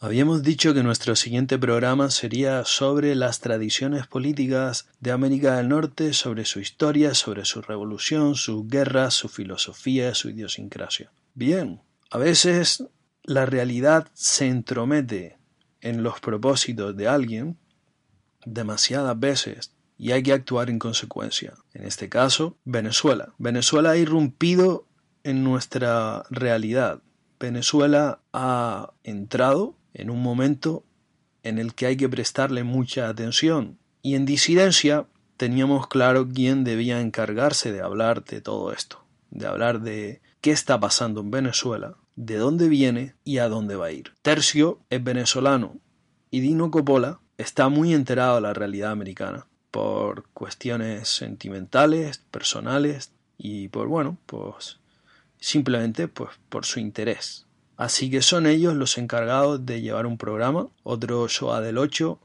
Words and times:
Habíamos 0.00 0.44
dicho 0.44 0.74
que 0.74 0.84
nuestro 0.84 1.16
siguiente 1.16 1.58
programa 1.58 2.08
sería 2.10 2.64
sobre 2.64 3.16
las 3.16 3.40
tradiciones 3.40 4.06
políticas 4.06 4.86
de 5.00 5.10
América 5.10 5.56
del 5.56 5.70
Norte, 5.70 6.12
sobre 6.12 6.44
su 6.44 6.60
historia, 6.60 7.14
sobre 7.14 7.44
su 7.44 7.62
revolución, 7.62 8.36
sus 8.36 8.68
guerras, 8.68 9.14
su 9.14 9.28
filosofía, 9.28 10.14
su 10.14 10.30
idiosincrasia. 10.30 11.10
Bien, 11.34 11.80
a 12.12 12.18
veces 12.18 12.84
la 13.24 13.44
realidad 13.44 14.06
se 14.14 14.46
entromete 14.46 15.36
en 15.80 16.04
los 16.04 16.20
propósitos 16.20 16.96
de 16.96 17.08
alguien, 17.08 17.56
demasiadas 18.44 19.18
veces, 19.18 19.72
y 19.98 20.12
hay 20.12 20.22
que 20.22 20.32
actuar 20.32 20.70
en 20.70 20.78
consecuencia. 20.78 21.54
En 21.74 21.84
este 21.84 22.08
caso, 22.08 22.56
Venezuela. 22.64 23.32
Venezuela 23.38 23.90
ha 23.90 23.96
irrumpido 23.96 24.86
en 25.24 25.42
nuestra 25.42 26.22
realidad. 26.30 27.00
Venezuela 27.40 28.20
ha 28.32 28.92
entrado 29.02 29.74
en 29.98 30.10
un 30.10 30.22
momento 30.22 30.84
en 31.42 31.58
el 31.58 31.74
que 31.74 31.86
hay 31.86 31.96
que 31.96 32.08
prestarle 32.08 32.64
mucha 32.64 33.08
atención. 33.08 33.78
Y 34.00 34.14
en 34.14 34.24
disidencia 34.24 35.06
teníamos 35.36 35.88
claro 35.88 36.28
quién 36.28 36.64
debía 36.64 37.00
encargarse 37.00 37.72
de 37.72 37.80
hablar 37.80 38.24
de 38.24 38.40
todo 38.40 38.72
esto, 38.72 39.04
de 39.30 39.46
hablar 39.46 39.80
de 39.80 40.20
qué 40.40 40.52
está 40.52 40.80
pasando 40.80 41.20
en 41.20 41.30
Venezuela, 41.30 41.96
de 42.16 42.36
dónde 42.36 42.68
viene 42.68 43.14
y 43.24 43.38
a 43.38 43.48
dónde 43.48 43.76
va 43.76 43.86
a 43.86 43.92
ir. 43.92 44.12
Tercio 44.22 44.80
es 44.88 45.02
venezolano 45.02 45.76
y 46.30 46.40
Dino 46.40 46.70
Coppola 46.70 47.20
está 47.36 47.68
muy 47.68 47.92
enterado 47.92 48.36
de 48.36 48.42
la 48.42 48.54
realidad 48.54 48.92
americana 48.92 49.46
por 49.70 50.28
cuestiones 50.32 51.08
sentimentales, 51.08 52.18
personales 52.30 53.12
y 53.36 53.68
por 53.68 53.88
bueno, 53.88 54.16
pues 54.26 54.78
simplemente 55.40 56.08
pues 56.08 56.30
por 56.48 56.64
su 56.64 56.80
interés. 56.80 57.47
Así 57.78 58.10
que 58.10 58.22
son 58.22 58.46
ellos 58.46 58.74
los 58.74 58.98
encargados 58.98 59.64
de 59.64 59.80
llevar 59.80 60.04
un 60.04 60.18
programa, 60.18 60.66
otro 60.82 61.28
show 61.28 61.54
del 61.62 61.78
8 61.78 62.18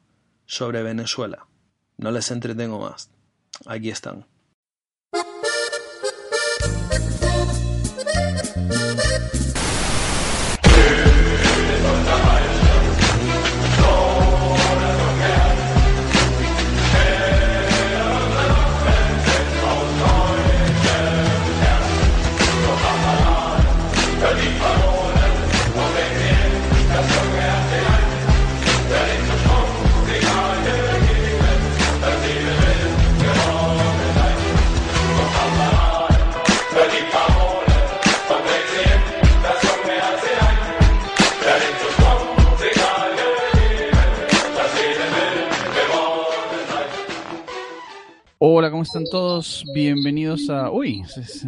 sobre 0.47 0.81
Venezuela. 0.81 1.45
No 1.95 2.09
les 2.09 2.31
entretengo 2.31 2.79
más. 2.79 3.11
Aquí 3.67 3.91
están. 3.91 4.25
Hola, 48.55 48.69
¿cómo 48.69 48.83
están 48.83 49.05
todos? 49.05 49.65
Bienvenidos 49.73 50.47
a... 50.47 50.69
Uy, 50.69 51.01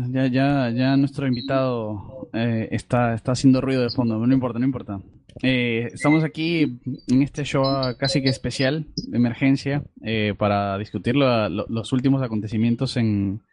ya, 0.09 0.25
ya, 0.25 0.71
ya 0.71 0.97
nuestro 0.97 1.27
invitado 1.27 2.27
eh, 2.33 2.67
está, 2.71 3.13
está 3.13 3.33
haciendo 3.33 3.61
ruido 3.61 3.83
de 3.83 3.91
fondo, 3.91 4.17
no 4.25 4.33
importa, 4.33 4.57
no 4.57 4.65
importa. 4.65 4.99
Eh, 5.43 5.91
estamos 5.93 6.23
aquí 6.23 6.79
en 7.07 7.21
este 7.21 7.43
show 7.43 7.63
casi 7.99 8.23
que 8.23 8.29
especial, 8.29 8.87
de 8.95 9.17
emergencia, 9.17 9.83
eh, 10.01 10.33
para 10.35 10.79
discutir 10.79 11.15
los 11.15 11.93
últimos 11.93 12.23
acontecimientos 12.23 12.97
en, 12.97 13.43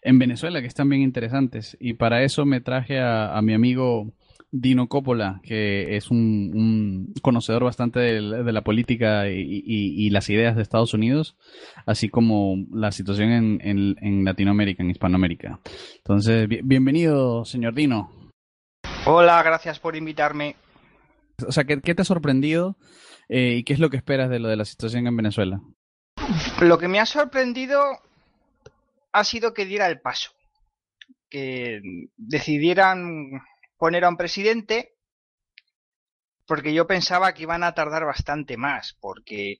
en, 0.00 0.18
Venezuela, 0.18 0.62
que 0.62 0.66
están 0.66 0.88
bien 0.88 1.02
interesantes. 1.02 1.76
Y 1.80 1.92
para 1.92 2.22
eso 2.22 2.46
me 2.46 2.62
traje 2.62 2.98
a, 2.98 3.36
a 3.36 3.42
mi 3.42 3.52
amigo 3.52 4.10
Dino 4.54 4.86
Coppola, 4.86 5.40
que 5.42 5.96
es 5.96 6.10
un, 6.10 7.14
conocedor 7.22 7.64
bastante 7.64 8.00
de, 8.00 8.20
la 8.20 8.60
política 8.60 9.26
y, 9.28 10.10
las 10.10 10.28
ideas 10.28 10.54
de 10.54 10.62
Estados 10.62 10.92
Unidos, 10.92 11.38
así 11.86 12.10
como 12.10 12.56
la 12.70 12.92
situación 12.92 13.60
en, 13.62 14.24
Latinoamérica, 14.24 14.82
en 14.82 14.90
Hispanoamérica. 14.90 15.58
Entonces, 15.96 16.46
bienvenido, 16.48 17.46
señor 17.46 17.72
Dino. 17.74 18.12
Hola, 19.06 19.42
gracias 19.42 19.80
por 19.80 19.96
invitarme. 19.96 20.54
O 21.48 21.50
sea, 21.50 21.64
¿qué, 21.64 21.78
te 21.78 22.02
ha 22.02 22.04
sorprendido 22.04 22.76
eh, 23.30 23.56
y 23.56 23.64
qué 23.64 23.72
es 23.72 23.78
lo 23.78 23.88
que 23.88 23.96
esperas 23.96 24.28
de 24.28 24.38
lo 24.38 24.48
de 24.48 24.56
la 24.56 24.66
situación 24.66 25.06
en 25.06 25.16
Venezuela? 25.16 25.62
Lo 26.60 26.76
que 26.76 26.88
me 26.88 27.00
ha 27.00 27.06
sorprendido 27.06 27.80
ha 29.12 29.24
sido 29.24 29.54
que 29.54 29.64
diera 29.64 29.86
el 29.86 30.00
paso, 30.00 30.30
que 31.30 31.80
decidieran 32.18 33.40
poner 33.82 34.04
a 34.04 34.10
un 34.10 34.16
presidente 34.16 34.94
porque 36.46 36.72
yo 36.72 36.86
pensaba 36.86 37.34
que 37.34 37.42
iban 37.42 37.64
a 37.64 37.74
tardar 37.74 38.04
bastante 38.04 38.56
más, 38.56 38.96
porque 39.00 39.56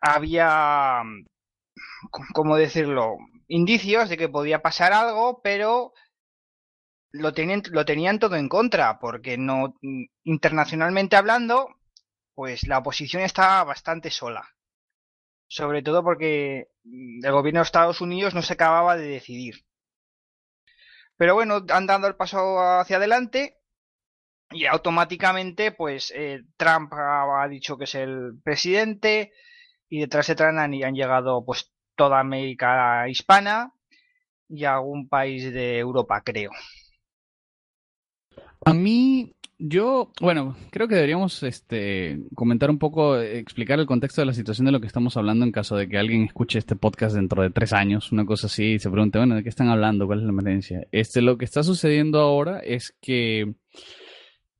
había, 0.00 1.02
¿cómo 2.32 2.54
decirlo?, 2.54 3.16
indicios 3.48 4.08
de 4.08 4.16
que 4.16 4.28
podía 4.28 4.62
pasar 4.62 4.92
algo, 4.92 5.40
pero 5.42 5.92
lo 7.10 7.32
tenían, 7.32 7.62
lo 7.72 7.84
tenían 7.84 8.20
todo 8.20 8.36
en 8.36 8.48
contra, 8.48 9.00
porque 9.00 9.36
no, 9.36 9.74
internacionalmente 10.22 11.16
hablando, 11.16 11.68
pues 12.32 12.68
la 12.68 12.78
oposición 12.78 13.24
está 13.24 13.64
bastante 13.64 14.08
sola. 14.08 14.48
Sobre 15.48 15.82
todo 15.82 16.04
porque 16.04 16.68
el 16.84 17.32
gobierno 17.32 17.58
de 17.58 17.64
Estados 17.64 18.00
Unidos 18.00 18.34
no 18.34 18.42
se 18.42 18.52
acababa 18.52 18.96
de 18.96 19.08
decidir. 19.08 19.64
Pero 21.16 21.34
bueno, 21.34 21.64
han 21.70 21.86
dado 21.86 22.06
el 22.08 22.16
paso 22.16 22.58
hacia 22.60 22.96
adelante 22.96 23.58
y 24.50 24.66
automáticamente 24.66 25.72
pues 25.72 26.12
eh, 26.14 26.42
Trump 26.56 26.92
ha, 26.94 27.46
dicho 27.48 27.76
que 27.78 27.84
es 27.84 27.94
el 27.94 28.40
presidente 28.42 29.32
y 29.88 30.00
detrás 30.00 30.26
de 30.26 30.34
Trump 30.34 30.58
han, 30.58 30.74
han 30.84 30.94
llegado 30.94 31.44
pues 31.44 31.72
toda 31.96 32.20
América 32.20 33.08
hispana 33.08 33.72
y 34.48 34.64
algún 34.64 35.08
país 35.08 35.52
de 35.52 35.78
Europa, 35.78 36.22
creo. 36.24 36.50
A 38.64 38.74
mí 38.74 39.32
yo, 39.64 40.10
bueno, 40.20 40.56
creo 40.70 40.88
que 40.88 40.96
deberíamos 40.96 41.42
este, 41.44 42.18
comentar 42.34 42.68
un 42.68 42.78
poco, 42.78 43.18
explicar 43.20 43.78
el 43.78 43.86
contexto 43.86 44.20
de 44.20 44.26
la 44.26 44.34
situación 44.34 44.66
de 44.66 44.72
lo 44.72 44.80
que 44.80 44.88
estamos 44.88 45.16
hablando 45.16 45.44
en 45.44 45.52
caso 45.52 45.76
de 45.76 45.88
que 45.88 45.98
alguien 45.98 46.24
escuche 46.24 46.58
este 46.58 46.74
podcast 46.74 47.14
dentro 47.14 47.42
de 47.42 47.50
tres 47.50 47.72
años, 47.72 48.10
una 48.10 48.26
cosa 48.26 48.48
así, 48.48 48.72
y 48.72 48.78
se 48.80 48.90
pregunte, 48.90 49.18
bueno, 49.18 49.36
¿de 49.36 49.44
qué 49.44 49.48
están 49.48 49.68
hablando? 49.68 50.06
¿Cuál 50.06 50.18
es 50.18 50.24
la 50.24 50.32
emergencia? 50.32 50.86
Este, 50.90 51.22
lo 51.22 51.38
que 51.38 51.44
está 51.44 51.62
sucediendo 51.62 52.20
ahora 52.20 52.58
es 52.58 52.92
que 53.00 53.54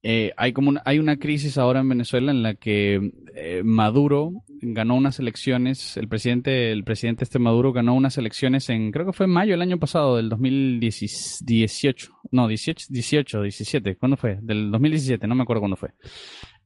eh, 0.05 0.33
hay 0.37 0.53
como 0.53 0.69
una, 0.69 0.83
hay 0.85 0.99
una 0.99 1.17
crisis 1.17 1.59
ahora 1.59 1.81
en 1.81 1.89
Venezuela 1.89 2.33
en 2.33 2.43
la 2.43 2.55
que 2.55 3.13
eh, 3.37 3.63
Maduro 3.65 4.33
ganó 4.49 4.97
unas 4.97 5.21
elecciones, 5.21 5.97
el 5.97 6.09
presidente, 6.09 6.73
el 6.73 6.83
presidente 6.83 7.23
este 7.23 7.39
Maduro 7.39 7.73
ganó 7.73 7.95
unas 7.95 8.19
elecciones 8.19 8.69
en, 8.69 8.91
creo 8.91 9.07
que 9.07 9.13
fue 9.13 9.27
en 9.27 9.33
mayo 9.33 9.53
del 9.53 9.63
año 9.63 9.79
pasado, 9.79 10.17
del 10.17 10.29
2018, 10.29 12.13
no, 12.33 12.49
18, 12.49 12.87
18, 12.91 13.43
17, 13.43 13.97
¿cuándo 13.97 14.17
fue? 14.17 14.39
Del 14.43 14.73
2017, 14.73 15.27
no 15.29 15.37
me 15.37 15.43
acuerdo 15.43 15.61
cuándo 15.61 15.77
fue. 15.77 15.91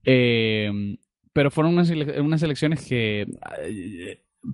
Eh, 0.02 0.96
pero 1.34 1.50
fueron 1.50 1.74
unas, 1.74 1.90
unas 1.90 2.42
elecciones 2.42 2.86
que 2.86 3.26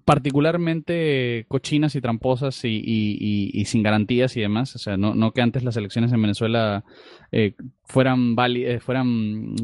particularmente 0.05 1.45
cochinas 1.49 1.95
y 1.95 2.01
tramposas 2.01 2.65
y, 2.65 3.65
sin 3.67 3.83
garantías 3.83 4.37
y 4.37 4.41
demás. 4.41 4.75
O 4.77 4.79
sea, 4.79 4.97
no, 4.97 5.33
que 5.33 5.43
antes 5.43 5.63
las 5.65 5.77
elecciones 5.77 6.13
en 6.13 6.23
Venezuela 6.23 6.85
eh, 7.31 7.55
fueran, 7.85 8.37
eh, 8.39 8.81
fueran, 8.81 9.55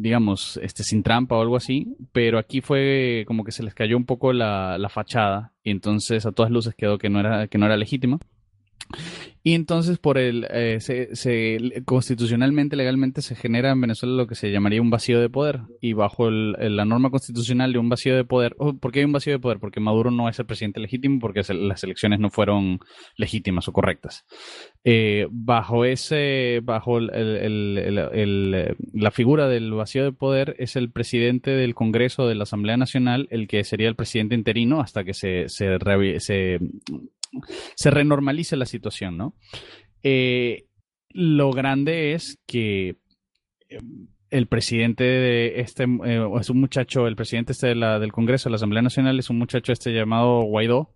digamos, 0.00 0.58
este, 0.62 0.82
sin 0.82 1.02
trampa 1.02 1.36
o 1.36 1.42
algo 1.42 1.56
así, 1.56 1.96
pero 2.12 2.38
aquí 2.38 2.60
fue 2.60 3.24
como 3.26 3.44
que 3.44 3.52
se 3.52 3.62
les 3.62 3.74
cayó 3.74 3.96
un 3.96 4.06
poco 4.06 4.32
la, 4.32 4.78
la 4.78 4.88
fachada 4.88 5.52
y 5.62 5.70
entonces 5.70 6.26
a 6.26 6.32
todas 6.32 6.50
luces 6.50 6.74
quedó 6.74 6.98
que 6.98 7.10
no 7.10 7.20
era, 7.20 7.48
que 7.48 7.58
no 7.58 7.66
era 7.66 7.76
legítima. 7.76 8.18
Y 9.42 9.54
entonces, 9.54 9.98
por 9.98 10.18
el, 10.18 10.46
eh, 10.50 10.80
se, 10.80 11.82
constitucionalmente, 11.86 12.76
legalmente, 12.76 13.22
se 13.22 13.34
genera 13.34 13.70
en 13.70 13.80
Venezuela 13.80 14.14
lo 14.14 14.26
que 14.26 14.34
se 14.34 14.50
llamaría 14.50 14.82
un 14.82 14.90
vacío 14.90 15.18
de 15.18 15.30
poder. 15.30 15.60
Y 15.80 15.94
bajo 15.94 16.30
la 16.30 16.84
norma 16.84 17.10
constitucional 17.10 17.72
de 17.72 17.78
un 17.78 17.88
vacío 17.88 18.14
de 18.14 18.24
poder, 18.24 18.54
¿por 18.56 18.92
qué 18.92 18.98
hay 18.98 19.06
un 19.06 19.12
vacío 19.12 19.32
de 19.32 19.38
poder? 19.38 19.58
Porque 19.58 19.80
Maduro 19.80 20.10
no 20.10 20.28
es 20.28 20.38
el 20.38 20.44
presidente 20.44 20.78
legítimo, 20.80 21.18
porque 21.20 21.40
las 21.54 21.82
elecciones 21.84 22.20
no 22.20 22.28
fueron 22.28 22.80
legítimas 23.16 23.66
o 23.68 23.72
correctas. 23.72 24.26
Eh, 24.84 25.26
bajo 25.30 25.86
ese, 25.86 26.60
bajo 26.62 27.00
la 27.00 27.10
figura 29.10 29.48
del 29.48 29.72
vacío 29.72 30.04
de 30.04 30.12
poder, 30.12 30.54
es 30.58 30.76
el 30.76 30.90
presidente 30.90 31.50
del 31.52 31.74
Congreso 31.74 32.28
de 32.28 32.34
la 32.34 32.42
Asamblea 32.42 32.76
Nacional 32.76 33.26
el 33.30 33.48
que 33.48 33.64
sería 33.64 33.88
el 33.88 33.96
presidente 33.96 34.34
interino 34.34 34.82
hasta 34.82 35.02
que 35.02 35.14
se, 35.14 35.48
se, 35.48 35.78
se 36.18 36.58
se 37.74 37.90
renormalice 37.90 38.56
la 38.56 38.66
situación, 38.66 39.16
¿no? 39.16 39.34
Eh, 40.02 40.66
lo 41.10 41.50
grande 41.50 42.14
es 42.14 42.40
que 42.46 42.96
eh, 43.68 43.78
el 44.30 44.46
presidente 44.46 45.04
de 45.04 45.60
este, 45.60 45.84
eh, 45.84 46.26
es 46.40 46.50
un 46.50 46.60
muchacho, 46.60 47.06
el 47.06 47.16
presidente 47.16 47.52
este 47.52 47.68
de 47.68 47.74
la, 47.74 47.98
del 47.98 48.12
Congreso, 48.12 48.48
de 48.48 48.52
la 48.52 48.56
Asamblea 48.56 48.82
Nacional, 48.82 49.18
es 49.18 49.30
un 49.30 49.38
muchacho 49.38 49.72
este 49.72 49.92
llamado 49.92 50.42
Guaidó, 50.42 50.94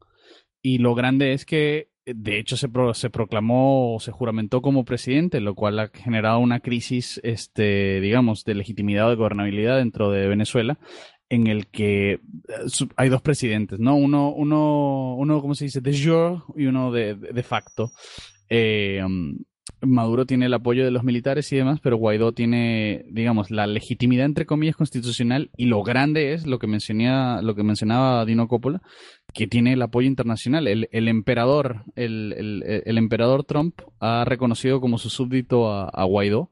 y 0.62 0.78
lo 0.78 0.94
grande 0.94 1.32
es 1.32 1.44
que 1.44 1.88
de 2.06 2.38
hecho 2.38 2.56
se, 2.56 2.68
proclamó 2.68 3.94
o 3.94 4.00
se 4.00 4.12
juramentó 4.12 4.60
como 4.60 4.84
presidente, 4.84 5.40
lo 5.40 5.54
cual 5.54 5.78
ha 5.78 5.88
generado 5.88 6.38
una 6.38 6.60
crisis, 6.60 7.20
este, 7.24 8.00
digamos, 8.00 8.44
de 8.44 8.54
legitimidad 8.54 9.06
o 9.06 9.10
de 9.10 9.16
gobernabilidad 9.16 9.78
dentro 9.78 10.10
de 10.10 10.28
Venezuela, 10.28 10.78
en 11.34 11.46
el 11.48 11.66
que 11.66 12.12
eh, 12.12 12.20
hay 12.96 13.08
dos 13.08 13.22
presidentes, 13.22 13.78
¿no? 13.78 13.96
Uno, 13.96 14.30
uno, 14.30 15.14
uno 15.16 15.40
¿cómo 15.40 15.54
se 15.54 15.64
dice? 15.64 15.80
De 15.80 15.92
jure 15.92 16.40
y 16.56 16.66
uno 16.66 16.92
de, 16.92 17.14
de, 17.14 17.42
facto. 17.42 17.90
Eh, 18.48 19.02
um, 19.04 19.36
Maduro 19.80 20.26
tiene 20.26 20.46
el 20.46 20.54
apoyo 20.54 20.84
de 20.84 20.90
los 20.90 21.04
militares 21.04 21.52
y 21.52 21.56
demás, 21.56 21.80
pero 21.82 21.96
Guaidó 21.96 22.32
tiene, 22.32 23.04
digamos, 23.10 23.50
la 23.50 23.66
legitimidad 23.66 24.26
entre 24.26 24.46
comillas 24.46 24.76
constitucional 24.76 25.50
y 25.56 25.66
lo 25.66 25.82
grande 25.82 26.32
es 26.32 26.46
lo 26.46 26.58
que 26.58 26.66
mencionaba, 26.66 27.42
lo 27.42 27.54
que 27.54 27.64
mencionaba 27.64 28.24
Dino 28.24 28.48
Coppola, 28.48 28.80
que 29.34 29.46
tiene 29.46 29.72
el 29.72 29.82
apoyo 29.82 30.06
internacional. 30.06 30.68
El, 30.68 31.08
emperador, 31.08 31.84
el, 31.96 32.34
el, 32.36 32.82
el, 32.86 32.98
emperador 32.98 33.44
Trump 33.44 33.80
ha 34.00 34.24
reconocido 34.24 34.80
como 34.80 34.98
su 34.98 35.10
súbdito 35.10 35.70
a, 35.70 35.88
a 35.88 36.04
Guaidó 36.04 36.50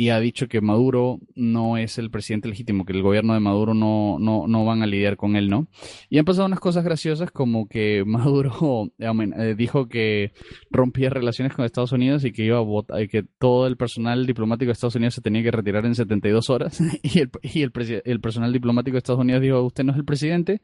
y 0.00 0.10
ha 0.10 0.20
dicho 0.20 0.46
que 0.46 0.60
Maduro 0.60 1.18
no 1.34 1.76
es 1.76 1.98
el 1.98 2.08
presidente 2.08 2.48
legítimo, 2.48 2.84
que 2.84 2.92
el 2.92 3.02
gobierno 3.02 3.34
de 3.34 3.40
Maduro 3.40 3.74
no, 3.74 4.18
no, 4.20 4.46
no 4.46 4.64
van 4.64 4.80
a 4.84 4.86
lidiar 4.86 5.16
con 5.16 5.34
él, 5.34 5.50
¿no? 5.50 5.66
Y 6.08 6.18
han 6.18 6.24
pasado 6.24 6.46
unas 6.46 6.60
cosas 6.60 6.84
graciosas 6.84 7.32
como 7.32 7.68
que 7.68 8.04
Maduro 8.06 8.92
eh, 9.00 9.54
dijo 9.58 9.88
que 9.88 10.30
rompía 10.70 11.10
relaciones 11.10 11.52
con 11.52 11.64
Estados 11.64 11.90
Unidos 11.90 12.24
y 12.24 12.30
que 12.30 12.44
iba 12.44 12.58
a 12.58 12.60
votar, 12.60 13.08
que 13.08 13.24
todo 13.24 13.66
el 13.66 13.76
personal 13.76 14.24
diplomático 14.24 14.68
de 14.68 14.74
Estados 14.74 14.94
Unidos 14.94 15.14
se 15.14 15.20
tenía 15.20 15.42
que 15.42 15.50
retirar 15.50 15.84
en 15.84 15.96
72 15.96 16.48
horas 16.48 16.80
y 17.02 17.18
el, 17.18 17.30
y 17.42 17.62
el 17.62 18.20
personal 18.20 18.52
diplomático 18.52 18.94
de 18.94 18.98
Estados 18.98 19.20
Unidos 19.20 19.42
dijo, 19.42 19.60
usted 19.64 19.82
no 19.82 19.90
es 19.90 19.98
el 19.98 20.04
presidente 20.04 20.60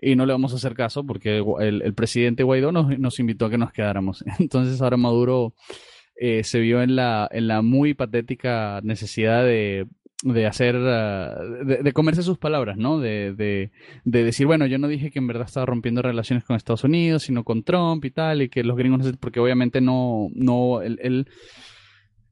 y 0.00 0.16
no 0.16 0.24
le 0.24 0.32
vamos 0.32 0.54
a 0.54 0.56
hacer 0.56 0.72
caso 0.72 1.04
porque 1.04 1.44
el, 1.60 1.82
el 1.82 1.92
presidente 1.92 2.42
Guaidó 2.42 2.72
nos, 2.72 2.98
nos 2.98 3.20
invitó 3.20 3.44
a 3.44 3.50
que 3.50 3.58
nos 3.58 3.70
quedáramos. 3.70 4.24
Entonces 4.38 4.80
ahora 4.80 4.96
Maduro 4.96 5.52
eh, 6.20 6.42
se 6.44 6.60
vio 6.60 6.82
en 6.82 6.96
la, 6.96 7.28
en 7.30 7.48
la 7.48 7.62
muy 7.62 7.94
patética 7.94 8.80
necesidad 8.82 9.44
de, 9.44 9.86
de 10.22 10.46
hacer, 10.46 10.74
ah, 10.76 11.38
de, 11.64 11.92
comerse 11.92 12.22
sus 12.22 12.38
palabras, 12.38 12.76
¿no? 12.76 12.98
De, 12.98 13.34
de, 13.34 13.70
de, 14.04 14.24
decir, 14.24 14.46
bueno, 14.46 14.66
yo 14.66 14.78
no 14.78 14.88
dije 14.88 15.10
que 15.10 15.20
en 15.20 15.28
verdad 15.28 15.46
estaba 15.46 15.66
rompiendo 15.66 16.02
relaciones 16.02 16.44
con 16.44 16.56
Estados 16.56 16.84
Unidos, 16.84 17.22
sino 17.22 17.44
con 17.44 17.62
Trump 17.62 18.04
y 18.04 18.10
tal, 18.10 18.42
y 18.42 18.48
que 18.48 18.64
los 18.64 18.76
gringos, 18.76 19.04
no 19.04 19.12
porque 19.20 19.40
obviamente 19.40 19.80
no, 19.80 20.28
no, 20.34 20.82
él, 20.82 21.28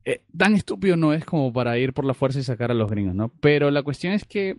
eh, 0.04 0.22
tan 0.36 0.54
estúpido 0.54 0.96
no 0.96 1.12
es 1.12 1.24
como 1.24 1.52
para 1.52 1.78
ir 1.78 1.92
por 1.92 2.04
la 2.04 2.14
fuerza 2.14 2.40
y 2.40 2.42
sacar 2.42 2.72
a 2.72 2.74
los 2.74 2.90
gringos, 2.90 3.14
¿no? 3.14 3.32
Pero 3.40 3.70
la 3.70 3.82
cuestión 3.82 4.12
es 4.12 4.24
que 4.24 4.56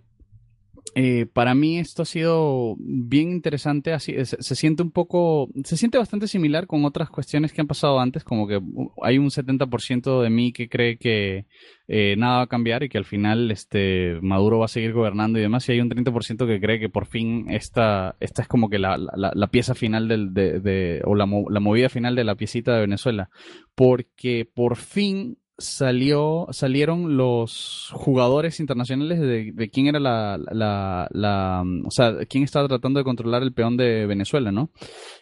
eh, 0.99 1.27
para 1.31 1.53
mí 1.53 1.77
esto 1.77 2.01
ha 2.01 2.05
sido 2.05 2.75
bien 2.79 3.31
interesante, 3.31 3.93
así, 3.93 4.15
se, 4.25 4.55
siente 4.55 4.81
un 4.81 4.89
poco, 4.89 5.47
se 5.63 5.77
siente 5.77 5.99
bastante 5.99 6.27
similar 6.27 6.65
con 6.65 6.85
otras 6.85 7.11
cuestiones 7.11 7.53
que 7.53 7.61
han 7.61 7.67
pasado 7.67 7.99
antes, 7.99 8.23
como 8.23 8.47
que 8.47 8.59
hay 9.03 9.19
un 9.19 9.29
70% 9.29 10.23
de 10.23 10.29
mí 10.31 10.51
que 10.51 10.67
cree 10.69 10.97
que 10.97 11.45
eh, 11.87 12.15
nada 12.17 12.37
va 12.37 12.41
a 12.41 12.47
cambiar 12.47 12.81
y 12.81 12.89
que 12.89 12.97
al 12.97 13.05
final 13.05 13.51
este 13.51 14.17
Maduro 14.23 14.57
va 14.57 14.65
a 14.65 14.69
seguir 14.69 14.91
gobernando 14.93 15.37
y 15.37 15.43
demás, 15.43 15.69
y 15.69 15.73
hay 15.73 15.81
un 15.81 15.89
30% 15.91 16.47
que 16.47 16.59
cree 16.59 16.79
que 16.79 16.89
por 16.89 17.05
fin 17.05 17.45
esta, 17.47 18.15
esta 18.19 18.41
es 18.41 18.47
como 18.47 18.67
que 18.67 18.79
la, 18.79 18.97
la, 18.97 19.47
pieza 19.51 19.75
final 19.75 20.07
de, 20.07 21.01
o 21.05 21.13
la, 21.13 21.27
la 21.27 21.59
movida 21.59 21.89
final 21.89 22.15
de 22.15 22.23
la 22.23 22.33
piecita 22.33 22.73
de 22.73 22.81
Venezuela, 22.81 23.29
porque 23.75 24.49
por 24.51 24.77
fin 24.77 25.37
salió, 25.57 26.47
salieron 26.51 27.17
los 27.17 27.89
jugadores 27.93 28.59
internacionales 28.59 29.19
de, 29.19 29.69
quién 29.71 29.87
era 29.87 29.99
la, 29.99 30.39
la, 30.51 31.07
la, 31.11 31.63
o 31.85 31.91
sea, 31.91 32.25
quién 32.29 32.43
estaba 32.43 32.67
tratando 32.67 32.99
de 32.99 33.03
controlar 33.03 33.43
el 33.43 33.53
peón 33.53 33.77
de 33.77 34.05
Venezuela, 34.05 34.51
¿no? 34.51 34.69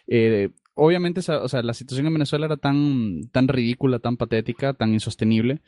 Eh, 0.06 0.50
obviamente, 0.74 1.20
o 1.20 1.48
sea, 1.48 1.62
la 1.62 1.72
situación 1.72 2.06
en 2.06 2.12
Venezuela 2.12 2.46
era 2.46 2.58
tan, 2.58 3.28
tan 3.32 3.48
ridícula, 3.48 3.98
tan 3.98 4.18
patética, 4.18 4.74
tan 4.74 4.92
insostenible, 4.92 5.62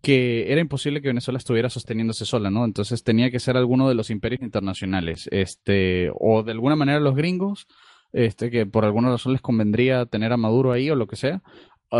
que 0.00 0.50
era 0.50 0.60
imposible 0.60 1.02
que 1.02 1.08
Venezuela 1.08 1.38
estuviera 1.38 1.68
sosteniéndose 1.68 2.24
sola, 2.24 2.50
¿no? 2.50 2.64
Entonces 2.64 3.04
tenía 3.04 3.30
que 3.30 3.40
ser 3.40 3.58
alguno 3.58 3.88
de 3.88 3.94
los 3.94 4.08
imperios 4.10 4.40
internacionales, 4.40 5.28
este, 5.30 6.10
o 6.18 6.42
de 6.42 6.52
alguna 6.52 6.76
manera 6.76 6.98
los 6.98 7.14
gringos, 7.14 7.66
este, 8.14 8.50
que 8.50 8.64
por 8.64 8.84
alguna 8.84 9.10
razón 9.10 9.32
les 9.32 9.42
convendría 9.42 10.06
tener 10.06 10.32
a 10.32 10.36
Maduro 10.36 10.72
ahí 10.72 10.88
o 10.88 10.94
lo 10.94 11.08
que 11.08 11.16
sea, 11.16 11.42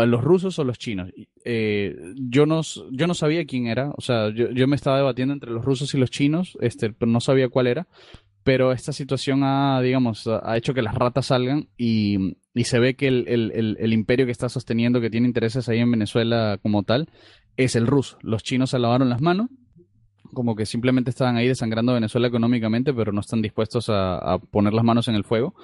los 0.05 0.23
rusos 0.23 0.59
o 0.59 0.63
los 0.63 0.77
chinos. 0.77 1.11
Eh, 1.43 1.95
yo, 2.15 2.45
no, 2.45 2.61
yo 2.91 3.07
no 3.07 3.13
sabía 3.13 3.45
quién 3.45 3.67
era, 3.67 3.91
o 3.95 4.01
sea, 4.01 4.29
yo, 4.29 4.67
me 4.67 4.75
estaba 4.75 4.97
debatiendo 4.97 5.33
entre 5.33 5.51
los 5.51 5.63
rusos 5.63 5.93
y 5.93 5.97
los 5.97 6.11
chinos, 6.11 6.57
este, 6.59 6.91
pero 6.91 7.11
no 7.11 7.21
sabía 7.21 7.49
cuál 7.49 7.67
era. 7.67 7.87
Pero 8.43 8.71
esta 8.71 8.93
situación 8.93 9.43
ha, 9.43 9.81
digamos, 9.81 10.27
ha 10.27 10.55
hecho 10.55 10.75
que 10.75 10.83
las 10.83 10.93
ratas 10.93 11.27
salgan 11.27 11.67
y, 11.77 12.37
se 12.63 12.79
ve 12.79 12.95
que 12.95 13.07
el, 13.07 13.93
imperio 13.93 14.25
que 14.25 14.31
está 14.31 14.49
sosteniendo, 14.49 15.01
que 15.01 15.09
tiene 15.09 15.27
intereses 15.27 15.67
ahí 15.67 15.79
en 15.79 15.89
Venezuela 15.89 16.59
como 16.61 16.83
tal, 16.83 17.09
es 17.57 17.75
el 17.75 17.87
ruso. 17.87 18.19
Los 18.21 18.43
chinos 18.43 18.69
se 18.69 18.77
lavaron 18.77 19.09
las 19.09 19.19
manos, 19.19 19.49
como 20.33 20.55
que 20.55 20.67
simplemente 20.67 21.09
estaban 21.09 21.37
ahí 21.37 21.47
desangrando 21.47 21.93
Venezuela 21.93 22.27
económicamente, 22.27 22.93
pero 22.93 23.11
no 23.11 23.21
están 23.21 23.41
dispuestos 23.41 23.87
a 23.89 24.37
poner 24.51 24.73
las 24.73 24.83
manos 24.83 25.07
en 25.07 25.15
el 25.15 25.23
fuego 25.23 25.55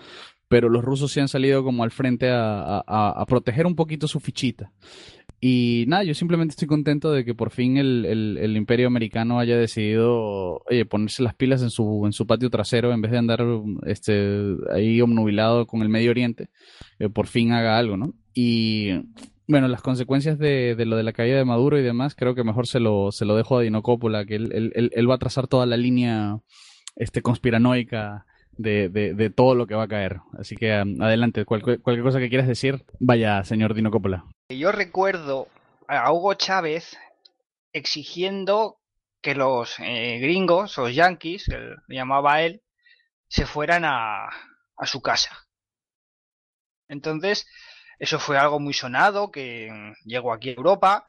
pero 0.51 0.67
los 0.67 0.83
rusos 0.83 1.13
se 1.13 1.21
han 1.21 1.29
salido 1.29 1.63
como 1.63 1.85
al 1.85 1.91
frente 1.91 2.27
a, 2.29 3.23
proteger 3.25 3.65
un 3.65 3.73
poquito 3.73 4.09
su 4.09 4.19
fichita. 4.19 4.73
Y 5.39 5.85
nada, 5.87 6.03
yo 6.03 6.13
simplemente 6.13 6.51
estoy 6.51 6.67
contento 6.67 7.13
de 7.13 7.23
que 7.23 7.33
por 7.33 7.51
fin 7.51 7.77
el, 7.77 8.53
imperio 8.57 8.87
americano 8.87 9.39
haya 9.39 9.55
decidido 9.55 10.61
ponerse 10.89 11.23
las 11.23 11.35
pilas 11.35 11.61
en 11.61 11.69
su, 11.69 12.05
en 12.05 12.11
su 12.11 12.27
patio 12.27 12.49
trasero 12.49 12.91
en 12.91 13.01
vez 13.01 13.13
de 13.13 13.17
andar 13.17 13.45
este, 13.85 14.57
ahí 14.73 14.99
obnubilado 14.99 15.67
con 15.67 15.83
el 15.83 15.87
Medio 15.87 16.11
Oriente, 16.11 16.49
eh, 16.99 17.07
por 17.07 17.27
fin 17.27 17.53
haga 17.53 17.77
algo, 17.77 17.95
¿no? 17.95 18.13
Y 18.33 18.89
bueno, 19.47 19.69
las 19.69 19.81
consecuencias 19.81 20.37
de, 20.37 20.75
lo 20.85 20.97
de 20.97 21.03
la 21.03 21.13
caída 21.13 21.37
de 21.37 21.45
Maduro 21.45 21.79
y 21.79 21.81
demás, 21.81 22.13
creo 22.13 22.35
que 22.35 22.43
mejor 22.43 22.67
se 22.67 22.81
lo, 22.81 23.13
se 23.13 23.23
lo 23.23 23.37
dejo 23.37 23.57
a 23.57 23.61
Dinocópola, 23.61 24.25
que 24.25 24.35
él, 24.35 24.73
él, 24.75 25.09
va 25.09 25.15
a 25.15 25.19
trazar 25.19 25.47
toda 25.47 25.65
la 25.65 25.77
línea 25.77 26.41
este, 26.97 27.21
conspiranoica 27.21 28.25
de, 28.57 28.89
de, 28.89 29.29
todo 29.29 29.55
lo 29.55 29.67
que 29.67 29.75
va 29.75 29.83
a 29.83 29.87
caer. 29.87 30.19
Así 30.37 30.55
que 30.55 30.81
um, 30.81 31.01
adelante, 31.01 31.45
cualquier, 31.45 31.81
cosa 31.81 32.19
que 32.19 32.29
quieras 32.29 32.47
decir, 32.47 32.85
vaya, 32.99 33.43
señor 33.43 33.73
Dino 33.73 33.91
Coppola. 33.91 34.25
Yo 34.49 34.71
recuerdo 34.71 35.47
a 35.87 36.11
Hugo 36.11 36.33
Chávez 36.35 36.97
exigiendo 37.73 38.77
que 39.21 39.35
los 39.35 39.79
eh, 39.79 40.19
gringos, 40.19 40.77
los 40.77 40.93
yankees, 40.93 41.45
que 41.45 41.75
llamaba 41.87 42.41
él, 42.41 42.61
se 43.27 43.45
fueran 43.45 43.85
a, 43.85 44.25
a 44.25 44.85
su 44.85 45.01
casa. 45.01 45.47
Entonces, 46.87 47.47
eso 47.99 48.19
fue 48.19 48.37
algo 48.37 48.59
muy 48.59 48.73
sonado 48.73 49.31
que 49.31 49.69
llegó 50.05 50.33
aquí 50.33 50.49
a 50.49 50.53
Europa. 50.53 51.07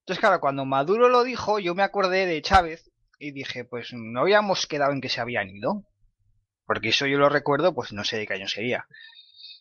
Entonces, 0.00 0.20
claro, 0.20 0.40
cuando 0.40 0.64
Maduro 0.64 1.08
lo 1.08 1.24
dijo, 1.24 1.58
yo 1.58 1.74
me 1.74 1.82
acordé 1.82 2.26
de 2.26 2.42
Chávez 2.42 2.90
y 3.18 3.32
dije, 3.32 3.64
pues 3.64 3.92
no 3.92 4.20
habíamos 4.20 4.66
quedado 4.66 4.92
en 4.92 5.00
que 5.00 5.08
se 5.08 5.20
habían 5.20 5.48
ido. 5.48 5.84
Porque 6.68 6.90
eso 6.90 7.06
yo 7.06 7.16
lo 7.16 7.30
recuerdo, 7.30 7.74
pues 7.74 7.94
no 7.94 8.04
sé 8.04 8.18
de 8.18 8.26
qué 8.26 8.34
año 8.34 8.46
sería. 8.46 8.86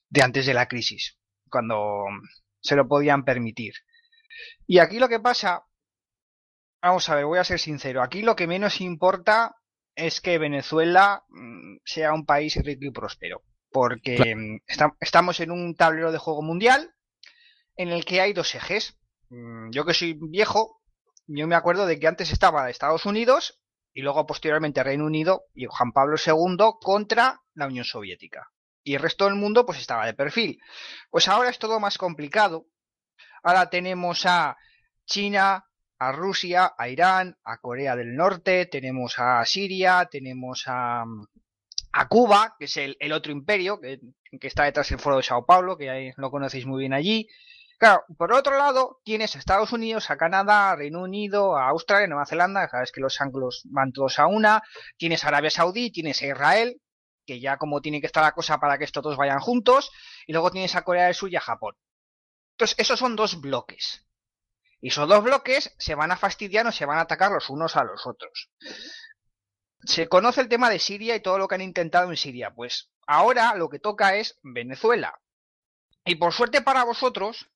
De 0.09 0.23
antes 0.23 0.45
de 0.45 0.53
la 0.53 0.67
crisis, 0.67 1.17
cuando 1.49 2.03
se 2.59 2.75
lo 2.75 2.85
podían 2.85 3.23
permitir. 3.23 3.75
Y 4.67 4.79
aquí 4.79 4.99
lo 4.99 5.07
que 5.07 5.21
pasa, 5.21 5.63
vamos 6.81 7.07
a 7.07 7.15
ver, 7.15 7.23
voy 7.23 7.39
a 7.39 7.45
ser 7.45 7.59
sincero, 7.59 8.03
aquí 8.03 8.23
lo 8.23 8.35
que 8.35 8.45
menos 8.45 8.81
importa 8.81 9.55
es 9.95 10.19
que 10.19 10.37
Venezuela 10.37 11.23
mm, 11.29 11.77
sea 11.85 12.11
un 12.13 12.25
país 12.25 12.57
rico 12.57 12.83
y 12.83 12.91
próspero. 12.91 13.41
Porque 13.71 14.35
mm, 14.35 14.57
estamos 14.99 15.39
en 15.39 15.51
un 15.51 15.75
tablero 15.75 16.11
de 16.11 16.17
juego 16.17 16.41
mundial 16.41 16.93
en 17.77 17.87
el 17.87 18.03
que 18.03 18.19
hay 18.19 18.33
dos 18.33 18.53
ejes. 18.53 18.99
Mm, 19.29 19.69
yo 19.71 19.85
que 19.85 19.93
soy 19.93 20.19
viejo, 20.19 20.81
yo 21.25 21.47
me 21.47 21.55
acuerdo 21.55 21.85
de 21.85 21.99
que 21.99 22.07
antes 22.07 22.33
estaba 22.33 22.69
Estados 22.69 23.05
Unidos 23.05 23.61
y 23.97 24.01
luego 24.03 24.27
posteriormente 24.27 24.83
Reino 24.83 25.05
Unido 25.05 25.45
y 25.55 25.65
Juan 25.65 25.91
Pablo 25.91 26.17
II 26.23 26.77
contra 26.79 27.41
la 27.55 27.65
Unión 27.65 27.83
Soviética. 27.83 28.51
y 28.83 28.93
el 28.93 29.01
resto 29.01 29.25
del 29.25 29.33
mundo 29.33 29.65
pues 29.65 29.79
estaba 29.79 30.05
de 30.05 30.13
perfil. 30.13 30.59
Pues 31.09 31.27
ahora 31.27 31.49
es 31.49 31.57
todo 31.57 31.79
más 31.79 31.97
complicado. 31.97 32.67
Ahora 33.41 33.71
tenemos 33.71 34.27
a 34.27 34.55
China, 35.05 35.65
a 35.97 36.11
Rusia, 36.11 36.75
a 36.77 36.89
Irán, 36.89 37.39
a 37.43 37.57
Corea 37.57 37.95
del 37.95 38.15
Norte, 38.15 38.67
tenemos 38.67 39.17
a 39.17 39.43
Siria, 39.45 40.07
tenemos 40.11 40.65
a, 40.67 41.03
a 41.91 42.07
Cuba, 42.07 42.55
que 42.59 42.65
es 42.65 42.77
el, 42.77 43.11
otro 43.11 43.31
imperio 43.31 43.81
que, 43.81 43.99
está 44.41 44.65
detrás 44.65 44.89
del 44.89 44.99
foro 44.99 45.17
de 45.17 45.23
Sao 45.23 45.47
Paulo, 45.47 45.75
que 45.75 45.89
ahí 45.89 46.11
lo 46.17 46.29
conocéis 46.29 46.67
muy 46.67 46.81
bien 46.81 46.93
allí. 46.93 47.27
Claro, 47.77 48.05
por 48.17 48.33
otro 48.33 48.57
lado, 48.57 49.01
tienes 49.03 49.35
a 49.35 49.39
Estados 49.39 49.71
Unidos, 49.71 50.09
a 50.09 50.17
Canadá, 50.17 50.71
a 50.71 50.75
Reino 50.75 51.03
Unido, 51.03 51.55
a 51.55 51.69
Australia, 51.69 52.07
Nueva 52.07 52.25
Zelanda, 52.25 52.67
sabes 52.69 52.91
que 52.91 53.01
los 53.01 53.21
anglos 53.21 53.61
van 53.65 53.91
todos 53.91 54.17
a 54.17 54.25
una, 54.25 54.63
tienes 54.97 55.23
a 55.23 55.27
Arabia 55.27 55.51
Saudí, 55.51 55.91
tienes 55.91 56.21
a 56.23 56.25
Israel, 56.25 56.81
que 57.27 57.39
ya 57.39 57.57
como 57.57 57.79
tiene 57.81 58.01
que 58.01 58.07
estar 58.07 58.23
la 58.23 58.31
cosa 58.31 58.59
para 58.59 58.79
que 58.79 58.83
estos 58.83 59.03
todos 59.03 59.15
vayan 59.15 59.39
juntos, 59.39 59.91
y 60.25 60.33
luego 60.33 60.49
tienes 60.49 60.75
a 60.75 60.83
Corea 60.83 61.05
del 61.05 61.13
Sur 61.13 61.31
y 61.31 61.35
a 61.35 61.41
Japón. 61.41 61.75
Entonces, 62.53 62.79
esos 62.79 62.97
son 62.97 63.15
dos 63.15 63.39
bloques. 63.39 64.07
Y 64.81 64.87
esos 64.87 65.07
dos 65.07 65.23
bloques 65.23 65.75
se 65.77 65.93
van 65.93 66.11
a 66.11 66.17
fastidiar 66.17 66.65
o 66.65 66.71
se 66.71 66.85
van 66.85 66.97
a 66.97 67.01
atacar 67.01 67.31
los 67.31 67.49
unos 67.51 67.75
a 67.75 67.83
los 67.83 68.07
otros. 68.07 68.49
Se 69.83 70.07
conoce 70.07 70.41
el 70.41 70.49
tema 70.49 70.71
de 70.71 70.79
Siria 70.79 71.15
y 71.15 71.21
todo 71.21 71.37
lo 71.37 71.47
que 71.47 71.55
han 71.55 71.61
intentado 71.61 72.09
en 72.09 72.17
Siria. 72.17 72.53
Pues 72.55 72.89
ahora 73.05 73.53
lo 73.53 73.69
que 73.69 73.77
toca 73.79 74.15
es 74.15 74.39
Venezuela. 74.41 75.19
Y 76.05 76.15
por 76.15 76.33
suerte 76.33 76.61
para 76.61 76.83
vosotros, 76.83 77.47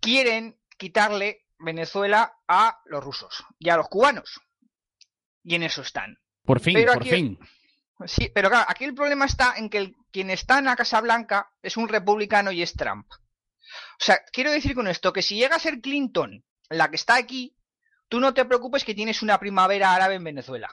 quieren 0.00 0.58
quitarle 0.76 1.46
Venezuela 1.58 2.34
a 2.48 2.80
los 2.86 3.04
rusos 3.04 3.44
y 3.58 3.68
a 3.68 3.76
los 3.76 3.88
cubanos. 3.88 4.40
Y 5.42 5.54
en 5.54 5.62
eso 5.62 5.82
están. 5.82 6.18
Por 6.44 6.60
fin, 6.60 6.78
por 6.86 7.04
fin. 7.04 7.38
Sí, 8.06 8.30
pero 8.34 8.48
claro, 8.48 8.66
aquí 8.68 8.84
el 8.84 8.94
problema 8.94 9.26
está 9.26 9.54
en 9.56 9.68
que 9.68 9.94
quien 10.10 10.30
está 10.30 10.58
en 10.58 10.64
la 10.64 10.76
Casa 10.76 11.00
Blanca 11.00 11.50
es 11.62 11.76
un 11.76 11.88
republicano 11.88 12.50
y 12.50 12.62
es 12.62 12.72
Trump. 12.72 13.06
O 13.12 14.02
sea, 14.02 14.18
quiero 14.32 14.50
decir 14.50 14.74
con 14.74 14.88
esto 14.88 15.12
que 15.12 15.22
si 15.22 15.36
llega 15.36 15.56
a 15.56 15.60
ser 15.60 15.80
Clinton 15.80 16.42
la 16.70 16.88
que 16.88 16.96
está 16.96 17.16
aquí, 17.16 17.54
tú 18.08 18.20
no 18.20 18.32
te 18.32 18.44
preocupes 18.44 18.84
que 18.84 18.94
tienes 18.94 19.22
una 19.22 19.38
primavera 19.38 19.94
árabe 19.94 20.14
en 20.14 20.24
Venezuela. 20.24 20.68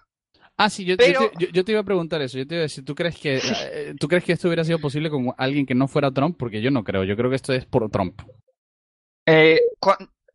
Ah, 0.56 0.70
sí, 0.70 0.86
yo, 0.86 0.96
yo, 0.96 1.64
te, 1.66 1.72
iba 1.72 1.82
a 1.82 1.86
preguntar 1.86 2.20
eso. 2.22 2.38
Yo 2.38 2.48
te 2.48 2.56
iba 2.56 2.62
a 2.62 2.64
decir, 2.64 2.84
¿tú 2.84 2.96
crees, 2.96 3.18
que, 3.18 3.38
eh, 3.72 3.94
¿tú 4.00 4.08
crees 4.08 4.24
que 4.24 4.34
esto 4.34 4.48
hubiera 4.48 4.64
sido 4.64 4.80
posible 4.80 5.10
con 5.10 5.34
alguien 5.38 5.66
que 5.68 5.76
no 5.76 5.88
fuera 5.88 6.12
Trump? 6.12 6.36
Porque 6.40 6.62
yo 6.62 6.72
no 6.72 6.84
creo. 6.84 7.04
Yo 7.04 7.16
creo 7.16 7.30
que 7.30 7.36
esto 7.36 7.54
es 7.54 7.66
por 7.66 7.88
Trump. 7.92 8.22
Eh, 9.30 9.60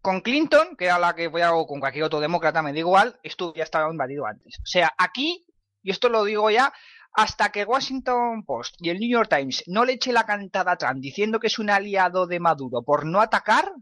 con, 0.02 0.20
Clinton, 0.20 0.76
que 0.76 0.84
era 0.84 0.98
la 0.98 1.14
que 1.14 1.28
voy 1.28 1.40
a 1.40 1.50
con 1.66 1.80
cualquier 1.80 2.04
otro 2.04 2.20
demócrata, 2.20 2.60
me 2.60 2.74
da 2.74 2.78
igual, 2.78 3.18
esto 3.22 3.54
ya 3.54 3.62
estaba 3.62 3.90
invadido 3.90 4.26
antes. 4.26 4.58
O 4.58 4.66
sea, 4.66 4.92
aquí, 4.98 5.46
y 5.82 5.90
esto 5.90 6.10
lo 6.10 6.24
digo 6.24 6.50
ya, 6.50 6.74
hasta 7.14 7.50
que 7.50 7.64
Washington 7.64 8.44
Post 8.44 8.76
y 8.80 8.90
el 8.90 8.98
New 8.98 9.08
York 9.08 9.30
Times 9.30 9.64
no 9.66 9.86
le 9.86 9.94
eche 9.94 10.12
la 10.12 10.26
cantada 10.26 10.72
a 10.72 10.76
Trump 10.76 11.00
diciendo 11.00 11.40
que 11.40 11.46
es 11.46 11.58
un 11.58 11.70
aliado 11.70 12.26
de 12.26 12.38
Maduro 12.38 12.82
por 12.82 13.06
no 13.06 13.22
atacar, 13.22 13.72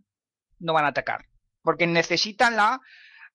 no 0.60 0.72
van 0.74 0.84
a 0.84 0.88
atacar. 0.88 1.26
Porque 1.62 1.88
necesitan 1.88 2.54
la, 2.54 2.80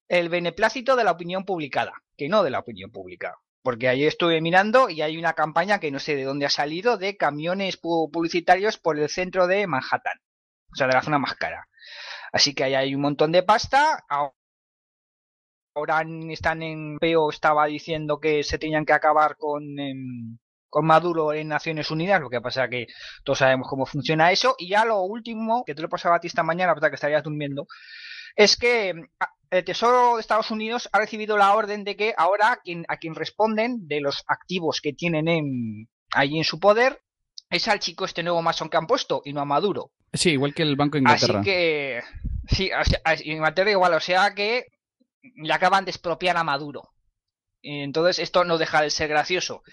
el 0.08 0.30
beneplácito 0.30 0.96
de 0.96 1.04
la 1.04 1.12
opinión 1.12 1.44
publicada, 1.44 1.94
que 2.16 2.30
no 2.30 2.42
de 2.42 2.52
la 2.52 2.60
opinión 2.60 2.90
pública. 2.90 3.36
Porque 3.62 3.90
ahí 3.90 4.06
estuve 4.06 4.40
mirando 4.40 4.90
y 4.90 5.02
hay 5.02 5.18
una 5.18 5.34
campaña 5.34 5.80
que 5.80 5.92
no 5.92 6.00
sé 6.00 6.16
de 6.16 6.24
dónde 6.24 6.46
ha 6.46 6.50
salido 6.50 6.98
de 6.98 7.18
camiones 7.18 7.76
publicitarios 7.76 8.78
por 8.78 8.98
el 8.98 9.10
centro 9.10 9.48
de 9.48 9.68
Manhattan 9.68 10.22
o 10.76 10.78
sea, 10.78 10.88
de 10.88 10.94
la 10.94 11.02
zona 11.02 11.18
más 11.18 11.36
cara. 11.36 11.68
Así 12.34 12.54
que 12.54 12.66
ahí 12.66 12.76
hay 12.76 12.96
un 12.96 13.02
montón 13.02 13.32
de 13.32 13.44
pasta. 13.44 14.04
Ahora 14.10 16.04
están 16.30 16.62
en 16.64 16.98
Peo 17.00 17.30
estaba 17.30 17.66
diciendo 17.68 18.20
que 18.20 18.44
se 18.44 18.58
tenían 18.58 18.86
que 18.86 18.94
acabar 18.94 19.38
con, 19.38 19.64
em, 19.80 20.38
con 20.70 20.86
Maduro 20.86 21.34
en 21.34 21.48
Naciones 21.48 21.92
Unidas, 21.92 22.20
lo 22.22 22.30
que 22.30 22.42
pasa 22.42 22.68
que 22.70 22.88
todos 23.24 23.40
sabemos 23.40 23.68
cómo 23.70 23.86
funciona 23.86 24.32
eso. 24.32 24.56
Y 24.58 24.70
ya 24.70 24.84
lo 24.86 25.02
último, 25.02 25.64
que 25.66 25.76
te 25.76 25.82
lo 25.82 25.90
pasaba 25.90 26.18
a 26.18 26.20
ti 26.20 26.28
esta 26.28 26.44
mañana, 26.44 26.74
verdad 26.74 26.90
que 26.90 26.96
estarías 26.96 27.24
durmiendo, 27.24 27.68
es 28.36 28.58
que 28.58 28.90
em, 28.90 29.08
el 29.50 29.64
Tesoro 29.64 30.16
de 30.16 30.22
Estados 30.22 30.52
Unidos 30.52 30.90
ha 30.92 31.00
recibido 31.00 31.38
la 31.38 31.56
orden 31.56 31.86
de 31.86 31.96
que 31.96 32.14
ahora 32.18 32.52
a 32.52 32.58
quien, 32.58 32.86
a 32.90 32.98
quien 32.98 33.16
responden 33.16 33.88
de 33.88 34.02
los 34.02 34.24
activos 34.28 34.82
que 34.82 34.94
tienen 34.94 35.28
en, 35.30 35.90
allí 36.14 36.38
en 36.38 36.44
su 36.44 36.60
poder 36.60 37.02
es 37.50 37.68
al 37.68 37.80
chico 37.80 38.06
este 38.06 38.24
nuevo 38.24 38.42
masón 38.42 38.70
que 38.70 38.78
han 38.78 38.88
puesto 38.88 39.22
y 39.24 39.34
no 39.34 39.42
a 39.42 39.46
Maduro. 39.46 39.92
Sí, 40.16 40.32
igual 40.32 40.54
que 40.54 40.64
el 40.64 40.76
Banco 40.76 40.94
de 40.94 41.00
Inglaterra. 41.00 41.40
Así 41.40 41.46
que, 41.46 42.02
sí, 42.48 42.72
Inglaterra 43.26 43.72
igual, 43.72 43.94
o 43.94 44.00
sea 44.00 44.34
que 44.34 44.72
le 45.36 45.54
acaban 45.54 45.86
de 45.86 45.92
expropiar 45.92 46.38
a 46.38 46.44
Maduro. 46.44 46.90
Entonces 47.62 48.20
esto 48.20 48.44
no 48.44 48.58
deja 48.58 48.82
de 48.82 48.90
ser 48.90 49.10
gracioso. 49.10 49.64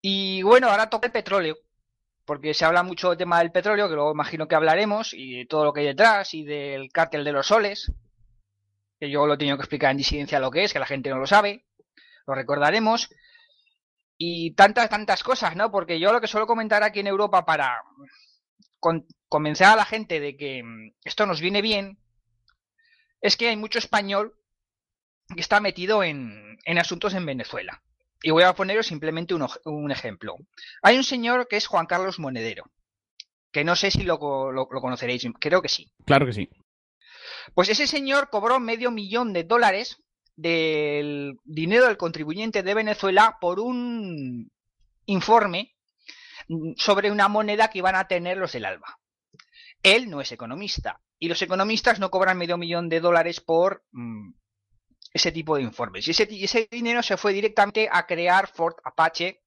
Y 0.00 0.42
bueno, 0.42 0.68
ahora 0.68 0.90
toca 0.90 1.06
el 1.06 1.12
petróleo, 1.12 1.56
porque 2.24 2.54
se 2.54 2.64
habla 2.64 2.82
mucho 2.82 3.08
del 3.08 3.18
tema 3.18 3.38
del 3.38 3.52
petróleo, 3.52 3.88
que 3.88 3.94
luego 3.94 4.12
imagino 4.12 4.48
que 4.48 4.54
hablaremos, 4.54 5.14
y 5.14 5.38
de 5.38 5.46
todo 5.46 5.64
lo 5.64 5.72
que 5.72 5.80
hay 5.80 5.86
detrás, 5.86 6.34
y 6.34 6.44
del 6.44 6.90
cártel 6.92 7.24
de 7.24 7.32
los 7.32 7.46
soles, 7.46 7.92
que 8.98 9.10
yo 9.10 9.26
lo 9.26 9.34
he 9.34 9.38
tenido 9.38 9.56
que 9.56 9.62
explicar 9.62 9.90
en 9.92 9.98
disidencia 9.98 10.40
lo 10.40 10.50
que 10.50 10.64
es, 10.64 10.72
que 10.72 10.78
la 10.78 10.86
gente 10.86 11.10
no 11.10 11.18
lo 11.18 11.26
sabe, 11.26 11.64
lo 12.26 12.34
recordaremos 12.34 13.10
y 14.18 14.54
tantas, 14.54 14.88
tantas 14.88 15.22
cosas, 15.22 15.56
¿no? 15.56 15.70
Porque 15.70 16.00
yo 16.00 16.12
lo 16.12 16.20
que 16.20 16.26
suelo 16.26 16.46
comentar 16.46 16.82
aquí 16.82 17.00
en 17.00 17.06
Europa 17.06 17.44
para 17.44 17.82
convencer 19.28 19.66
a 19.66 19.76
la 19.76 19.84
gente 19.84 20.20
de 20.20 20.36
que 20.36 20.62
mm, 20.62 20.92
esto 21.04 21.26
nos 21.26 21.40
viene 21.40 21.62
bien 21.62 21.98
es 23.20 23.36
que 23.36 23.48
hay 23.48 23.56
mucho 23.56 23.78
español 23.78 24.34
que 25.34 25.40
está 25.40 25.60
metido 25.60 26.02
en, 26.02 26.58
en 26.64 26.78
asuntos 26.78 27.14
en 27.14 27.26
Venezuela. 27.26 27.82
Y 28.22 28.30
voy 28.30 28.44
a 28.44 28.54
poneros 28.54 28.86
simplemente 28.86 29.34
un, 29.34 29.46
un, 29.64 29.90
ejemplo. 29.90 30.36
Hay 30.82 30.96
un 30.96 31.04
señor 31.04 31.48
que 31.48 31.56
es 31.56 31.66
Juan 31.66 31.86
Carlos 31.86 32.18
Monedero, 32.18 32.64
que 33.52 33.64
no 33.64 33.76
sé 33.76 33.90
si 33.90 34.02
lo, 34.02 34.52
lo, 34.52 34.66
conoceréis, 34.68 35.26
creo 35.38 35.62
que 35.62 35.68
sí. 35.68 35.90
Claro 36.04 36.26
que 36.26 36.32
sí. 36.32 36.48
Pues 37.54 37.68
ese 37.68 37.86
señor 37.86 38.30
cobró 38.30 38.58
medio 38.58 38.90
millón 38.90 39.32
de 39.32 39.44
dólares 39.44 40.02
del 40.34 41.38
dinero 41.44 41.86
del 41.86 41.96
contribuyente 41.96 42.62
de 42.62 42.74
Venezuela 42.74 43.38
por 43.40 43.60
un 43.60 44.50
informe 45.06 45.75
sobre 46.76 47.10
una 47.10 47.28
moneda 47.28 47.68
que 47.68 47.78
iban 47.78 47.96
a 47.96 48.08
tener 48.08 48.36
los 48.36 48.52
del 48.52 48.64
ALBA. 48.64 48.98
Él 49.82 50.10
no 50.10 50.20
es 50.20 50.32
economista 50.32 51.00
y 51.18 51.28
los 51.28 51.40
economistas 51.42 51.98
no 51.98 52.10
cobran 52.10 52.38
medio 52.38 52.56
millón 52.56 52.88
de 52.88 53.00
dólares 53.00 53.40
por 53.40 53.84
mm, 53.92 54.32
ese 55.12 55.32
tipo 55.32 55.56
de 55.56 55.62
informes. 55.62 56.06
Y 56.08 56.10
ese, 56.10 56.68
dinero 56.70 57.02
se 57.02 57.16
fue 57.16 57.32
directamente 57.32 57.88
a 57.90 58.06
crear 58.06 58.48
Fort 58.48 58.78
Apache, 58.84 59.42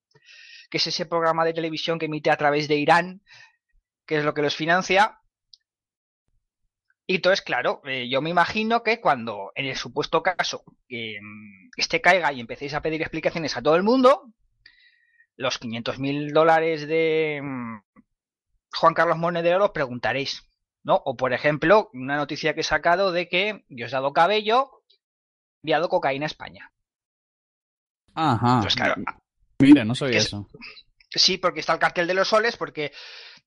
que 0.70 0.78
es 0.78 0.88
ese 0.88 1.06
programa 1.06 1.46
de 1.46 1.54
televisión 1.54 2.00
que 2.00 2.06
emite 2.06 2.32
a 2.32 2.38
través 2.38 2.68
de 2.68 2.76
Irán, 2.76 3.22
que 4.06 4.18
es 4.18 4.24
lo 4.24 4.34
que 4.34 4.42
los 4.42 4.56
financia, 4.56 5.20
y 7.10 7.16
entonces, 7.16 7.42
claro, 7.42 7.82
eh, 7.86 8.08
yo 8.08 8.22
me 8.22 8.30
imagino 8.30 8.84
que 8.84 9.02
cuando, 9.02 9.52
en 9.56 9.66
el 9.66 9.76
supuesto 9.76 10.22
caso, 10.22 10.64
mm, 10.90 11.70
este 11.76 12.02
caiga 12.02 12.32
y 12.32 12.40
empecéis 12.40 12.76
a 12.76 12.84
pedir 12.84 13.02
explicaciones 13.02 13.58
a 13.58 13.64
todo 13.64 13.76
el 13.76 13.82
mundo, 13.82 14.32
los 15.40 15.58
500 15.58 16.00
mil 16.00 16.34
dólares 16.34 16.86
de 16.86 17.40
mm, 17.42 17.78
Juan 18.74 18.94
Carlos 18.94 19.18
Monedero 19.18 19.58
los 19.58 19.72
preguntaréis, 19.72 20.44
¿no? 20.84 21.02
O, 21.06 21.16
por 21.16 21.32
ejemplo, 21.32 21.90
una 21.94 22.18
noticia 22.18 22.54
que 22.54 22.62
he 22.62 22.64
sacado 22.64 23.14
de 23.14 23.30
que 23.30 23.64
Diosdado 23.70 24.12
Cabello 24.12 24.84
enviado 25.64 25.88
cocaína 25.88 26.26
a 26.26 26.28
España. 26.28 26.74
Ajá. 28.16 28.68
claro, 28.76 28.96
Mira, 29.60 29.86
no 29.86 29.96
sabía 29.96 30.20
eso. 30.20 30.50
Sí, 31.10 31.38
porque 31.38 31.62
está 31.62 31.72
el 31.72 31.80
cartel 31.80 32.08
de 32.08 32.16
los 32.16 32.28
soles, 32.28 32.58
porque 32.58 32.92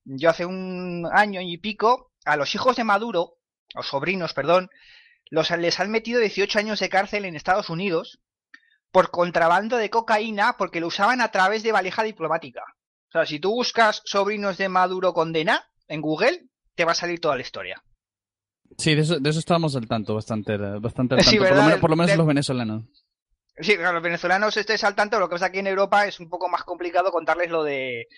yo 0.05 0.31
hace 0.31 0.47
un 0.47 1.07
año 1.13 1.43
y 1.43 1.59
pico, 1.59 2.11
a 2.25 2.37
los 2.37 2.55
hijos 2.55 2.77
de 2.77 2.85
Maduro, 2.85 3.37
o 3.75 3.83
sobrinos, 3.83 4.33
perdón, 4.33 4.71
los, 5.31 5.51
les 5.51 5.79
han 5.79 5.91
metido 5.91 6.21
18 6.21 6.59
años 6.59 6.81
de 6.81 6.89
cárcel 6.89 7.27
en 7.27 7.37
Estados 7.37 7.69
Unidos 7.69 8.19
por 8.93 9.11
contrabando 9.11 9.79
de 9.79 9.91
cocaína 9.91 10.57
porque 10.59 10.81
lo 10.81 10.87
usaban 10.87 11.21
a 11.21 11.31
través 11.31 11.63
de 11.63 11.73
valija 11.73 12.03
diplomática. 12.03 12.63
O 13.09 13.13
sea, 13.13 13.27
si 13.27 13.41
tú 13.41 13.51
buscas 13.51 14.03
sobrinos 14.05 14.59
de 14.59 14.69
Maduro 14.69 15.13
condena 15.13 15.69
en 15.89 16.01
Google, 16.01 16.45
te 16.75 16.85
va 16.85 16.93
a 16.93 16.95
salir 16.95 17.21
toda 17.21 17.37
la 17.37 17.43
historia. 17.43 17.83
Sí, 18.79 18.95
de 18.95 19.03
eso, 19.03 19.19
de 19.19 19.31
eso 19.31 19.39
estábamos 19.39 19.75
al 19.77 19.89
tanto, 19.89 20.15
bastante, 20.15 20.57
bastante 20.57 21.15
al 21.15 21.25
tanto. 21.25 21.39
por, 21.39 21.51
lo 21.51 21.63
menos, 21.63 21.81
por, 21.81 21.91
lo 21.91 21.97
menos, 21.97 22.17
los 22.17 22.27
venezolanos. 22.27 22.85
Sí, 23.59 23.77
los 23.77 24.03
venezolanos 24.03 24.57
estés 24.57 24.85
al 24.85 24.95
tanto, 24.95 25.19
lo 25.19 25.29
que 25.29 25.35
pasa 25.35 25.47
aquí 25.47 25.59
en 25.59 25.67
Europa 25.67 26.07
es 26.07 26.21
un 26.21 26.29
poco 26.29 26.49
más 26.49 26.65
complicado 26.65 27.13
contarles 27.13 27.51
lo 27.51 27.65
de 27.65 28.09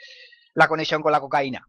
la 0.54 0.68
conexión 0.68 1.02
con 1.02 1.12
la 1.12 1.20
cocaína. 1.20 1.68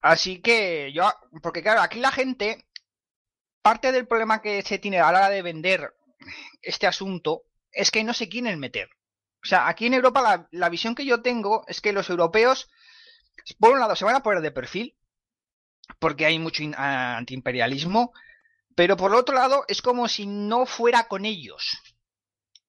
Así 0.00 0.40
que 0.40 0.92
yo, 0.92 1.10
porque 1.42 1.62
claro, 1.62 1.80
aquí 1.80 2.00
la 2.00 2.12
gente, 2.12 2.66
parte 3.62 3.92
del 3.92 4.06
problema 4.06 4.42
que 4.42 4.62
se 4.62 4.78
tiene 4.78 5.00
a 5.00 5.10
la 5.10 5.18
hora 5.18 5.30
de 5.30 5.42
vender 5.42 5.97
este 6.62 6.86
asunto 6.86 7.42
es 7.72 7.90
que 7.90 8.04
no 8.04 8.14
se 8.14 8.28
quieren 8.28 8.58
meter. 8.58 8.90
O 9.42 9.46
sea, 9.46 9.68
aquí 9.68 9.86
en 9.86 9.94
Europa 9.94 10.48
la, 10.50 10.68
visión 10.68 10.94
que 10.94 11.04
yo 11.04 11.22
tengo 11.22 11.64
es 11.68 11.80
que 11.80 11.92
los 11.92 12.10
europeos, 12.10 12.68
por 13.58 13.72
un 13.72 13.80
lado, 13.80 13.94
se 13.94 14.04
van 14.04 14.16
a 14.16 14.22
poner 14.22 14.42
de 14.42 14.50
perfil, 14.50 14.96
porque 15.98 16.26
hay 16.26 16.38
mucho 16.38 16.62
antiimperialismo, 16.76 18.12
pero 18.74 18.96
por 18.96 19.14
otro 19.14 19.34
lado 19.34 19.64
es 19.68 19.80
como 19.80 20.08
si 20.08 20.26
no 20.26 20.66
fuera 20.66 21.08
con 21.08 21.24
ellos. 21.24 21.78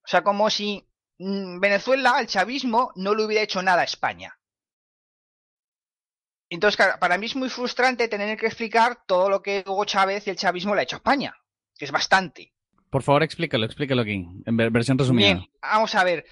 O 0.04 0.08
sea, 0.08 0.22
como 0.22 0.48
si 0.50 0.88
mm, 1.18 1.60
Venezuela, 1.60 2.20
el 2.20 2.26
chavismo, 2.26 2.92
no 2.96 3.14
le 3.14 3.24
hubiera 3.24 3.44
hecho 3.44 3.62
nada 3.62 3.82
a 3.82 3.84
España. 3.84 4.36
Entonces, 6.48 6.84
para 6.98 7.16
mí 7.16 7.26
es 7.26 7.36
muy 7.36 7.48
frustrante 7.48 8.08
tener 8.08 8.36
que 8.36 8.46
explicar 8.46 9.04
todo 9.06 9.28
lo 9.28 9.40
que 9.40 9.62
Hugo 9.64 9.84
Chávez 9.84 10.26
y 10.26 10.30
el 10.30 10.36
chavismo 10.36 10.74
le 10.74 10.80
ha 10.80 10.84
hecho 10.84 10.96
a 10.96 10.98
España, 10.98 11.36
que 11.76 11.84
es 11.84 11.92
bastante. 11.92 12.52
Por 12.90 13.02
favor, 13.02 13.22
explícalo, 13.22 13.64
explícalo 13.64 14.02
aquí, 14.02 14.26
en 14.44 14.56
versión 14.56 14.98
resumida. 14.98 15.34
Bien, 15.34 15.50
vamos 15.62 15.94
a 15.94 16.04
ver. 16.04 16.26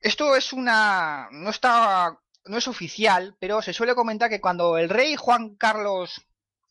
Esto 0.00 0.36
es 0.36 0.52
una. 0.52 1.28
No 1.32 1.50
está. 1.50 2.16
No 2.44 2.56
es 2.56 2.68
oficial, 2.68 3.36
pero 3.38 3.60
se 3.60 3.72
suele 3.72 3.94
comentar 3.94 4.30
que 4.30 4.40
cuando 4.40 4.78
el 4.78 4.88
rey 4.88 5.16
Juan 5.16 5.56
Carlos 5.56 6.24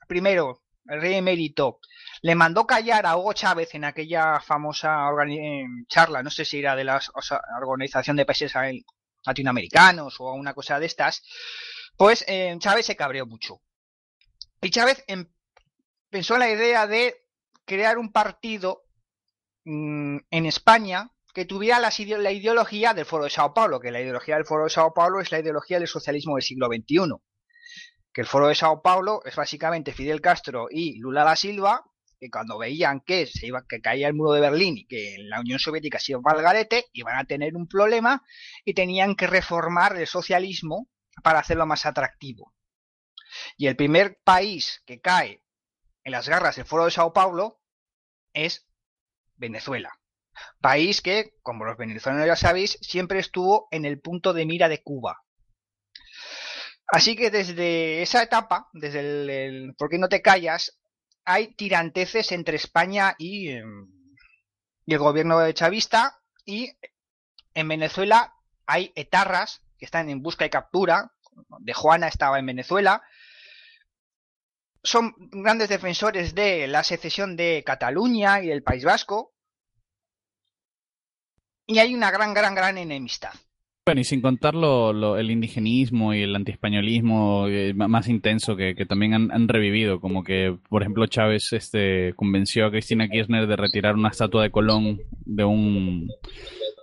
I, 0.10 0.18
el 0.20 1.02
rey 1.02 1.14
emérito, 1.16 1.80
le 2.22 2.36
mandó 2.36 2.66
callar 2.66 3.06
a 3.06 3.18
Hugo 3.18 3.34
Chávez 3.34 3.76
en 3.76 3.84
aquella 3.84 4.40
famosa 4.40 5.10
charla, 5.88 6.24
no 6.24 6.32
sé 6.32 6.46
si 6.46 6.60
era 6.60 6.76
de 6.76 6.86
la 6.86 7.00
Organización 7.62 8.16
de 8.16 8.26
Países 8.26 8.54
Latinoamericanos 9.26 10.20
o 10.20 10.32
una 10.34 10.54
cosa 10.54 10.80
de 10.80 10.86
estas, 10.86 11.24
pues 11.98 12.24
eh, 12.28 12.56
Chávez 12.60 12.86
se 12.86 12.96
cabreó 12.96 13.26
mucho. 13.26 13.62
Y 14.62 14.70
Chávez 14.70 15.04
em, 15.08 15.28
pensó 16.10 16.36
en 16.36 16.40
la 16.40 16.50
idea 16.50 16.88
de 16.88 17.27
crear 17.68 18.00
un 18.00 18.12
partido 18.12 18.84
mm, 19.66 20.18
en 20.32 20.46
España 20.48 21.12
que 21.34 21.46
tuviera 21.46 21.80
la, 21.80 21.92
ideología 22.32 22.96
del 22.96 23.06
Foro 23.06 23.26
de 23.26 23.30
Sao 23.30 23.54
Paulo, 23.54 23.80
que 23.80 23.92
la 23.92 24.02
ideología 24.02 24.38
del 24.38 24.46
Foro 24.46 24.64
de 24.64 24.72
Sao 24.72 24.92
Paulo 24.92 25.20
es 25.20 25.32
la 25.32 25.40
ideología 25.40 25.78
del 25.78 25.88
socialismo 25.88 26.34
del 26.34 26.42
siglo 26.42 26.66
XXI. 26.66 27.14
Que 28.12 28.22
el 28.22 28.28
Foro 28.28 28.48
de 28.48 28.56
Sao 28.56 28.82
Paulo 28.82 29.22
es 29.24 29.36
básicamente 29.36 29.94
Fidel 29.94 30.20
Castro 30.20 30.68
y 30.72 30.98
Lula 30.98 31.24
da 31.24 31.36
Silva, 31.36 31.84
que 32.20 32.32
cuando 32.32 32.58
veían 32.58 33.02
que 33.02 33.28
se 33.28 33.46
iba, 33.46 33.68
que 33.68 33.82
caía 33.82 34.08
el 34.08 34.16
muro 34.16 34.32
de 34.32 34.42
Berlín 34.42 34.78
y 34.78 34.88
que 34.88 35.18
la 35.20 35.42
Unión 35.42 35.60
Soviética 35.60 36.00
se 36.00 36.14
iba 36.14 36.22
al 36.26 36.42
garete, 36.42 36.86
iban 36.94 37.20
a 37.20 37.26
tener 37.26 37.56
un 37.56 37.68
problema 37.68 38.24
y 38.66 38.74
tenían 38.74 39.16
que 39.16 39.28
reformar 39.28 39.96
el 39.98 40.08
socialismo 40.08 40.90
para 41.22 41.38
hacerlo 41.38 41.68
más 41.68 41.86
atractivo. 41.86 42.56
Y 43.58 43.68
el 43.68 43.76
primer 43.76 44.18
país 44.24 44.82
que 44.88 45.00
cae 45.00 45.44
en 46.08 46.14
las 46.14 46.30
garras 46.30 46.56
del 46.56 46.64
Foro 46.64 46.86
de 46.86 46.92
Sao 46.92 47.12
Paulo 47.12 47.60
es 48.32 48.66
Venezuela. 49.36 50.00
País 50.62 51.02
que, 51.02 51.34
como 51.44 51.66
los 51.66 51.76
venezolanos 51.76 52.26
ya 52.26 52.38
sabéis, 52.38 52.80
siempre 52.82 53.20
estuvo 53.20 53.68
en 53.72 53.84
el 53.84 54.00
punto 54.00 54.32
de 54.32 54.46
mira 54.46 54.70
de 54.70 54.82
Cuba. 54.82 55.22
Así 56.88 57.18
que 57.18 57.30
desde 57.30 58.02
esa 58.02 58.24
etapa, 58.24 58.70
desde 58.72 59.00
el, 59.02 59.76
¿por 59.78 59.90
qué 59.90 59.98
no 59.98 60.08
te 60.08 60.22
callas? 60.22 60.80
Hay 61.26 61.54
tiranteces 61.56 62.32
entre 62.32 62.56
España 62.56 63.16
y, 63.18 63.50
em, 63.50 63.92
y 64.86 64.94
el 64.94 65.00
gobierno 65.00 65.38
de 65.40 65.54
chavista 65.54 66.22
y 66.46 66.72
en 67.54 67.68
Venezuela 67.68 68.34
hay 68.66 68.94
etarras 68.96 69.62
que 69.78 69.84
están 69.84 70.10
en 70.10 70.22
busca 70.22 70.46
y 70.46 70.50
captura. 70.50 71.12
De 71.60 71.74
Juana 71.74 72.08
estaba 72.08 72.40
en 72.40 72.46
Venezuela. 72.46 73.04
Son 74.88 75.14
grandes 75.18 75.68
defensores 75.68 76.34
de 76.34 76.66
la 76.66 76.82
secesión 76.82 77.36
de 77.36 77.62
Cataluña 77.66 78.42
y 78.42 78.48
del 78.48 78.64
País 78.64 78.86
Vasco. 78.86 79.34
Y 81.66 81.80
hay 81.80 81.94
una 81.94 82.10
gran, 82.10 82.34
gran, 82.34 82.56
gran 82.56 82.78
enemistad. 82.78 83.34
Bueno, 83.86 84.00
y 84.00 84.06
sin 84.06 84.22
contar 84.22 84.54
el 84.54 85.32
indigenismo 85.32 86.14
y 86.14 86.22
el 86.22 86.34
antiespañolismo 86.34 87.48
eh, 87.50 87.74
más 87.74 88.08
intenso 88.08 88.56
que, 88.56 88.74
también 88.88 89.14
han, 89.14 89.48
revivido, 89.50 90.00
como 90.00 90.24
que, 90.24 90.58
por 90.70 90.82
ejemplo, 90.82 91.06
Chávez 91.08 91.52
este, 91.52 92.14
convenció 92.16 92.66
a 92.66 92.72
Cristina 92.72 93.10
Kirchner 93.10 93.46
de 93.46 93.58
retirar 93.58 93.96
una 93.96 94.10
estatua 94.10 94.44
de 94.44 94.52
Colón 94.52 95.00
de 95.26 95.44
un 95.44 96.08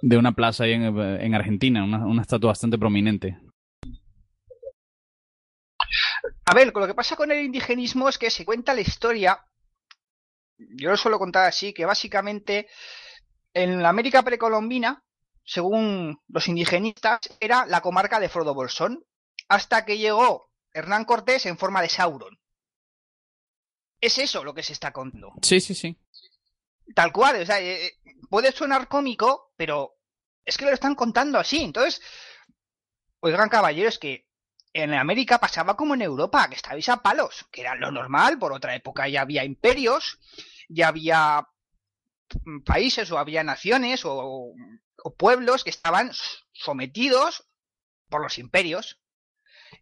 de 0.02 0.18
una 0.18 0.32
plaza 0.32 0.64
ahí 0.64 0.72
en, 0.72 1.34
Argentina, 1.34 1.82
una, 1.82 2.20
estatua 2.20 2.50
bastante 2.50 2.76
prominente. 2.76 3.38
A 6.46 6.54
ver, 6.54 6.72
lo 6.74 6.86
que 6.86 6.94
pasa 6.94 7.16
con 7.16 7.30
el 7.30 7.44
indigenismo 7.44 8.08
es 8.08 8.18
que 8.18 8.30
se 8.30 8.44
cuenta 8.44 8.74
la 8.74 8.82
historia, 8.82 9.44
yo 10.58 10.90
lo 10.90 10.96
suelo 10.96 11.18
contar 11.18 11.46
así, 11.46 11.72
que 11.72 11.86
básicamente 11.86 12.68
en 13.54 13.82
la 13.82 13.88
América 13.88 14.22
precolombina, 14.22 15.02
según 15.44 16.20
los 16.28 16.48
indigenistas, 16.48 17.20
era 17.40 17.66
la 17.66 17.80
comarca 17.80 18.20
de 18.20 18.28
Frodo 18.28 18.54
Bolsón, 18.54 19.04
hasta 19.48 19.84
que 19.84 19.98
llegó 19.98 20.50
Hernán 20.72 21.04
Cortés 21.04 21.46
en 21.46 21.56
forma 21.56 21.80
de 21.80 21.88
Sauron. 21.88 22.38
Es 24.00 24.18
eso 24.18 24.44
lo 24.44 24.54
que 24.54 24.62
se 24.62 24.74
está 24.74 24.92
contando. 24.92 25.32
Sí, 25.42 25.60
sí, 25.60 25.74
sí. 25.74 25.96
Tal 26.94 27.12
cual, 27.12 27.40
o 27.40 27.46
sea, 27.46 27.60
eh, 27.60 27.86
eh, 27.86 27.94
puede 28.28 28.52
sonar 28.52 28.88
cómico, 28.88 29.52
pero 29.56 29.96
es 30.44 30.58
que 30.58 30.66
lo 30.66 30.72
están 30.72 30.94
contando 30.94 31.38
así. 31.38 31.62
Entonces, 31.62 32.02
oigan, 33.20 33.48
caballeros, 33.48 33.98
que 33.98 34.23
en 34.74 34.92
América 34.92 35.38
pasaba 35.38 35.76
como 35.76 35.94
en 35.94 36.02
Europa, 36.02 36.48
que 36.48 36.56
estabais 36.56 36.88
a 36.88 37.00
palos, 37.00 37.46
que 37.52 37.60
era 37.60 37.76
lo 37.76 37.92
normal. 37.92 38.38
Por 38.38 38.52
otra 38.52 38.74
época 38.74 39.08
ya 39.08 39.22
había 39.22 39.44
imperios, 39.44 40.18
ya 40.68 40.88
había 40.88 41.46
países 42.64 43.10
o 43.12 43.18
había 43.18 43.44
naciones 43.44 44.02
o, 44.04 44.52
pueblos 45.16 45.62
que 45.62 45.70
estaban 45.70 46.10
sometidos 46.52 47.48
por 48.08 48.20
los 48.20 48.38
imperios. 48.38 49.00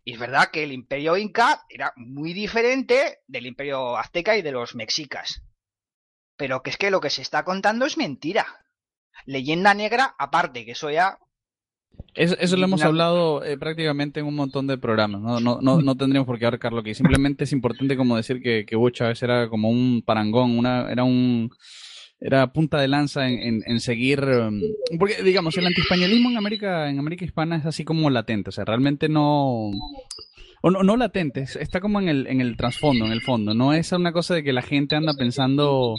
Y 0.04 0.12
es 0.14 0.18
verdad 0.18 0.50
que 0.50 0.64
el 0.64 0.72
imperio 0.72 1.16
inca 1.16 1.64
era 1.70 1.92
muy 1.96 2.34
diferente 2.34 3.22
del 3.26 3.46
imperio 3.46 3.96
azteca 3.96 4.36
y 4.36 4.42
de 4.42 4.52
los 4.52 4.74
mexicas. 4.74 5.42
Pero 6.36 6.62
que 6.62 6.70
es 6.70 6.76
que 6.76 6.90
lo 6.90 7.00
que 7.00 7.10
se 7.10 7.22
está 7.22 7.44
contando 7.44 7.86
es 7.86 7.96
mentira. 7.96 8.66
Leyenda 9.24 9.72
negra 9.72 10.14
aparte, 10.18 10.66
que 10.66 10.72
eso 10.72 10.90
ya... 10.90 11.18
Eso, 12.14 12.56
lo 12.58 12.64
hemos 12.64 12.82
hablado 12.82 13.42
eh, 13.42 13.56
prácticamente 13.56 14.20
en 14.20 14.26
un 14.26 14.34
montón 14.34 14.66
de 14.66 14.76
programas, 14.76 15.22
¿no? 15.22 15.40
No, 15.40 15.60
no, 15.60 15.96
tendríamos 15.96 16.26
por 16.26 16.38
qué 16.38 16.44
abarcarlo 16.44 16.80
aquí. 16.80 16.92
Simplemente 16.92 17.44
es 17.44 17.52
importante 17.52 17.96
como 17.96 18.16
decir 18.16 18.42
que, 18.42 18.66
que 18.66 18.76
Chávez 18.92 19.22
era 19.22 19.48
como 19.48 19.70
un 19.70 20.02
parangón, 20.04 20.58
una, 20.58 20.92
era 20.92 21.04
un 21.04 21.50
era 22.20 22.52
punta 22.52 22.80
de 22.80 22.86
lanza 22.86 23.28
en, 23.28 23.62
en, 23.66 23.80
seguir 23.80 24.22
um, 24.22 24.60
porque 24.96 25.24
digamos 25.24 25.56
el 25.58 25.66
antiespañolismo 25.66 26.30
en 26.30 26.36
América 26.36 26.88
en 26.88 27.00
América 27.00 27.24
hispana 27.24 27.56
es 27.56 27.66
así 27.66 27.84
como 27.84 28.10
latente 28.10 28.50
o 28.50 28.52
sea 28.52 28.64
realmente 28.64 29.08
no 29.08 29.70
o 30.62 30.70
no, 30.70 30.84
no 30.84 30.96
latente 30.96 31.42
está 31.58 31.80
como 31.80 32.00
en 32.00 32.08
el 32.08 32.28
en 32.28 32.40
el 32.40 32.56
trasfondo 32.56 33.06
en 33.06 33.10
el 33.10 33.22
fondo 33.22 33.54
no 33.54 33.72
es 33.72 33.90
una 33.90 34.12
cosa 34.12 34.34
de 34.34 34.44
que 34.44 34.52
la 34.52 34.62
gente 34.62 34.94
anda 34.94 35.14
pensando 35.14 35.96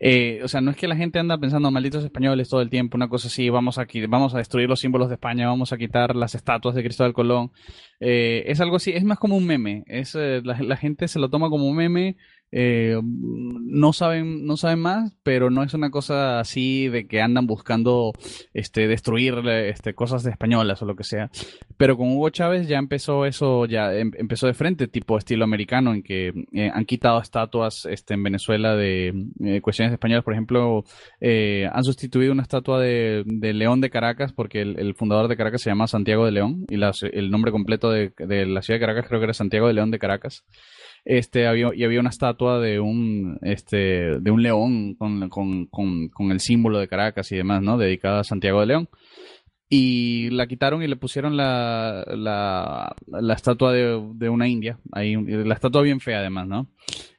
eh, 0.00 0.40
o 0.42 0.48
sea, 0.48 0.60
no 0.60 0.70
es 0.70 0.76
que 0.76 0.88
la 0.88 0.96
gente 0.96 1.18
anda 1.18 1.38
pensando 1.38 1.70
malditos 1.70 2.04
españoles 2.04 2.48
todo 2.48 2.60
el 2.60 2.70
tiempo, 2.70 2.96
una 2.96 3.08
cosa 3.08 3.28
así, 3.28 3.48
vamos 3.50 3.78
a, 3.78 3.86
vamos 4.08 4.34
a 4.34 4.38
destruir 4.38 4.68
los 4.68 4.80
símbolos 4.80 5.08
de 5.08 5.14
España, 5.14 5.48
vamos 5.48 5.72
a 5.72 5.78
quitar 5.78 6.16
las 6.16 6.34
estatuas 6.34 6.74
de 6.74 6.82
Cristóbal 6.82 7.12
Colón. 7.12 7.52
Eh, 8.00 8.44
es 8.46 8.60
algo 8.60 8.76
así, 8.76 8.92
es 8.92 9.04
más 9.04 9.18
como 9.18 9.36
un 9.36 9.46
meme. 9.46 9.84
Es, 9.86 10.14
eh, 10.14 10.40
la, 10.44 10.76
gente 10.76 11.08
se 11.08 11.18
lo 11.18 11.30
toma 11.30 11.50
como 11.50 11.66
un 11.66 11.76
meme 11.76 12.16
eh, 12.50 12.98
no 13.02 13.92
saben 13.92 14.46
no 14.46 14.56
saben 14.56 14.80
más 14.80 15.12
pero 15.22 15.50
no 15.50 15.62
es 15.62 15.74
una 15.74 15.90
cosa 15.90 16.40
así 16.40 16.88
de 16.88 17.06
que 17.06 17.20
andan 17.20 17.46
buscando 17.46 18.12
este 18.54 18.88
destruir 18.88 19.46
este 19.46 19.94
cosas 19.94 20.22
de 20.22 20.30
españolas 20.30 20.80
o 20.80 20.86
lo 20.86 20.96
que 20.96 21.04
sea. 21.04 21.30
Pero 21.76 21.96
con 21.96 22.08
Hugo 22.08 22.30
Chávez 22.30 22.66
ya 22.66 22.78
empezó 22.78 23.26
eso 23.26 23.66
ya 23.66 23.94
em, 23.94 24.12
empezó 24.16 24.46
de 24.46 24.54
frente 24.54 24.88
tipo 24.88 25.18
estilo 25.18 25.44
americano 25.44 25.92
en 25.92 26.02
que 26.02 26.32
eh, 26.52 26.70
han 26.72 26.86
quitado 26.86 27.20
estatuas 27.20 27.86
este 27.86 28.14
en 28.14 28.22
Venezuela 28.22 28.74
de 28.74 29.12
eh, 29.44 29.60
cuestiones 29.60 29.92
españolas 29.92 30.24
por 30.24 30.32
ejemplo 30.32 30.84
han 31.20 31.84
sustituido 31.84 32.32
una 32.32 32.42
estatua 32.42 32.80
de, 32.80 33.24
León 33.26 33.80
de 33.80 33.90
Caracas 33.90 34.32
porque 34.32 34.62
el, 34.62 34.94
fundador 34.94 35.28
de 35.28 35.36
Caracas 35.36 35.62
se 35.62 35.70
llama 35.70 35.86
Santiago 35.86 36.24
de 36.24 36.32
León 36.32 36.64
y 36.68 36.76
el 37.12 37.30
nombre 37.30 37.52
completo 37.52 37.90
de, 37.90 38.12
de 38.16 38.46
la 38.46 38.62
ciudad 38.62 38.78
de 38.78 38.86
Caracas 38.86 39.06
creo 39.08 39.20
que 39.20 39.24
era 39.24 39.34
Santiago 39.34 39.66
de 39.66 39.74
León 39.74 39.90
de 39.90 39.98
Caracas 39.98 40.44
este 41.04 41.46
había, 41.46 41.70
y 41.74 41.84
había 41.84 42.00
una 42.00 42.10
estatua 42.10 42.60
de 42.60 42.80
un 42.80 43.38
este 43.42 44.20
de 44.20 44.30
un 44.30 44.42
león 44.42 44.94
con, 44.94 45.28
con, 45.28 46.08
con, 46.08 46.32
el 46.32 46.40
símbolo 46.40 46.78
de 46.78 46.88
Caracas 46.88 47.32
y 47.32 47.36
demás, 47.36 47.62
¿no? 47.62 47.78
Dedicada 47.78 48.20
a 48.20 48.24
Santiago 48.24 48.60
de 48.60 48.66
León. 48.66 48.88
Y 49.70 50.30
la 50.30 50.46
quitaron 50.46 50.82
y 50.82 50.86
le 50.86 50.96
pusieron 50.96 51.36
la, 51.36 52.02
la, 52.16 52.96
la 53.06 53.34
estatua 53.34 53.72
de, 53.72 54.02
de, 54.14 54.28
una 54.30 54.48
india. 54.48 54.78
Ahí, 54.92 55.14
la 55.14 55.54
estatua 55.54 55.82
bien 55.82 56.00
fea 56.00 56.20
además, 56.20 56.48
¿no? 56.48 56.68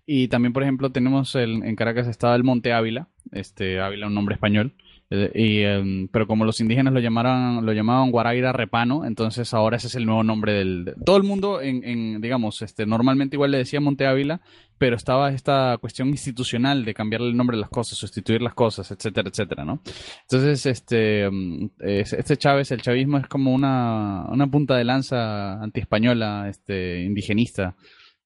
Y 0.08 0.30
también, 0.30 0.54
por 0.54 0.63
ejemplo, 0.63 0.92
tenemos 0.92 1.36
el, 1.36 1.63
en 1.63 1.76
Caracas 1.76 2.08
estaba 2.08 2.36
el 2.36 2.44
Monte 2.44 2.74
Ávila, 2.74 3.08
este 3.32 3.80
Ávila, 3.80 4.08
un 4.08 4.15
nombre 4.15 4.34
español, 4.34 4.74
y, 5.12 5.62
em, 5.63 6.08
pero 6.10 6.28
como 6.28 6.45
los 6.45 6.62
indígenas 6.62 6.93
lo 6.93 7.00
llamaron, 7.00 7.65
lo 7.65 7.74
llamaban 7.74 8.12
Guaraira 8.12 8.54
Repano, 8.54 9.06
entonces 9.06 9.56
ahora 9.56 9.78
ese 9.78 9.88
es 9.88 9.95
el 9.95 10.06
nuevo 10.06 10.24
nombre 10.24 10.54
del... 10.54 10.93
todo 11.04 11.17
el 11.17 11.24
mundo, 11.24 11.62
en, 11.62 12.22
digamos, 12.22 12.62
este, 12.62 12.86
normalmente 12.86 13.36
igual 13.36 13.50
le 13.50 13.58
decía 13.58 13.82
Monte 13.82 14.06
Ávila, 14.06 14.41
pero 14.78 14.95
estaba 14.95 15.32
esta 15.32 15.78
cuestión 15.80 16.10
institucional 16.10 16.86
de 16.86 16.93
cambiarle 16.93 17.30
el 17.30 17.38
nombre 17.38 17.58
de 17.58 17.62
las 17.62 17.72
cosas, 17.72 17.98
sustituir 17.98 18.41
las 18.43 18.54
cosas, 18.54 18.91
etcétera, 18.91 19.30
etcétera, 19.30 19.65
¿no? 19.65 19.82
Entonces, 20.22 20.65
este, 20.67 21.24
em, 21.24 21.69
este 21.80 22.38
Chávez, 22.38 22.72
el 22.72 22.82
chavismo 22.82 23.17
es 23.17 23.26
como 23.28 23.52
una, 23.52 24.26
una 24.30 24.45
punta 24.45 24.78
de 24.78 24.84
lanza 24.84 25.62
antiespañola, 25.62 26.50
este, 26.50 27.02
indigenista. 27.02 27.76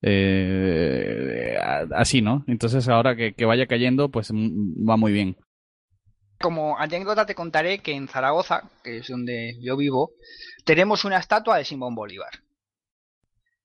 Eh, 0.01 1.55
así, 1.95 2.21
¿no? 2.21 2.43
Entonces 2.47 2.89
ahora 2.89 3.15
que, 3.15 3.33
que 3.33 3.45
vaya 3.45 3.67
cayendo, 3.67 4.09
pues 4.11 4.33
va 4.33 4.97
muy 4.97 5.13
bien. 5.13 5.37
Como 6.43 6.77
anécdota 6.77 7.25
te 7.25 7.35
contaré 7.35 7.79
que 7.79 7.93
en 7.93 8.09
Zaragoza, 8.09 8.69
que 8.83 8.97
es 8.97 9.07
donde 9.07 9.57
yo 9.61 9.77
vivo, 9.77 10.11
tenemos 10.65 11.05
una 11.05 11.17
estatua 11.17 11.57
de 11.57 11.63
Simón 11.63 11.95
Bolívar, 11.95 12.43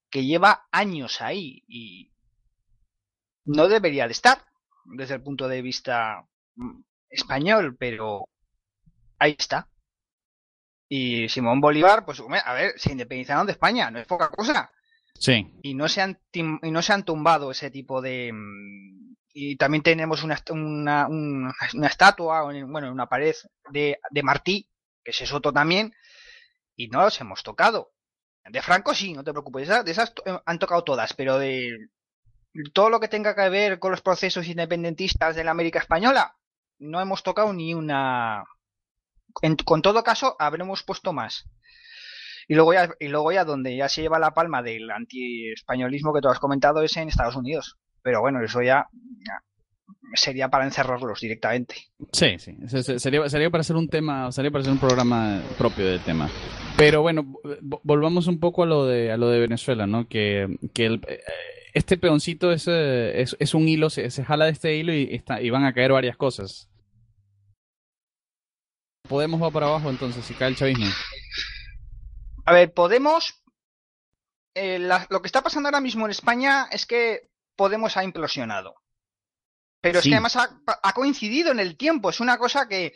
que 0.09 0.25
lleva 0.25 0.69
años 0.71 1.21
ahí 1.21 1.65
y 1.67 2.13
no 3.45 3.67
debería 3.67 4.07
de 4.07 4.13
estar 4.13 4.45
desde 4.85 5.15
el 5.15 5.23
punto 5.25 5.49
de 5.49 5.61
vista 5.61 6.25
mm, 6.55 6.83
español, 7.11 7.77
pero 7.77 8.29
ahí 9.19 9.35
está. 9.37 9.69
Y 10.89 11.29
Simón 11.29 11.61
Bolívar, 11.61 12.05
pues, 12.05 12.23
a 12.45 12.53
ver, 12.55 12.79
se 12.79 12.93
independizaron 12.93 13.45
de 13.45 13.53
España, 13.55 13.91
no 13.91 13.99
es 13.99 14.07
poca 14.07 14.29
cosa. 14.29 14.71
Sí. 15.15 15.53
Y 15.63 15.75
no 15.75 15.89
se 15.89 16.01
han, 16.01 16.21
y 16.33 16.71
no 16.71 16.81
se 16.81 16.93
han 16.93 17.05
tumbado 17.05 17.51
ese 17.51 17.73
tipo 17.73 18.01
de... 18.01 18.33
Y 19.33 19.57
también 19.57 19.83
tenemos 19.83 20.23
una, 20.23 20.43
una, 20.51 21.07
una, 21.09 21.87
estatua, 21.87 22.43
bueno, 22.43 22.91
una 22.91 23.07
pared 23.07 23.35
de, 23.71 23.99
de 24.11 24.23
Martí, 24.23 24.69
que 25.05 25.11
es 25.11 25.17
Soto 25.17 25.53
también, 25.53 25.95
y 26.75 26.89
no 26.89 27.03
los 27.03 27.21
hemos 27.21 27.43
tocado. 27.43 27.93
De 28.45 28.63
Franco 28.63 28.95
sí, 28.95 29.13
no 29.13 29.23
te 29.23 29.33
preocupes, 29.33 29.69
de 29.69 29.91
esas 29.91 30.13
eh, 30.25 30.39
han 30.45 30.59
tocado 30.59 30.83
todas, 30.83 31.13
pero 31.13 31.39
de 31.39 31.91
todo 32.73 32.91
lo 32.91 33.01
que 33.01 33.09
tenga 33.09 33.35
que 33.35 33.49
ver 33.51 33.79
con 33.79 33.91
los 33.91 34.01
procesos 34.01 34.47
independentistas 34.47 35.37
de 35.37 35.45
la 35.45 35.51
América 35.51 35.79
Española, 35.79 36.37
no 36.79 37.01
hemos 37.01 37.23
tocado 37.23 37.53
ni 37.53 37.75
una... 37.75 38.45
con 39.65 39.83
todo 39.83 40.03
caso, 40.03 40.37
habremos 40.39 40.83
puesto 40.83 41.13
más. 41.13 41.45
Y 42.49 42.55
luego 42.55 42.73
ya, 42.73 42.91
y 42.99 43.09
luego 43.09 43.31
ya 43.31 43.45
donde 43.45 43.77
ya 43.77 43.89
se 43.91 44.01
lleva 44.01 44.19
la 44.19 44.33
palma 44.33 44.63
del 44.63 44.91
anti-españolismo 44.91 46.15
que 46.15 46.23
tú 46.23 46.29
has 46.29 46.39
comentado 46.39 46.83
es 46.83 46.97
en 46.97 47.09
Estados 47.09 47.37
Unidos. 47.37 47.79
Pero 48.03 48.21
bueno, 48.21 48.43
eso 48.43 48.63
ya, 48.63 48.89
sería 50.15 50.49
para 50.49 50.65
encerrarlos 50.65 51.21
directamente. 51.21 51.77
Sí, 52.13 52.39
sí. 52.39 52.57
Sería, 52.99 53.29
sería 53.29 53.51
para 53.51 53.61
hacer 53.61 53.77
un 53.77 53.89
tema, 53.89 54.31
sería 54.33 54.51
para 54.51 54.63
hacer 54.63 54.73
un 54.73 54.79
programa 54.79 55.43
propio 55.57 55.87
del 55.87 56.01
tema. 56.01 56.29
Pero 56.77 57.03
bueno, 57.03 57.35
volvamos 57.61 58.27
un 58.27 58.41
poco 58.41 58.63
a 58.63 58.67
lo 58.67 58.87
de, 58.87 59.13
a 59.13 59.17
lo 59.17 59.29
de 59.29 59.41
Venezuela, 59.41 59.87
¿no? 59.87 60.09
Que, 60.09 60.59
que 60.73 60.87
el, 60.87 61.03
eh, 61.09 61.21
este 61.75 61.99
peoncito 61.99 62.53
es, 62.53 62.67
es, 62.69 63.37
es, 63.39 63.55
un 63.55 63.69
hilo, 63.69 63.91
se, 63.91 64.11
se, 64.11 64.25
jala 64.25 64.47
de 64.47 64.53
este 64.53 64.77
hilo 64.77 64.93
y, 64.93 65.15
está, 65.15 65.41
y 65.41 65.51
van 65.51 65.65
a 65.65 65.75
caer 65.75 65.93
varias 65.93 66.17
cosas. 66.17 66.69
Podemos 69.09 69.43
va 69.43 69.51
para 69.51 69.67
abajo 69.67 69.91
entonces, 69.91 70.25
si 70.25 70.35
cae 70.35 70.49
el 70.49 70.57
chavismo. 70.57 70.87
A 72.45 72.53
ver, 72.53 72.73
Podemos. 72.73 73.35
Eh, 74.55 74.79
lo 74.81 75.23
que 75.23 75.29
está 75.29 75.43
pasando 75.43 75.69
ahora 75.69 75.81
mismo 75.81 76.05
en 76.05 76.11
España 76.11 76.67
es 76.73 76.85
que 76.85 77.29
Podemos 77.59 77.97
ha 77.97 78.05
implosionado. 78.05 78.77
Pero 79.81 79.99
es 79.99 80.05
que 80.05 80.13
además 80.13 80.37
ha, 80.37 80.93
coincidido 80.93 81.51
en 81.51 81.59
el 81.59 81.77
tiempo. 81.77 82.09
Es 82.09 82.21
una 82.21 82.39
cosa 82.39 82.69
que. 82.69 82.95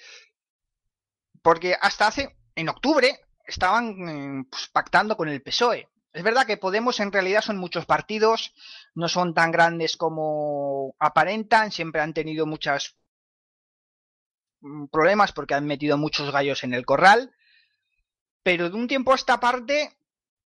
Porque 1.42 1.76
hasta 1.80 2.06
hace. 2.06 2.36
En 2.54 2.68
octubre 2.68 3.18
estaban 3.44 4.08
eh, 4.08 4.44
pues, 4.48 4.68
pactando 4.68 5.16
con 5.16 5.28
el 5.28 5.42
PSOE. 5.42 5.88
Es 6.12 6.22
verdad 6.22 6.46
que 6.46 6.58
Podemos 6.58 7.00
en 7.00 7.10
realidad 7.10 7.40
son 7.42 7.56
muchos 7.56 7.86
partidos, 7.86 8.54
no 8.94 9.08
son 9.08 9.34
tan 9.34 9.50
grandes 9.50 9.96
como 9.96 10.94
aparentan, 11.00 11.72
siempre 11.72 12.02
han 12.02 12.14
tenido 12.14 12.46
muchos 12.46 12.98
mm, 14.60 14.86
problemas 14.92 15.32
porque 15.32 15.54
han 15.54 15.66
metido 15.66 15.98
muchos 15.98 16.30
gallos 16.30 16.62
en 16.62 16.72
el 16.72 16.86
corral. 16.86 17.34
Pero 18.44 18.70
de 18.70 18.76
un 18.76 18.86
tiempo 18.86 19.10
a 19.10 19.16
esta 19.16 19.40
parte, 19.40 19.96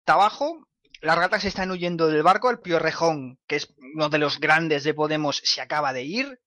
abajo, 0.05 0.66
las 1.01 1.17
ratas 1.17 1.45
están 1.45 1.71
huyendo 1.71 2.07
del 2.07 2.23
barco. 2.23 2.49
El 2.49 2.59
Pío 2.59 2.79
Rejón, 2.79 3.39
que 3.47 3.57
es 3.57 3.73
uno 3.95 4.09
de 4.09 4.17
los 4.17 4.39
grandes 4.39 4.83
de 4.83 4.93
Podemos, 4.93 5.41
se 5.43 5.61
acaba 5.61 5.93
de 5.93 6.03
ir. 6.03 6.41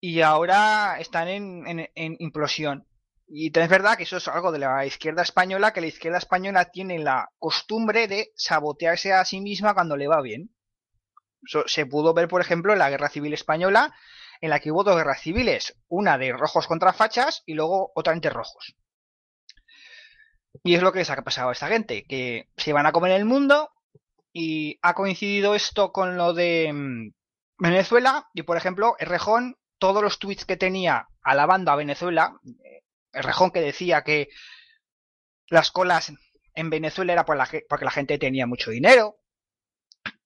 Y 0.00 0.20
ahora 0.20 0.98
están 1.00 1.28
en, 1.28 1.88
implosión. 1.94 2.86
Y 3.28 3.46
es 3.58 3.68
verdad 3.68 3.96
que 3.96 4.04
eso 4.04 4.18
es 4.18 4.28
algo 4.28 4.52
de 4.52 4.60
la 4.60 4.86
izquierda 4.86 5.22
española, 5.22 5.72
que 5.72 5.80
la 5.80 5.88
izquierda 5.88 6.18
española 6.18 6.70
tiene 6.70 6.98
la 6.98 7.30
costumbre 7.38 8.06
de 8.06 8.32
sabotearse 8.36 9.12
a 9.12 9.24
sí 9.24 9.40
misma 9.40 9.74
cuando 9.74 9.96
le 9.96 10.06
va 10.06 10.20
bien. 10.20 10.54
Se 11.66 11.86
pudo 11.86 12.14
ver, 12.14 12.28
por 12.28 12.40
ejemplo, 12.40 12.72
en 12.72 12.78
la 12.78 12.90
Guerra 12.90 13.08
Civil 13.08 13.32
Española, 13.32 13.94
en 14.40 14.50
la 14.50 14.60
que 14.60 14.70
hubo 14.70 14.84
dos 14.84 14.96
guerras 14.96 15.20
civiles, 15.20 15.76
una 15.88 16.18
de 16.18 16.32
rojos 16.32 16.66
contra 16.66 16.92
fachas 16.92 17.42
y 17.46 17.54
luego 17.54 17.92
otra 17.94 18.12
entre 18.12 18.30
rojos. 18.30 18.76
Y 20.64 20.74
es 20.74 20.82
lo 20.82 20.92
que 20.92 21.00
les 21.00 21.10
ha 21.10 21.22
pasado 21.22 21.50
a 21.50 21.52
esta 21.52 21.68
gente, 21.68 22.04
que 22.04 22.48
se 22.56 22.72
van 22.72 22.86
a 22.86 22.92
comer 22.92 23.12
el 23.12 23.24
mundo 23.24 23.70
y 24.32 24.78
ha 24.82 24.94
coincidido 24.94 25.54
esto 25.54 25.92
con 25.92 26.16
lo 26.16 26.34
de 26.34 26.72
mm, 26.72 27.12
Venezuela. 27.58 28.28
Y 28.34 28.42
por 28.42 28.56
ejemplo, 28.56 28.96
Errejón, 28.98 29.56
todos 29.78 30.02
los 30.02 30.18
tweets 30.18 30.44
que 30.44 30.56
tenía 30.56 31.08
alabando 31.22 31.70
a 31.70 31.76
Venezuela, 31.76 32.38
Errejón 33.12 33.50
que 33.50 33.60
decía 33.60 34.02
que 34.02 34.28
las 35.48 35.70
colas 35.70 36.12
en 36.54 36.70
Venezuela 36.70 37.12
era 37.12 37.24
porque 37.24 37.84
la 37.84 37.90
gente 37.90 38.18
tenía 38.18 38.46
mucho 38.46 38.70
dinero, 38.70 39.18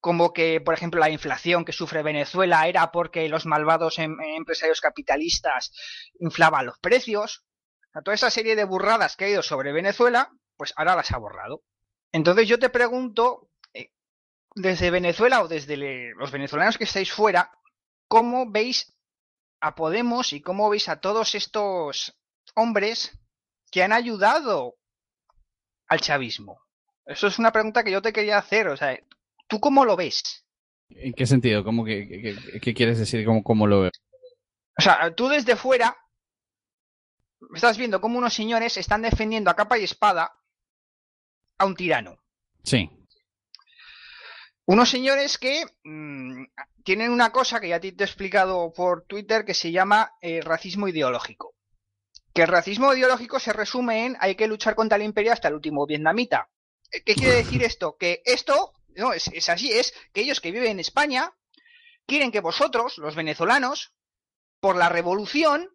como 0.01 0.33
que, 0.33 0.61
por 0.61 0.75
ejemplo, 0.75 1.01
la 1.01 1.11
inflación 1.11 1.65
que 1.65 1.73
sufre 1.73 2.03
Venezuela 2.03 2.67
era 2.67 2.91
porque 2.91 3.29
los 3.29 3.47
malvados 3.47 3.99
em, 3.99 4.17
empresarios 4.21 4.81
capitalistas 4.81 5.73
inflaban 6.19 6.67
los 6.67 6.79
precios 6.79 7.45
toda 7.93 8.15
esa 8.15 8.31
serie 8.31 8.57
de 8.57 8.65
burradas 8.65 9.17
que 9.17 9.25
ha 9.25 9.29
ido 9.29 9.43
sobre 9.43 9.73
Venezuela, 9.73 10.33
pues 10.57 10.73
ahora 10.77 10.97
las 10.97 11.11
ha 11.13 11.19
borrado. 11.19 11.63
Entonces 12.13 12.49
yo 12.49 12.59
te 12.59 12.71
pregunto, 12.71 13.51
eh, 13.75 13.91
desde 14.55 14.91
Venezuela 14.91 15.43
o 15.43 15.49
desde 15.49 15.77
los 16.15 16.31
venezolanos 16.31 16.79
que 16.79 16.85
estáis 16.85 17.13
fuera, 17.13 17.51
¿cómo 18.09 18.51
veis 18.51 18.97
a 19.61 19.75
Podemos 19.75 20.33
y 20.33 20.41
cómo 20.41 20.71
veis 20.71 20.89
a 20.89 21.01
todos 21.01 21.35
estos 21.35 22.17
hombres 22.55 23.19
que 23.71 23.83
han 23.83 23.93
ayudado 23.93 24.77
al 25.89 26.01
chavismo? 26.01 26.61
Eso 27.07 27.27
es 27.27 27.39
una 27.39 27.53
pregunta 27.53 27.83
que 27.83 27.91
yo 27.91 28.03
te 28.03 28.13
quería 28.13 28.39
hacer. 28.39 28.69
O 28.69 28.77
sea, 28.77 28.99
¿tú 29.49 29.59
cómo 29.61 29.85
lo 29.85 29.97
ves? 29.97 30.45
¿En 30.91 31.13
qué 31.13 31.27
sentido? 31.27 31.65
¿Cómo 31.65 31.85
que, 31.85 32.37
qué 32.61 32.75
quieres 32.75 32.99
decir? 32.99 33.25
¿Cómo, 33.25 33.43
¿Cómo 33.43 33.67
lo 33.67 33.83
veo? 33.83 33.91
O 34.79 34.83
sea, 34.83 35.15
tú 35.15 35.29
desde 35.29 35.57
fuera 35.57 35.97
estás 37.55 37.79
viendo 37.79 38.01
cómo 38.01 38.19
unos 38.19 38.35
señores 38.35 38.77
están 38.77 39.03
defendiendo 39.03 39.51
a 39.51 39.57
capa 39.57 39.79
y 39.79 39.85
espada 39.85 40.33
a 41.59 41.65
un 41.65 41.77
tirano. 41.77 42.19
Sí. 42.63 42.91
Unos 44.67 44.89
señores 44.89 45.39
que 45.39 45.65
mm, 45.85 46.45
tienen 46.85 47.11
una 47.11 47.33
cosa 47.33 47.61
que 47.61 47.69
ya 47.69 47.81
te 47.81 47.89
he 47.89 47.91
explicado 47.91 48.73
por 48.73 49.05
Twitter 49.05 49.45
que 49.45 49.55
se 49.55 49.73
llama 49.73 50.15
eh, 50.21 50.41
racismo 50.43 50.89
ideológico. 50.89 51.55
Que 52.33 52.43
el 52.43 52.49
racismo 52.49 52.95
ideológico 52.95 53.41
se 53.41 53.53
resume 53.53 54.07
en 54.07 54.17
hay 54.21 54.37
que 54.37 54.47
luchar 54.47 54.77
contra 54.77 54.97
el 54.97 55.03
imperio 55.03 55.33
hasta 55.33 55.49
el 55.49 55.55
último 55.55 55.87
vietnamita. 55.87 56.51
Eh, 56.93 57.03
¿Qué 57.03 57.15
quiere 57.15 57.35
decir 57.43 57.63
esto? 57.63 57.97
Que 57.99 58.23
esto, 58.25 58.73
no, 58.95 59.13
es, 59.13 59.29
es 59.29 59.49
así, 59.49 59.73
es 59.73 59.93
que 60.13 60.21
ellos 60.21 60.41
que 60.41 60.53
viven 60.53 60.73
en 60.73 60.81
España 60.81 61.33
quieren 62.07 62.31
que 62.31 62.41
vosotros, 62.41 62.99
los 62.99 63.15
venezolanos, 63.15 63.93
por 64.61 64.77
la 64.77 64.89
revolución, 64.89 65.71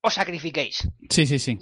os 0.00 0.14
sacrifiquéis. 0.14 0.88
Sí, 1.08 1.26
sí, 1.26 1.38
sí. 1.38 1.58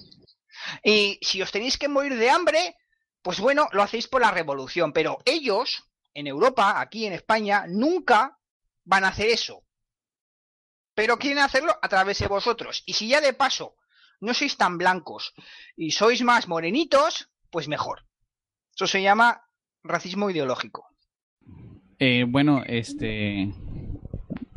Y 0.83 1.18
si 1.22 1.42
os 1.42 1.51
tenéis 1.51 1.79
que 1.79 1.88
morir 1.88 2.16
de 2.16 2.31
hambre, 2.31 2.77
pues 3.22 3.40
bueno, 3.40 3.68
lo 3.72 3.83
hacéis 3.83 4.07
por 4.09 4.20
la 4.20 4.31
revolución. 4.31 4.92
Pero 4.92 5.18
ellos, 5.24 5.85
en 6.14 6.27
Europa, 6.27 6.81
aquí 6.81 7.07
en 7.07 7.12
España, 7.12 7.64
nunca 7.68 8.38
van 8.85 9.05
a 9.05 9.09
hacer 9.09 9.29
eso. 9.29 9.64
Pero 10.94 11.18
quieren 11.18 11.38
hacerlo 11.38 11.77
a 11.81 11.88
través 11.88 12.18
de 12.18 12.27
vosotros. 12.27 12.83
Y 12.87 12.94
si 12.94 13.09
ya 13.09 13.20
de 13.20 13.33
paso 13.33 13.77
no 14.20 14.35
sois 14.35 14.57
tan 14.57 14.79
blancos 14.79 15.33
y 15.77 15.92
sois 15.92 16.22
más 16.22 16.48
morenitos, 16.48 17.31
pues 17.51 17.68
mejor. 17.68 18.05
Eso 18.74 18.87
se 18.87 19.03
llama 19.03 19.44
racismo 19.83 20.31
ideológico. 20.31 20.88
Eh, 21.98 22.24
bueno, 22.27 22.62
este, 22.66 23.53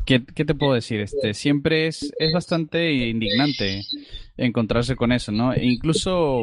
¿Qué, 0.04 0.20
te 0.20 0.54
puedo 0.54 0.74
decir? 0.74 1.00
Este, 1.00 1.34
siempre 1.34 1.86
es, 1.86 2.12
es 2.18 2.32
bastante 2.32 2.92
indignante 2.92 3.82
encontrarse 4.36 4.96
con 4.96 5.12
eso, 5.12 5.32
¿no? 5.32 5.52
E 5.52 5.64
incluso 5.64 6.42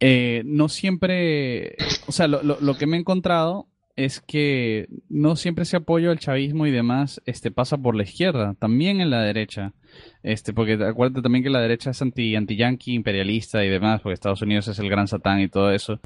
eh, 0.00 0.42
no 0.44 0.68
siempre, 0.68 1.76
o 2.06 2.12
sea, 2.12 2.28
lo, 2.28 2.42
lo, 2.42 2.74
que 2.76 2.86
me 2.86 2.96
he 2.96 3.00
encontrado 3.00 3.68
es 3.98 4.20
que 4.20 4.86
no 5.08 5.34
siempre 5.34 5.64
ese 5.64 5.76
apoyo 5.76 6.12
al 6.12 6.20
chavismo 6.20 6.66
y 6.66 6.70
demás 6.70 7.20
este, 7.26 7.50
pasa 7.50 7.76
por 7.78 7.96
la 7.96 8.04
izquierda, 8.04 8.54
también 8.60 9.00
en 9.00 9.10
la 9.10 9.22
derecha. 9.22 9.74
Este, 10.22 10.52
porque 10.52 10.74
acuérdate 10.74 11.20
también 11.20 11.42
que 11.42 11.50
la 11.50 11.60
derecha 11.60 11.90
es 11.90 12.00
anti, 12.00 12.36
anti 12.36 12.56
yankee, 12.56 12.94
imperialista 12.94 13.64
y 13.64 13.68
demás, 13.68 14.00
porque 14.00 14.14
Estados 14.14 14.42
Unidos 14.42 14.68
es 14.68 14.78
el 14.78 14.88
gran 14.88 15.08
satán 15.08 15.40
y 15.40 15.48
todo 15.48 15.72
eso. 15.72 16.00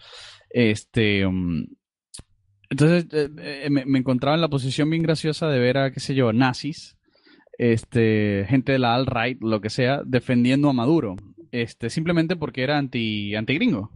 Este, 0.49 1.27
um, 1.27 1.66
entonces 2.72 3.06
eh, 3.12 3.28
eh, 3.66 3.70
me, 3.70 3.98
encontraba 3.98 4.35
en 4.35 4.40
la 4.40 4.48
posición 4.48 4.88
bien 4.88 5.02
graciosa 5.02 5.46
de 5.48 5.58
ver 5.58 5.76
a, 5.76 5.92
qué 5.92 6.00
sé 6.00 6.14
yo, 6.14 6.32
nazis, 6.32 6.96
este, 7.58 8.46
gente 8.48 8.72
de 8.72 8.78
la 8.78 8.94
alt-right, 8.94 9.42
lo 9.42 9.61
que 9.61 9.68
sea, 9.68 10.00
defendiendo 10.06 10.70
a 10.70 10.72
Maduro, 10.72 11.16
este, 11.50 11.90
simplemente 11.90 12.35
porque 12.35 12.62
era 12.62 12.78
anti, 12.78 13.35
anti 13.35 13.54
gringo. 13.56 13.90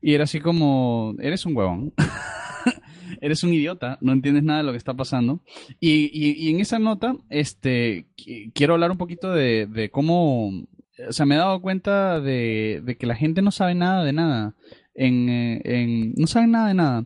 Y 0.00 0.14
era 0.14 0.24
así 0.24 0.40
como, 0.40 1.14
eres 1.20 1.44
un 1.44 1.54
huevón. 1.54 1.92
eres 3.20 3.44
un 3.44 3.52
idiota, 3.52 3.98
no 4.00 4.12
entiendes 4.12 4.44
nada 4.44 4.60
de 4.60 4.64
lo 4.64 4.72
que 4.72 4.78
está 4.78 4.94
pasando. 4.94 5.42
Y, 5.78 6.10
y, 6.12 6.48
en 6.48 6.60
esa 6.60 6.78
nota, 6.78 7.14
este, 7.28 8.06
quiero 8.54 8.72
hablar 8.72 8.90
un 8.90 8.96
poquito 8.96 9.30
de, 9.30 9.66
de 9.66 9.90
cómo, 9.90 10.48
o 10.48 11.12
sea, 11.12 11.26
me 11.26 11.34
he 11.34 11.38
dado 11.38 11.60
cuenta 11.60 12.18
de, 12.18 12.80
de 12.82 12.96
que 12.96 13.06
la 13.06 13.14
gente 13.14 13.42
no 13.42 13.50
sabe 13.50 13.74
nada 13.74 14.04
de 14.04 14.14
nada. 14.14 14.54
En, 14.94 15.28
eh, 15.28 15.60
en, 15.64 16.12
no 16.16 16.26
saben 16.26 16.50
nada 16.50 16.68
de 16.68 16.74
nada. 16.74 17.04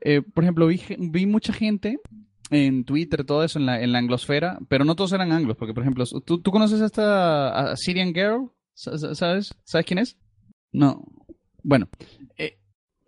Eh, 0.00 0.22
por 0.22 0.44
ejemplo, 0.44 0.66
vi, 0.66 0.80
vi 0.98 1.26
mucha 1.26 1.52
gente 1.52 1.98
en 2.50 2.84
Twitter, 2.84 3.24
todo 3.24 3.44
eso, 3.44 3.58
en 3.58 3.66
la, 3.66 3.82
en 3.82 3.92
la 3.92 3.98
anglosfera, 3.98 4.58
pero 4.68 4.84
no 4.84 4.96
todos 4.96 5.12
eran 5.12 5.32
anglos, 5.32 5.56
porque, 5.56 5.74
por 5.74 5.82
ejemplo, 5.82 6.04
¿tú, 6.24 6.40
tú 6.40 6.50
conoces 6.50 6.80
a 6.80 6.86
esta 6.86 7.76
Syrian 7.76 8.14
Girl? 8.14 8.50
¿Sabes? 8.74 9.54
¿Sabes 9.64 9.86
quién 9.86 9.98
es? 9.98 10.16
No. 10.72 11.04
Bueno, 11.62 11.88
eh, 12.36 12.58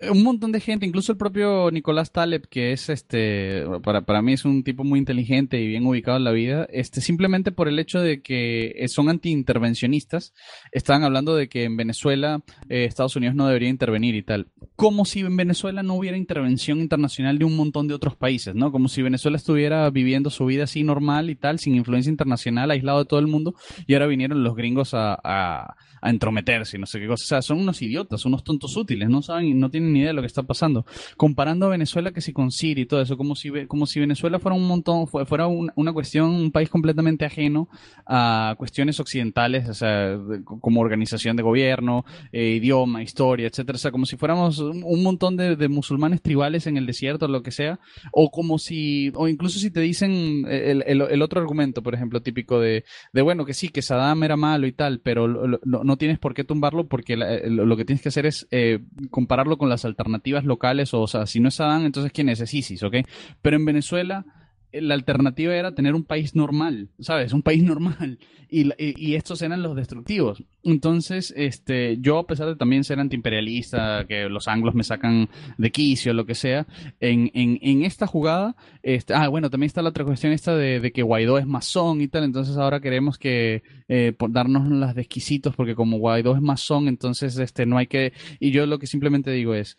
un 0.09 0.23
montón 0.23 0.51
de 0.51 0.61
gente, 0.61 0.87
incluso 0.87 1.13
el 1.13 1.19
propio 1.19 1.71
Nicolás 1.71 2.11
Taleb, 2.11 2.49
que 2.49 2.73
es 2.73 2.89
este, 2.89 3.65
para, 3.83 4.01
para 4.03 4.23
mí 4.23 4.33
es 4.33 4.47
un 4.47 4.63
tipo 4.65 4.83
muy 4.83 4.99
inteligente 4.99 5.61
y 5.61 5.67
bien 5.67 5.87
ubicado 5.87 6.17
en 6.17 6.25
la 6.25 6.33
vida, 6.33 6.67
este, 6.73 7.03
simplemente 7.03 7.53
por 7.53 7.69
el 7.69 7.79
hecho 7.79 8.01
de 8.01 8.23
que 8.23 8.83
son 8.89 9.11
antiintervencionistas, 9.11 10.33
estaban 10.73 11.05
hablando 11.05 11.35
de 11.37 11.49
que 11.49 11.65
en 11.65 11.77
Venezuela 11.77 12.43
eh, 12.71 12.85
Estados 12.85 13.17
Unidos 13.17 13.35
no 13.35 13.47
debería 13.47 13.69
intervenir 13.69 14.15
y 14.15 14.23
tal. 14.23 14.49
Como 14.75 15.05
si 15.05 15.21
en 15.21 15.37
Venezuela 15.37 15.83
no 15.83 15.95
hubiera 15.95 16.17
intervención 16.17 16.81
internacional 16.81 17.39
de 17.39 17.45
un 17.45 17.57
montón 17.57 17.87
de 17.87 17.95
otros 17.95 18.17
países, 18.17 18.55
¿no? 18.55 18.73
Como 18.73 18.89
si 18.89 19.03
Venezuela 19.03 19.37
estuviera 19.37 19.91
viviendo 19.91 20.31
su 20.31 20.47
vida 20.47 20.65
así 20.65 20.83
normal 20.83 21.29
y 21.29 21.37
tal, 21.37 21.59
sin 21.59 21.75
influencia 21.75 22.11
internacional, 22.11 22.71
aislado 22.71 23.01
de 23.01 23.05
todo 23.05 23.21
el 23.21 23.27
mundo, 23.27 23.55
y 23.87 23.93
ahora 23.95 24.07
vinieron 24.07 24.43
los 24.43 24.57
gringos 24.57 24.95
a, 24.95 25.19
a, 25.23 25.77
a 26.01 26.11
entrometerse 26.11 26.79
y 26.79 26.81
no 26.81 26.87
sé 26.87 27.01
qué 27.01 27.07
cosa. 27.07 27.23
O 27.23 27.27
sea, 27.27 27.43
son 27.43 27.59
unos 27.59 27.83
idiotas, 27.83 28.25
unos 28.25 28.43
tontos 28.45 28.77
útiles, 28.77 29.11
no 29.11 29.21
saben, 29.21 29.59
no 29.61 29.71
tienen 29.71 29.90
ni 29.93 30.01
idea 30.01 30.09
de 30.09 30.15
lo 30.15 30.23
que 30.23 30.27
está 30.27 30.43
pasando. 30.43 30.85
Comparando 31.17 31.67
a 31.67 31.71
Venezuela 31.71 32.13
que 32.13 32.21
si 32.21 32.33
con 32.33 32.51
Siri 32.51 32.83
y 32.83 32.87
todo 32.87 33.01
eso, 33.01 33.17
como 33.17 33.35
si, 33.35 33.51
como 33.67 33.87
si 33.87 34.01
Venezuela 34.01 34.39
fuera 34.39 34.57
un 34.57 34.67
montón, 34.67 35.07
fuera 35.07 35.47
una 35.47 35.93
cuestión, 35.93 36.31
un 36.31 36.51
país 36.51 36.69
completamente 36.69 37.25
ajeno 37.25 37.69
a 38.07 38.55
cuestiones 38.59 39.01
occidentales, 39.01 39.69
o 39.69 39.75
sea, 39.75 40.19
como 40.45 40.81
organización 40.81 41.37
de 41.37 41.43
gobierno, 41.43 42.05
eh, 42.33 42.57
idioma, 42.57 43.03
historia, 43.03 43.47
etcétera. 43.47 43.77
O 43.77 43.79
sea, 43.79 43.91
como 43.91 44.07
si 44.07 44.17
fuéramos 44.17 44.59
un, 44.59 45.03
montón 45.03 45.37
de, 45.37 45.69
musulmanes 45.69 46.23
tribales 46.23 46.67
en 46.67 46.77
el 46.77 46.87
desierto, 46.87 47.29
lo 47.29 47.43
que 47.43 47.51
sea, 47.51 47.81
o 48.13 48.31
como 48.31 48.59
si, 48.59 49.13
o 49.15 49.29
incluso 49.29 49.59
si 49.59 49.71
te 49.71 49.81
dicen 49.81 50.45
el, 50.49 51.23
otro 51.23 51.41
argumento, 51.41 51.83
por 51.83 51.95
ejemplo, 51.95 52.23
típico 52.23 52.61
de, 52.61 52.85
de, 53.13 53.23
bueno, 53.23 53.45
que 53.45 53.55
sí, 53.55 53.69
que 53.69 53.83
Saddam 53.83 54.23
era 54.23 54.37
malo 54.37 54.67
y 54.67 54.73
tal, 54.73 55.01
pero 55.01 55.29
no 55.29 55.97
tienes 55.97 56.19
por 56.19 56.35
qué 56.35 56.45
tumbarlo 56.45 56.87
porque 56.87 57.17
lo, 57.17 57.77
que 57.77 57.85
tienes 57.85 58.03
que 58.03 58.09
hacer 58.09 58.27
es 58.27 58.47
eh, 58.51 58.81
compararlo 59.11 59.59
con 59.59 59.69
alternativas 59.85 60.45
locales, 60.45 60.95
o, 60.95 61.07
sea, 61.07 61.27
si 61.27 61.41
no 61.41 61.49
es 61.49 61.61
Adán, 61.61 61.85
entonces 61.85 62.13
¿quién 62.13 62.29
es? 62.29 62.41
Es 62.41 62.55
ISIS, 62.55 62.83
¿ok? 62.83 62.97
Pero 63.43 63.57
en 63.57 63.65
Venezuela 63.65 64.25
la 64.73 64.95
alternativa 64.95 65.55
era 65.55 65.75
tener 65.75 65.95
un 65.95 66.05
país 66.05 66.35
normal, 66.35 66.89
¿sabes? 67.01 67.33
Un 67.33 67.43
país 67.43 67.63
normal. 67.65 68.19
Y, 68.53 68.71
y, 68.79 69.15
estos 69.15 69.43
eran 69.43 69.63
los 69.63 69.77
destructivos. 69.77 70.43
Entonces, 70.65 71.33
este, 71.37 71.99
yo, 72.01 72.19
a 72.19 72.27
pesar 72.27 72.49
de 72.49 72.57
también 72.57 72.83
ser 72.83 72.99
antiimperialista, 72.99 74.07
que 74.09 74.29
los 74.29 74.49
anglos 74.49 74.75
me 74.75 74.83
sacan 74.83 75.29
de 75.57 75.71
quicio, 75.71 76.13
lo 76.15 76.27
que 76.27 76.35
sea, 76.35 76.67
en, 76.99 77.31
en, 77.33 77.61
en 77.63 77.85
esta 77.85 78.09
jugada, 78.09 78.57
este, 78.83 79.15
ah, 79.15 79.29
bueno, 79.29 79.51
también 79.51 79.69
está 79.69 79.83
la 79.83 79.91
otra 79.91 80.05
cuestión 80.05 80.33
esta 80.33 80.57
de, 80.57 80.91
que 80.93 81.03
Guaidó 81.03 81.39
es 81.39 81.47
masón 81.47 82.01
y 82.01 82.09
tal, 82.09 82.25
entonces 82.25 82.57
ahora 82.57 82.81
queremos 82.81 83.19
que 83.19 83.63
eh, 83.87 84.17
darnos 84.31 84.69
las 84.69 84.97
de 84.97 85.03
exquisitos, 85.03 85.55
porque 85.55 85.77
como 85.77 85.99
Guaidó 85.99 86.35
es 86.35 86.43
masón, 86.43 86.89
entonces 86.89 87.39
este, 87.39 87.67
no 87.67 87.79
hay 87.79 87.87
que... 87.87 88.13
Y 88.41 88.51
yo 88.51 88.67
lo 88.67 88.81
que 88.81 88.89
simplemente 88.89 89.31
digo 89.31 89.55
es, 89.55 89.77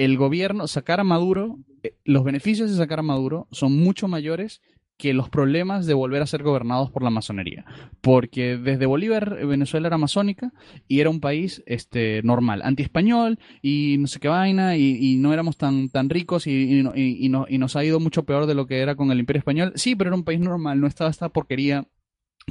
el 0.00 0.16
gobierno, 0.16 0.66
sacar 0.66 0.98
a 0.98 1.04
Maduro, 1.04 1.58
eh, 1.82 1.94
los 2.04 2.24
beneficios 2.24 2.70
de 2.70 2.76
sacar 2.78 3.00
a 3.00 3.02
Maduro 3.02 3.48
son 3.50 3.76
mucho 3.76 4.08
mayores 4.08 4.62
que 4.96 5.12
los 5.12 5.28
problemas 5.28 5.84
de 5.86 5.92
volver 5.92 6.22
a 6.22 6.26
ser 6.26 6.42
gobernados 6.42 6.90
por 6.90 7.02
la 7.02 7.10
masonería. 7.10 7.66
Porque 8.00 8.56
desde 8.56 8.86
Bolívar 8.86 9.36
eh, 9.38 9.44
Venezuela 9.44 9.88
era 9.88 9.98
masónica 9.98 10.52
y 10.88 11.00
era 11.00 11.10
un 11.10 11.20
país 11.20 11.62
este, 11.66 12.22
normal, 12.22 12.62
anti-español 12.64 13.38
y 13.60 13.96
no 13.98 14.06
sé 14.06 14.20
qué 14.20 14.28
vaina 14.28 14.78
y, 14.78 15.16
no 15.16 15.34
éramos 15.34 15.58
tan, 15.58 15.90
tan 15.90 16.08
ricos 16.08 16.46
y, 16.46 16.80
y, 16.80 17.28
nos 17.28 17.76
ha 17.76 17.84
ido 17.84 18.00
mucho 18.00 18.24
peor 18.24 18.46
de 18.46 18.54
lo 18.54 18.66
que 18.66 18.78
era 18.78 18.94
con 18.94 19.10
el 19.10 19.18
imperio 19.18 19.40
español. 19.40 19.72
Sí, 19.74 19.96
pero 19.96 20.08
era 20.08 20.16
un 20.16 20.24
país 20.24 20.40
normal, 20.40 20.80
no 20.80 20.86
estaba 20.86 21.10
esta 21.10 21.28
porquería 21.28 21.86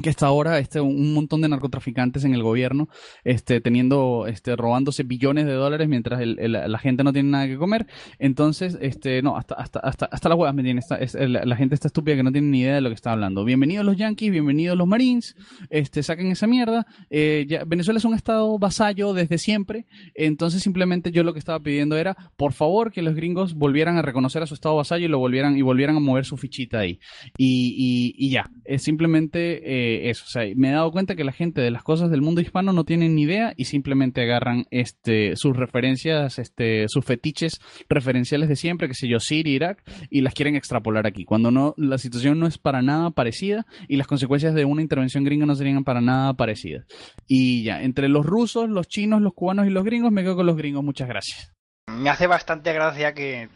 que 0.01 0.09
hasta 0.09 0.27
ahora 0.27 0.59
este, 0.59 0.79
un 0.79 1.13
montón 1.13 1.41
de 1.41 1.49
narcotraficantes 1.49 2.23
en 2.23 2.33
el 2.33 2.43
gobierno 2.43 2.89
este, 3.23 3.59
teniendo, 3.59 4.27
este, 4.27 4.55
robándose 4.55 5.03
billones 5.03 5.45
de 5.45 5.53
dólares 5.53 5.87
mientras 5.89 6.21
la 6.25 6.79
gente 6.79 7.03
no 7.03 7.11
tiene 7.11 7.29
nada 7.29 7.47
que 7.47 7.57
comer. 7.57 7.87
Entonces, 8.17 8.77
este, 8.81 9.21
no, 9.21 9.35
hasta, 9.35 9.55
hasta, 9.55 9.79
hasta, 9.79 10.05
hasta 10.05 10.29
las 10.29 10.37
huevas 10.37 10.55
me 10.55 10.63
tiene. 10.63 10.81
es, 10.99 11.15
la, 11.15 11.55
gente 11.55 11.75
está 11.75 11.87
estúpida 11.87 12.15
que 12.15 12.23
no 12.23 12.31
tiene 12.31 12.47
ni 12.47 12.61
idea 12.61 12.75
de 12.75 12.81
lo 12.81 12.89
que 12.89 12.95
está 12.95 13.11
hablando. 13.11 13.43
Bienvenidos 13.43 13.85
los 13.85 13.97
Yankees, 13.97 14.31
bienvenidos 14.31 14.77
los 14.77 14.87
Marines, 14.87 15.35
este, 15.69 16.03
saquen 16.03 16.27
esa 16.27 16.47
mierda. 16.47 16.85
Eh, 17.09 17.45
Venezuela 17.67 17.97
es 17.97 18.05
un 18.05 18.13
estado 18.13 18.57
vasallo 18.57 19.13
desde 19.13 19.37
siempre. 19.37 19.85
Entonces, 20.13 20.63
simplemente 20.63 21.11
yo 21.11 21.23
lo 21.23 21.33
que 21.33 21.39
estaba 21.39 21.59
pidiendo 21.59 21.97
era, 21.97 22.15
por 22.37 22.53
favor, 22.53 22.91
que 22.91 23.01
los 23.01 23.15
gringos 23.15 23.55
volvieran 23.55 23.97
a 23.97 24.01
reconocer 24.01 24.43
a 24.43 24.47
su 24.47 24.53
estado 24.53 24.75
vasallo 24.75 25.05
y 25.05 25.09
lo 25.09 25.19
volvieran, 25.19 25.57
y 25.57 25.61
volvieran 25.61 25.97
a 25.97 25.99
mover 25.99 26.25
su 26.25 26.37
fichita 26.37 26.79
ahí. 26.79 26.99
Y, 27.37 27.75
y, 27.77 28.27
y 28.27 28.29
ya, 28.29 28.49
es 28.63 28.83
simplemente. 28.83 29.61
Eh, 29.65 29.78
eso. 30.09 30.23
O 30.25 30.29
sea, 30.29 30.43
me 30.55 30.69
he 30.69 30.73
dado 30.73 30.91
cuenta 30.91 31.15
que 31.15 31.23
la 31.23 31.31
gente 31.31 31.61
de 31.61 31.71
las 31.71 31.83
cosas 31.83 32.09
del 32.09 32.21
mundo 32.21 32.41
hispano 32.41 32.73
no 32.73 32.83
tienen 32.83 33.15
ni 33.15 33.23
idea 33.23 33.53
y 33.55 33.65
simplemente 33.65 34.21
agarran 34.21 34.65
este, 34.71 35.35
sus 35.35 35.55
referencias, 35.55 36.39
este, 36.39 36.87
sus 36.87 37.05
fetiches 37.05 37.59
referenciales 37.89 38.49
de 38.49 38.55
siempre, 38.55 38.87
que 38.87 38.93
sé 38.93 39.07
yo, 39.07 39.19
Siria, 39.19 39.55
Irak, 39.55 39.83
y 40.09 40.21
las 40.21 40.33
quieren 40.33 40.55
extrapolar 40.55 41.07
aquí. 41.07 41.25
Cuando 41.25 41.51
no, 41.51 41.73
la 41.77 41.97
situación 41.97 42.39
no 42.39 42.47
es 42.47 42.57
para 42.57 42.81
nada 42.81 43.11
parecida 43.11 43.65
y 43.87 43.97
las 43.97 44.07
consecuencias 44.07 44.53
de 44.53 44.65
una 44.65 44.81
intervención 44.81 45.23
gringa 45.23 45.45
no 45.45 45.55
serían 45.55 45.83
para 45.83 46.01
nada 46.01 46.33
parecidas. 46.33 46.85
Y 47.27 47.63
ya, 47.63 47.81
entre 47.81 48.09
los 48.09 48.25
rusos, 48.25 48.69
los 48.69 48.87
chinos, 48.87 49.21
los 49.21 49.33
cubanos 49.33 49.67
y 49.67 49.69
los 49.69 49.83
gringos, 49.83 50.11
me 50.11 50.23
quedo 50.23 50.35
con 50.35 50.45
los 50.45 50.57
gringos. 50.57 50.83
Muchas 50.83 51.07
gracias. 51.07 51.53
Me 51.87 52.09
hace 52.09 52.27
bastante 52.27 52.73
gracia 52.73 53.13
que 53.13 53.49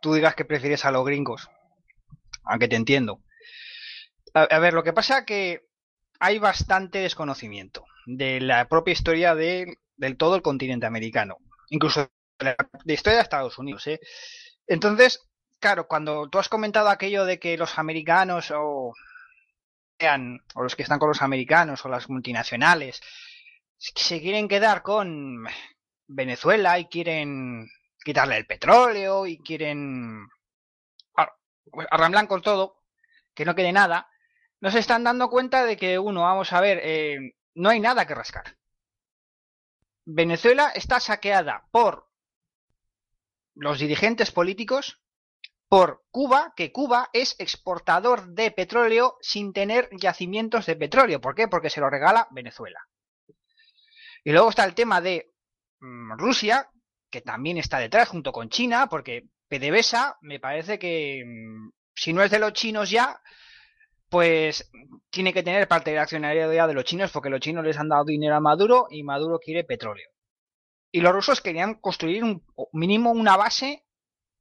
tú 0.00 0.14
digas 0.14 0.34
que 0.34 0.44
prefieres 0.44 0.84
a 0.84 0.90
los 0.90 1.04
gringos. 1.04 1.48
Aunque 2.44 2.68
te 2.68 2.76
entiendo. 2.76 3.20
A, 4.34 4.58
ver, 4.58 4.74
lo 4.74 4.82
que 4.82 4.92
pasa 4.92 5.24
que 5.24 5.66
hay 6.18 6.38
bastante 6.38 6.98
desconocimiento 7.00 7.84
de 8.06 8.40
la 8.40 8.68
propia 8.68 8.92
historia 8.92 9.34
de, 9.34 9.76
del 9.96 10.16
todo 10.16 10.36
el 10.36 10.42
continente 10.42 10.86
americano, 10.86 11.38
incluso 11.68 12.10
de 12.38 12.56
la 12.84 12.92
historia 12.92 13.18
de 13.18 13.22
Estados 13.22 13.58
Unidos. 13.58 13.86
¿eh? 13.86 14.00
Entonces, 14.66 15.28
claro, 15.58 15.88
cuando 15.88 16.28
tú 16.28 16.38
has 16.38 16.48
comentado 16.48 16.88
aquello 16.88 17.24
de 17.24 17.38
que 17.38 17.56
los 17.56 17.78
americanos 17.78 18.50
o, 18.50 18.92
o 20.54 20.62
los 20.62 20.76
que 20.76 20.82
están 20.82 20.98
con 20.98 21.08
los 21.08 21.22
americanos 21.22 21.84
o 21.84 21.88
las 21.88 22.08
multinacionales 22.08 23.00
se 23.76 24.20
quieren 24.20 24.48
quedar 24.48 24.82
con 24.82 25.46
Venezuela 26.06 26.78
y 26.78 26.86
quieren 26.86 27.68
quitarle 28.04 28.36
el 28.36 28.46
petróleo 28.46 29.26
y 29.26 29.38
quieren 29.38 30.28
arramblan 31.90 32.26
con 32.26 32.42
todo, 32.42 32.82
que 33.34 33.44
no 33.44 33.54
quede 33.54 33.72
nada, 33.72 34.08
no 34.60 34.70
se 34.70 34.78
están 34.78 35.04
dando 35.04 35.28
cuenta 35.28 35.64
de 35.64 35.76
que, 35.76 35.98
uno, 35.98 36.22
vamos 36.22 36.52
a 36.52 36.60
ver, 36.60 36.80
eh, 36.82 37.34
no 37.54 37.70
hay 37.70 37.80
nada 37.80 38.06
que 38.06 38.14
rascar. 38.14 38.56
Venezuela 40.04 40.70
está 40.74 41.00
saqueada 41.00 41.66
por 41.70 42.08
los 43.54 43.78
dirigentes 43.78 44.30
políticos, 44.30 45.00
por 45.68 46.04
Cuba, 46.10 46.52
que 46.56 46.72
Cuba 46.72 47.10
es 47.12 47.36
exportador 47.38 48.28
de 48.28 48.50
petróleo 48.50 49.16
sin 49.20 49.52
tener 49.52 49.88
yacimientos 49.92 50.66
de 50.66 50.76
petróleo. 50.76 51.20
¿Por 51.20 51.34
qué? 51.34 51.48
Porque 51.48 51.70
se 51.70 51.80
lo 51.80 51.88
regala 51.88 52.26
Venezuela. 52.32 52.80
Y 54.24 54.32
luego 54.32 54.50
está 54.50 54.64
el 54.64 54.74
tema 54.74 55.00
de 55.00 55.32
mm, 55.80 56.18
Rusia, 56.18 56.68
que 57.08 57.20
también 57.20 57.56
está 57.56 57.78
detrás 57.78 58.08
junto 58.08 58.32
con 58.32 58.48
China, 58.48 58.88
porque 58.88 59.28
PDVSA 59.48 60.18
me 60.22 60.40
parece 60.40 60.78
que 60.78 61.22
mm, 61.24 61.70
si 61.94 62.12
no 62.12 62.22
es 62.22 62.30
de 62.30 62.40
los 62.40 62.52
chinos 62.52 62.90
ya, 62.90 63.20
pues 64.10 64.70
tiene 65.10 65.32
que 65.32 65.42
tener 65.42 65.66
parte 65.68 65.90
de 65.90 65.96
la 65.96 66.02
accionariedad 66.02 66.68
de 66.68 66.74
los 66.74 66.84
chinos 66.84 67.10
porque 67.12 67.30
los 67.30 67.40
chinos 67.40 67.64
les 67.64 67.78
han 67.78 67.88
dado 67.88 68.04
dinero 68.04 68.34
a 68.34 68.40
Maduro 68.40 68.86
y 68.90 69.02
Maduro 69.02 69.38
quiere 69.38 69.64
petróleo. 69.64 70.08
Y 70.92 71.00
los 71.00 71.12
rusos 71.12 71.40
querían 71.40 71.74
construir 71.76 72.24
un 72.24 72.44
mínimo 72.72 73.12
una 73.12 73.36
base 73.36 73.86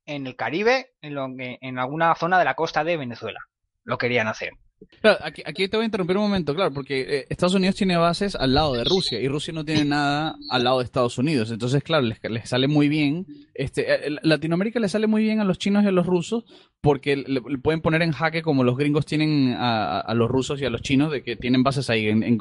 en 0.06 0.26
el 0.26 0.36
Caribe, 0.36 0.96
en, 1.02 1.18
en 1.40 1.80
alguna 1.80 2.16
zona 2.16 2.40
de 2.40 2.46
la 2.46 2.56
costa 2.56 2.84
de 2.84 2.98
Venezuela. 2.98 3.40
Lo 3.84 4.00
querían 4.00 4.28
hacer. 4.28 4.54
Claro, 5.02 5.20
aquí, 5.24 5.42
aquí, 5.46 5.68
te 5.68 5.78
voy 5.78 5.84
a 5.84 5.86
interrumpir 5.86 6.18
un 6.18 6.24
momento, 6.24 6.56
claro, 6.56 6.74
porque 6.74 7.02
eh, 7.02 7.26
Estados 7.30 7.54
Unidos 7.54 7.76
tiene 7.76 7.98
bases 7.98 8.36
al 8.36 8.54
lado 8.54 8.74
de 8.74 8.84
Rusia 8.84 9.20
y 9.20 9.28
Rusia 9.28 9.54
no 9.54 9.64
tiene 9.64 9.86
nada 9.86 10.36
al 10.50 10.64
lado 10.64 10.80
de 10.80 10.86
Estados 10.86 11.18
Unidos. 11.18 11.52
Entonces, 11.52 11.84
claro, 11.84 12.06
les, 12.06 12.50
sale 12.50 12.68
muy 12.68 12.90
bien. 12.90 13.26
Este, 13.54 14.08
eh, 14.08 14.18
Latinoamérica 14.24 14.80
le 14.80 14.90
sale 14.90 15.08
muy 15.08 15.24
bien 15.24 15.40
a 15.40 15.44
los 15.44 15.58
chinos 15.58 15.84
y 15.84 15.88
a 15.88 15.92
los 15.92 16.06
rusos 16.06 16.46
porque 16.82 17.18
le, 17.18 17.42
pueden 17.42 17.82
poner 17.82 18.02
en 18.02 18.12
jaque 18.12 18.42
como 18.42 18.64
los 18.64 18.78
gringos 18.78 19.06
tienen 19.06 19.56
a, 19.58 20.14
los 20.16 20.30
rusos 20.30 20.62
y 20.62 20.66
a 20.66 20.70
los 20.70 20.82
chinos 20.82 21.12
de 21.12 21.24
que 21.24 21.36
tienen 21.36 21.64
bases 21.64 21.90
ahí. 21.90 22.08
En, 22.08 22.40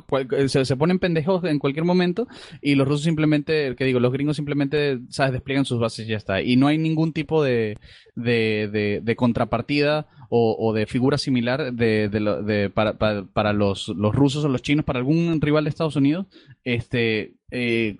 se, 0.48 0.76
ponen 0.76 0.98
pendejos 1.00 1.44
en 1.44 1.58
cualquier 1.58 1.84
momento 1.84 2.28
y 2.62 2.76
los 2.76 2.86
rusos 2.86 3.04
simplemente, 3.04 3.74
que 3.76 3.84
digo, 3.84 4.00
los 4.00 4.12
gringos 4.12 4.36
simplemente, 4.36 5.00
¿sabes? 5.10 5.32
Despliegan 5.32 5.64
sus 5.64 5.80
bases 5.80 6.06
y 6.06 6.10
ya 6.10 6.16
está. 6.16 6.40
Y 6.40 6.56
no 6.56 6.68
hay 6.68 6.78
ningún 6.78 7.12
tipo 7.12 7.42
de, 7.42 7.78
de, 8.14 9.00
de 9.02 9.16
contrapartida 9.16 10.06
o, 10.30 10.72
de 10.74 10.86
figura 10.86 11.16
similar 11.16 11.72
de, 11.72 12.08
de, 12.08 12.70
para, 12.70 12.94
para, 12.98 13.52
los, 13.52 13.88
los, 13.88 14.14
rusos 14.14 14.44
o 14.44 14.48
los 14.48 14.62
chinos, 14.62 14.84
para 14.84 14.98
algún 14.98 15.40
rival 15.40 15.64
de 15.64 15.70
Estados 15.70 15.96
Unidos, 15.96 16.26
este, 16.64 17.34
eh, 17.50 17.96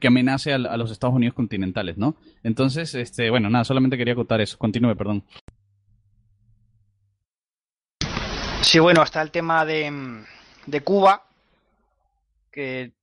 que 0.00 0.08
amenace 0.08 0.52
a, 0.52 0.58
los 0.58 0.90
Estados 0.90 1.14
Unidos 1.14 1.34
continentales, 1.34 1.96
¿no? 1.96 2.16
Entonces, 2.42 2.94
este, 2.94 3.30
bueno, 3.30 3.48
nada, 3.48 3.64
solamente 3.64 3.96
quería 3.96 4.14
acotar 4.14 4.40
eso. 4.40 4.58
Continúe, 4.58 4.96
perdón. 4.96 5.22
Sí, 8.62 8.80
bueno, 8.80 9.00
hasta 9.00 9.22
el 9.22 9.30
tema 9.30 9.64
de, 9.64 10.24
de 10.66 10.80
Cuba, 10.80 11.27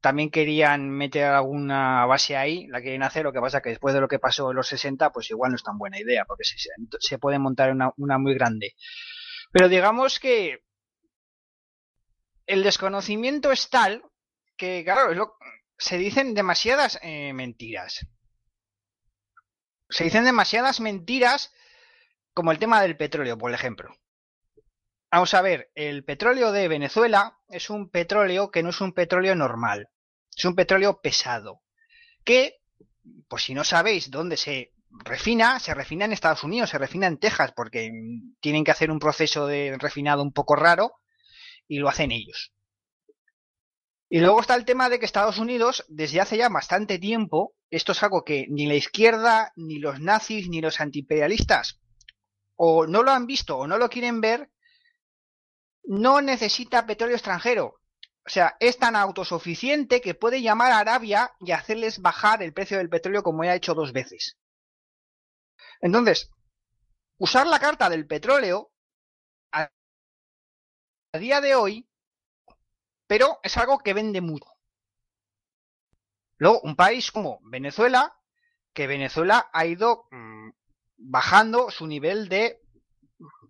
también 0.01 0.31
querían 0.31 0.89
meter 0.89 1.25
alguna 1.25 2.05
base 2.05 2.35
ahí, 2.35 2.67
la 2.67 2.81
quieren 2.81 3.03
hacer, 3.03 3.23
lo 3.23 3.33
que 3.33 3.39
pasa 3.39 3.61
que 3.61 3.69
después 3.69 3.93
de 3.93 4.01
lo 4.01 4.07
que 4.07 4.19
pasó 4.19 4.51
en 4.51 4.57
los 4.57 4.67
60, 4.67 5.11
pues 5.11 5.29
igual 5.31 5.51
no 5.51 5.55
es 5.55 5.63
tan 5.63 5.77
buena 5.77 5.99
idea, 5.99 6.25
porque 6.25 6.43
se, 6.43 6.57
se 6.99 7.19
puede 7.19 7.39
montar 7.39 7.71
una, 7.71 7.91
una 7.97 8.17
muy 8.17 8.33
grande. 8.33 8.75
Pero 9.51 9.69
digamos 9.69 10.19
que 10.19 10.59
el 12.45 12.63
desconocimiento 12.63 13.51
es 13.51 13.69
tal 13.69 14.03
que, 14.57 14.83
claro, 14.83 15.37
se 15.77 15.97
dicen 15.97 16.33
demasiadas 16.33 16.99
eh, 17.01 17.33
mentiras. 17.33 18.05
Se 19.89 20.03
dicen 20.03 20.25
demasiadas 20.25 20.79
mentiras 20.79 21.53
como 22.33 22.51
el 22.51 22.59
tema 22.59 22.81
del 22.81 22.97
petróleo, 22.97 23.37
por 23.37 23.53
ejemplo. 23.53 23.95
Vamos 25.15 25.33
a 25.33 25.41
ver, 25.41 25.71
el 25.75 26.03
petróleo 26.03 26.51
de 26.51 26.67
Venezuela 26.67 27.39
es 27.47 27.69
un 27.69 27.89
petróleo 27.89 28.51
que 28.51 28.61
no 28.61 28.71
es 28.71 28.81
un 28.81 28.91
petróleo 28.91 29.33
normal, 29.33 29.87
es 30.35 30.43
un 30.43 30.55
petróleo 30.55 30.99
pesado, 30.99 31.61
que, 32.25 32.57
por 33.29 33.39
si 33.39 33.53
no 33.53 33.63
sabéis 33.63 34.11
dónde 34.11 34.35
se 34.35 34.73
refina, 34.89 35.61
se 35.61 35.73
refina 35.73 36.03
en 36.03 36.11
Estados 36.11 36.43
Unidos, 36.43 36.71
se 36.71 36.79
refina 36.79 37.07
en 37.07 37.17
Texas, 37.17 37.53
porque 37.55 37.93
tienen 38.41 38.65
que 38.65 38.71
hacer 38.71 38.91
un 38.91 38.99
proceso 38.99 39.47
de 39.47 39.77
refinado 39.79 40.21
un 40.21 40.33
poco 40.33 40.57
raro 40.57 40.95
y 41.65 41.79
lo 41.79 41.87
hacen 41.87 42.11
ellos. 42.11 42.51
Y 44.09 44.19
luego 44.19 44.41
está 44.41 44.55
el 44.55 44.65
tema 44.65 44.89
de 44.89 44.99
que 44.99 45.05
Estados 45.05 45.39
Unidos, 45.39 45.85
desde 45.87 46.19
hace 46.19 46.35
ya 46.35 46.49
bastante 46.49 46.99
tiempo, 46.99 47.53
esto 47.69 47.93
es 47.93 48.03
algo 48.03 48.25
que 48.25 48.47
ni 48.49 48.65
la 48.65 48.75
izquierda, 48.75 49.53
ni 49.55 49.79
los 49.79 50.01
nazis, 50.01 50.49
ni 50.49 50.59
los 50.59 50.81
antiimperialistas 50.81 51.79
o 52.57 52.85
no 52.87 53.01
lo 53.03 53.11
han 53.11 53.27
visto 53.27 53.57
o 53.57 53.67
no 53.67 53.77
lo 53.77 53.89
quieren 53.89 54.21
ver, 54.21 54.49
no 55.87 56.21
necesita 56.21 56.85
petróleo 56.85 57.15
extranjero. 57.15 57.79
O 58.25 58.29
sea, 58.29 58.57
es 58.59 58.77
tan 58.79 58.95
autosuficiente 58.95 60.01
que 60.01 60.15
puede 60.15 60.41
llamar 60.41 60.71
a 60.71 60.79
Arabia 60.79 61.31
y 61.39 61.51
hacerles 61.51 62.01
bajar 62.01 62.41
el 62.41 62.53
precio 62.53 62.77
del 62.77 62.89
petróleo 62.89 63.21
como 63.21 63.43
ya 63.43 63.51
ha 63.51 63.55
hecho 63.55 63.75
dos 63.75 63.93
veces. 63.93 64.37
Entonces, 65.79 66.31
usar 67.17 67.45
la 67.45 67.59
carta 67.59 67.89
del 67.89 68.07
petróleo 68.07 68.71
a, 69.51 69.69
día 71.19 71.39
de 71.39 71.53
hoy, 71.53 71.87
pero 73.05 73.39
es 73.43 73.55
algo 73.57 73.77
que 73.79 73.93
vende 73.93 74.21
mucho. 74.21 74.47
Luego, 76.37 76.61
un 76.61 76.75
país 76.75 77.11
como 77.11 77.39
Venezuela, 77.43 78.19
que 78.73 78.87
Venezuela 78.87 79.49
ha 79.53 79.65
ido 79.67 80.07
mm, 80.09 80.49
bajando 80.97 81.69
su 81.69 81.85
nivel 81.85 82.27
de 82.27 82.64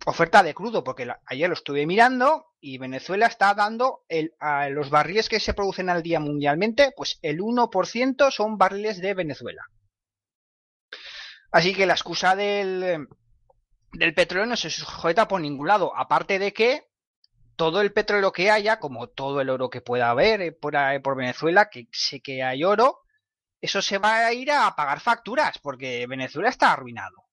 oferta 0.06 0.44
de 0.44 0.54
crudo, 0.54 0.84
porque 0.84 1.08
ayer 1.26 1.50
lo 1.50 1.56
estuve 1.56 1.86
mirando 1.86 2.54
y 2.60 2.78
Venezuela 2.78 3.26
está 3.28 3.54
dando 3.54 4.04
el, 4.08 4.34
a 4.40 4.70
los 4.70 4.90
barriles 4.90 5.30
que 5.30 5.40
se 5.40 5.54
producen 5.54 5.90
al 5.90 6.04
día 6.04 6.20
mundialmente, 6.20 6.94
pues 6.96 7.20
el 7.22 7.40
1% 7.40 8.32
son 8.32 8.58
barriles 8.58 9.02
de 9.02 9.14
Venezuela. 9.14 9.64
Así 11.52 11.74
que 11.74 11.86
la 11.86 11.94
excusa 11.94 12.36
del, 12.36 13.08
del 13.94 14.14
petróleo 14.14 14.46
no 14.46 14.56
se 14.56 14.70
sujeta 14.70 15.28
por 15.28 15.42
ningún 15.42 15.68
lado, 15.68 15.96
aparte 15.96 16.38
de 16.38 16.54
que 16.54 16.88
todo 17.56 17.82
el 17.82 17.94
petróleo 17.94 18.32
que 18.32 18.52
haya, 18.52 18.80
como 18.80 19.08
todo 19.08 19.42
el 19.42 19.50
oro 19.50 19.70
que 19.70 19.82
pueda 19.82 20.10
haber 20.10 20.42
eh, 20.42 20.52
por, 20.52 20.76
por 21.02 21.16
Venezuela, 21.16 21.70
que 21.70 21.88
sé 21.92 22.22
que 22.22 22.44
hay 22.44 22.64
oro, 22.64 23.02
eso 23.62 23.82
se 23.82 23.98
va 23.98 24.26
a 24.26 24.34
ir 24.34 24.52
a 24.52 24.76
pagar 24.76 25.00
facturas, 25.00 25.58
porque 25.60 26.06
Venezuela 26.08 26.50
está 26.50 26.74
arruinado. 26.74 27.25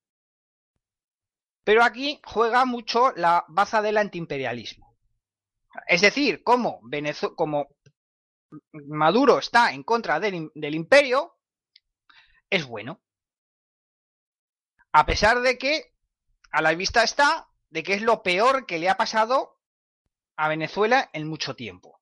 Pero 1.64 1.84
aquí 1.84 2.20
juega 2.24 2.64
mucho 2.64 3.12
la 3.12 3.44
baza 3.48 3.82
del 3.82 3.98
antiimperialismo. 3.98 4.96
Es 5.86 6.00
decir, 6.00 6.42
como, 6.42 6.80
Maduro 8.72 9.38
está 9.38 9.72
en 9.72 9.82
contra 9.82 10.20
del, 10.20 10.50
del 10.54 10.74
imperio, 10.74 11.38
es 12.50 12.66
bueno. 12.66 13.00
A 14.92 15.06
pesar 15.06 15.40
de 15.40 15.56
que 15.56 15.94
a 16.50 16.60
la 16.60 16.74
vista 16.74 17.02
está 17.02 17.48
de 17.70 17.82
que 17.82 17.94
es 17.94 18.02
lo 18.02 18.22
peor 18.22 18.66
que 18.66 18.78
le 18.78 18.90
ha 18.90 18.96
pasado 18.98 19.58
a 20.36 20.48
Venezuela 20.48 21.08
en 21.14 21.26
mucho 21.26 21.56
tiempo. 21.56 22.01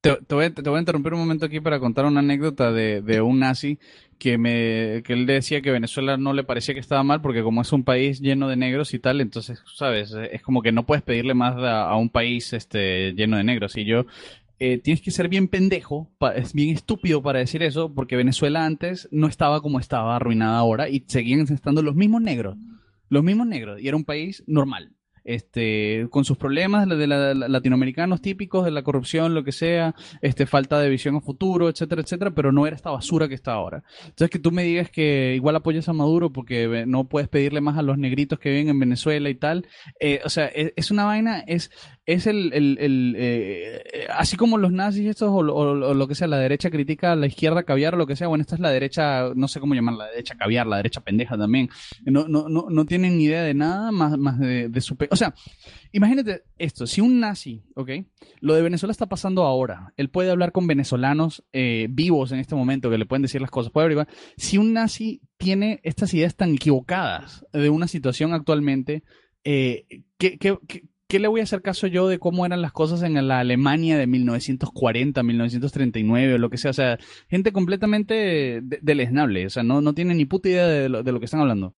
Te, 0.00 0.16
voy, 0.30 0.44
a 0.44 0.78
interrumpir 0.78 1.12
un 1.12 1.20
momento 1.20 1.44
aquí 1.44 1.60
para 1.60 1.78
contar 1.78 2.06
una 2.06 2.20
anécdota 2.20 2.72
de, 2.72 3.20
un 3.20 3.40
nazi 3.40 3.78
que 4.18 4.38
me 4.38 5.02
él 5.06 5.26
decía 5.26 5.60
que 5.60 5.70
Venezuela 5.70 6.16
no 6.16 6.32
le 6.32 6.42
parecía 6.42 6.72
que 6.72 6.80
estaba 6.80 7.02
mal 7.02 7.20
porque 7.20 7.42
como 7.42 7.60
es 7.60 7.70
un 7.70 7.84
país 7.84 8.18
lleno 8.20 8.48
de 8.48 8.56
negros 8.56 8.94
y 8.94 8.98
tal, 8.98 9.20
entonces, 9.20 9.62
sabes, 9.74 10.12
es 10.12 10.40
como 10.42 10.62
que 10.62 10.72
no 10.72 10.86
puedes 10.86 11.02
pedirle 11.02 11.34
más 11.34 11.54
a, 11.58 11.94
un 11.96 12.08
país 12.08 12.54
este 12.54 13.12
lleno 13.12 13.36
de 13.36 13.44
negros. 13.44 13.76
Y 13.76 13.84
yo 13.84 14.06
eh, 14.58 14.78
tienes 14.78 15.02
que 15.02 15.10
ser 15.10 15.28
bien 15.28 15.48
pendejo, 15.48 16.10
es 16.34 16.54
bien 16.54 16.70
estúpido 16.70 17.22
para 17.22 17.40
decir 17.40 17.62
eso, 17.62 17.92
porque 17.92 18.16
Venezuela 18.16 18.64
antes 18.64 19.06
no 19.10 19.26
estaba 19.26 19.60
como 19.60 19.80
estaba, 19.80 20.16
arruinada 20.16 20.56
ahora, 20.56 20.88
y 20.88 21.04
seguían 21.08 21.40
estando 21.40 21.82
los 21.82 21.94
mismos 21.94 22.22
negros, 22.22 22.56
los 23.10 23.22
mismos 23.22 23.46
negros, 23.48 23.78
y 23.82 23.88
era 23.88 23.98
un 23.98 24.04
país 24.04 24.44
normal 24.46 24.94
este, 25.24 26.06
con 26.10 26.24
sus 26.24 26.36
problemas 26.36 26.88
de 26.88 27.06
la, 27.06 27.34
latinoamericanos 27.34 28.20
típicos, 28.20 28.64
de 28.64 28.70
la 28.70 28.82
corrupción, 28.82 29.34
lo 29.34 29.44
que 29.44 29.52
sea, 29.52 29.94
este, 30.22 30.46
falta 30.46 30.78
de 30.80 30.88
visión 30.88 31.16
a 31.16 31.20
futuro, 31.20 31.68
etcétera, 31.68 32.02
etcétera, 32.02 32.30
pero 32.32 32.52
no 32.52 32.66
era 32.66 32.76
esta 32.76 32.90
basura 32.90 33.28
que 33.28 33.34
está 33.34 33.52
ahora. 33.52 33.82
Entonces 34.04 34.30
que 34.30 34.38
tú 34.38 34.52
me 34.52 34.64
digas 34.64 34.90
que 34.90 35.34
igual 35.34 35.56
apoyas 35.56 35.88
a 35.88 35.92
Maduro 35.92 36.32
porque 36.32 36.84
no 36.86 37.04
puedes 37.04 37.28
pedirle 37.28 37.60
más 37.60 37.78
a 37.78 37.82
los 37.82 37.98
negritos 37.98 38.38
que 38.38 38.50
viven 38.50 38.68
en 38.68 38.80
Venezuela 38.80 39.28
y 39.28 39.34
tal, 39.34 39.66
eh, 39.98 40.20
o 40.24 40.28
sea, 40.28 40.46
es, 40.46 40.72
es, 40.76 40.90
una 40.90 41.04
vaina, 41.04 41.40
es, 41.46 41.70
es 42.06 42.26
el, 42.26 42.52
el, 42.52 42.78
el 42.80 43.14
eh, 43.18 43.82
así 44.12 44.36
como 44.36 44.58
los 44.58 44.72
nazis 44.72 45.06
estos 45.06 45.30
o, 45.30 45.42
lo 45.42 46.08
que 46.08 46.14
sea, 46.14 46.26
la 46.26 46.38
derecha 46.38 46.70
critica 46.70 47.12
a 47.12 47.16
la 47.16 47.26
izquierda 47.26 47.62
caviar 47.62 47.94
o 47.94 47.98
lo 47.98 48.06
que 48.06 48.16
sea, 48.16 48.28
bueno, 48.28 48.42
esta 48.42 48.54
es 48.54 48.60
la 48.60 48.70
derecha, 48.70 49.32
no 49.34 49.48
sé 49.48 49.60
cómo 49.60 49.74
llamarla, 49.74 50.06
la 50.06 50.10
derecha 50.10 50.36
caviar, 50.36 50.66
la 50.66 50.78
derecha 50.78 51.02
pendeja 51.02 51.36
también, 51.36 51.68
no, 52.04 52.26
no, 52.26 52.48
no, 52.48 52.66
no 52.70 52.84
tienen 52.86 53.18
ni 53.18 53.24
idea 53.24 53.42
de 53.42 53.54
nada 53.54 53.92
más, 53.92 54.16
más 54.18 54.38
de, 54.38 54.68
de 54.68 54.80
su... 54.80 54.96
O 55.10 55.16
sea, 55.16 55.34
imagínate 55.92 56.42
esto, 56.58 56.86
si 56.86 57.00
un 57.00 57.20
nazi, 57.20 57.62
¿ok? 57.74 57.90
Lo 58.40 58.54
de 58.54 58.62
Venezuela 58.62 58.92
está 58.92 59.06
pasando 59.06 59.44
ahora, 59.44 59.92
él 59.96 60.08
puede 60.08 60.30
hablar 60.30 60.52
con 60.52 60.66
venezolanos 60.66 61.44
eh, 61.52 61.86
vivos 61.90 62.32
en 62.32 62.40
este 62.40 62.54
momento 62.54 62.90
que 62.90 62.98
le 62.98 63.06
pueden 63.06 63.22
decir 63.22 63.40
las 63.40 63.50
cosas, 63.50 63.72
puede 63.72 63.84
averiguar, 63.84 64.08
si 64.36 64.58
un 64.58 64.72
nazi 64.72 65.20
tiene 65.36 65.80
estas 65.84 66.12
ideas 66.14 66.34
tan 66.34 66.54
equivocadas 66.54 67.46
de 67.52 67.70
una 67.70 67.86
situación 67.86 68.32
actualmente, 68.32 69.04
eh, 69.44 69.86
¿qué, 70.18 70.38
qué, 70.38 70.58
qué 70.66 70.89
¿qué 71.10 71.18
le 71.18 71.28
voy 71.28 71.40
a 71.40 71.42
hacer 71.42 71.60
caso 71.60 71.88
yo 71.88 72.06
de 72.08 72.18
cómo 72.18 72.46
eran 72.46 72.62
las 72.62 72.72
cosas 72.72 73.02
en 73.02 73.26
la 73.26 73.40
Alemania 73.40 73.98
de 73.98 74.06
1940, 74.06 75.22
1939 75.22 76.34
o 76.34 76.38
lo 76.38 76.48
que 76.48 76.56
sea? 76.56 76.70
O 76.70 76.74
sea, 76.74 76.98
gente 77.28 77.52
completamente 77.52 78.60
deleznable, 78.62 79.44
o 79.44 79.50
sea, 79.50 79.64
no, 79.64 79.82
no 79.82 79.92
tiene 79.92 80.14
ni 80.14 80.24
puta 80.24 80.48
idea 80.48 80.66
de 80.66 80.88
lo, 80.88 81.02
de 81.02 81.12
lo 81.12 81.18
que 81.18 81.24
están 81.26 81.40
hablando. 81.40 81.74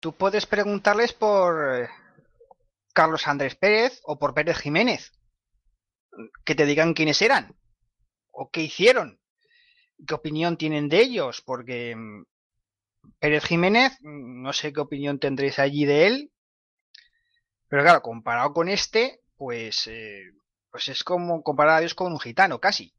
Tú 0.00 0.12
puedes 0.12 0.46
preguntarles 0.46 1.12
por 1.12 1.82
eh, 1.82 1.88
Carlos 2.94 3.26
Andrés 3.26 3.56
Pérez 3.56 4.00
o 4.04 4.18
por 4.18 4.32
Pérez 4.32 4.58
Jiménez, 4.58 5.12
que 6.44 6.54
te 6.54 6.64
digan 6.64 6.94
quiénes 6.94 7.20
eran 7.20 7.56
o 8.30 8.48
qué 8.50 8.62
hicieron, 8.62 9.18
qué 10.06 10.14
opinión 10.14 10.56
tienen 10.56 10.88
de 10.88 11.00
ellos, 11.00 11.42
porque 11.44 11.96
mm, 11.96 12.24
Pérez 13.18 13.44
Jiménez, 13.44 13.98
mm, 14.02 14.42
no 14.42 14.52
sé 14.52 14.72
qué 14.72 14.80
opinión 14.80 15.18
tendréis 15.18 15.58
allí 15.58 15.84
de 15.84 16.06
él, 16.06 16.30
pero 17.68 17.82
claro, 17.82 18.02
comparado 18.02 18.52
con 18.52 18.68
este, 18.68 19.20
pues, 19.36 19.86
eh, 19.86 20.22
pues 20.70 20.88
es 20.88 21.04
como 21.04 21.42
comparar 21.42 21.76
a 21.76 21.80
Dios 21.80 21.94
con 21.94 22.12
un 22.12 22.20
gitano, 22.20 22.58
casi. 22.58 22.94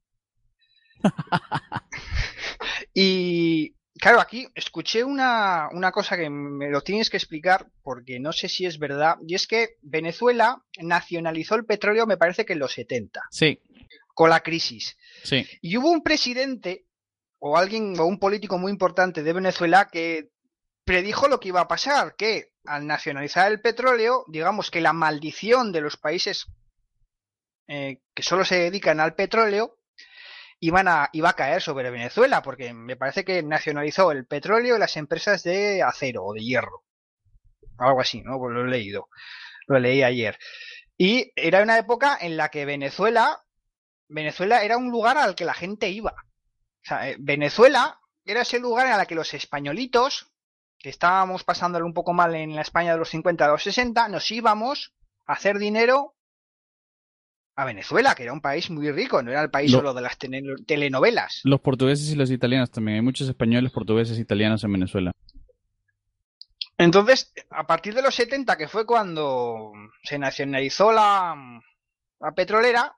y 2.93 3.75
claro, 3.99 4.19
aquí 4.19 4.47
escuché 4.55 5.03
una, 5.03 5.69
una 5.71 5.91
cosa 5.91 6.17
que 6.17 6.29
me 6.29 6.69
lo 6.69 6.81
tienes 6.81 7.09
que 7.09 7.17
explicar 7.17 7.67
porque 7.83 8.19
no 8.19 8.31
sé 8.31 8.47
si 8.47 8.65
es 8.65 8.79
verdad. 8.79 9.17
Y 9.25 9.35
es 9.35 9.47
que 9.47 9.77
Venezuela 9.81 10.63
nacionalizó 10.81 11.55
el 11.55 11.65
petróleo, 11.65 12.05
me 12.05 12.17
parece 12.17 12.45
que 12.45 12.53
en 12.53 12.59
los 12.59 12.73
70. 12.73 13.21
Sí. 13.31 13.59
Con 14.13 14.29
la 14.29 14.41
crisis. 14.41 14.97
Sí. 15.23 15.47
Y 15.61 15.77
hubo 15.77 15.91
un 15.91 16.03
presidente 16.03 16.85
o 17.39 17.57
alguien 17.57 17.97
o 17.99 18.05
un 18.05 18.19
político 18.19 18.57
muy 18.57 18.71
importante 18.71 19.23
de 19.23 19.33
Venezuela 19.33 19.87
que 19.91 20.29
predijo 20.89 21.27
lo 21.27 21.39
que 21.39 21.49
iba 21.49 21.61
a 21.61 21.67
pasar, 21.67 22.15
que 22.15 22.53
al 22.65 22.87
nacionalizar 22.87 23.51
el 23.51 23.61
petróleo, 23.61 24.25
digamos 24.27 24.71
que 24.71 24.81
la 24.81 24.91
maldición 24.91 25.71
de 25.71 25.81
los 25.81 25.97
países 25.97 26.47
eh, 27.67 28.01
que 28.15 28.23
solo 28.23 28.43
se 28.43 28.55
dedican 28.55 28.99
al 28.99 29.13
petróleo 29.13 29.77
iban 30.59 30.87
a, 30.87 31.11
iba 31.13 31.29
a 31.29 31.35
caer 31.35 31.61
sobre 31.61 31.91
Venezuela, 31.91 32.41
porque 32.41 32.73
me 32.73 32.95
parece 32.95 33.23
que 33.23 33.43
nacionalizó 33.43 34.11
el 34.11 34.25
petróleo 34.25 34.77
y 34.77 34.79
las 34.79 34.97
empresas 34.97 35.43
de 35.43 35.83
acero 35.83 36.25
o 36.25 36.33
de 36.33 36.43
hierro. 36.43 36.83
Algo 37.77 38.01
así, 38.01 38.23
¿no? 38.23 38.39
Pues 38.39 38.51
lo 38.55 38.65
he 38.65 38.67
leído. 38.67 39.09
Lo 39.67 39.77
leí 39.77 40.01
ayer. 40.01 40.39
Y 40.97 41.31
era 41.35 41.61
una 41.61 41.77
época 41.77 42.17
en 42.19 42.35
la 42.35 42.49
que 42.49 42.65
Venezuela, 42.65 43.43
Venezuela 44.07 44.63
era 44.63 44.77
un 44.77 44.89
lugar 44.89 45.19
al 45.19 45.35
que 45.35 45.45
la 45.45 45.53
gente 45.53 45.89
iba. 45.89 46.15
Eh, 47.03 47.15
Venezuela 47.19 47.99
era 48.25 48.41
ese 48.41 48.57
lugar 48.57 48.87
en 48.87 48.99
el 48.99 49.05
que 49.05 49.13
los 49.13 49.35
españolitos, 49.35 50.28
que 50.79 50.89
estábamos 50.89 51.43
pasándolo 51.43 51.85
un 51.85 51.93
poco 51.93 52.13
mal 52.13 52.33
en 52.35 52.55
la 52.55 52.61
España 52.61 52.93
de 52.93 52.97
los 52.97 53.09
50 53.09 53.45
a 53.45 53.49
los 53.49 53.63
60, 53.63 54.07
nos 54.07 54.31
íbamos 54.31 54.93
a 55.25 55.33
hacer 55.33 55.59
dinero 55.59 56.15
a 57.55 57.65
Venezuela, 57.65 58.15
que 58.15 58.23
era 58.23 58.31
un 58.31 58.39
país 58.39 58.69
muy 58.69 58.89
rico, 58.89 59.21
no 59.21 59.31
era 59.31 59.41
el 59.41 59.49
país 59.49 59.71
solo 59.71 59.93
de 59.93 60.01
las 60.01 60.17
telenovelas. 60.17 61.41
Los 61.43 61.59
portugueses 61.59 62.09
y 62.09 62.15
los 62.15 62.31
italianos 62.31 62.71
también. 62.71 62.95
Hay 62.95 63.01
muchos 63.01 63.27
españoles, 63.27 63.73
portugueses 63.73 64.17
e 64.17 64.21
italianos 64.21 64.63
en 64.63 64.71
Venezuela. 64.71 65.11
Entonces, 66.77 67.33
a 67.49 67.67
partir 67.67 67.93
de 67.93 68.01
los 68.01 68.15
70, 68.15 68.57
que 68.57 68.69
fue 68.69 68.85
cuando 68.85 69.73
se 70.03 70.17
nacionalizó 70.17 70.93
la, 70.93 71.35
la 72.21 72.31
petrolera, 72.31 72.95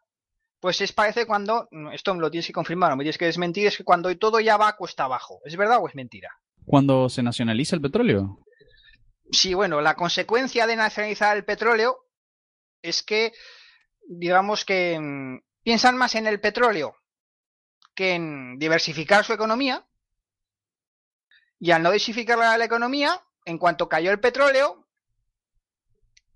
pues 0.59 0.79
es 0.81 0.93
parece 0.93 1.25
cuando, 1.25 1.67
esto 1.91 2.13
me 2.13 2.21
lo 2.21 2.29
tienes 2.29 2.45
que 2.45 2.53
confirmar, 2.53 2.91
no 2.91 2.97
me 2.97 3.03
tienes 3.03 3.17
que 3.17 3.25
desmentir, 3.25 3.65
es 3.65 3.77
que 3.77 3.83
cuando 3.83 4.15
todo 4.19 4.39
ya 4.39 4.57
va 4.57 4.77
cuesta 4.77 5.05
abajo. 5.05 5.39
¿Es 5.43 5.57
verdad 5.57 5.79
o 5.81 5.87
es 5.87 5.95
mentira? 5.95 6.29
Cuando 6.71 7.09
se 7.09 7.21
nacionaliza 7.21 7.75
el 7.75 7.81
petróleo. 7.81 8.39
Sí, 9.29 9.53
bueno, 9.53 9.81
la 9.81 9.95
consecuencia 9.95 10.65
de 10.67 10.77
nacionalizar 10.77 11.35
el 11.35 11.43
petróleo 11.43 11.97
es 12.81 13.03
que 13.03 13.33
digamos 14.07 14.63
que 14.63 14.97
mm, 14.97 15.41
piensan 15.63 15.97
más 15.97 16.15
en 16.15 16.27
el 16.27 16.39
petróleo 16.39 16.95
que 17.93 18.13
en 18.13 18.57
diversificar 18.57 19.25
su 19.25 19.33
economía. 19.33 19.85
Y 21.59 21.71
al 21.71 21.83
no 21.83 21.89
diversificar 21.89 22.37
la 22.37 22.63
economía, 22.63 23.21
en 23.43 23.57
cuanto 23.57 23.89
cayó 23.89 24.09
el 24.11 24.21
petróleo, 24.21 24.80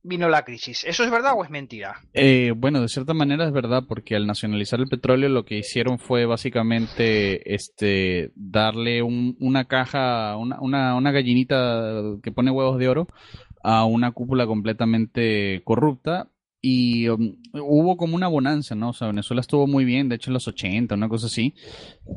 vino 0.06 0.30
la 0.30 0.44
crisis. 0.44 0.84
¿Eso 0.84 1.04
es 1.04 1.12
verdad 1.12 1.34
o 1.36 1.44
es 1.44 1.50
mentira? 1.50 2.02
Eh, 2.14 2.54
bueno, 2.56 2.82
de 2.82 2.88
cierta 2.88 3.14
manera 3.14 3.46
es 3.46 3.52
verdad, 3.52 3.84
porque 3.88 4.16
al 4.16 4.28
nacionalizar 4.28 4.80
el 4.80 4.88
petróleo 4.88 5.30
lo 5.30 5.46
que 5.46 5.58
hicieron 5.58 6.00
fue 6.00 6.26
básicamente 6.26 7.54
este 7.54 8.32
darle 8.36 9.02
una 9.02 9.66
caja, 9.66 10.38
una, 10.38 10.60
una, 10.62 10.96
una 10.96 11.12
gallinita 11.12 12.02
que 12.22 12.32
pone 12.32 12.52
huevos 12.52 12.78
de 12.78 12.88
oro 12.88 13.08
a 13.64 13.86
una 13.86 14.12
cúpula 14.12 14.46
completamente 14.46 15.62
corrupta 15.66 16.30
y 16.68 17.08
um, 17.10 17.36
hubo 17.54 17.96
como 17.96 18.16
una 18.16 18.28
bonanza, 18.28 18.74
¿no? 18.74 18.90
O 18.90 18.94
sea, 18.94 19.08
Venezuela 19.08 19.42
estuvo 19.42 19.68
muy 19.68 19.86
bien, 19.86 20.10
de 20.10 20.16
hecho 20.16 20.32
en 20.32 20.34
los 20.34 20.48
80, 20.48 20.96
una 20.96 21.08
cosa 21.08 21.28
así, 21.28 21.54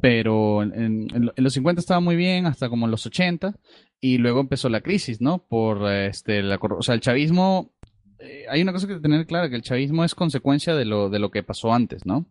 pero 0.01 0.63
en, 0.63 1.07
los 1.37 1.53
50 1.53 1.81
estaba 1.81 2.01
muy 2.01 2.17
bien 2.17 2.47
hasta 2.47 2.71
como 2.71 2.87
en 2.87 2.91
los 2.91 3.05
80 3.05 3.55
y 4.01 4.17
luego 4.17 4.41
empezó 4.41 4.71
la 4.71 4.81
crisis, 4.81 5.21
¿no? 5.21 5.45
Por 5.47 5.93
este, 5.93 6.43
la, 6.43 6.57
o 6.57 6.81
sea, 6.81 6.95
el 6.95 7.03
chavismo, 7.03 7.75
eh, 8.21 8.47
hay 8.49 8.63
una 8.63 8.73
cosa 8.73 8.87
que 8.87 8.99
tener 8.99 9.27
clara, 9.27 9.49
que 9.49 9.57
el 9.57 9.63
chavismo 9.63 10.05
es 10.05 10.15
consecuencia 10.15 10.75
de 10.75 10.85
lo, 10.85 11.09
de 11.09 11.19
lo 11.19 11.31
que 11.31 11.43
pasó 11.43 11.73
antes, 11.73 12.05
¿no? 12.05 12.27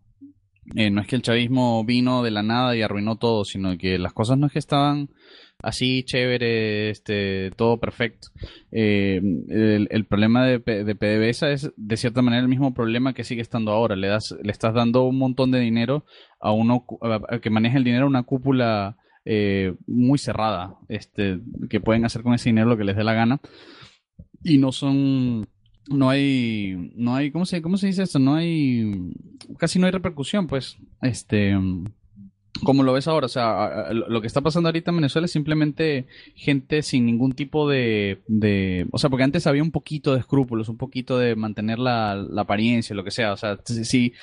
Eh, 0.76 0.90
no 0.90 1.00
es 1.00 1.08
que 1.08 1.16
el 1.16 1.22
chavismo 1.22 1.86
vino 1.86 2.24
de 2.24 2.32
la 2.32 2.44
nada 2.44 2.76
y 2.76 2.82
arruinó 2.82 3.16
todo, 3.16 3.46
sino 3.46 3.78
que 3.78 3.98
las 3.98 4.12
cosas 4.12 4.38
no 4.38 4.48
es 4.48 4.54
que 4.54 4.60
estaban 4.60 5.10
así 5.60 6.04
chévere, 6.04 6.90
este, 6.90 7.52
todo 7.56 7.80
perfecto. 7.80 8.28
Eh, 8.72 9.22
el, 9.90 10.06
problema 10.06 10.46
de, 10.46 10.60
de, 10.60 10.96
PDVSA 10.96 11.52
es 11.52 11.72
de 11.78 11.98
cierta 11.98 12.22
manera 12.22 12.42
el 12.42 12.50
mismo 12.50 12.74
problema 12.74 13.14
que 13.14 13.24
sigue 13.24 13.42
estando 13.42 13.72
ahora. 13.72 13.96
Le 13.96 14.08
das, 14.08 14.36
le 14.44 14.52
estás 14.52 14.74
dando 14.74 15.06
un 15.06 15.18
montón 15.18 15.52
de 15.52 15.62
dinero 15.62 16.04
a 16.42 16.52
uno 16.52 16.86
que 17.42 17.50
maneja 17.50 17.78
el 17.78 17.86
dinero 17.86 18.04
a 18.04 18.10
una 18.10 18.24
cúpula 18.24 18.98
muy 19.88 20.18
cerrada, 20.18 20.76
este, 20.90 21.40
que 21.70 21.80
pueden 21.80 22.06
hacer 22.06 22.24
con 22.24 22.34
ese 22.34 22.50
dinero 22.50 22.70
lo 22.70 22.78
que 22.78 22.86
les 22.86 22.96
dé 22.96 23.04
la 23.04 23.14
gana 23.14 23.42
y 24.44 24.58
no 24.58 24.72
son 24.72 25.48
no 25.90 26.10
hay 26.10 26.92
no 26.96 27.16
hay 27.16 27.32
cómo 27.32 27.46
se 27.46 27.62
cómo 27.62 27.78
se 27.78 27.88
dice 27.88 28.04
esto 28.04 28.20
no 28.20 28.36
hay 28.36 29.12
casi 29.58 29.80
no 29.80 29.86
hay 29.86 29.92
repercusión 29.92 30.48
pues 30.48 30.78
este 31.02 31.58
como 32.64 32.84
lo 32.84 32.94
ves 32.94 33.08
ahora, 33.08 33.26
o 33.26 33.30
sea, 33.30 33.92
lo 33.92 34.22
que 34.22 34.28
está 34.28 34.42
pasando 34.42 34.70
ahorita 34.70 34.92
en 34.92 34.98
Venezuela 34.98 35.26
es 35.26 35.32
simplemente 35.32 36.08
gente 36.36 36.82
sin 36.82 37.06
ningún 37.06 37.34
tipo 37.34 37.70
de, 37.70 38.22
de 38.28 38.88
o 38.92 38.98
sea, 38.98 39.10
porque 39.10 39.24
antes 39.24 39.48
había 39.48 39.64
un 39.64 39.72
poquito 39.72 40.14
de 40.14 40.20
escrúpulos, 40.20 40.70
un 40.70 40.78
poquito 40.78 41.18
de 41.18 41.36
mantener 41.36 41.80
la, 41.80 42.26
apariencia, 42.38 42.96
lo 42.96 43.04
que 43.04 43.12
sea, 43.12 43.34
o 43.34 43.38
sea, 43.38 43.58
si, 43.66 44.14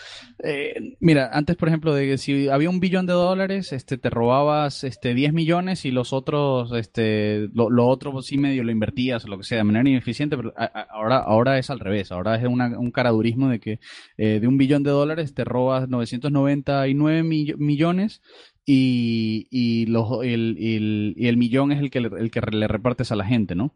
eh, 0.43 0.97
mira, 1.01 1.31
antes, 1.33 1.57
por 1.57 1.69
ejemplo, 1.69 1.95
de 1.95 2.17
si 2.19 2.49
había 2.49 2.71
un 2.71 2.81
billón 2.81 3.07
de 3.07 3.13
dólares, 3.13 3.73
este, 3.73 3.99
te 3.99 4.11
robabas, 4.11 4.85
este, 4.85 5.15
10 5.15 5.33
millones 5.33 5.85
y 5.85 5.91
los 5.91 6.13
otros, 6.13 6.73
este, 6.73 7.49
lo, 7.53 7.71
lo 7.71 7.87
otro 7.87 8.23
sí 8.23 8.39
medio 8.39 8.65
lo 8.65 8.71
invertías 8.71 9.25
lo 9.29 9.39
que 9.39 9.45
sea, 9.45 9.59
de 9.59 9.65
manera 9.65 9.89
ineficiente, 9.89 10.37
pero 10.37 10.53
ahora, 10.57 11.19
ahora 11.19 11.59
es 11.59 11.71
al 11.71 11.81
revés, 11.81 12.13
ahora 12.13 12.37
es 12.37 12.45
una, 12.45 12.79
un 12.79 12.91
caradurismo 12.91 13.49
de 13.49 13.61
que 13.61 13.81
eh, 14.17 14.39
de 14.41 14.47
un 14.47 14.59
billón 14.59 14.83
de 14.83 14.91
dólares 14.91 15.35
te 15.35 15.45
robas 15.45 15.89
999 15.89 17.23
millones 17.57 18.23
y, 18.67 19.47
y, 19.51 19.87
los, 19.87 20.25
el, 20.25 20.57
el, 20.59 21.15
el 21.19 21.37
millón 21.37 21.73
es 21.73 21.81
el 21.81 21.91
que, 21.91 22.01
le, 22.01 22.09
el 22.19 22.31
que 22.31 22.41
le 22.41 22.67
repartes 22.69 23.13
a 23.13 23.17
la 23.17 23.27
gente, 23.27 23.55
¿no? 23.55 23.75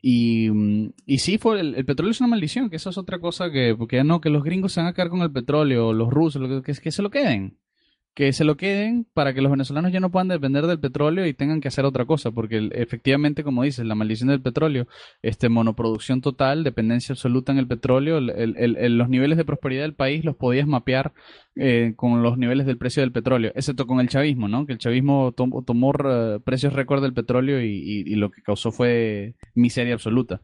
Y, 0.00 0.48
y 1.04 1.18
sí, 1.18 1.36
fue 1.36 1.60
el, 1.60 1.84
petróleo 1.84 2.12
es 2.12 2.20
una 2.20 2.30
maldición, 2.30 2.70
que 2.70 2.76
eso 2.76 2.90
es 2.90 2.98
otra 2.98 3.18
cosa 3.18 3.50
que, 3.50 3.74
porque 3.76 4.02
no, 4.02 4.20
que 4.20 4.30
los 4.30 4.42
gringos 4.42 4.72
se 4.72 4.80
van 4.80 4.88
a 4.88 4.94
quedar 4.94 5.10
con 5.10 5.20
el 5.20 5.32
petróleo, 5.32 5.92
los 5.92 6.10
rusos, 6.10 6.62
que, 6.64 6.72
que 6.72 6.90
se 6.90 7.02
lo 7.02 7.10
queden 7.10 7.58
que 8.14 8.32
se 8.32 8.44
lo 8.44 8.56
queden 8.56 9.06
para 9.14 9.32
que 9.32 9.40
los 9.40 9.52
venezolanos 9.52 9.92
ya 9.92 10.00
no 10.00 10.10
puedan 10.10 10.28
depender 10.28 10.66
del 10.66 10.80
petróleo 10.80 11.26
y 11.26 11.34
tengan 11.34 11.60
que 11.60 11.68
hacer 11.68 11.84
otra 11.84 12.06
cosa, 12.06 12.32
porque 12.32 12.68
efectivamente, 12.72 13.44
como 13.44 13.62
dices, 13.62 13.86
la 13.86 13.94
maldición 13.94 14.28
del 14.28 14.42
petróleo, 14.42 14.88
este 15.22 15.48
monoproducción 15.48 16.20
total, 16.20 16.64
dependencia 16.64 17.12
absoluta 17.12 17.52
en 17.52 17.58
el 17.58 17.68
petróleo, 17.68 18.18
el, 18.18 18.98
los 18.98 19.08
niveles 19.08 19.38
de 19.38 19.44
prosperidad 19.44 19.82
del 19.82 19.94
país 19.94 20.24
los 20.24 20.36
podías 20.36 20.66
mapear 20.66 21.12
eh, 21.56 21.92
con 21.96 22.22
los 22.22 22.36
niveles 22.36 22.66
del 22.66 22.78
precio 22.78 23.02
del 23.02 23.12
petróleo, 23.12 23.52
excepto 23.54 23.86
con 23.86 24.00
el 24.00 24.08
chavismo, 24.08 24.48
¿no? 24.48 24.66
Que 24.66 24.72
el 24.72 24.78
chavismo 24.78 25.32
tomó 25.32 25.92
precios 26.44 26.72
récord 26.72 27.02
del 27.02 27.14
petróleo 27.14 27.60
y, 27.62 28.14
lo 28.16 28.30
que 28.30 28.42
causó 28.42 28.72
fue 28.72 29.34
miseria 29.54 29.94
absoluta. 29.94 30.42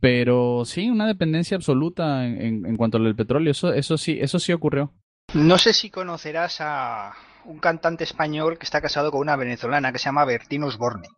Pero 0.00 0.64
sí, 0.64 0.90
una 0.90 1.06
dependencia 1.06 1.56
absoluta 1.56 2.26
en, 2.26 2.66
en, 2.66 2.76
cuanto 2.76 2.98
al 2.98 3.16
petróleo, 3.16 3.50
eso, 3.50 3.72
eso 3.72 3.96
sí, 3.96 4.18
eso 4.20 4.38
sí 4.38 4.52
ocurrió. 4.52 4.92
No 5.34 5.58
sé 5.58 5.72
si 5.72 5.90
conocerás 5.90 6.58
a 6.60 7.14
un 7.44 7.58
cantante 7.58 8.04
español 8.04 8.58
que 8.58 8.64
está 8.64 8.80
casado 8.80 9.10
con 9.10 9.20
una 9.20 9.36
venezolana 9.36 9.92
que 9.92 9.98
se 9.98 10.06
llama 10.06 10.24
Bertín 10.24 10.64
Osborne. 10.64 11.08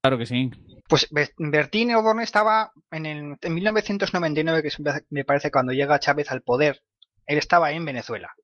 Claro 0.00 0.18
que 0.18 0.26
sí. 0.26 0.50
Pues 0.88 1.08
Bertín 1.38 1.94
Osborne 1.94 2.22
estaba 2.22 2.72
en, 2.90 3.06
el, 3.06 3.36
en 3.40 3.54
1999, 3.54 4.62
que 4.62 4.70
me 5.10 5.24
parece 5.24 5.50
cuando 5.50 5.72
llega 5.72 5.98
Chávez 5.98 6.30
al 6.30 6.42
poder, 6.42 6.82
él 7.26 7.38
estaba 7.38 7.72
en 7.72 7.84
Venezuela. 7.84 8.34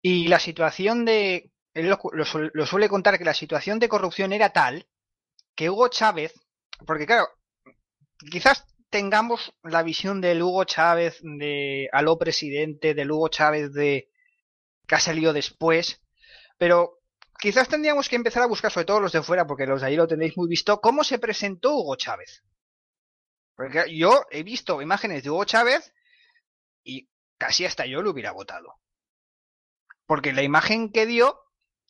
Y 0.00 0.28
la 0.28 0.38
situación 0.38 1.04
de... 1.04 1.50
Él 1.74 1.88
lo, 1.88 2.00
lo 2.54 2.66
suele 2.66 2.88
contar 2.88 3.18
que 3.18 3.24
la 3.24 3.34
situación 3.34 3.78
de 3.78 3.88
corrupción 3.88 4.32
era 4.32 4.50
tal 4.50 4.86
que 5.54 5.70
Hugo 5.70 5.88
Chávez, 5.88 6.32
porque 6.86 7.04
claro, 7.04 7.26
quizás 8.30 8.64
tengamos 8.90 9.54
la 9.62 9.82
visión 9.82 10.20
del 10.20 10.42
Hugo 10.42 10.64
Chávez 10.64 11.20
de 11.22 11.88
aló 11.92 12.18
presidente, 12.18 12.94
del 12.94 13.10
Hugo 13.10 13.28
Chávez 13.28 13.72
de 13.72 14.10
que 14.86 14.94
ha 14.94 15.00
salido 15.00 15.32
después, 15.32 16.00
pero 16.56 17.00
quizás 17.38 17.68
tendríamos 17.68 18.08
que 18.08 18.16
empezar 18.16 18.42
a 18.42 18.46
buscar, 18.46 18.72
sobre 18.72 18.86
todo 18.86 19.00
los 19.00 19.12
de 19.12 19.22
fuera, 19.22 19.46
porque 19.46 19.66
los 19.66 19.80
de 19.80 19.88
ahí 19.88 19.96
lo 19.96 20.08
tenéis 20.08 20.36
muy 20.36 20.48
visto, 20.48 20.80
cómo 20.80 21.04
se 21.04 21.18
presentó 21.18 21.74
Hugo 21.74 21.96
Chávez. 21.96 22.42
Porque 23.54 23.94
yo 23.94 24.24
he 24.30 24.42
visto 24.42 24.80
imágenes 24.80 25.22
de 25.22 25.30
Hugo 25.30 25.44
Chávez 25.44 25.92
y 26.82 27.10
casi 27.36 27.66
hasta 27.66 27.86
yo 27.86 28.02
lo 28.02 28.10
hubiera 28.10 28.32
votado. 28.32 28.76
Porque 30.06 30.32
la 30.32 30.42
imagen 30.42 30.90
que 30.90 31.06
dio 31.06 31.40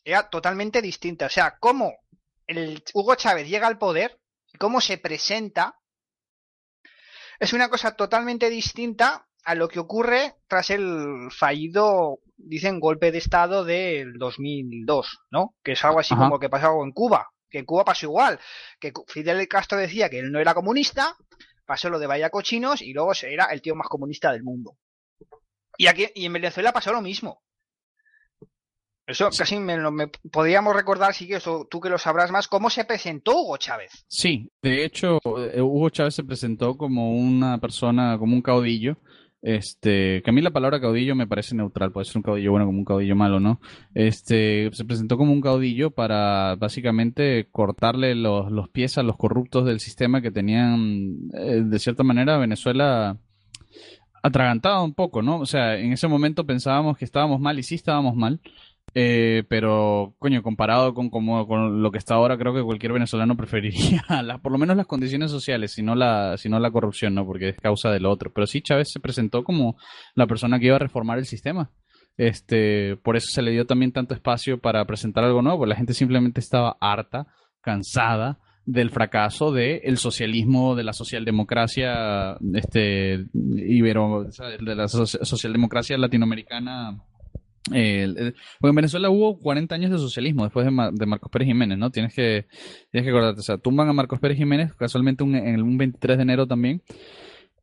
era 0.02 0.28
totalmente 0.28 0.82
distinta. 0.82 1.26
O 1.26 1.30
sea, 1.30 1.58
cómo 1.58 1.94
el 2.46 2.82
Hugo 2.94 3.14
Chávez 3.14 3.48
llega 3.48 3.66
al 3.66 3.78
poder 3.78 4.18
y 4.52 4.58
cómo 4.58 4.80
se 4.80 4.98
presenta 4.98 5.77
es 7.38 7.52
una 7.52 7.68
cosa 7.68 7.92
totalmente 7.92 8.50
distinta 8.50 9.26
a 9.44 9.54
lo 9.54 9.68
que 9.68 9.78
ocurre 9.78 10.34
tras 10.46 10.70
el 10.70 11.30
fallido, 11.30 12.18
dicen, 12.36 12.80
golpe 12.80 13.12
de 13.12 13.18
Estado 13.18 13.64
del 13.64 14.14
2002, 14.18 15.20
¿no? 15.30 15.54
Que 15.62 15.72
es 15.72 15.84
algo 15.84 16.00
así 16.00 16.14
como 16.14 16.34
lo 16.34 16.38
que 16.38 16.50
pasó 16.50 16.82
en 16.84 16.92
Cuba. 16.92 17.30
Que 17.48 17.60
en 17.60 17.64
Cuba 17.64 17.84
pasó 17.84 18.06
igual. 18.06 18.38
Que 18.78 18.92
Fidel 19.06 19.48
Castro 19.48 19.78
decía 19.78 20.10
que 20.10 20.18
él 20.18 20.30
no 20.30 20.38
era 20.38 20.54
comunista, 20.54 21.16
pasó 21.64 21.88
lo 21.88 21.98
de 21.98 22.06
vaya 22.06 22.30
cochinos 22.30 22.82
y 22.82 22.92
luego 22.92 23.12
era 23.22 23.46
el 23.46 23.62
tío 23.62 23.74
más 23.74 23.88
comunista 23.88 24.32
del 24.32 24.42
mundo. 24.42 24.76
Y 25.78 25.86
aquí 25.86 26.08
y 26.14 26.26
en 26.26 26.32
Venezuela 26.32 26.72
pasó 26.72 26.92
lo 26.92 27.00
mismo. 27.00 27.42
Eso 29.08 29.30
casi 29.36 29.58
me, 29.58 29.78
podríamos 30.30 30.76
recordar, 30.76 31.14
sí 31.14 31.26
que 31.26 31.36
eso, 31.36 31.66
tú 31.70 31.80
que 31.80 31.88
lo 31.88 31.96
sabrás 31.96 32.30
más, 32.30 32.46
cómo 32.46 32.68
se 32.68 32.84
presentó 32.84 33.40
Hugo 33.40 33.56
Chávez. 33.56 34.04
Sí, 34.06 34.50
de 34.60 34.84
hecho, 34.84 35.18
eh, 35.54 35.62
Hugo 35.62 35.88
Chávez 35.88 36.14
se 36.14 36.24
presentó 36.24 36.76
como 36.76 37.16
una 37.16 37.56
persona, 37.56 38.18
como 38.18 38.34
un 38.34 38.42
caudillo, 38.42 38.98
Este, 39.40 40.20
que 40.22 40.30
a 40.30 40.32
mí 40.32 40.42
la 40.42 40.50
palabra 40.50 40.80
caudillo 40.80 41.14
me 41.14 41.26
parece 41.26 41.54
neutral, 41.54 41.90
puede 41.90 42.04
ser 42.04 42.18
un 42.18 42.22
caudillo 42.22 42.50
bueno 42.50 42.66
como 42.66 42.78
un 42.78 42.84
caudillo 42.84 43.16
malo, 43.16 43.40
¿no? 43.40 43.60
Este, 43.94 44.68
se 44.72 44.84
presentó 44.84 45.16
como 45.16 45.32
un 45.32 45.40
caudillo 45.40 45.90
para 45.90 46.56
básicamente 46.56 47.48
cortarle 47.50 48.14
los, 48.14 48.52
los 48.52 48.68
pies 48.68 48.98
a 48.98 49.02
los 49.02 49.16
corruptos 49.16 49.64
del 49.64 49.80
sistema 49.80 50.20
que 50.20 50.32
tenían, 50.32 51.30
eh, 51.32 51.62
de 51.64 51.78
cierta 51.78 52.02
manera, 52.02 52.36
Venezuela 52.36 53.16
atragantado 54.22 54.84
un 54.84 54.92
poco, 54.92 55.22
¿no? 55.22 55.38
O 55.38 55.46
sea, 55.46 55.78
en 55.78 55.92
ese 55.92 56.08
momento 56.08 56.44
pensábamos 56.44 56.98
que 56.98 57.04
estábamos 57.04 57.40
mal 57.40 57.58
y 57.58 57.62
sí 57.62 57.76
estábamos 57.76 58.16
mal, 58.16 58.40
eh, 59.00 59.44
pero, 59.48 60.16
coño, 60.18 60.42
comparado 60.42 60.92
con, 60.92 61.08
como, 61.08 61.46
con 61.46 61.82
lo 61.82 61.92
que 61.92 61.98
está 61.98 62.16
ahora, 62.16 62.36
creo 62.36 62.52
que 62.52 62.64
cualquier 62.64 62.92
venezolano 62.92 63.36
preferiría 63.36 64.02
por 64.42 64.50
lo 64.50 64.58
menos 64.58 64.76
las 64.76 64.88
condiciones 64.88 65.30
sociales, 65.30 65.72
si 65.72 65.84
no, 65.84 65.94
la, 65.94 66.36
si 66.36 66.48
la 66.48 66.70
corrupción, 66.72 67.14
¿no? 67.14 67.24
Porque 67.24 67.50
es 67.50 67.56
causa 67.58 67.92
del 67.92 68.06
otro. 68.06 68.32
Pero 68.34 68.48
sí, 68.48 68.60
Chávez 68.60 68.90
se 68.90 68.98
presentó 68.98 69.44
como 69.44 69.76
la 70.16 70.26
persona 70.26 70.58
que 70.58 70.66
iba 70.66 70.74
a 70.74 70.80
reformar 70.80 71.18
el 71.18 71.26
sistema. 71.26 71.70
Este, 72.16 72.96
por 72.96 73.16
eso 73.16 73.28
se 73.30 73.40
le 73.40 73.52
dio 73.52 73.66
también 73.66 73.92
tanto 73.92 74.14
espacio 74.14 74.60
para 74.60 74.84
presentar 74.84 75.22
algo 75.22 75.42
nuevo. 75.42 75.64
La 75.64 75.76
gente 75.76 75.94
simplemente 75.94 76.40
estaba 76.40 76.76
harta, 76.80 77.28
cansada 77.60 78.40
del 78.66 78.90
fracaso 78.90 79.52
del 79.52 79.96
socialismo, 79.96 80.74
de 80.74 80.82
la 80.82 80.92
socialdemocracia 80.92 82.36
este, 82.52 83.26
ibero, 83.32 84.24
de 84.24 84.74
la 84.74 84.88
socialdemocracia 84.88 85.96
latinoamericana 85.96 86.98
eh, 87.74 88.32
en 88.62 88.74
Venezuela 88.74 89.10
hubo 89.10 89.38
40 89.38 89.74
años 89.74 89.90
de 89.90 89.98
socialismo 89.98 90.44
después 90.44 90.66
de, 90.66 91.06
Marcos 91.06 91.30
Pérez 91.30 91.46
Jiménez, 91.46 91.78
¿no? 91.78 91.90
Tienes 91.90 92.14
que, 92.14 92.46
tienes 92.90 93.06
que 93.06 93.10
acordarte, 93.10 93.40
o 93.40 93.42
sea, 93.44 93.58
tumban 93.58 93.88
a 93.88 93.92
Marcos 93.92 94.20
Pérez 94.20 94.38
Jiménez, 94.38 94.74
casualmente 94.74 95.24
un, 95.24 95.34
en 95.34 95.62
un 95.62 95.78
23 95.78 96.16
de 96.16 96.22
enero 96.22 96.46
también. 96.46 96.82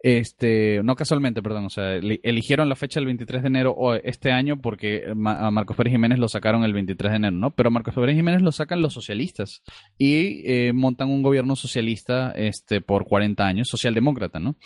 Este, 0.08 0.82
no 0.84 0.96
casualmente, 0.96 1.42
perdón, 1.42 1.66
o 1.66 1.70
sea, 1.72 1.96
eligieron 1.96 2.70
la 2.70 2.76
fecha 2.76 3.00
del 3.00 3.08
23 3.08 3.42
de 3.42 3.48
enero 3.48 3.76
este 4.04 4.32
año 4.32 4.62
porque 4.62 5.04
a 5.08 5.50
Marcos 5.50 5.76
Pérez 5.76 5.94
Jiménez 5.94 6.20
lo 6.20 6.28
sacaron 6.28 6.64
el 6.64 6.74
23 6.74 7.12
de 7.12 7.16
enero, 7.16 7.36
¿no? 7.36 7.50
Pero 7.56 7.70
a 7.70 7.72
Marcos 7.72 7.96
Pérez 7.96 8.16
Jiménez 8.16 8.44
lo 8.44 8.52
sacan 8.52 8.84
los 8.84 8.94
socialistas 8.94 9.64
y 9.98 10.44
eh, 10.46 10.74
montan 10.74 11.10
un 11.10 11.24
gobierno 11.24 11.56
socialista 11.56 12.34
este, 12.36 12.82
por 12.82 13.08
40 13.08 13.48
años, 13.48 13.68
socialdemócrata, 13.68 14.38
¿no? 14.38 14.58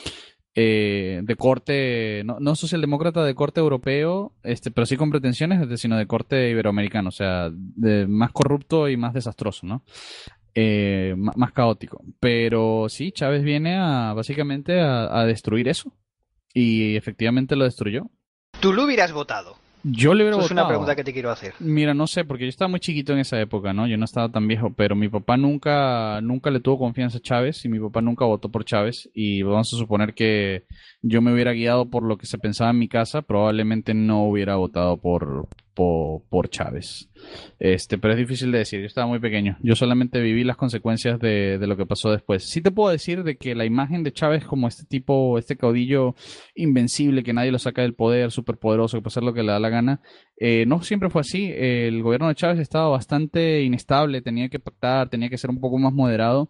Eh, 0.56 1.22
de 1.24 1.36
corte, 1.36 2.24
no, 2.26 2.40
no, 2.40 2.56
socialdemócrata 2.56 3.24
de 3.24 3.36
corte 3.36 3.60
europeo, 3.60 4.34
este, 4.44 4.72
pero 4.72 4.86
sí 4.86 4.98
con 4.98 5.12
pretensiones, 5.12 5.80
sino 5.80 5.96
de 5.96 6.08
corte 6.08 6.50
iberoamericano, 6.50 7.10
o 7.10 7.12
sea, 7.12 7.50
de, 7.54 8.08
más 8.08 8.32
corrupto 8.32 8.90
y 8.90 8.98
más 8.98 9.14
desastroso, 9.14 9.68
¿no? 9.68 9.84
Eh, 10.56 11.14
más 11.16 11.54
caótico. 11.54 12.04
Pero 12.20 12.88
sí, 12.90 13.12
Chávez 13.12 13.44
viene 13.44 13.78
a 13.78 14.14
básicamente 14.14 14.82
a, 14.82 15.20
a 15.20 15.26
destruir 15.26 15.68
eso. 15.68 15.94
Y 16.54 16.96
efectivamente 16.96 17.56
lo 17.56 17.66
destruyó. 17.66 18.10
¿Tú 18.60 18.74
lo 18.74 18.84
hubieras 18.84 19.14
votado? 19.14 19.59
Yo 19.84 20.14
le 20.14 20.24
hubiera 20.24 20.44
Es 20.44 20.52
una 20.52 20.68
pregunta 20.68 20.96
que 20.96 21.04
te 21.04 21.14
quiero 21.14 21.32
hacer. 21.32 21.54
Mira, 21.60 21.94
no 21.94 22.08
sé, 22.08 22.26
porque 22.26 22.44
yo 22.44 22.50
estaba 22.50 22.70
muy 22.70 22.80
chiquito 22.80 23.14
en 23.14 23.20
esa 23.20 23.40
época, 23.40 23.74
¿no? 23.74 23.88
Yo 23.88 23.98
no 23.98 24.06
estaba 24.06 24.30
tan 24.30 24.48
viejo, 24.48 24.74
pero 24.74 24.96
mi 24.96 25.08
papá 25.10 25.38
nunca, 25.38 26.20
nunca 26.22 26.52
le 26.52 26.60
tuvo 26.60 26.80
confianza 26.80 27.18
a 27.20 27.22
Chávez 27.22 27.64
y 27.66 27.70
mi 27.70 27.80
papá 27.80 28.02
nunca 28.02 28.26
votó 28.26 28.50
por 28.50 28.66
Chávez. 28.66 29.10
Y 29.14 29.42
vamos 29.44 29.74
a 29.74 29.78
suponer 29.78 30.14
que 30.14 30.66
yo 31.02 31.22
me 31.22 31.34
hubiera 31.34 31.54
guiado 31.54 31.90
por 31.90 32.04
lo 32.04 32.18
que 32.18 32.26
se 32.26 32.38
pensaba 32.38 32.72
en 32.72 32.80
mi 32.80 32.88
casa, 32.88 33.22
probablemente 33.22 33.94
no 33.94 34.24
hubiera 34.24 34.56
votado 34.56 34.98
por, 34.98 35.48
por, 36.30 36.50
Chávez. 36.50 37.10
Este, 37.60 37.98
pero 37.98 38.14
es 38.14 38.20
difícil 38.20 38.52
de 38.52 38.60
decir, 38.60 38.82
yo 38.82 38.86
estaba 38.86 39.08
muy 39.08 39.20
pequeño. 39.20 39.58
Yo 39.62 39.76
solamente 39.76 40.20
viví 40.20 40.44
las 40.44 40.58
consecuencias 40.58 41.20
de, 41.20 41.58
de, 41.58 41.68
lo 41.68 41.78
que 41.78 41.86
pasó 41.86 42.12
después. 42.12 42.50
Sí 42.50 42.62
te 42.62 42.72
puedo 42.72 42.90
decir 42.90 43.24
de 43.24 43.38
que 43.38 43.56
la 43.56 43.66
imagen 43.66 44.04
de 44.04 44.12
Chávez 44.12 44.44
como 44.44 44.68
este 44.68 44.84
tipo, 44.86 45.38
este 45.38 45.56
caudillo 45.56 46.16
invencible 46.56 47.24
que 47.24 47.34
nadie 47.34 47.52
lo 47.52 47.60
saca 47.60 47.82
del 47.82 47.94
poder, 47.94 48.32
súper 48.32 48.58
poderoso, 48.58 48.98
que 48.98 49.04
puede 49.04 49.14
hacer 49.14 49.24
lo 49.24 49.34
que 49.34 49.44
le 49.44 49.52
da 49.52 49.60
la 49.60 49.70
gana, 49.70 50.02
eh, 50.38 50.66
no 50.66 50.82
siempre 50.82 51.10
fue 51.10 51.22
así. 51.22 51.52
El 51.56 52.04
gobierno 52.04 52.28
de 52.28 52.36
Chávez 52.36 52.60
estaba 52.60 52.90
bastante 52.90 53.64
inestable, 53.64 54.22
tenía 54.22 54.50
que 54.50 54.60
pactar, 54.60 55.10
tenía 55.10 55.30
que 55.30 55.38
ser 55.38 55.50
un 55.50 55.62
poco 55.62 55.78
más 55.78 55.94
moderado 55.94 56.50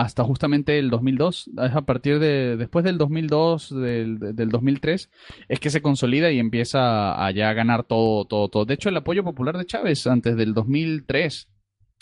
hasta 0.00 0.24
justamente 0.24 0.78
el 0.78 0.90
2002. 0.90 1.50
a 1.56 1.82
partir 1.82 2.18
de, 2.18 2.56
después 2.56 2.84
del 2.84 2.98
2002, 2.98 3.74
del, 3.74 4.18
del 4.18 4.48
2003, 4.50 5.10
es 5.48 5.60
que 5.60 5.70
se 5.70 5.82
consolida 5.82 6.30
y 6.30 6.38
empieza 6.38 7.24
a, 7.24 7.30
ya 7.30 7.52
ganar 7.52 7.84
todo, 7.84 8.24
todo, 8.24 8.48
todo. 8.48 8.64
De 8.64 8.74
hecho, 8.74 8.88
el 8.88 8.96
apoyo 8.96 9.24
popular 9.24 9.56
de 9.56 9.66
Chávez 9.66 10.06
antes 10.06 10.36
del 10.36 10.54
2003 10.54 11.48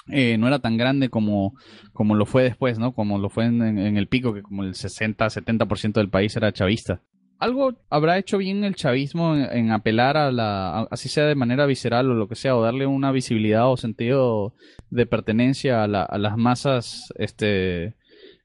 eh, 0.09 0.37
no 0.39 0.47
era 0.49 0.59
tan 0.59 0.77
grande 0.77 1.09
como, 1.09 1.55
como 1.93 2.15
lo 2.15 2.27
fue 2.27 2.43
después, 2.43 2.79
¿no? 2.79 2.93
Como 2.93 3.19
lo 3.19 3.31
fue 3.31 3.47
en, 3.47 3.63
en 3.63 3.97
el 3.97 4.09
pico, 4.09 4.35
que 4.35 4.43
como 4.43 4.65
el 4.65 4.75
60-70% 4.75 5.95
del 5.95 6.11
país 6.11 6.37
era 6.37 6.53
chavista 6.53 7.01
algo 7.39 7.75
habrá 7.91 8.19
hecho 8.19 8.39
bien 8.39 8.65
el 8.65 8.75
chavismo 8.75 9.37
en, 9.37 9.71
apelar 9.71 10.17
a 10.17 10.33
la, 10.33 10.83
así 10.91 11.09
sea 11.09 11.27
de 11.27 11.35
manera 11.35 11.67
visceral 11.67 12.11
o 12.11 12.15
lo 12.15 12.29
que 12.29 12.35
sea, 12.35 12.57
o 12.57 12.63
darle 12.63 12.87
una 12.87 13.13
visibilidad 13.13 13.71
o 13.71 13.77
sentido 13.77 14.55
de 14.91 15.07
pertenencia 15.07 15.85
a, 15.85 15.89
las 15.89 16.37
masas, 16.37 17.13
este, 17.17 17.95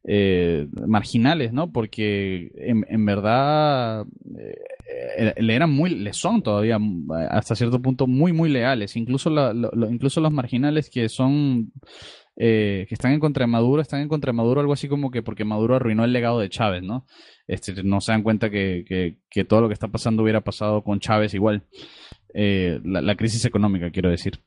eh, 0.03 0.67
marginales, 0.87 1.53
¿no? 1.53 1.71
Porque 1.71 2.51
en, 2.55 3.05
verdad 3.05 4.05
eh, 4.37 5.33
le 5.37 5.55
eran 5.55 5.71
muy, 5.71 5.91
le 5.91 6.13
son 6.13 6.41
todavía 6.41 6.79
hasta 7.29 7.55
cierto 7.55 7.81
punto 7.81 8.07
muy, 8.07 8.33
muy 8.33 8.49
leales. 8.49 8.95
Incluso, 8.95 9.29
incluso 9.89 10.21
los 10.21 10.31
marginales 10.31 10.89
que 10.89 11.09
son 11.09 11.71
eh, 12.41 12.85
que 12.87 12.95
están 12.95 13.11
en 13.11 13.19
contra 13.19 13.43
de 13.43 13.51
Maduro, 13.51 13.81
están 13.81 13.99
en 13.99 14.07
contra 14.07 14.31
de 14.31 14.37
Maduro 14.37 14.61
algo 14.61 14.71
así 14.71 14.87
como 14.87 15.11
que 15.11 15.21
porque 15.21 15.43
Maduro 15.43 15.75
arruinó 15.75 16.05
el 16.05 16.13
legado 16.13 16.39
de 16.39 16.47
Chávez, 16.47 16.81
¿no? 16.81 17.05
Este, 17.47 17.83
no 17.83 17.99
se 17.99 18.13
dan 18.13 18.23
cuenta 18.23 18.49
que, 18.49 19.17
que, 19.29 19.43
todo 19.43 19.59
lo 19.59 19.67
que 19.67 19.73
está 19.73 19.89
pasando 19.89 20.23
hubiera 20.23 20.39
pasado 20.39 20.81
con 20.81 21.01
Chávez 21.01 21.33
igual. 21.33 21.63
Eh, 22.33 22.79
la, 22.85 23.15
crisis 23.15 23.43
económica, 23.43 23.91
quiero 23.91 24.09
decir. 24.09 24.39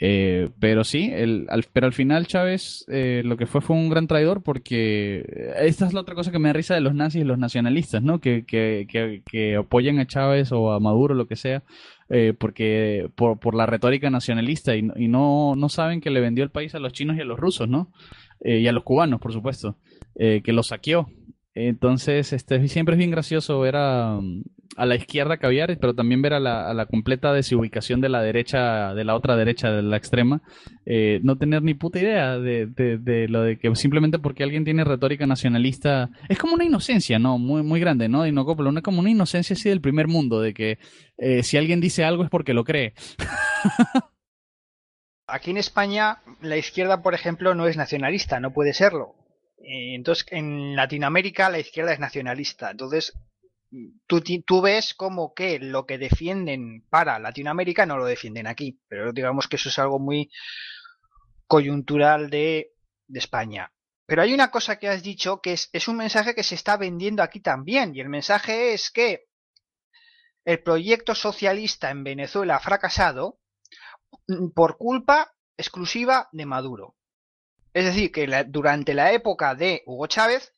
Eh, 0.00 0.48
pero 0.60 0.84
sí, 0.84 1.10
el, 1.12 1.46
al, 1.48 1.64
pero 1.72 1.86
al 1.86 1.92
final 1.92 2.28
Chávez 2.28 2.86
lo 2.88 3.36
que 3.36 3.46
fue 3.46 3.60
fue 3.60 3.76
un 3.76 3.90
gran 3.90 4.06
traidor 4.06 4.42
porque 4.42 5.52
esta 5.58 5.86
es 5.86 5.92
la 5.92 6.02
otra 6.02 6.14
cosa 6.14 6.30
que 6.30 6.38
me 6.38 6.50
da 6.50 6.52
risa 6.52 6.74
de 6.74 6.80
los 6.80 6.94
nazis 6.94 7.22
y 7.22 7.24
los 7.24 7.38
nacionalistas, 7.38 8.00
¿no? 8.00 8.20
Que, 8.20 8.44
que, 8.46 8.86
que, 8.88 9.22
que 9.28 9.56
apoyan 9.56 9.98
a 9.98 10.06
Chávez 10.06 10.52
o 10.52 10.70
a 10.70 10.78
Maduro, 10.78 11.14
lo 11.16 11.26
que 11.26 11.34
sea, 11.34 11.64
eh, 12.10 12.34
porque 12.36 13.08
por, 13.14 13.38
por, 13.38 13.54
la 13.54 13.66
retórica 13.66 14.10
nacionalista 14.10 14.74
y, 14.74 14.88
y, 14.96 15.08
no, 15.08 15.54
no 15.56 15.68
saben 15.68 16.00
que 16.00 16.10
le 16.10 16.20
vendió 16.20 16.42
el 16.42 16.50
país 16.50 16.74
a 16.74 16.80
los 16.80 16.92
chinos 16.92 17.16
y 17.16 17.20
a 17.20 17.24
los 17.24 17.38
rusos, 17.38 17.68
¿no? 17.68 17.92
Eh, 18.40 18.58
y 18.58 18.68
a 18.68 18.72
los 18.72 18.84
cubanos, 18.84 19.20
por 19.20 19.32
supuesto, 19.32 19.76
eh, 20.16 20.42
que 20.42 20.52
los 20.52 20.68
saqueó. 20.68 21.08
Entonces, 21.54 22.32
este, 22.32 22.66
siempre 22.68 22.94
es 22.94 22.98
bien 22.98 23.10
gracioso 23.10 23.60
ver 23.60 23.76
a, 23.76 24.18
a 24.76 24.86
la 24.86 24.94
izquierda 24.94 25.38
caviar, 25.38 25.76
pero 25.80 25.94
también 25.94 26.22
ver 26.22 26.32
a 26.34 26.40
la, 26.40 26.70
a 26.70 26.74
la, 26.74 26.86
completa 26.86 27.32
desubicación 27.32 28.00
de 28.00 28.08
la 28.08 28.22
derecha, 28.22 28.94
de 28.94 29.04
la 29.04 29.16
otra 29.16 29.36
derecha, 29.36 29.70
de 29.70 29.82
la 29.82 29.96
extrema, 29.96 30.42
eh, 30.86 31.20
no 31.22 31.36
tener 31.36 31.62
ni 31.62 31.74
puta 31.74 31.98
idea 31.98 32.38
de, 32.38 32.66
de, 32.66 33.28
lo 33.28 33.42
de 33.42 33.58
que 33.58 33.74
simplemente 33.74 34.18
porque 34.18 34.44
alguien 34.44 34.64
tiene 34.64 34.84
retórica 34.84 35.26
nacionalista, 35.26 36.10
es 36.28 36.38
como 36.38 36.54
una 36.54 36.64
inocencia, 36.64 37.18
¿no? 37.18 37.38
Muy, 37.38 37.62
muy 37.62 37.80
grande, 37.80 38.08
¿no? 38.08 38.26
Y 38.26 38.32
no 38.32 38.46
es 38.48 38.82
como 38.82 39.00
una 39.00 39.10
inocencia 39.10 39.54
así 39.54 39.68
del 39.68 39.80
primer 39.80 40.06
mundo, 40.06 40.40
de 40.40 40.54
que 40.54 40.78
eh, 41.18 41.42
si 41.42 41.56
alguien 41.56 41.80
dice 41.80 42.04
algo 42.04 42.24
es 42.24 42.30
porque 42.30 42.54
lo 42.54 42.64
cree. 42.64 42.94
Aquí 45.26 45.50
en 45.50 45.58
España, 45.58 46.18
la 46.40 46.56
izquierda, 46.56 47.02
por 47.02 47.14
ejemplo, 47.14 47.54
no 47.54 47.66
es 47.66 47.76
nacionalista, 47.76 48.40
no 48.40 48.52
puede 48.52 48.72
serlo. 48.72 49.14
Eh, 49.58 49.94
entonces, 49.94 50.26
en 50.30 50.74
Latinoamérica 50.74 51.50
la 51.50 51.60
izquierda 51.60 51.92
es 51.92 52.00
nacionalista. 52.00 52.70
Entonces, 52.70 53.12
tú, 54.06 54.60
ves 54.60 54.94
como 54.94 55.34
que 55.34 55.58
lo 55.58 55.86
que 55.86 55.98
defienden 55.98 56.84
para 56.90 57.18
Latinoamérica 57.18 57.86
no 57.86 57.96
lo 57.96 58.04
defienden 58.04 58.46
aquí. 58.46 58.80
Pero 58.88 59.12
digamos 59.12 59.48
que 59.48 59.56
eso 59.56 59.68
es 59.68 59.78
algo 59.78 59.98
muy 59.98 60.30
coyuntural 61.46 62.30
de, 62.30 62.72
España. 63.12 63.72
Pero 64.06 64.22
hay 64.22 64.32
una 64.32 64.52
cosa 64.52 64.78
que 64.78 64.88
has 64.88 65.02
dicho 65.02 65.40
que 65.40 65.52
es, 65.54 65.68
es 65.72 65.88
un 65.88 65.96
mensaje 65.96 66.34
que 66.34 66.44
se 66.44 66.54
está 66.54 66.76
vendiendo 66.76 67.24
aquí 67.24 67.40
también. 67.40 67.94
Y 67.94 68.00
el 68.00 68.08
mensaje 68.08 68.72
es 68.72 68.90
que 68.90 69.26
el 70.44 70.62
proyecto 70.62 71.14
socialista 71.14 71.90
en 71.90 72.04
Venezuela 72.04 72.56
ha 72.56 72.60
fracasado 72.60 73.40
por 74.54 74.76
culpa 74.76 75.32
exclusiva 75.56 76.28
de 76.32 76.46
Maduro. 76.46 76.96
Es 77.72 77.84
decir, 77.84 78.10
que 78.10 78.26
durante 78.48 78.94
la 78.94 79.12
época 79.12 79.54
de 79.54 79.82
Hugo 79.86 80.06
Chávez, 80.06 80.54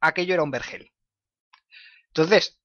aquello 0.00 0.34
era 0.34 0.42
un 0.42 0.50
vergel. 0.50 0.92
Entonces, 2.16 2.58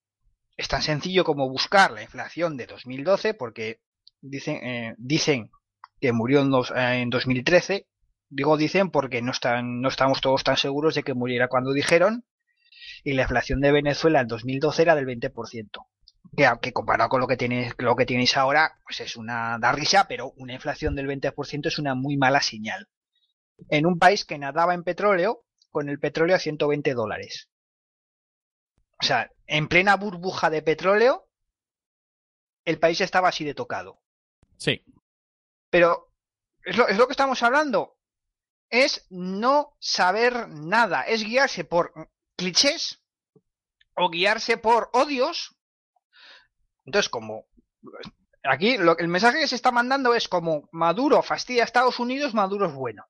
es 0.55 0.69
tan 0.69 0.81
sencillo 0.81 1.25
como 1.25 1.49
buscar 1.49 1.91
la 1.91 2.01
inflación 2.01 2.55
de 2.55 2.67
2012, 2.67 3.33
porque 3.33 3.81
dicen, 4.21 4.55
eh, 4.63 4.95
dicen 4.97 5.51
que 5.99 6.13
murió 6.13 6.39
en, 6.39 6.51
en, 6.77 7.09
2013. 7.09 7.85
Digo 8.29 8.55
dicen 8.55 8.91
porque 8.91 9.21
no, 9.21 9.31
están, 9.31 9.81
no 9.81 9.89
estamos 9.89 10.21
todos 10.21 10.45
tan 10.45 10.55
seguros 10.55 10.95
de 10.95 11.03
que 11.03 11.13
muriera 11.13 11.49
cuando 11.49 11.73
dijeron. 11.73 12.23
Y 13.03 13.11
la 13.11 13.23
inflación 13.23 13.59
de 13.59 13.73
Venezuela 13.73 14.21
en 14.21 14.27
2012 14.27 14.81
era 14.83 14.95
del 14.95 15.05
20%. 15.05 15.69
Que, 16.37 16.49
que 16.61 16.71
comparado 16.71 17.09
con 17.09 17.19
lo 17.19 17.27
que, 17.27 17.35
tenéis, 17.35 17.73
lo 17.77 17.97
que 17.97 18.31
ahora, 18.35 18.79
pues 18.85 19.01
es 19.01 19.17
una 19.17 19.57
da 19.59 19.73
risa, 19.73 20.07
pero 20.07 20.31
una 20.37 20.53
inflación 20.53 20.95
del 20.95 21.07
20% 21.07 21.67
es 21.67 21.77
una 21.77 21.93
muy 21.93 22.15
mala 22.15 22.39
señal 22.39 22.87
en 23.69 23.85
un 23.85 23.99
país 23.99 24.23
que 24.23 24.37
nadaba 24.37 24.73
en 24.73 24.83
petróleo 24.83 25.43
con 25.71 25.89
el 25.89 25.99
petróleo 25.99 26.37
a 26.37 26.39
120 26.39 26.93
dólares. 26.93 27.49
O 29.01 29.03
sea, 29.03 29.31
en 29.47 29.67
plena 29.67 29.95
burbuja 29.95 30.49
de 30.49 30.61
petróleo, 30.61 31.27
el 32.65 32.79
país 32.79 33.01
estaba 33.01 33.29
así 33.29 33.43
de 33.43 33.55
tocado. 33.55 34.01
Sí. 34.57 34.85
Pero 35.69 36.13
es 36.63 36.77
lo, 36.77 36.87
es 36.87 36.97
lo 36.97 37.07
que 37.07 37.13
estamos 37.13 37.41
hablando. 37.41 37.97
Es 38.69 39.07
no 39.09 39.75
saber 39.79 40.47
nada. 40.49 41.01
Es 41.01 41.23
guiarse 41.23 41.63
por 41.63 41.93
clichés 42.37 43.01
o 43.95 44.09
guiarse 44.09 44.57
por 44.57 44.89
odios. 44.93 45.57
Entonces, 46.85 47.09
como 47.09 47.47
aquí 48.43 48.77
lo, 48.77 48.97
el 48.97 49.07
mensaje 49.07 49.39
que 49.39 49.47
se 49.47 49.55
está 49.55 49.71
mandando 49.71 50.13
es 50.13 50.27
como 50.27 50.69
Maduro 50.71 51.21
fastidia 51.23 51.63
a 51.63 51.65
Estados 51.65 51.99
Unidos, 51.99 52.33
Maduro 52.33 52.67
es 52.67 52.73
bueno. 52.73 53.05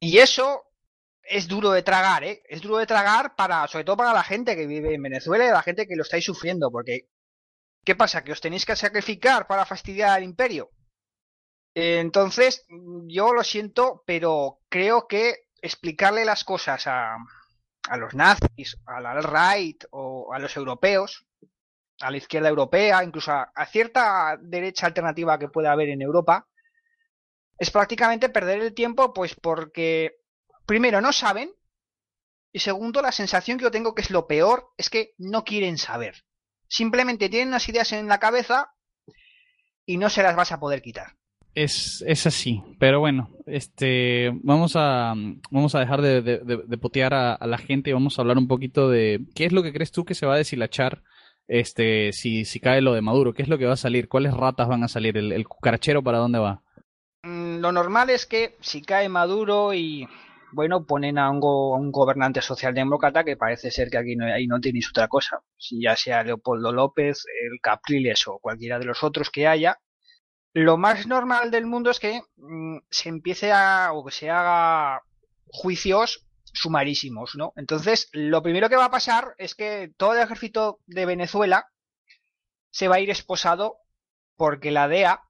Y 0.00 0.18
eso 0.18 0.64
es 1.22 1.48
duro 1.48 1.70
de 1.70 1.82
tragar, 1.82 2.24
¿eh? 2.24 2.42
Es 2.48 2.60
duro 2.60 2.78
de 2.78 2.86
tragar 2.86 3.34
para, 3.34 3.66
sobre 3.68 3.84
todo 3.84 3.96
para 3.96 4.12
la 4.12 4.24
gente 4.24 4.56
que 4.56 4.66
vive 4.66 4.94
en 4.94 5.02
Venezuela 5.02 5.46
y 5.46 5.50
la 5.50 5.62
gente 5.62 5.86
que 5.86 5.96
lo 5.96 6.02
estáis 6.02 6.24
sufriendo, 6.24 6.70
porque 6.70 7.08
¿qué 7.84 7.94
pasa? 7.94 8.24
¿Que 8.24 8.32
os 8.32 8.40
tenéis 8.40 8.66
que 8.66 8.76
sacrificar 8.76 9.46
para 9.46 9.66
fastidiar 9.66 10.10
al 10.10 10.24
imperio? 10.24 10.70
Entonces, 11.74 12.66
yo 13.06 13.32
lo 13.32 13.44
siento, 13.44 14.02
pero 14.06 14.60
creo 14.68 15.06
que 15.06 15.46
explicarle 15.62 16.24
las 16.24 16.44
cosas 16.44 16.86
a, 16.86 17.16
a 17.88 17.96
los 17.96 18.14
nazis, 18.14 18.76
al 18.84 19.06
alt-right 19.06 19.84
o 19.90 20.32
a 20.34 20.38
los 20.38 20.56
europeos, 20.56 21.26
a 22.00 22.10
la 22.10 22.16
izquierda 22.16 22.48
europea, 22.48 23.02
incluso 23.02 23.32
a, 23.32 23.52
a, 23.54 23.66
cierta 23.66 24.36
derecha 24.40 24.86
alternativa 24.86 25.38
que 25.38 25.48
pueda 25.48 25.72
haber 25.72 25.88
en 25.88 26.02
Europa, 26.02 26.46
es 27.58 27.70
prácticamente 27.70 28.28
perder 28.28 28.60
el 28.60 28.74
tiempo, 28.74 29.14
pues 29.14 29.34
porque 29.34 30.21
primero 30.72 31.02
no 31.02 31.12
saben 31.12 31.50
y 32.50 32.60
segundo 32.60 33.02
la 33.02 33.12
sensación 33.12 33.58
que 33.58 33.64
yo 33.64 33.70
tengo 33.70 33.94
que 33.94 34.00
es 34.00 34.10
lo 34.10 34.26
peor 34.26 34.70
es 34.78 34.88
que 34.88 35.12
no 35.18 35.44
quieren 35.44 35.76
saber. 35.76 36.24
Simplemente 36.66 37.28
tienen 37.28 37.48
unas 37.48 37.68
ideas 37.68 37.92
en 37.92 38.08
la 38.08 38.18
cabeza 38.18 38.72
y 39.84 39.98
no 39.98 40.08
se 40.08 40.22
las 40.22 40.34
vas 40.34 40.50
a 40.50 40.58
poder 40.58 40.80
quitar. 40.80 41.08
Es, 41.54 42.02
es 42.06 42.26
así, 42.26 42.62
pero 42.78 43.00
bueno, 43.00 43.28
este, 43.44 44.30
vamos 44.42 44.72
a, 44.74 45.12
vamos 45.50 45.74
a 45.74 45.80
dejar 45.80 46.00
de, 46.00 46.22
de, 46.22 46.38
de, 46.38 46.62
de 46.66 46.78
potear 46.78 47.12
a, 47.12 47.34
a, 47.34 47.46
la 47.46 47.58
gente 47.58 47.90
y 47.90 47.92
vamos 47.92 48.18
a 48.18 48.22
hablar 48.22 48.38
un 48.38 48.48
poquito 48.48 48.88
de 48.88 49.20
qué 49.34 49.44
es 49.44 49.52
lo 49.52 49.62
que 49.62 49.74
crees 49.74 49.92
tú 49.92 50.06
que 50.06 50.14
se 50.14 50.24
va 50.24 50.36
a 50.36 50.38
deshilachar 50.38 51.02
este, 51.48 52.14
si, 52.14 52.46
si 52.46 52.60
cae 52.60 52.80
lo 52.80 52.94
de 52.94 53.02
Maduro, 53.02 53.34
qué 53.34 53.42
es 53.42 53.48
lo 53.48 53.58
que 53.58 53.66
va 53.66 53.74
a 53.74 53.76
salir, 53.76 54.08
cuáles 54.08 54.32
ratas 54.32 54.68
van 54.68 54.84
a 54.84 54.88
salir, 54.88 55.18
el, 55.18 55.32
el 55.32 55.46
cucarachero 55.46 56.02
para 56.02 56.16
dónde 56.16 56.38
va. 56.38 56.62
Mm, 57.24 57.58
lo 57.58 57.72
normal 57.72 58.08
es 58.08 58.24
que 58.24 58.56
si 58.62 58.80
cae 58.80 59.10
Maduro 59.10 59.74
y 59.74 60.08
bueno, 60.52 60.84
ponen 60.86 61.18
a 61.18 61.30
un, 61.30 61.40
go, 61.40 61.74
a 61.74 61.78
un, 61.78 61.90
gobernante 61.90 62.42
socialdemócrata 62.42 63.24
que 63.24 63.36
parece 63.36 63.70
ser 63.70 63.90
que 63.90 63.98
aquí 63.98 64.16
no, 64.16 64.26
ahí 64.26 64.46
no 64.46 64.60
tenéis 64.60 64.90
otra 64.90 65.08
cosa. 65.08 65.42
Si 65.56 65.82
ya 65.82 65.96
sea 65.96 66.22
Leopoldo 66.22 66.72
López, 66.72 67.24
el 67.42 67.60
Capriles 67.60 68.26
o 68.28 68.38
cualquiera 68.38 68.78
de 68.78 68.84
los 68.84 69.02
otros 69.02 69.30
que 69.30 69.46
haya, 69.46 69.78
lo 70.52 70.76
más 70.76 71.06
normal 71.06 71.50
del 71.50 71.66
mundo 71.66 71.90
es 71.90 71.98
que 71.98 72.22
mmm, 72.36 72.78
se 72.90 73.08
empiece 73.08 73.52
a 73.52 73.92
o 73.92 74.04
que 74.04 74.12
se 74.12 74.30
haga 74.30 75.02
juicios 75.46 76.26
sumarísimos, 76.52 77.34
¿no? 77.34 77.52
Entonces, 77.56 78.08
lo 78.12 78.42
primero 78.42 78.68
que 78.68 78.76
va 78.76 78.86
a 78.86 78.90
pasar 78.90 79.34
es 79.38 79.54
que 79.54 79.92
todo 79.96 80.14
el 80.14 80.22
ejército 80.22 80.80
de 80.86 81.06
Venezuela 81.06 81.66
se 82.70 82.88
va 82.88 82.96
a 82.96 83.00
ir 83.00 83.10
esposado 83.10 83.78
porque 84.36 84.70
la 84.70 84.88
DEA 84.88 85.22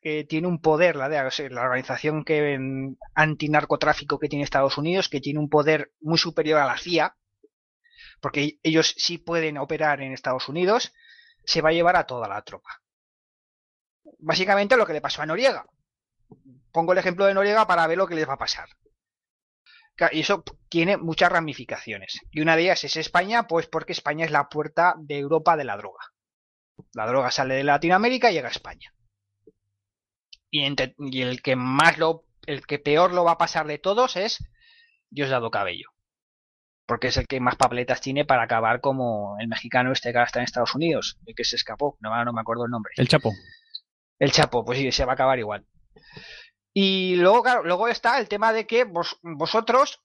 que 0.00 0.24
tiene 0.24 0.48
un 0.48 0.60
poder, 0.60 0.96
la 0.96 1.08
DEA, 1.08 1.28
la 1.50 1.62
organización 1.62 2.24
que 2.24 2.58
antinarcotráfico 3.14 4.18
que 4.18 4.28
tiene 4.28 4.44
Estados 4.44 4.78
Unidos, 4.78 5.08
que 5.08 5.20
tiene 5.20 5.38
un 5.38 5.48
poder 5.48 5.92
muy 6.00 6.18
superior 6.18 6.58
a 6.60 6.66
la 6.66 6.78
CIA, 6.78 7.16
porque 8.20 8.58
ellos 8.62 8.94
sí 8.96 9.18
pueden 9.18 9.58
operar 9.58 10.00
en 10.00 10.12
Estados 10.12 10.48
Unidos, 10.48 10.94
se 11.44 11.60
va 11.60 11.70
a 11.70 11.72
llevar 11.72 11.96
a 11.96 12.06
toda 12.06 12.28
la 12.28 12.42
tropa. 12.42 12.82
Básicamente 14.18 14.76
lo 14.76 14.86
que 14.86 14.92
le 14.92 15.00
pasó 15.00 15.22
a 15.22 15.26
Noriega. 15.26 15.66
Pongo 16.72 16.92
el 16.92 16.98
ejemplo 16.98 17.26
de 17.26 17.34
Noriega 17.34 17.66
para 17.66 17.86
ver 17.86 17.98
lo 17.98 18.06
que 18.06 18.14
les 18.14 18.28
va 18.28 18.34
a 18.34 18.38
pasar. 18.38 18.68
Y 20.12 20.20
eso 20.20 20.42
tiene 20.70 20.96
muchas 20.96 21.30
ramificaciones. 21.30 22.20
Y 22.30 22.40
una 22.40 22.56
de 22.56 22.62
ellas 22.62 22.84
es 22.84 22.96
España, 22.96 23.46
pues 23.46 23.66
porque 23.66 23.92
España 23.92 24.24
es 24.24 24.30
la 24.30 24.48
puerta 24.48 24.94
de 24.98 25.18
Europa 25.18 25.58
de 25.58 25.64
la 25.64 25.76
droga. 25.76 26.00
La 26.94 27.06
droga 27.06 27.30
sale 27.30 27.54
de 27.54 27.64
Latinoamérica 27.64 28.30
y 28.30 28.34
llega 28.34 28.48
a 28.48 28.52
España 28.52 28.94
y, 30.50 30.64
entre, 30.64 30.94
y, 30.98 31.22
el 31.22 31.42
que 31.42 31.56
más 31.56 31.98
lo, 31.98 32.24
el 32.46 32.66
que 32.66 32.78
peor 32.78 33.12
lo 33.12 33.24
va 33.24 33.32
a 33.32 33.38
pasar 33.38 33.66
de 33.66 33.78
todos 33.78 34.16
es 34.16 34.44
Diosdado 35.10 35.50
Cabello. 35.50 35.88
Porque 36.86 37.08
es 37.08 37.16
el 37.16 37.28
que 37.28 37.40
más 37.40 37.56
papeletas 37.56 38.00
tiene 38.00 38.24
para 38.24 38.42
acabar 38.42 38.80
como 38.80 39.36
el 39.38 39.48
mexicano 39.48 39.92
este 39.92 40.10
que 40.10 40.18
ahora 40.18 40.26
está 40.26 40.40
en 40.40 40.44
Estados 40.44 40.74
Unidos, 40.74 41.18
el 41.26 41.34
que 41.34 41.44
se 41.44 41.56
escapó, 41.56 41.96
no, 42.00 42.24
no 42.24 42.32
me 42.32 42.40
acuerdo 42.40 42.64
el 42.64 42.70
nombre. 42.70 42.92
El 42.96 43.08
Chapo. 43.08 43.32
El 44.18 44.32
Chapo, 44.32 44.64
pues 44.64 44.78
sí, 44.78 44.90
se 44.90 45.04
va 45.04 45.12
a 45.12 45.14
acabar 45.14 45.38
igual. 45.38 45.66
Y 46.72 47.16
luego, 47.16 47.42
claro, 47.42 47.64
luego 47.64 47.88
está 47.88 48.18
el 48.18 48.28
tema 48.28 48.52
de 48.52 48.66
que 48.66 48.84
vos, 48.84 49.18
vosotros, 49.22 50.00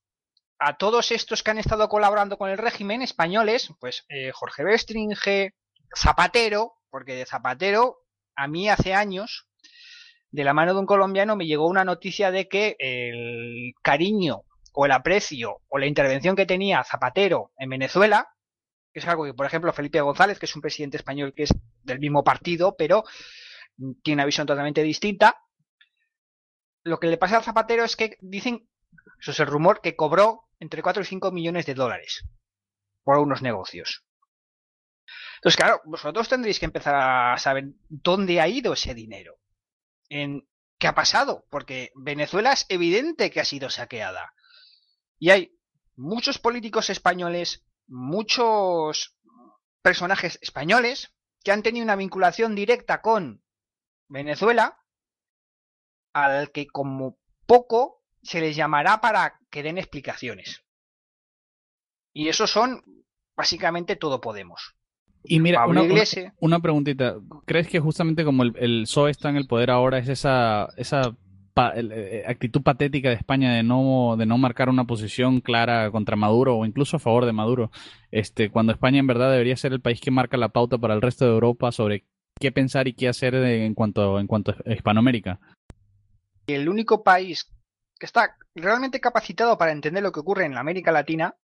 a 0.60 0.78
todos 0.78 1.12
estos 1.12 1.44
que 1.44 1.52
han 1.52 1.58
estado 1.58 1.90
colaborando 1.90 2.38
con 2.38 2.50
el 2.50 2.58
régimen 2.58 3.02
españoles, 3.02 3.72
pues 3.80 4.06
eh, 4.10 4.32
Jorge 4.32 4.64
Bestringe, 4.64 5.54
Zapatero, 5.96 6.74
porque 6.90 7.16
de 7.16 7.26
Zapatero, 7.26 7.98
a 8.36 8.48
mí 8.48 8.70
hace 8.70 8.94
años, 8.94 9.48
de 10.36 10.44
la 10.44 10.54
mano 10.54 10.74
de 10.74 10.80
un 10.82 10.86
colombiano 10.86 11.38
me 11.38 11.46
llegó 11.46 11.66
una 11.66 11.86
noticia 11.86 12.30
de 12.30 12.50
que 12.50 12.76
el 12.78 13.74
cariño 13.82 14.42
o 14.74 14.86
el 14.86 14.92
aprecio 14.92 15.62
o 15.70 15.78
la 15.78 15.86
intervención 15.86 16.36
que 16.36 16.46
tenía 16.46 16.84
Zapatero 16.84 17.54
en 17.58 17.70
Venezuela, 17.70 18.28
que 18.92 19.00
es 19.00 19.08
algo 19.08 19.24
que, 19.24 19.34
por 19.34 19.46
ejemplo, 19.46 19.72
Felipe 19.72 20.02
González, 20.02 20.38
que 20.38 20.46
es 20.46 20.56
un 20.56 20.62
presidente 20.62 20.98
español 20.98 21.34
que 21.34 21.44
es 21.44 21.54
del 21.84 22.00
mismo 22.00 22.26
partido, 22.26 22.76
pero 22.78 23.06
tiene 24.04 24.16
una 24.16 24.26
visión 24.26 24.46
totalmente 24.46 24.84
distinta, 24.84 25.42
lo 26.84 27.00
que 27.00 27.08
le 27.08 27.18
pasa 27.18 27.38
a 27.38 27.42
Zapatero 27.42 27.86
es 27.86 27.96
que 27.96 28.18
dicen, 28.20 28.68
eso 29.22 29.32
es 29.32 29.40
el 29.40 29.48
rumor, 29.48 29.80
que 29.80 29.96
cobró 29.96 30.50
entre 30.60 30.82
4 30.82 31.02
y 31.02 31.06
5 31.06 31.32
millones 31.32 31.66
de 31.66 31.76
dólares 31.76 32.26
por 33.06 33.20
unos 33.20 33.42
negocios. 33.42 34.04
Entonces, 35.38 35.56
claro, 35.56 35.82
vosotros 35.86 36.28
tendréis 36.28 36.60
que 36.60 36.66
empezar 36.66 36.96
a 36.96 37.38
saber 37.38 37.70
dónde 37.88 38.42
ha 38.42 38.50
ido 38.50 38.74
ese 38.74 38.94
dinero 38.94 39.38
en 40.10 40.48
qué 40.78 40.88
ha 40.88 40.96
pasado, 40.96 41.46
porque 41.50 41.92
Venezuela 41.96 42.54
es 42.54 42.66
evidente 42.70 43.32
que 43.32 43.40
ha 43.40 43.46
sido 43.46 43.70
saqueada. 43.70 44.34
Y 45.20 45.30
hay 45.30 45.58
muchos 45.96 46.40
políticos 46.40 46.90
españoles, 46.90 47.66
muchos 47.88 49.16
personajes 49.82 50.40
españoles 50.42 51.14
que 51.44 51.52
han 51.52 51.64
tenido 51.64 51.84
una 51.84 51.96
vinculación 51.96 52.56
directa 52.56 53.02
con 53.02 53.44
Venezuela, 54.08 54.80
al 56.14 56.52
que 56.52 56.68
como 56.68 57.20
poco 57.46 58.04
se 58.24 58.42
les 58.42 58.56
llamará 58.56 59.02
para 59.02 59.40
que 59.50 59.64
den 59.64 59.78
explicaciones. 59.78 60.64
Y 62.14 62.30
esos 62.30 62.50
son 62.50 62.84
básicamente 63.36 63.96
todo 63.96 64.22
Podemos. 64.22 64.76
Y 65.28 65.40
mira, 65.40 65.66
una, 65.68 65.84
una, 66.40 66.60
preguntita. 66.60 67.16
¿Crees 67.46 67.68
que 67.68 67.80
justamente 67.80 68.24
como 68.24 68.44
el, 68.44 68.54
el, 68.58 68.84
PSOE 68.84 69.12
está 69.12 69.30
en 69.30 69.38
el 69.38 69.48
poder 69.48 69.72
ahora 69.72 69.98
es 69.98 70.08
esa, 70.08 70.70
esa 70.78 71.16
pa, 71.54 71.70
el, 71.70 71.92
eh, 71.92 72.24
actitud 72.28 72.62
patética 72.62 73.10
de 73.10 73.16
España 73.16 73.54
de 73.54 73.64
no, 73.64 74.16
de 74.18 74.26
no 74.26 74.38
marcar 74.38 74.70
una 74.70 74.86
posición 74.86 75.42
clara 75.42 75.90
contra 75.92 76.16
Maduro 76.16 76.58
o 76.58 76.66
incluso 76.66 76.98
a 76.98 77.00
favor 77.00 77.26
de 77.26 77.34
Maduro? 77.34 77.72
Este, 78.12 78.50
cuando 78.50 78.72
España 78.72 79.00
en 79.00 79.08
verdad 79.08 79.32
debería 79.32 79.58
ser 79.58 79.74
el 79.74 79.82
país 79.82 80.00
que 80.02 80.12
marca 80.12 80.38
la 80.38 80.50
pauta 80.50 80.78
para 80.78 80.94
el 80.94 81.02
resto 81.02 81.26
de 81.26 81.32
Europa 81.32 81.72
sobre 81.72 82.06
qué 82.40 82.52
pensar 82.52 82.88
y 82.88 82.94
qué 82.94 83.08
hacer 83.08 83.36
en 83.36 83.74
cuanto, 83.74 84.20
en 84.20 84.28
cuanto 84.28 84.52
a 84.66 84.74
Hispanoamérica. 84.74 85.40
El 86.48 86.70
único 86.70 87.04
país 87.04 87.50
que 88.00 88.06
está 88.06 88.36
realmente 88.54 89.00
capacitado 89.00 89.58
para 89.58 89.72
entender 89.72 90.04
lo 90.04 90.12
que 90.12 90.20
ocurre 90.20 90.46
en 90.46 90.54
la 90.54 90.60
América 90.60 90.92
Latina 90.92 91.36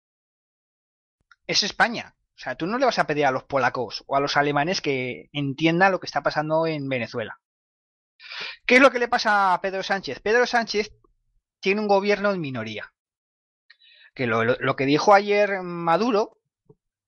es 1.46 1.62
España. 1.62 2.14
O 2.41 2.43
sea, 2.43 2.55
tú 2.55 2.66
no 2.66 2.78
le 2.78 2.86
vas 2.86 2.99
a 2.99 3.07
pedir 3.07 3.26
a 3.26 3.30
los 3.30 3.45
polacos 3.45 4.03
o 4.07 4.16
a 4.16 4.20
los 4.20 4.38
alemanes 4.38 4.80
que 4.80 5.28
entiendan 5.30 5.93
lo 5.93 6.01
que 6.01 6.07
está 6.07 6.22
pasando 6.22 6.66
en 6.66 6.88
Venezuela. 6.88 7.38
¿Qué 8.64 8.76
es 8.76 8.80
lo 8.80 8.91
que 8.91 8.99
le 8.99 9.09
pasa 9.09 9.53
a 9.53 9.61
Pedro 9.61 9.82
Sánchez? 9.82 10.20
Pedro 10.20 10.47
Sánchez 10.47 10.91
tiene 11.61 11.82
un 11.82 11.86
gobierno 11.86 12.30
en 12.30 12.41
minoría. 12.41 12.95
Que 14.14 14.26
lo, 14.26 14.43
lo, 14.43 14.57
lo 14.59 14.74
que 14.74 14.86
dijo 14.86 15.12
ayer 15.12 15.61
Maduro, 15.62 16.38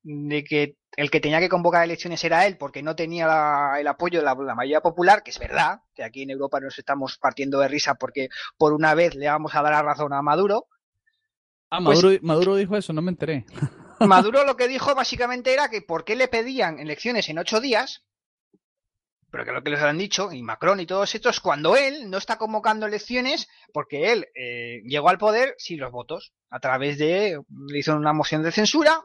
de 0.02 0.44
que 0.44 0.76
el 0.96 1.10
que 1.10 1.20
tenía 1.20 1.40
que 1.40 1.48
convocar 1.48 1.82
elecciones 1.82 2.22
era 2.24 2.46
él 2.46 2.58
porque 2.58 2.82
no 2.82 2.94
tenía 2.94 3.26
la, 3.26 3.80
el 3.80 3.86
apoyo 3.86 4.18
de 4.18 4.26
la, 4.26 4.34
la, 4.34 4.54
mayoría 4.54 4.82
popular, 4.82 5.22
que 5.22 5.30
es 5.30 5.38
verdad, 5.38 5.80
que 5.94 6.04
aquí 6.04 6.24
en 6.24 6.30
Europa 6.30 6.60
nos 6.60 6.78
estamos 6.78 7.16
partiendo 7.16 7.58
de 7.60 7.68
risa 7.68 7.94
porque 7.94 8.28
por 8.58 8.74
una 8.74 8.94
vez 8.94 9.14
le 9.14 9.28
vamos 9.28 9.54
a 9.54 9.62
dar 9.62 9.72
la 9.72 9.82
razón 9.82 10.12
a 10.12 10.20
Maduro. 10.20 10.66
Ah, 11.70 11.80
Maduro, 11.80 12.08
pues, 12.08 12.22
Maduro 12.22 12.56
dijo 12.56 12.76
eso, 12.76 12.92
no 12.92 13.00
me 13.00 13.12
enteré. 13.12 13.46
Maduro 14.08 14.44
lo 14.44 14.56
que 14.56 14.68
dijo 14.68 14.94
básicamente 14.94 15.52
era 15.52 15.68
que 15.68 15.82
por 15.82 16.04
qué 16.04 16.16
le 16.16 16.28
pedían 16.28 16.78
elecciones 16.78 17.28
en 17.28 17.38
ocho 17.38 17.60
días, 17.60 18.04
pero 19.30 19.44
que 19.44 19.52
lo 19.52 19.62
que 19.62 19.70
les 19.70 19.80
han 19.80 19.96
dicho, 19.96 20.30
y 20.32 20.42
Macron 20.42 20.80
y 20.80 20.86
todos 20.86 21.14
estos, 21.14 21.40
cuando 21.40 21.74
él 21.74 22.10
no 22.10 22.18
está 22.18 22.36
convocando 22.36 22.86
elecciones, 22.86 23.48
porque 23.72 24.12
él 24.12 24.28
eh, 24.34 24.82
llegó 24.84 25.08
al 25.08 25.16
poder 25.16 25.54
sin 25.56 25.80
los 25.80 25.90
votos, 25.90 26.34
a 26.50 26.60
través 26.60 26.98
de, 26.98 27.40
le 27.48 27.78
hizo 27.78 27.96
una 27.96 28.12
moción 28.12 28.42
de 28.42 28.52
censura, 28.52 29.02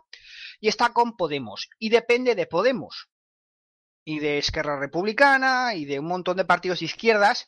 y 0.60 0.68
está 0.68 0.89
con 0.89 1.16
Podemos 1.16 1.70
y 1.80 1.89
depende 1.89 2.36
de 2.36 2.48
Podemos 2.48 3.10
y 4.04 4.20
de 4.20 4.38
Esquerra 4.38 4.80
Republicana 4.80 5.76
y 5.76 5.86
de 5.86 6.00
un 6.00 6.08
montón 6.08 6.38
de 6.38 6.45
partidos 6.45 6.80
de 6.80 6.86
izquierdas 6.86 7.48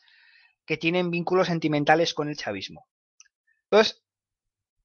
que 0.64 0.76
tienen 0.76 1.10
vínculos 1.10 1.48
sentimentales 1.48 2.14
con 2.14 2.28
el 2.28 2.36
chavismo. 2.36 2.86
Entonces, 3.64 4.02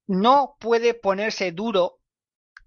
no 0.07 0.55
puede 0.59 0.93
ponerse 0.93 1.51
duro, 1.51 1.99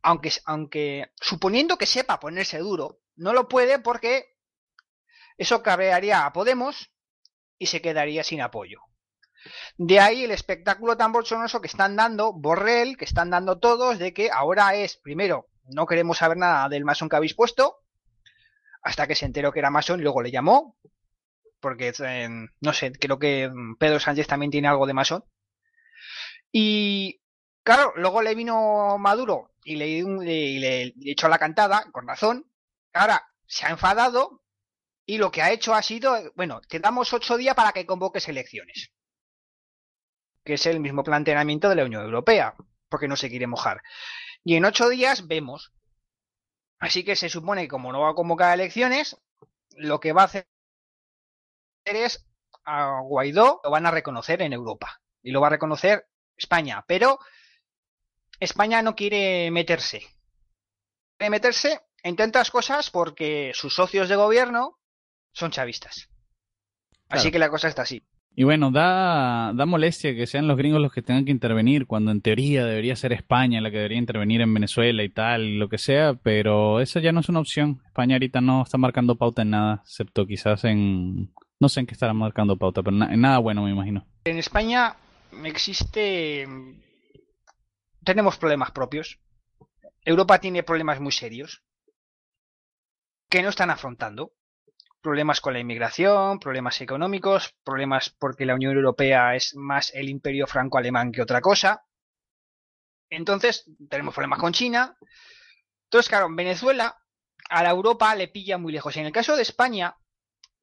aunque, 0.03 1.11
suponiendo 1.20 1.76
que 1.76 1.86
sepa 1.86 2.20
ponerse 2.20 2.59
duro, 2.59 3.01
no 3.16 3.32
lo 3.32 3.49
puede 3.49 3.78
porque 3.78 4.36
eso 5.36 5.62
cabrearía 5.62 6.24
a 6.24 6.32
Podemos 6.32 6.90
y 7.59 7.66
se 7.66 7.82
quedaría 7.82 8.24
sin 8.24 8.40
apoyo. 8.40 8.80
De 9.76 10.01
ahí 10.01 10.24
el 10.24 10.30
espectáculo 10.30 10.96
tan 10.96 11.12
bolsonoso 11.12 11.61
que 11.61 11.68
están 11.68 11.96
dando 11.96 12.32
Borrell, 12.32 12.96
que 12.96 13.05
están 13.05 13.30
dando 13.30 13.59
todos, 13.59 13.99
de 13.99 14.12
que 14.12 14.30
ahora 14.30 14.74
es, 14.74 14.96
primero, 14.96 15.49
no 15.64 15.86
queremos 15.86 16.18
saber 16.18 16.36
nada 16.36 16.68
del 16.68 16.84
masón 16.84 17.09
que 17.09 17.16
habéis 17.16 17.34
puesto, 17.34 17.78
hasta 18.82 19.07
que 19.07 19.14
se 19.14 19.26
enteró 19.26 19.53
que 19.53 19.61
era 19.61 19.70
masón 19.70 20.01
y 20.01 20.03
luego 20.03 20.22
le 20.22 20.30
llamó, 20.30 20.76
porque, 21.61 21.92
eh, 21.99 22.28
no 22.61 22.72
sé, 22.72 22.92
creo 22.92 23.18
que 23.18 23.51
Pedro 23.78 24.01
Sánchez 24.01 24.26
también 24.26 24.51
tiene 24.51 24.68
algo 24.68 24.86
de 24.86 24.94
masón. 24.94 25.24
Y, 26.53 27.20
claro, 27.68 27.92
luego 27.96 28.22
le 28.22 28.34
vino 28.34 28.96
Maduro 28.96 29.50
y 29.62 29.76
le, 29.76 29.88
y 29.88 30.58
le 30.58 30.94
echó 31.04 31.28
la 31.28 31.38
cantada, 31.38 31.84
con 31.92 32.08
razón. 32.08 32.50
Ahora 32.94 33.30
se 33.46 33.66
ha 33.66 33.70
enfadado 33.70 34.42
y 35.04 35.18
lo 35.18 35.30
que 35.30 35.42
ha 35.42 35.50
hecho 35.50 35.74
ha 35.74 35.82
sido, 35.82 36.16
bueno, 36.34 36.62
te 36.62 36.80
damos 36.80 37.12
ocho 37.12 37.36
días 37.36 37.54
para 37.54 37.72
que 37.72 37.84
convoques 37.84 38.26
elecciones 38.28 38.90
que 40.44 40.54
es 40.54 40.64
el 40.64 40.80
mismo 40.80 41.04
planteamiento 41.04 41.68
de 41.68 41.74
la 41.74 41.84
Unión 41.84 42.02
Europea, 42.02 42.54
porque 42.88 43.06
no 43.06 43.16
se 43.16 43.28
quiere 43.28 43.46
mojar. 43.46 43.82
Y 44.42 44.56
en 44.56 44.64
ocho 44.64 44.88
días 44.88 45.26
vemos. 45.26 45.74
Así 46.78 47.04
que 47.04 47.16
se 47.16 47.28
supone 47.28 47.62
que 47.62 47.68
como 47.68 47.92
no 47.92 48.00
va 48.00 48.12
a 48.12 48.14
convocar 48.14 48.54
elecciones, 48.54 49.18
lo 49.76 50.00
que 50.00 50.14
va 50.14 50.22
a 50.22 50.24
hacer 50.24 50.48
es 51.84 52.26
a 52.64 53.00
Guaidó 53.02 53.60
lo 53.62 53.70
van 53.70 53.84
a 53.84 53.90
reconocer 53.90 54.40
en 54.40 54.54
Europa 54.54 55.02
y 55.22 55.32
lo 55.32 55.42
va 55.42 55.48
a 55.48 55.50
reconocer 55.50 56.08
España, 56.34 56.82
pero 56.88 57.18
España 58.41 58.82
no 58.82 58.95
quiere 58.95 59.51
meterse. 59.51 60.03
Quiere 61.16 61.30
meterse 61.30 61.80
en 62.03 62.16
tantas 62.16 62.51
cosas 62.51 62.91
porque 62.91 63.53
sus 63.55 63.74
socios 63.74 64.09
de 64.09 64.16
gobierno 64.16 64.78
son 65.32 65.51
chavistas. 65.51 66.09
Así 67.09 67.30
que 67.30 67.39
la 67.39 67.49
cosa 67.49 67.68
está 67.68 67.82
así. 67.82 68.03
Y 68.34 68.45
bueno, 68.45 68.70
da, 68.70 69.53
da 69.53 69.66
molestia 69.66 70.14
que 70.14 70.28
sean 70.28 70.47
los 70.47 70.57
gringos 70.57 70.80
los 70.80 70.93
que 70.93 71.03
tengan 71.03 71.24
que 71.24 71.32
intervenir, 71.32 71.86
cuando 71.86 72.12
en 72.12 72.20
teoría 72.20 72.64
debería 72.64 72.95
ser 72.95 73.12
España 73.12 73.61
la 73.61 73.70
que 73.70 73.78
debería 73.78 73.99
intervenir 73.99 74.43
en 74.43 74.55
Venezuela 74.55 75.03
y 75.03 75.09
tal, 75.09 75.59
lo 75.59 75.68
que 75.68 75.78
sea, 75.78 76.14
pero 76.14 76.78
eso 76.80 77.01
ya 77.01 77.11
no 77.11 77.18
es 77.18 77.28
una 77.28 77.41
opción. 77.41 77.82
España 77.86 78.14
ahorita 78.14 78.41
no 78.41 78.62
está 78.62 78.78
marcando 78.78 79.16
pauta 79.16 79.43
en 79.43 79.51
nada, 79.51 79.80
excepto 79.82 80.24
quizás 80.24 80.62
en... 80.64 81.32
No 81.59 81.68
sé 81.68 81.80
en 81.80 81.86
qué 81.86 81.95
estará 81.95 82.14
marcando 82.14 82.57
pauta, 82.57 82.84
pero 82.84 82.97
en 83.05 83.20
nada 83.20 83.39
bueno 83.39 83.64
me 83.64 83.72
imagino. 83.72 84.07
En 84.24 84.39
España 84.39 84.95
existe... 85.43 86.47
Tenemos 88.09 88.38
problemas 88.38 88.70
propios. 88.70 89.20
Europa 90.02 90.38
tiene 90.38 90.62
problemas 90.62 90.98
muy 90.98 91.12
serios 91.12 91.62
que 93.28 93.42
no 93.42 93.50
están 93.50 93.68
afrontando 93.68 94.32
problemas 95.02 95.42
con 95.42 95.52
la 95.52 95.59
inmigración, 95.59 96.38
problemas 96.38 96.80
económicos, 96.80 97.54
problemas 97.62 98.09
porque 98.18 98.46
la 98.46 98.54
Unión 98.54 98.74
Europea 98.74 99.36
es 99.36 99.54
más 99.56 99.92
el 99.94 100.09
imperio 100.09 100.46
franco-alemán 100.46 101.12
que 101.12 101.20
otra 101.20 101.42
cosa. 101.42 101.84
Entonces, 103.11 103.70
tenemos 103.90 104.14
problemas 104.14 104.38
con 104.38 104.54
China. 104.54 104.96
Entonces, 105.84 106.09
claro, 106.09 106.34
Venezuela 106.34 106.96
a 107.50 107.62
la 107.62 107.68
Europa 107.68 108.14
le 108.14 108.28
pilla 108.28 108.56
muy 108.56 108.72
lejos. 108.72 108.96
En 108.96 109.04
el 109.04 109.12
caso 109.12 109.36
de 109.36 109.42
España, 109.42 109.98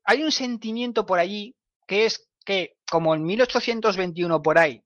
hay 0.03 0.23
un 0.23 0.31
sentimiento 0.31 1.05
por 1.05 1.19
allí 1.19 1.55
que 1.85 2.07
es 2.07 2.27
que, 2.43 2.79
como 2.89 3.13
en 3.13 3.23
1821 3.23 4.41
por 4.41 4.57
ahí, 4.57 4.83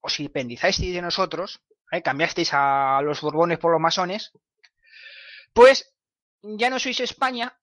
os 0.00 0.18
independizasteis 0.18 0.94
de 0.94 1.02
nosotros, 1.02 1.60
¿eh? 1.90 2.02
cambiasteis 2.02 2.50
a 2.52 3.00
los 3.02 3.20
Borbones 3.20 3.58
por 3.58 3.72
los 3.72 3.80
masones, 3.80 4.32
pues 5.52 5.94
ya 6.42 6.70
no 6.70 6.78
sois 6.78 7.00
España, 7.00 7.60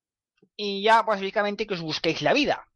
y 0.57 0.81
ya 0.81 1.03
básicamente 1.03 1.67
que 1.67 1.75
os 1.75 1.81
busquéis 1.81 2.21
la 2.21 2.33
vida, 2.33 2.67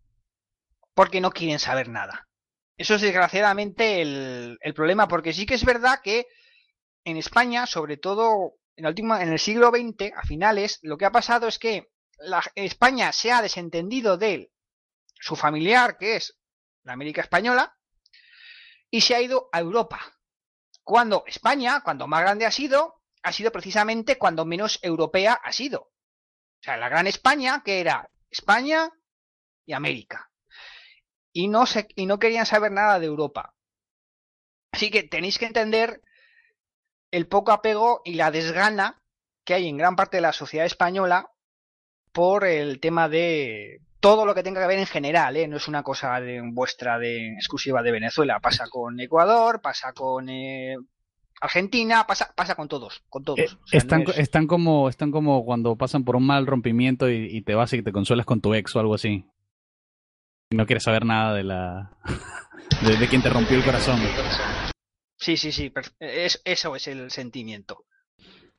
porque 0.94 1.20
no 1.20 1.32
quieren 1.32 1.60
saber 1.60 1.90
nada. 1.90 2.30
Eso 2.78 2.96
es 2.96 3.02
desgraciadamente 3.02 4.02
el, 4.02 4.74
problema, 4.76 5.08
porque 5.08 5.34
sí 5.34 5.46
que 5.46 5.56
es 5.56 5.66
verdad 5.66 6.00
que 6.04 6.28
en 7.04 7.18
España, 7.18 7.66
sobre 7.66 7.98
todo 7.98 8.56
en, 8.76 8.86
el 8.86 8.96
en 8.98 9.34
el 9.34 9.40
siglo 9.40 9.70
XX, 9.70 10.14
a 10.16 10.22
finales, 10.24 10.80
lo 10.84 10.98
que 10.98 11.06
ha 11.06 11.12
pasado 11.12 11.48
es 11.48 11.60
que 11.60 11.90
la, 12.18 12.44
España 12.56 13.12
se 13.12 13.32
ha 13.32 13.42
desentendido 13.42 14.18
de 14.18 14.52
su 15.16 15.36
familiar, 15.36 15.98
que 15.98 16.16
es 16.16 16.38
la 16.84 16.94
América 16.94 17.22
Española, 17.22 17.76
y 18.90 19.02
se 19.02 19.16
ha 19.16 19.22
ido 19.22 19.50
a 19.52 19.60
Europa. 19.60 20.00
Cuando 20.84 21.24
España, 21.28 21.82
cuando 21.84 22.08
más 22.08 22.22
grande 22.22 22.46
ha 22.46 22.52
sido, 22.52 23.02
ha 23.24 23.32
sido 23.32 23.52
precisamente 23.52 24.18
cuando 24.18 24.46
menos 24.46 24.80
europea 24.82 25.34
ha 25.34 25.52
sido. 25.52 25.82
O 25.82 26.64
sea, 26.64 26.78
la 26.78 26.90
gran 26.90 27.08
España, 27.08 27.62
que 27.64 27.80
era 27.80 28.10
España 28.30 28.92
y 29.66 29.74
América. 29.74 30.32
Y 31.34 31.48
no, 31.48 31.66
y 31.96 32.06
no 32.06 32.20
querían 32.20 32.46
saber 32.46 32.72
nada 32.72 33.00
de 33.00 33.06
Europa. 33.06 33.56
Así 34.72 34.90
que 34.90 35.04
tenéis 35.04 35.38
que 35.38 35.46
entender 35.46 36.02
el 37.12 37.28
poco 37.28 37.52
apego 37.52 38.02
y 38.06 38.16
la 38.16 38.32
desgana 38.32 39.02
que 39.44 39.54
hay 39.54 39.68
en 39.68 39.78
gran 39.78 39.96
parte 39.96 40.18
de 40.18 40.22
la 40.22 40.34
sociedad 40.34 40.66
española 40.66 41.32
por 42.12 42.46
el 42.46 42.80
tema 42.80 43.10
de 43.10 43.82
todo 44.02 44.26
lo 44.26 44.36
que 44.36 44.44
tenga 44.44 44.60
que 44.62 44.68
ver 44.68 44.80
en 44.80 44.88
general, 44.88 45.38
¿eh? 45.38 45.48
no 45.48 45.58
es 45.58 45.68
una 45.68 45.84
cosa 45.84 46.20
de, 46.20 46.42
vuestra 46.44 47.00
de 47.00 47.34
exclusiva 47.34 47.82
de 47.82 47.92
Venezuela, 47.92 48.40
pasa 48.40 48.66
con 48.70 49.00
Ecuador, 49.00 49.62
pasa 49.62 49.94
con 49.94 50.28
eh, 50.28 50.76
Argentina 51.40 52.06
pasa, 52.06 52.34
pasa 52.36 52.56
con 52.56 52.68
todos, 52.68 53.04
con 53.10 53.24
todos. 53.24 53.40
Eh, 53.40 53.48
están, 53.72 54.04
están, 54.16 54.48
como, 54.48 54.90
están 54.90 55.12
como 55.12 55.46
cuando 55.46 55.76
pasan 55.76 56.04
por 56.04 56.16
un 56.16 56.26
mal 56.26 56.46
rompimiento 56.46 57.10
y, 57.10 57.42
te 57.44 57.56
vas 57.56 57.74
y 57.74 57.82
te 57.82 57.92
consuelas 57.92 58.26
con 58.26 58.42
tu 58.42 58.54
ex 58.54 58.76
o 58.76 58.80
algo 58.80 58.96
así. 58.96 59.26
No 60.52 60.66
quieres 60.66 60.84
saber 60.84 61.06
nada 61.06 61.34
de 61.34 61.44
la 61.44 61.98
de, 62.86 62.98
de 62.98 63.08
quien 63.08 63.22
te 63.22 63.30
rompió 63.30 63.58
el 63.58 63.64
corazón. 63.64 64.00
Sí, 65.18 65.38
sí, 65.38 65.52
sí, 65.52 65.72
es, 66.00 66.42
eso 66.46 66.76
es 66.76 66.88
el 66.88 67.12
sentimiento. 67.12 67.86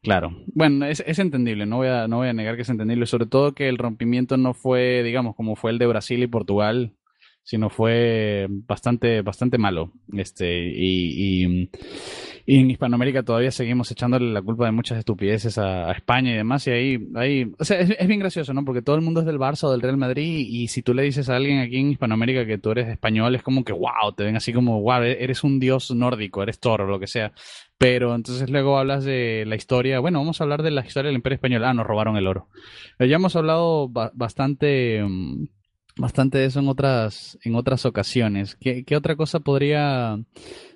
Claro, 0.03 0.37
bueno, 0.47 0.85
es, 0.87 1.01
es, 1.07 1.21
entendible, 1.21 1.65
no 1.65 1.77
voy, 1.77 1.87
a, 1.87 2.09
no 2.09 2.17
voy 2.17 2.29
a 2.29 2.33
negar 2.33 2.57
que 2.57 2.63
es 2.63 2.69
entendible, 2.69 3.07
sobre 3.07 3.27
todo 3.27 3.55
que 3.55 3.69
el 3.69 3.79
rompimiento 3.79 4.37
no 4.37 4.53
fue, 4.53 5.05
digamos, 5.05 5.37
como 5.37 5.55
fue 5.55 5.71
el 5.71 5.79
de 5.79 5.87
Brasil 5.87 6.21
y 6.21 6.27
Portugal, 6.27 6.97
sino 7.45 7.71
fue 7.71 8.49
bastante, 8.51 9.23
bastante 9.23 9.59
malo. 9.59 9.93
Este, 10.13 10.73
y, 10.75 11.45
y 11.45 11.71
en 12.47 12.71
Hispanoamérica 12.71 13.23
todavía 13.23 13.51
seguimos 13.51 13.91
echándole 13.91 14.33
la 14.33 14.43
culpa 14.43 14.67
de 14.67 14.73
muchas 14.73 14.99
estupideces 14.99 15.59
a, 15.59 15.93
España 15.93 16.33
y 16.33 16.37
demás. 16.37 16.67
Y 16.67 16.71
ahí, 16.71 17.09
ahí 17.15 17.53
o 17.59 17.65
sea, 17.65 17.81
es, 17.81 18.07
bien 18.07 18.21
gracioso, 18.21 18.53
¿no? 18.53 18.65
Porque 18.65 18.83
todo 18.83 18.97
el 18.97 19.03
mundo 19.03 19.21
es 19.21 19.27
del 19.27 19.39
Barça 19.39 19.65
o 19.65 19.71
del 19.71 19.81
Real 19.81 19.97
Madrid. 19.97 20.47
Y 20.49 20.69
si 20.69 20.83
tú 20.83 20.95
le 20.95 21.03
dices 21.03 21.29
a 21.29 21.37
alguien 21.37 21.61
aquí 21.61 21.77
en 21.79 21.91
Hispanoamérica 21.91 22.47
que 22.47 22.59
tú 22.59 22.71
eres 22.71 22.89
español, 22.89 23.35
es 23.35 23.43
como 23.43 23.65
que, 23.65 23.73
wow, 23.73 24.13
te 24.17 24.25
ven 24.25 24.37
así 24.37 24.53
como, 24.53 24.81
wow, 24.81 25.03
eres 25.03 25.45
un 25.45 25.61
dios 25.61 25.91
nórdico, 25.91 26.43
eres 26.43 26.59
toro, 26.59 26.87
lo 26.87 26.99
que 26.99 27.07
sea. 27.07 27.33
Pero 27.79 28.15
entonces 28.15 28.49
luego 28.51 28.79
hablas 28.79 29.05
de 29.05 29.45
la 29.47 29.57
historia. 29.57 30.01
Bueno, 30.01 30.19
vamos 30.19 30.41
a 30.41 30.45
hablar 30.45 30.63
de 30.63 30.71
la 30.71 30.85
historia 30.85 31.09
del 31.09 31.17
Imperio 31.17 31.37
Español. 31.37 31.65
Ah, 31.65 31.75
nos 31.75 31.87
robaron 31.87 32.17
el 32.17 32.27
oro. 32.27 32.49
Eh, 32.99 33.09
ya 33.09 33.17
hemos 33.17 33.37
hablado 33.37 33.89
bastante. 33.89 35.03
Mm, 35.03 35.47
bastante 35.97 36.39
de 36.39 36.47
eso 36.47 36.61
en 36.61 36.69
otras, 36.69 37.39
en 37.45 37.55
otras 37.55 37.85
ocasiones. 37.87 38.57
¿Qué, 38.57 38.85
qué 38.85 38.97
otra 38.97 39.17
cosa 39.17 39.41
podría, 39.41 40.19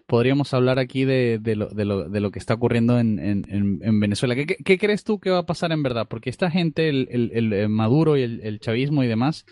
podríamos 0.07 0.55
hablar 0.55 0.79
aquí 0.79 1.05
de, 1.05 1.39
de, 1.41 1.57
lo, 1.57 1.69
de, 1.69 1.85
lo, 1.85 2.09
de 2.09 2.21
lo 2.21 2.31
que 2.31 2.39
está 2.39 2.55
ocurriendo 2.55 2.99
en, 2.99 3.19
en, 3.19 3.45
en 3.49 4.01
Venezuela. 4.01 4.35
¿Qué, 4.35 4.47
¿Qué, 4.47 4.79
crees 4.79 5.05
tú 5.05 5.19
que 5.19 5.31
va 5.31 5.39
a 5.39 5.47
pasar 5.47 5.73
en 5.73 5.83
verdad? 5.83 6.07
Porque 6.09 6.31
esta 6.31 6.51
gente, 6.51 6.89
el, 6.89 7.09
el, 7.11 7.53
el 7.53 7.69
Maduro 7.69 8.17
y 8.17 8.23
el, 8.23 8.41
el, 8.43 8.61
chavismo 8.61 9.03
y 9.03 9.09
demás, 9.09 9.45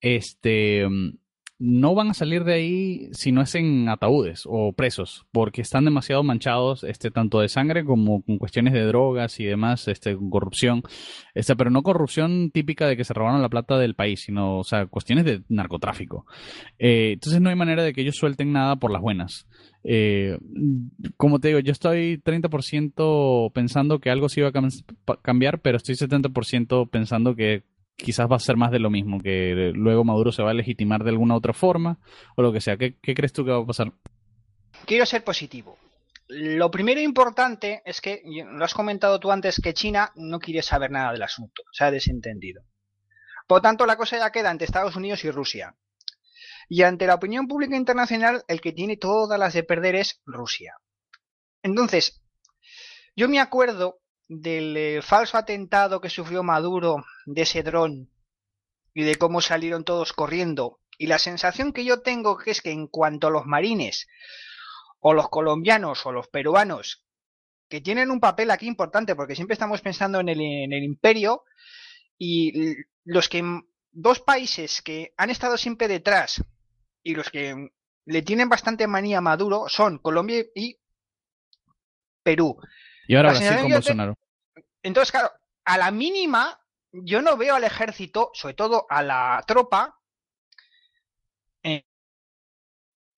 este 0.00 0.86
no 1.58 1.94
van 1.94 2.10
a 2.10 2.14
salir 2.14 2.44
de 2.44 2.54
ahí 2.54 3.08
si 3.12 3.30
no 3.30 3.40
es 3.40 3.54
en 3.54 3.88
ataúdes 3.88 4.42
o 4.44 4.72
presos, 4.72 5.26
porque 5.32 5.62
están 5.62 5.84
demasiado 5.84 6.22
manchados, 6.22 6.82
este, 6.84 7.10
tanto 7.10 7.40
de 7.40 7.48
sangre 7.48 7.84
como 7.84 8.22
con 8.22 8.38
cuestiones 8.38 8.72
de 8.72 8.84
drogas 8.84 9.38
y 9.38 9.44
demás, 9.44 9.86
este, 9.86 10.16
con 10.16 10.30
corrupción, 10.30 10.82
este, 11.32 11.54
pero 11.54 11.70
no 11.70 11.82
corrupción 11.82 12.50
típica 12.50 12.88
de 12.88 12.96
que 12.96 13.04
se 13.04 13.14
robaron 13.14 13.40
la 13.40 13.48
plata 13.48 13.78
del 13.78 13.94
país, 13.94 14.22
sino, 14.22 14.58
o 14.58 14.64
sea, 14.64 14.86
cuestiones 14.86 15.24
de 15.24 15.42
narcotráfico. 15.48 16.26
Eh, 16.78 17.12
entonces 17.14 17.40
no 17.40 17.50
hay 17.50 17.56
manera 17.56 17.84
de 17.84 17.92
que 17.92 18.00
ellos 18.00 18.16
suelten 18.16 18.52
nada 18.52 18.76
por 18.76 18.90
las 18.90 19.00
buenas. 19.00 19.46
Eh, 19.84 20.38
como 21.18 21.40
te 21.40 21.48
digo, 21.48 21.60
yo 21.60 21.72
estoy 21.72 22.18
30% 22.18 23.52
pensando 23.52 24.00
que 24.00 24.10
algo 24.10 24.28
sí 24.28 24.40
va 24.40 24.48
a 24.48 25.16
cambiar, 25.22 25.60
pero 25.60 25.76
estoy 25.76 25.94
70% 25.94 26.88
pensando 26.88 27.36
que 27.36 27.64
quizás 27.96 28.30
va 28.30 28.36
a 28.36 28.40
ser 28.40 28.56
más 28.56 28.70
de 28.70 28.78
lo 28.78 28.90
mismo, 28.90 29.20
que 29.20 29.72
luego 29.74 30.04
Maduro 30.04 30.32
se 30.32 30.42
va 30.42 30.50
a 30.50 30.54
legitimar 30.54 31.04
de 31.04 31.10
alguna 31.10 31.36
otra 31.36 31.52
forma 31.52 31.98
o 32.36 32.42
lo 32.42 32.52
que 32.52 32.60
sea. 32.60 32.76
¿Qué, 32.76 32.96
crees 33.00 33.32
tú 33.32 33.44
que 33.44 33.50
va 33.50 33.58
a 33.58 33.66
pasar? 33.66 33.92
Quiero 34.86 35.06
ser 35.06 35.22
positivo. 35.22 35.78
lo 36.28 36.70
primero 36.70 37.00
importante 37.00 37.82
es 37.84 38.00
que, 38.00 38.22
lo 38.24 38.64
has 38.64 38.74
comentado 38.74 39.20
tú 39.20 39.30
antes, 39.30 39.60
que 39.62 39.74
China 39.74 40.10
no 40.16 40.40
quiere 40.40 40.62
saber 40.62 40.90
nada 40.90 41.12
del 41.12 41.22
asunto, 41.22 41.62
se 41.72 41.84
ha 41.84 41.90
desentendido. 41.90 42.62
Por 43.46 43.60
tanto, 43.60 43.84
la 43.84 43.96
cosa 43.96 44.16
ya 44.16 44.32
queda 44.32 44.50
ante 44.50 44.64
Estados 44.64 44.96
Unidos 44.96 45.22
y 45.24 45.30
Rusia. 45.30 45.74
Y 46.68 46.82
ante 46.82 47.06
la 47.06 47.14
opinión 47.14 47.46
pública 47.46 47.76
internacional, 47.76 48.44
el 48.48 48.60
que 48.60 48.72
tiene 48.72 48.96
todas 48.96 49.38
las 49.38 49.54
de 49.54 49.62
perder 49.62 49.96
es 49.96 50.20
Rusia. 50.24 50.74
Entonces, 51.62 52.22
yo 53.16 53.28
me 53.28 53.40
acuerdo 53.40 54.00
del 54.28 54.76
eh, 54.76 55.02
falso 55.02 55.36
atentado 55.36 56.00
que 56.00 56.10
sufrió 56.10 56.42
Maduro 56.42 57.04
de 57.26 57.42
ese 57.42 57.62
dron 57.62 58.10
y 58.94 59.02
de 59.02 59.16
cómo 59.16 59.40
salieron 59.40 59.84
todos 59.84 60.12
corriendo. 60.12 60.80
Y 60.98 61.06
la 61.06 61.18
sensación 61.18 61.72
que 61.72 61.84
yo 61.84 62.02
tengo 62.02 62.38
que 62.38 62.52
es 62.52 62.62
que 62.62 62.70
en 62.70 62.86
cuanto 62.86 63.26
a 63.26 63.30
los 63.30 63.46
marines, 63.46 64.06
o 65.00 65.12
los 65.12 65.28
colombianos, 65.28 66.06
o 66.06 66.12
los 66.12 66.28
peruanos, 66.28 67.04
que 67.68 67.80
tienen 67.80 68.10
un 68.10 68.20
papel 68.20 68.50
aquí 68.50 68.66
importante, 68.66 69.16
porque 69.16 69.34
siempre 69.34 69.54
estamos 69.54 69.80
pensando 69.80 70.20
en 70.20 70.28
el, 70.28 70.40
en 70.40 70.72
el 70.72 70.84
imperio, 70.84 71.44
y 72.16 72.76
los 73.04 73.28
que 73.28 73.42
dos 73.90 74.20
países 74.20 74.82
que 74.82 75.12
han 75.16 75.30
estado 75.30 75.56
siempre 75.56 75.88
detrás 75.88 76.42
y 77.04 77.14
los 77.14 77.30
que 77.30 77.70
le 78.06 78.22
tienen 78.22 78.48
bastante 78.48 78.86
manía 78.88 79.18
a 79.18 79.20
Maduro 79.20 79.68
son 79.68 79.98
Colombia 79.98 80.44
y 80.54 80.76
Perú. 82.22 82.58
Y 83.06 83.14
ahora 83.14 83.30
Brasil 83.30 83.60
con 83.60 83.70
Bolsonaro. 83.70 84.18
Entonces, 84.82 85.12
claro, 85.12 85.30
a 85.64 85.78
la 85.78 85.90
mínima, 85.90 86.58
yo 86.90 87.22
no 87.22 87.36
veo 87.36 87.54
al 87.54 87.64
ejército, 87.64 88.30
sobre 88.34 88.54
todo 88.54 88.86
a 88.88 89.02
la 89.02 89.44
tropa, 89.46 90.00
eh, 91.62 91.86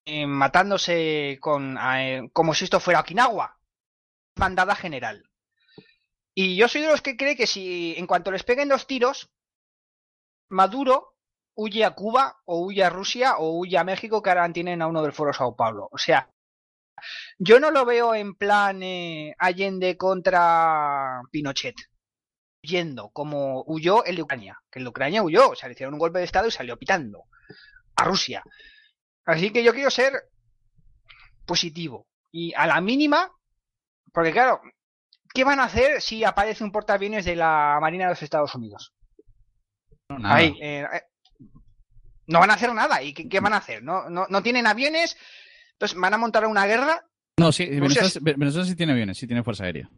eh, 0.05 0.27
matándose 0.27 1.39
con, 1.41 1.79
eh, 1.79 2.29
como 2.33 2.53
si 2.53 2.65
esto 2.65 2.81
fuera 2.81 3.01
Okinawa. 3.01 3.57
Bandada 4.35 4.75
general. 4.75 5.31
Y 6.35 6.57
yo 6.57 6.69
soy 6.69 6.83
de 6.83 6.89
los 6.89 7.01
que 7.01 7.17
cree 7.17 7.37
que 7.37 7.47
si 7.47 7.95
en 7.97 8.07
cuanto 8.07 8.31
les 8.31 8.43
peguen 8.43 8.69
dos 8.69 8.87
tiros, 8.87 9.31
Maduro 10.49 11.16
huye 11.57 11.85
a 11.85 11.91
Cuba 11.93 12.37
o 12.45 12.61
huye 12.61 12.85
a 12.85 12.91
Rusia 12.91 13.37
o 13.39 13.59
huye 13.59 13.77
a 13.79 13.85
México 13.85 14.23
que 14.23 14.31
ahora 14.31 14.53
tienen 14.53 14.83
a 14.83 14.87
uno 14.87 15.03
del 15.03 15.13
Foro 15.13 15.33
Sao 15.33 15.57
Paulo. 15.57 15.89
O 15.91 15.99
sea, 15.99 16.31
yo 17.39 17.59
no 17.59 17.71
lo 17.71 17.85
veo 17.85 18.15
en 18.15 18.35
plan 18.35 18.83
eh, 18.83 19.35
Allende 19.39 19.97
contra 19.97 21.23
Pinochet. 21.31 21.75
Yendo, 22.63 23.11
como 23.11 23.63
huyó 23.67 24.05
el 24.05 24.17
de 24.17 24.23
Ucrania. 24.23 24.59
Que 24.71 24.81
el 24.81 24.85
de 24.85 24.91
Ucrania 24.91 25.23
huyó, 25.23 25.51
o 25.51 25.55
sea, 25.55 25.69
le 25.69 25.75
hicieron 25.75 25.95
un 25.95 26.01
golpe 26.01 26.19
de 26.19 26.25
Estado 26.25 26.49
y 26.49 26.51
salió 26.51 26.77
pitando 26.77 27.25
a 27.97 28.05
Rusia. 28.05 28.43
Así 29.25 29.51
que 29.51 29.63
yo 29.63 29.73
quiero 29.73 29.91
ser 29.91 30.13
positivo. 31.47 32.07
Y 32.33 32.53
a 32.55 32.67
la 32.67 32.81
mínima, 32.81 33.31
porque 34.13 34.33
claro, 34.33 34.61
¿qué 35.33 35.45
van 35.45 35.61
a 35.61 35.65
hacer 35.65 36.03
si 36.03 36.25
aparece 36.25 36.65
un 36.65 36.73
portaaviones 36.73 37.25
de 37.25 37.37
la 37.37 37.79
Marina 37.81 38.05
de 38.05 38.11
los 38.11 38.23
Estados 38.23 38.55
Unidos? 38.55 38.93
Eh, 40.09 40.55
eh, 40.61 41.03
no 42.27 42.41
van 42.41 42.51
a 42.51 42.55
hacer 42.55 42.73
nada. 42.73 43.03
¿Y 43.03 43.13
qué, 43.13 43.41
van 43.41 43.53
a 43.53 43.59
hacer? 43.59 43.83
¿No, 43.83 44.09
no, 44.11 44.27
no 44.29 44.43
tienen 44.43 44.67
aviones? 44.67 45.17
Entonces, 45.73 45.99
¿van 45.99 46.15
a 46.15 46.19
montar 46.19 46.47
una 46.47 46.67
guerra? 46.67 47.05
No, 47.39 47.53
sí, 47.53 47.67
Venezuela, 47.67 48.65
sí 48.65 48.77
tiene 48.77 48.93
aviones, 48.93 49.19
sí 49.19 49.27
tiene 49.27 49.43
fuerza 49.43 49.65
aérea. 49.65 49.91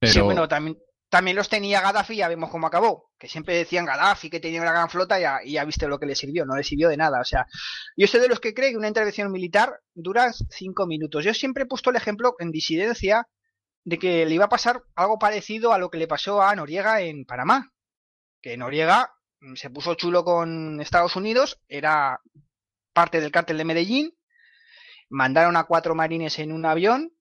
Sí, 0.00 0.20
bueno, 0.20 0.48
también, 0.48 0.76
también 1.08 1.36
los 1.36 1.48
tenía 1.48 1.80
Gaddafi, 1.80 2.16
ya 2.16 2.28
vemos 2.28 2.50
cómo 2.50 2.66
acabó. 2.66 3.10
Que 3.18 3.28
siempre 3.28 3.56
decían 3.56 3.84
Gaddafi 3.84 4.30
que 4.30 4.40
tenía 4.40 4.62
una 4.62 4.72
gran 4.72 4.88
flota 4.88 5.18
y 5.18 5.22
ya, 5.22 5.40
y 5.44 5.52
ya 5.52 5.64
viste 5.64 5.86
lo 5.86 5.98
que 5.98 6.06
le 6.06 6.14
sirvió, 6.14 6.44
no 6.44 6.56
le 6.56 6.64
sirvió 6.64 6.88
de 6.88 6.96
nada. 6.96 7.20
O 7.20 7.24
sea, 7.24 7.46
yo 7.96 8.06
soy 8.06 8.20
de 8.20 8.28
los 8.28 8.40
que 8.40 8.54
cree 8.54 8.70
que 8.70 8.76
una 8.76 8.88
intervención 8.88 9.30
militar 9.30 9.80
dura 9.94 10.32
cinco 10.48 10.86
minutos. 10.86 11.24
Yo 11.24 11.34
siempre 11.34 11.64
he 11.64 11.66
puesto 11.66 11.90
el 11.90 11.96
ejemplo 11.96 12.34
en 12.38 12.50
disidencia 12.50 13.28
de 13.84 13.98
que 13.98 14.24
le 14.26 14.34
iba 14.34 14.46
a 14.46 14.48
pasar 14.48 14.82
algo 14.94 15.18
parecido 15.18 15.72
a 15.72 15.78
lo 15.78 15.90
que 15.90 15.98
le 15.98 16.08
pasó 16.08 16.40
a 16.40 16.54
Noriega 16.54 17.00
en 17.00 17.24
Panamá. 17.24 17.72
Que 18.40 18.56
Noriega 18.56 19.12
se 19.54 19.70
puso 19.70 19.94
chulo 19.94 20.24
con 20.24 20.80
Estados 20.80 21.16
Unidos, 21.16 21.60
era 21.68 22.20
parte 22.92 23.20
del 23.20 23.32
cártel 23.32 23.58
de 23.58 23.64
Medellín, 23.64 24.14
mandaron 25.08 25.56
a 25.56 25.64
cuatro 25.64 25.94
marines 25.94 26.38
en 26.38 26.52
un 26.52 26.66
avión, 26.66 27.12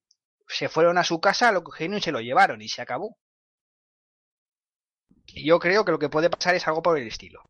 se 0.48 0.70
fueron 0.70 0.98
a 0.98 1.04
su 1.04 1.20
casa, 1.20 1.52
lo 1.52 1.64
cogieron 1.64 1.98
y 1.98 2.02
se 2.02 2.12
lo 2.12 2.22
llevaron 2.22 2.62
y 2.62 2.68
se 2.68 2.82
acabó. 2.82 3.18
Y 5.28 5.46
yo 5.46 5.60
creo 5.60 5.86
que 5.86 5.92
lo 5.92 6.00
que 6.00 6.10
puede 6.10 6.30
pasar 6.30 6.56
es 6.56 6.68
algo 6.68 6.82
por 6.82 6.98
el 6.98 7.08
estilo. 7.08 7.42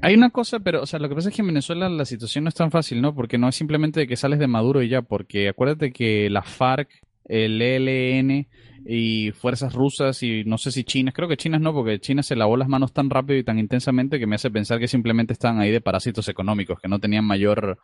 Hay 0.00 0.14
una 0.14 0.30
cosa, 0.30 0.60
pero, 0.60 0.82
o 0.82 0.86
sea, 0.86 1.00
lo 1.00 1.08
que 1.08 1.14
pasa 1.14 1.28
es 1.28 1.34
que 1.34 1.42
en 1.42 1.48
Venezuela 1.48 1.88
la 1.88 2.04
situación 2.04 2.44
no 2.44 2.48
es 2.48 2.54
tan 2.54 2.70
fácil, 2.70 3.00
¿no? 3.00 3.14
Porque 3.14 3.38
no 3.38 3.48
es 3.48 3.56
simplemente 3.56 4.00
de 4.00 4.06
que 4.06 4.16
sales 4.16 4.38
de 4.38 4.46
Maduro 4.46 4.82
y 4.82 4.88
ya, 4.88 5.02
porque 5.02 5.48
acuérdate 5.48 5.92
que 5.92 6.30
la 6.30 6.42
FARC, 6.42 6.88
el 7.28 7.60
ELN 7.60 8.48
y 8.86 9.32
fuerzas 9.32 9.74
rusas 9.74 10.22
y 10.22 10.44
no 10.44 10.58
sé 10.58 10.72
si 10.72 10.84
chinas, 10.84 11.14
creo 11.14 11.28
que 11.28 11.36
chinas 11.36 11.60
no, 11.60 11.72
porque 11.72 12.00
China 12.00 12.22
se 12.22 12.36
lavó 12.36 12.56
las 12.56 12.68
manos 12.68 12.92
tan 12.92 13.10
rápido 13.10 13.38
y 13.38 13.44
tan 13.44 13.58
intensamente 13.58 14.18
que 14.18 14.26
me 14.26 14.36
hace 14.36 14.50
pensar 14.50 14.78
que 14.78 14.88
simplemente 14.88 15.34
están 15.34 15.60
ahí 15.60 15.70
de 15.70 15.80
parásitos 15.80 16.28
económicos, 16.28 16.78
que 16.80 16.88
no 16.88 16.98
tenían 16.98 17.24
mayor 17.24 17.78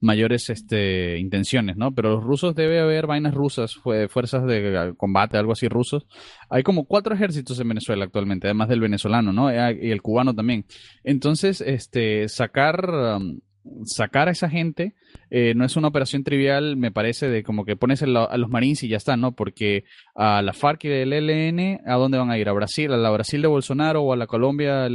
mayores 0.00 0.50
este, 0.50 1.18
intenciones, 1.18 1.76
¿no? 1.76 1.94
Pero 1.94 2.10
los 2.16 2.24
rusos 2.24 2.54
debe 2.54 2.80
haber 2.80 3.06
vainas 3.06 3.34
rusas, 3.34 3.74
fuerzas 3.74 4.46
de 4.46 4.94
combate, 4.96 5.38
algo 5.38 5.52
así 5.52 5.68
rusos. 5.68 6.06
Hay 6.50 6.62
como 6.62 6.84
cuatro 6.84 7.14
ejércitos 7.14 7.58
en 7.60 7.68
Venezuela 7.68 8.04
actualmente, 8.04 8.46
además 8.46 8.68
del 8.68 8.80
venezolano, 8.80 9.32
¿no? 9.32 9.50
Y 9.50 9.90
el 9.90 10.02
cubano 10.02 10.34
también. 10.34 10.66
Entonces, 11.02 11.60
este, 11.60 12.28
sacar, 12.28 12.88
um, 12.90 13.40
sacar 13.84 14.28
a 14.28 14.32
esa 14.32 14.48
gente 14.48 14.94
eh, 15.30 15.54
no 15.54 15.64
es 15.64 15.76
una 15.76 15.88
operación 15.88 16.22
trivial, 16.24 16.76
me 16.76 16.92
parece, 16.92 17.28
de 17.28 17.42
como 17.42 17.64
que 17.64 17.76
pones 17.76 18.02
a 18.02 18.06
los 18.06 18.48
marines 18.48 18.82
y 18.82 18.88
ya 18.88 18.96
está, 18.96 19.16
¿no? 19.16 19.32
Porque 19.32 19.84
a 20.14 20.42
la 20.42 20.52
FARC 20.52 20.84
y 20.84 20.88
el 20.88 21.12
ELN, 21.12 21.80
¿a 21.86 21.94
dónde 21.94 22.18
van 22.18 22.30
a 22.30 22.38
ir? 22.38 22.48
¿A 22.48 22.52
Brasil? 22.52 22.92
¿A 22.92 22.96
la 22.96 23.10
Brasil 23.10 23.42
de 23.42 23.48
Bolsonaro 23.48 24.02
o 24.02 24.12
a 24.12 24.16
la 24.16 24.26
Colombia? 24.26 24.88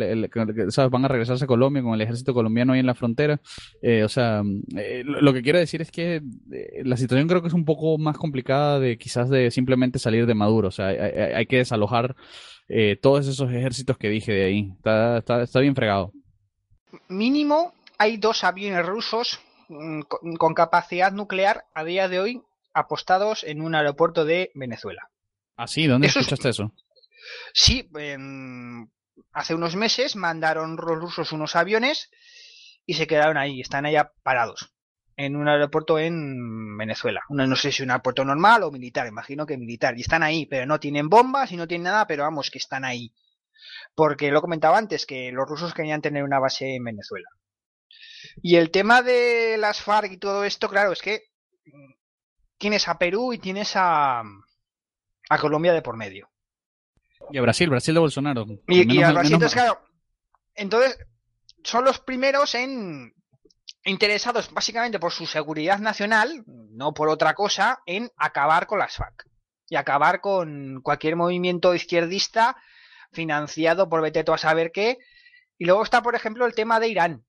¿Sabes? 0.69 0.91
Van 0.91 1.05
a 1.05 1.07
regresarse 1.07 1.43
a 1.43 1.47
Colombia 1.47 1.83
con 1.83 1.93
el 1.93 2.01
ejército 2.01 2.33
colombiano 2.33 2.73
ahí 2.73 2.79
en 2.79 2.85
la 2.85 2.95
frontera. 2.95 3.41
Eh, 3.81 4.03
o 4.03 4.09
sea, 4.09 4.41
eh, 4.77 5.03
lo 5.05 5.33
que 5.33 5.41
quiero 5.41 5.59
decir 5.59 5.81
es 5.81 5.91
que 5.91 6.21
la 6.83 6.97
situación 6.97 7.27
creo 7.27 7.41
que 7.41 7.49
es 7.49 7.53
un 7.53 7.65
poco 7.65 7.97
más 7.97 8.17
complicada 8.17 8.79
de 8.79 8.97
quizás 8.97 9.29
de 9.29 9.51
simplemente 9.51 9.99
salir 9.99 10.25
de 10.25 10.33
Maduro. 10.33 10.69
O 10.69 10.71
sea, 10.71 10.87
hay, 10.87 11.45
que 11.45 11.57
desalojar 11.57 12.15
todos 13.01 13.27
esos 13.27 13.51
ejércitos 13.51 13.97
que 13.97 14.09
dije 14.09 14.31
de 14.31 14.45
ahí. 14.45 14.71
Está, 14.77 15.17
está, 15.17 15.43
está 15.43 15.59
bien 15.59 15.75
fregado. 15.75 16.13
Mínimo 17.09 17.73
hay 18.01 18.17
dos 18.17 18.43
aviones 18.43 18.85
rusos 18.85 19.39
Mm, 19.71 20.01
con 20.37 20.53
capacidad 20.53 21.13
nuclear 21.13 21.63
a 21.73 21.85
día 21.85 22.09
de 22.09 22.19
hoy 22.19 22.43
apostados 22.73 23.45
en 23.45 23.61
un 23.61 23.73
aeropuerto 23.73 24.25
de 24.25 24.51
Venezuela. 24.53 25.09
¿Ah, 25.55 25.65
sí? 25.65 25.87
¿Dónde 25.87 26.07
escuchaste 26.07 26.49
eso? 26.49 26.73
Sí, 27.53 27.89
hace 29.31 29.55
unos 29.55 29.77
meses 29.77 30.17
mandaron 30.17 30.75
los 30.75 30.99
rusos 30.99 31.31
unos 31.31 31.55
aviones 31.55 32.09
y 32.85 32.95
se 32.95 33.07
quedaron 33.07 33.37
ahí, 33.37 33.61
están 33.61 33.85
allá 33.85 34.11
parados 34.23 34.73
en 35.15 35.37
un 35.37 35.47
aeropuerto 35.47 35.99
en 35.99 36.77
Venezuela. 36.77 37.21
No, 37.29 37.55
sé 37.55 37.71
si 37.71 37.83
un 37.83 37.91
aeropuerto 37.91 38.25
normal 38.25 38.63
o 38.63 38.71
militar, 38.71 39.07
imagino 39.07 39.45
que 39.45 39.57
militar. 39.57 39.97
Y 39.97 40.01
están 40.01 40.23
ahí, 40.23 40.47
pero 40.47 40.65
no 40.65 40.81
tienen 40.81 41.07
bombas 41.07 41.51
y 41.53 41.57
no 41.57 41.67
tienen 41.67 41.85
nada, 41.85 42.07
pero 42.07 42.23
vamos, 42.23 42.51
que 42.51 42.57
están 42.57 42.83
ahí. 42.83 43.13
Porque 43.95 44.31
lo 44.31 44.41
comentaba 44.41 44.77
antes, 44.77 45.05
que 45.05 45.31
los 45.31 45.47
rusos 45.47 45.73
querían 45.73 46.01
tener 46.01 46.23
una 46.23 46.39
base 46.39 46.75
en 46.75 46.83
Venezuela. 46.83 47.29
Y 48.41 48.55
el 48.55 48.71
tema 48.71 49.01
de 49.01 49.57
las 49.57 49.81
FARC 49.81 50.11
y 50.13 50.17
todo 50.17 50.43
esto, 50.43 50.69
claro, 50.69 50.91
es 50.91 51.01
que 51.01 51.23
tienes 52.57 52.87
a 52.87 52.97
Perú 52.97 53.33
y 53.33 53.39
tienes 53.39 53.73
a, 53.75 54.21
a 55.29 55.37
Colombia 55.39 55.73
de 55.73 55.81
por 55.81 55.97
medio. 55.97 56.29
Y 57.31 57.37
a 57.37 57.41
Brasil, 57.41 57.69
Brasil 57.69 57.93
de 57.93 57.99
Bolsonaro. 57.99 58.45
Y, 58.67 59.01
a 59.01 59.11
Brasil, 59.11 59.33
entonces, 59.33 59.53
claro, 59.53 59.81
entonces 60.55 60.97
son 61.63 61.85
los 61.85 61.99
primeros 61.99 62.55
en 62.55 63.13
interesados 63.83 64.51
básicamente 64.53 64.99
por 64.99 65.11
su 65.11 65.25
seguridad 65.25 65.79
nacional, 65.79 66.43
no 66.45 66.93
por 66.93 67.09
otra 67.09 67.33
cosa, 67.33 67.81
en 67.85 68.11
acabar 68.15 68.67
con 68.67 68.79
las 68.79 68.95
FARC 68.95 69.25
y 69.69 69.75
acabar 69.75 70.21
con 70.21 70.81
cualquier 70.81 71.15
movimiento 71.15 71.73
izquierdista 71.73 72.57
financiado 73.11 73.89
por 73.89 74.01
vete 74.01 74.23
a 74.27 74.37
saber 74.37 74.71
qué. 74.71 74.97
Y 75.57 75.65
luego 75.65 75.83
está, 75.83 76.01
por 76.01 76.15
ejemplo, 76.15 76.45
el 76.45 76.53
tema 76.53 76.79
de 76.79 76.89
Irán, 76.89 77.25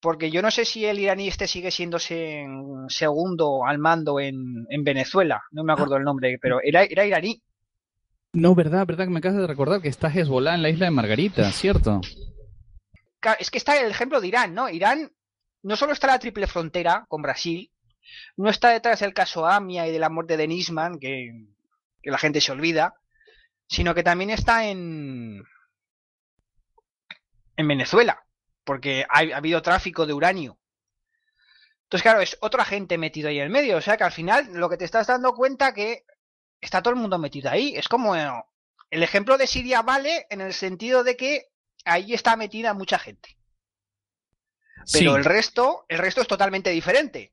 porque 0.00 0.30
yo 0.30 0.40
no 0.42 0.50
sé 0.50 0.64
si 0.64 0.86
el 0.86 0.98
iraní 0.98 1.28
este 1.28 1.46
sigue 1.46 1.70
siendo 1.70 1.98
segundo 1.98 3.64
al 3.66 3.78
mando 3.78 4.18
en, 4.18 4.66
Venezuela, 4.82 5.42
no 5.50 5.62
me 5.62 5.72
acuerdo 5.72 5.96
el 5.96 6.04
nombre, 6.04 6.38
pero 6.40 6.60
era, 6.62 6.84
era 6.84 7.04
iraní. 7.04 7.42
No, 8.32 8.54
verdad, 8.54 8.86
verdad 8.86 9.04
que 9.04 9.10
me 9.10 9.18
acabas 9.18 9.38
de 9.38 9.46
recordar 9.46 9.82
que 9.82 9.88
está 9.88 10.08
Hezbollah 10.08 10.54
en 10.54 10.62
la 10.62 10.70
isla 10.70 10.86
de 10.86 10.92
Margarita, 10.92 11.50
¿cierto? 11.52 12.00
Es 13.38 13.50
que 13.50 13.58
está 13.58 13.78
el 13.78 13.90
ejemplo 13.90 14.20
de 14.20 14.28
Irán, 14.28 14.54
¿no? 14.54 14.68
Irán 14.70 15.12
no 15.62 15.76
solo 15.76 15.92
está 15.92 16.06
la 16.06 16.18
triple 16.18 16.46
frontera 16.46 17.04
con 17.08 17.20
Brasil, 17.20 17.70
no 18.36 18.48
está 18.48 18.70
detrás 18.70 19.00
del 19.00 19.12
caso 19.12 19.46
Amia 19.46 19.86
y 19.86 19.92
de 19.92 19.98
la 19.98 20.08
muerte 20.08 20.36
de 20.36 20.48
Nisman, 20.48 20.98
que, 20.98 21.48
que 22.02 22.10
la 22.10 22.18
gente 22.18 22.40
se 22.40 22.52
olvida, 22.52 22.94
sino 23.66 23.94
que 23.94 24.02
también 24.02 24.30
está 24.30 24.66
en, 24.66 25.42
en 27.56 27.68
Venezuela 27.68 28.24
porque 28.70 29.04
ha, 29.08 29.18
habido 29.36 29.62
tráfico 29.62 30.06
de 30.06 30.12
uranio. 30.12 30.56
Entonces, 31.82 32.04
claro, 32.04 32.20
es 32.20 32.38
otra 32.40 32.64
gente 32.64 32.98
metido 32.98 33.28
ahí 33.28 33.38
en 33.38 33.42
el 33.46 33.50
medio. 33.50 33.78
O 33.78 33.80
sea 33.80 33.96
que 33.96 34.04
al 34.04 34.12
final 34.12 34.46
lo 34.52 34.70
que 34.70 34.76
te 34.76 34.84
estás 34.84 35.08
dando 35.08 35.34
cuenta 35.34 35.74
que 35.74 36.04
está 36.60 36.80
todo 36.80 36.94
el 36.94 37.00
mundo 37.00 37.18
metido 37.18 37.50
ahí. 37.50 37.74
Es 37.74 37.88
como 37.88 38.14
el 38.14 39.02
ejemplo 39.02 39.36
de 39.38 39.48
Siria 39.48 39.82
vale 39.82 40.28
en 40.30 40.40
el 40.40 40.54
sentido 40.54 41.02
de 41.02 41.16
que 41.16 41.48
ahí 41.84 42.14
está 42.14 42.36
metida 42.36 42.72
mucha 42.72 43.00
gente. 43.00 43.36
Pero 44.92 45.16
el 45.16 45.24
resto, 45.24 45.84
el 45.88 45.98
resto 45.98 46.20
es 46.20 46.28
totalmente 46.28 46.70
diferente. 46.70 47.32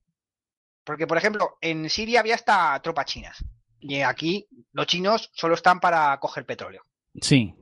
Porque, 0.84 1.06
por 1.06 1.20
ejemplo, 1.20 1.60
en 1.62 1.88
Siria 1.88 2.22
había 2.22 2.34
hasta 2.34 2.82
tropas 2.82 3.06
chinas. 3.06 3.46
Y 3.80 4.02
aquí 4.02 4.48
los 4.72 4.88
chinos 4.88 5.30
solo 5.36 5.54
están 5.54 5.80
para 5.80 6.20
coger 6.20 6.48
petróleo. 6.48 6.82
Sí, 7.22 7.54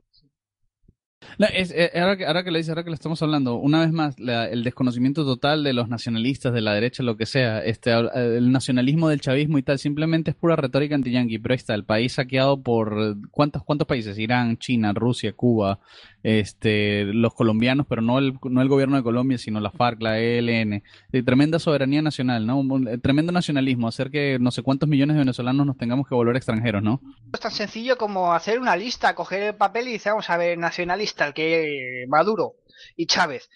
es, 1.38 1.70
eh, 1.70 1.90
ahora, 1.94 2.16
que, 2.16 2.26
ahora 2.26 2.44
que 2.44 2.50
le 2.50 2.58
dice, 2.58 2.70
ahora 2.70 2.84
que 2.84 2.90
le 2.90 2.94
estamos 2.94 3.22
hablando, 3.22 3.56
una 3.56 3.80
vez 3.80 3.92
más, 3.92 4.16
el 4.18 4.64
desconocimiento 4.64 5.24
total 5.24 5.64
de 5.64 5.72
los 5.72 5.88
nacionalistas, 5.88 6.52
de 6.52 6.60
la 6.60 6.74
derecha, 6.74 7.02
lo 7.02 7.16
que 7.16 7.26
sea, 7.26 7.60
este, 7.60 7.92
el 7.92 8.50
nacionalismo 8.52 9.08
del 9.08 9.20
chavismo 9.20 9.58
y 9.58 9.62
tal, 9.62 9.78
simplemente 9.78 10.30
es 10.30 10.36
pura 10.36 10.56
retórica 10.56 10.94
anti-yanqui, 10.94 11.38
pero 11.38 11.52
ahí 11.52 11.56
está, 11.56 11.74
el 11.74 11.84
país 11.84 12.12
saqueado 12.14 12.62
por, 12.62 13.16
¿cuántos, 13.30 13.62
cuántos 13.64 13.86
países? 13.86 14.18
Irán, 14.18 14.58
China, 14.58 14.92
Rusia, 14.92 15.32
Cuba, 15.32 15.80
este, 16.26 17.04
los 17.04 17.34
colombianos, 17.34 17.86
pero 17.88 18.02
no 18.02 18.18
el, 18.18 18.36
no 18.42 18.60
el 18.60 18.68
gobierno 18.68 18.96
de 18.96 19.04
Colombia, 19.04 19.38
sino 19.38 19.60
la 19.60 19.70
FARC, 19.70 20.02
la 20.02 20.18
ELN, 20.18 20.82
tremenda 21.24 21.60
soberanía 21.60 22.02
nacional, 22.02 22.48
¿no? 22.48 22.58
Un, 22.58 23.00
tremendo 23.00 23.30
nacionalismo, 23.30 23.86
hacer 23.86 24.10
que 24.10 24.36
no 24.40 24.50
sé 24.50 24.64
cuántos 24.64 24.88
millones 24.88 25.14
de 25.14 25.20
venezolanos 25.20 25.64
nos 25.64 25.76
tengamos 25.76 26.08
que 26.08 26.16
volver 26.16 26.34
extranjeros, 26.34 26.82
¿no? 26.82 27.00
Es 27.32 27.38
tan 27.38 27.52
sencillo 27.52 27.96
como 27.96 28.32
hacer 28.32 28.58
una 28.58 28.74
lista, 28.74 29.14
coger 29.14 29.42
el 29.44 29.54
papel 29.54 29.86
y 29.86 29.92
decir, 29.92 30.10
vamos 30.10 30.28
a 30.28 30.36
ver, 30.36 30.58
nacionalista 30.58 31.26
tal 31.26 31.32
que 31.32 32.06
Maduro 32.08 32.56
y 32.96 33.06
Chávez, 33.06 33.48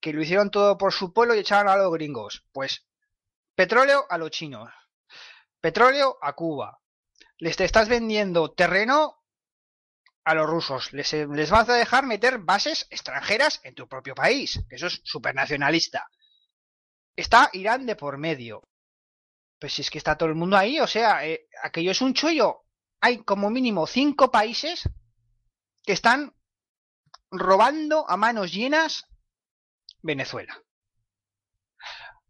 que 0.00 0.14
lo 0.14 0.22
hicieron 0.22 0.50
todo 0.50 0.78
por 0.78 0.94
su 0.94 1.12
pueblo 1.12 1.34
y 1.34 1.40
echaban 1.40 1.68
a 1.68 1.76
los 1.76 1.92
gringos. 1.92 2.46
Pues 2.52 2.86
petróleo 3.54 4.06
a 4.08 4.16
los 4.16 4.30
chinos, 4.30 4.70
petróleo 5.60 6.16
a 6.22 6.32
Cuba. 6.32 6.78
Les 7.36 7.58
te 7.58 7.64
estás 7.64 7.90
vendiendo 7.90 8.50
terreno 8.50 9.23
a 10.24 10.34
los 10.34 10.48
rusos. 10.48 10.92
Les, 10.92 11.12
les 11.12 11.50
vas 11.50 11.68
a 11.68 11.74
dejar 11.74 12.06
meter 12.06 12.38
bases 12.38 12.86
extranjeras 12.90 13.60
en 13.64 13.74
tu 13.74 13.88
propio 13.88 14.14
país, 14.14 14.60
que 14.68 14.76
eso 14.76 14.86
es 14.86 15.00
supernacionalista. 15.04 16.08
Está 17.14 17.50
Irán 17.52 17.86
de 17.86 17.96
por 17.96 18.18
medio. 18.18 18.62
Pues 19.58 19.74
si 19.74 19.82
es 19.82 19.90
que 19.90 19.98
está 19.98 20.16
todo 20.16 20.28
el 20.28 20.34
mundo 20.34 20.56
ahí, 20.56 20.80
o 20.80 20.86
sea, 20.86 21.26
eh, 21.26 21.46
aquello 21.62 21.90
es 21.90 22.00
un 22.00 22.14
chollo. 22.14 22.64
Hay 23.00 23.18
como 23.18 23.50
mínimo 23.50 23.86
cinco 23.86 24.30
países 24.30 24.88
que 25.84 25.92
están 25.92 26.34
robando 27.30 28.08
a 28.08 28.16
manos 28.16 28.52
llenas 28.52 29.06
Venezuela. 30.02 30.58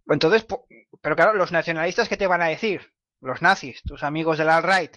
Entonces, 0.07 0.47
pero 1.01 1.17
claro, 1.17 1.35
los 1.35 1.53
nacionalistas, 1.53 2.09
¿qué 2.09 2.17
te 2.17 2.27
van 2.27 2.43
a 2.43 2.49
decir? 2.49 2.93
Los 3.21 3.41
nazis, 3.41 3.83
tus 3.83 4.03
amigos 4.03 4.39
del 4.39 4.51
alt-right, 4.51 4.97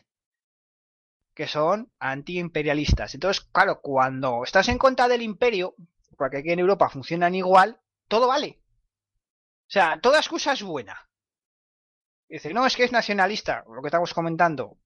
que 1.38 1.48
son 1.48 1.92
antiimperialistas. 2.00 3.14
Entonces, 3.14 3.46
claro, 3.52 3.80
cuando 3.80 4.44
estás 4.44 4.70
en 4.70 4.80
contra 4.80 5.08
del 5.08 5.22
imperio, 5.22 5.76
porque 6.18 6.38
aquí 6.38 6.50
en 6.50 6.58
Europa 6.58 6.90
funcionan 6.90 7.36
igual, 7.36 7.80
todo 8.08 8.28
vale. 8.28 8.60
O 9.68 9.70
sea, 9.70 10.00
toda 10.02 10.18
excusa 10.18 10.54
es 10.54 10.64
buena. 10.64 11.08
Dice, 12.28 12.52
no, 12.56 12.66
es 12.66 12.76
que 12.76 12.86
es 12.86 12.92
nacionalista, 12.92 13.64
lo 13.72 13.84
que 13.84 13.90
estamos 13.90 14.16
comentando. 14.16 14.80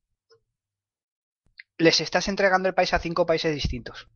Les 1.78 2.02
estás 2.02 2.28
entregando 2.28 2.68
el 2.68 2.76
país 2.76 2.94
a 2.94 3.00
cinco 3.00 3.26
países 3.26 3.56
distintos. 3.56 4.10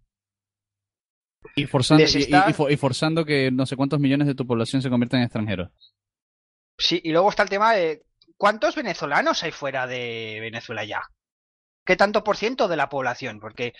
Y 1.55 1.67
forzando, 1.67 3.23
que 3.23 3.49
no 3.49 3.65
sé 3.65 3.77
cuántos 3.77 4.01
millones 4.01 4.27
de 4.27 4.35
tu 4.35 4.45
población 4.45 4.81
se 4.81 4.89
conviertan 4.89 5.21
en 5.21 5.27
extranjeros. 5.27 5.71
Sí, 6.77 6.99
y 7.01 7.13
luego 7.13 7.29
está 7.29 7.43
el 7.43 7.49
tema 7.49 7.71
de 7.71 8.03
cuántos 8.35 8.75
venezolanos 8.75 9.41
hay 9.43 9.51
fuera 9.51 9.87
de 9.87 10.39
Venezuela 10.41 10.83
ya. 10.83 11.01
¿Qué 11.85 11.95
tanto 11.95 12.23
por 12.23 12.37
ciento 12.37 12.67
de 12.67 12.77
la 12.77 12.89
población? 12.89 13.39
Porque 13.39 13.73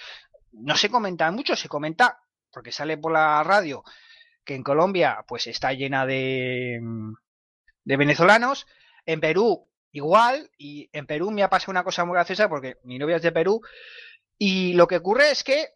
no 0.51 0.76
se 0.76 0.89
comenta 0.89 1.30
mucho, 1.32 1.56
se 1.56 1.68
comenta, 1.68 2.22
porque 2.51 2.72
sale 2.72 2.97
por 2.97 3.12
la 3.12 3.43
radio, 3.43 3.84
que 4.43 4.56
en 4.56 4.64
Colombia 4.64 5.26
pues 5.28 5.47
está 5.47 5.74
llena 5.74 6.06
de, 6.06 6.80
de 7.84 7.97
venezolanos, 7.97 8.68
en 9.06 9.20
Perú 9.20 9.68
igual, 9.91 10.51
y 10.58 10.89
en 10.91 11.08
Perú 11.08 11.32
me 11.32 11.41
ha 11.41 11.49
pasado 11.49 11.72
una 11.72 11.84
cosa 11.84 12.06
muy 12.06 12.16
graciosa 12.16 12.49
porque 12.49 12.78
mi 12.84 12.99
novia 12.99 13.16
es 13.16 13.22
de 13.22 13.32
Perú, 13.32 13.62
y 14.38 14.74
lo 14.74 14.88
que 14.88 14.97
ocurre 14.97 15.32
es 15.32 15.43
que 15.43 15.70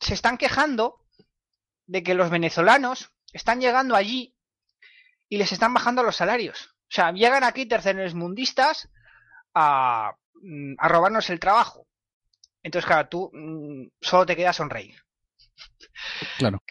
se 0.00 0.14
están 0.14 0.36
quejando 0.36 1.06
de 1.86 2.02
que 2.02 2.14
los 2.14 2.30
venezolanos 2.30 3.12
están 3.32 3.60
llegando 3.60 3.94
allí 3.94 4.36
y 5.28 5.38
les 5.38 5.52
están 5.52 5.72
bajando 5.72 6.02
los 6.02 6.16
salarios. 6.16 6.74
O 6.88 6.94
sea, 6.94 7.12
llegan 7.12 7.44
aquí 7.44 7.66
terceros 7.66 8.14
mundistas 8.14 8.88
a, 9.54 10.12
mm, 10.12 10.23
a 10.78 10.88
robarnos 10.88 11.30
el 11.30 11.40
trabajo. 11.40 11.86
Entonces, 12.62 12.86
claro, 12.86 13.08
tú 13.08 13.30
mm, 13.32 13.88
solo 14.00 14.26
te 14.26 14.36
queda 14.36 14.52
sonreír. 14.52 14.96
Claro. 16.38 16.62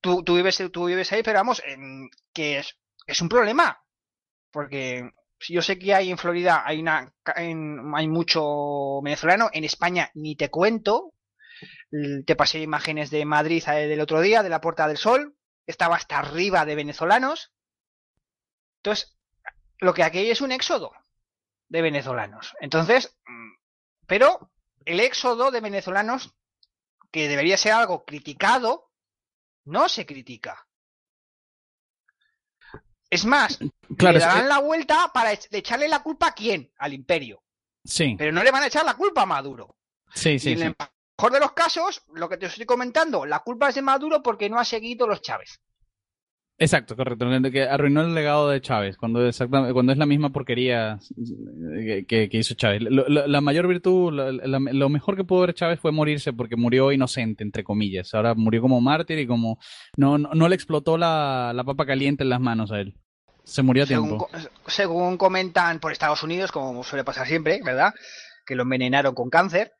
Tú, 0.00 0.22
tú, 0.22 0.36
vives, 0.36 0.62
tú 0.72 0.86
vives 0.86 1.12
ahí, 1.12 1.22
pero 1.22 1.38
vamos, 1.38 1.62
que 2.32 2.58
es, 2.58 2.78
es 3.06 3.20
un 3.20 3.28
problema. 3.28 3.82
Porque 4.50 5.10
yo 5.48 5.62
sé 5.62 5.78
que 5.78 5.94
hay 5.94 6.10
en 6.10 6.18
Florida, 6.18 6.62
hay, 6.64 6.80
una, 6.80 7.12
hay 7.24 8.08
mucho 8.08 9.00
venezolano, 9.02 9.48
en 9.52 9.64
España 9.64 10.10
ni 10.14 10.36
te 10.36 10.50
cuento, 10.50 11.14
te 12.26 12.36
pasé 12.36 12.60
imágenes 12.60 13.10
de 13.10 13.24
Madrid 13.24 13.62
eh, 13.68 13.86
del 13.86 14.00
otro 14.00 14.20
día, 14.20 14.42
de 14.42 14.48
la 14.48 14.60
Puerta 14.60 14.86
del 14.86 14.98
Sol. 14.98 15.36
Estaba 15.66 15.96
hasta 15.96 16.18
arriba 16.18 16.64
de 16.64 16.74
venezolanos. 16.74 17.52
Entonces, 18.78 19.16
lo 19.78 19.94
que 19.94 20.02
aquí 20.02 20.18
hay 20.18 20.30
es 20.30 20.40
un 20.40 20.52
éxodo 20.52 20.92
de 21.72 21.80
venezolanos. 21.82 22.54
Entonces, 22.60 23.16
mm, 23.26 23.52
pero 24.06 24.52
el 24.84 25.00
éxodo 25.00 25.50
de 25.50 25.62
venezolanos, 25.62 26.34
que 27.10 27.28
debería 27.28 27.56
ser 27.56 27.72
algo 27.72 28.04
criticado, 28.04 28.90
no 29.64 29.88
se 29.88 30.04
critica. 30.04 30.68
Es 33.08 33.24
más, 33.24 33.58
le 33.60 34.18
darán 34.18 34.48
la 34.48 34.58
vuelta 34.58 35.10
para 35.14 35.32
echarle 35.32 35.88
la 35.88 36.02
culpa 36.02 36.28
a 36.28 36.34
quién? 36.34 36.70
Al 36.76 36.92
imperio. 36.92 37.42
Sí. 37.84 38.16
Pero 38.18 38.32
no 38.32 38.44
le 38.44 38.50
van 38.50 38.62
a 38.62 38.66
echar 38.66 38.84
la 38.84 38.94
culpa 38.94 39.22
a 39.22 39.26
Maduro. 39.26 39.76
Sí, 40.14 40.38
sí, 40.38 40.56
sí 40.56 40.74
mejor 41.22 41.32
de 41.32 41.40
los 41.40 41.52
casos, 41.52 42.02
lo 42.14 42.28
que 42.28 42.36
te 42.36 42.46
estoy 42.46 42.66
comentando, 42.66 43.24
la 43.24 43.40
culpa 43.40 43.68
es 43.68 43.76
de 43.76 43.82
Maduro 43.82 44.22
porque 44.22 44.50
no 44.50 44.58
ha 44.58 44.64
seguido 44.64 45.06
los 45.06 45.22
Chávez. 45.22 45.60
Exacto, 46.62 46.94
correcto. 46.94 47.26
Que 47.50 47.64
arruinó 47.64 48.02
el 48.02 48.14
legado 48.14 48.48
de 48.48 48.60
Chávez, 48.60 48.96
cuando, 48.96 49.28
cuando 49.72 49.90
es 49.90 49.98
la 49.98 50.06
misma 50.06 50.30
porquería 50.30 51.00
que, 52.06 52.28
hizo 52.30 52.54
Chávez. 52.54 52.82
la 52.82 53.40
mayor 53.40 53.66
virtud, 53.66 54.12
lo 54.12 54.88
mejor 54.88 55.16
que 55.16 55.24
pudo 55.24 55.40
ver 55.40 55.54
Chávez 55.54 55.80
fue 55.80 55.90
morirse 55.90 56.32
porque 56.32 56.54
murió 56.54 56.92
inocente, 56.92 57.42
entre 57.42 57.64
comillas. 57.64 58.14
Ahora 58.14 58.34
murió 58.36 58.62
como 58.62 58.80
mártir 58.80 59.18
y 59.18 59.26
como 59.26 59.58
no, 59.96 60.18
no, 60.18 60.48
le 60.48 60.54
explotó 60.54 60.96
la, 60.96 61.52
papa 61.66 61.84
caliente 61.84 62.22
en 62.22 62.30
las 62.30 62.40
manos 62.40 62.70
a 62.70 62.78
él. 62.78 62.94
Se 63.42 63.62
murió 63.62 63.82
a 63.82 63.86
tiempo. 63.86 64.28
según 64.68 65.16
comentan 65.16 65.80
por 65.80 65.90
Estados 65.90 66.22
Unidos, 66.22 66.52
como 66.52 66.84
suele 66.84 67.02
pasar 67.02 67.26
siempre, 67.26 67.60
¿verdad? 67.64 67.92
Que 68.46 68.54
lo 68.54 68.62
envenenaron 68.62 69.16
con 69.16 69.30
cáncer 69.30 69.72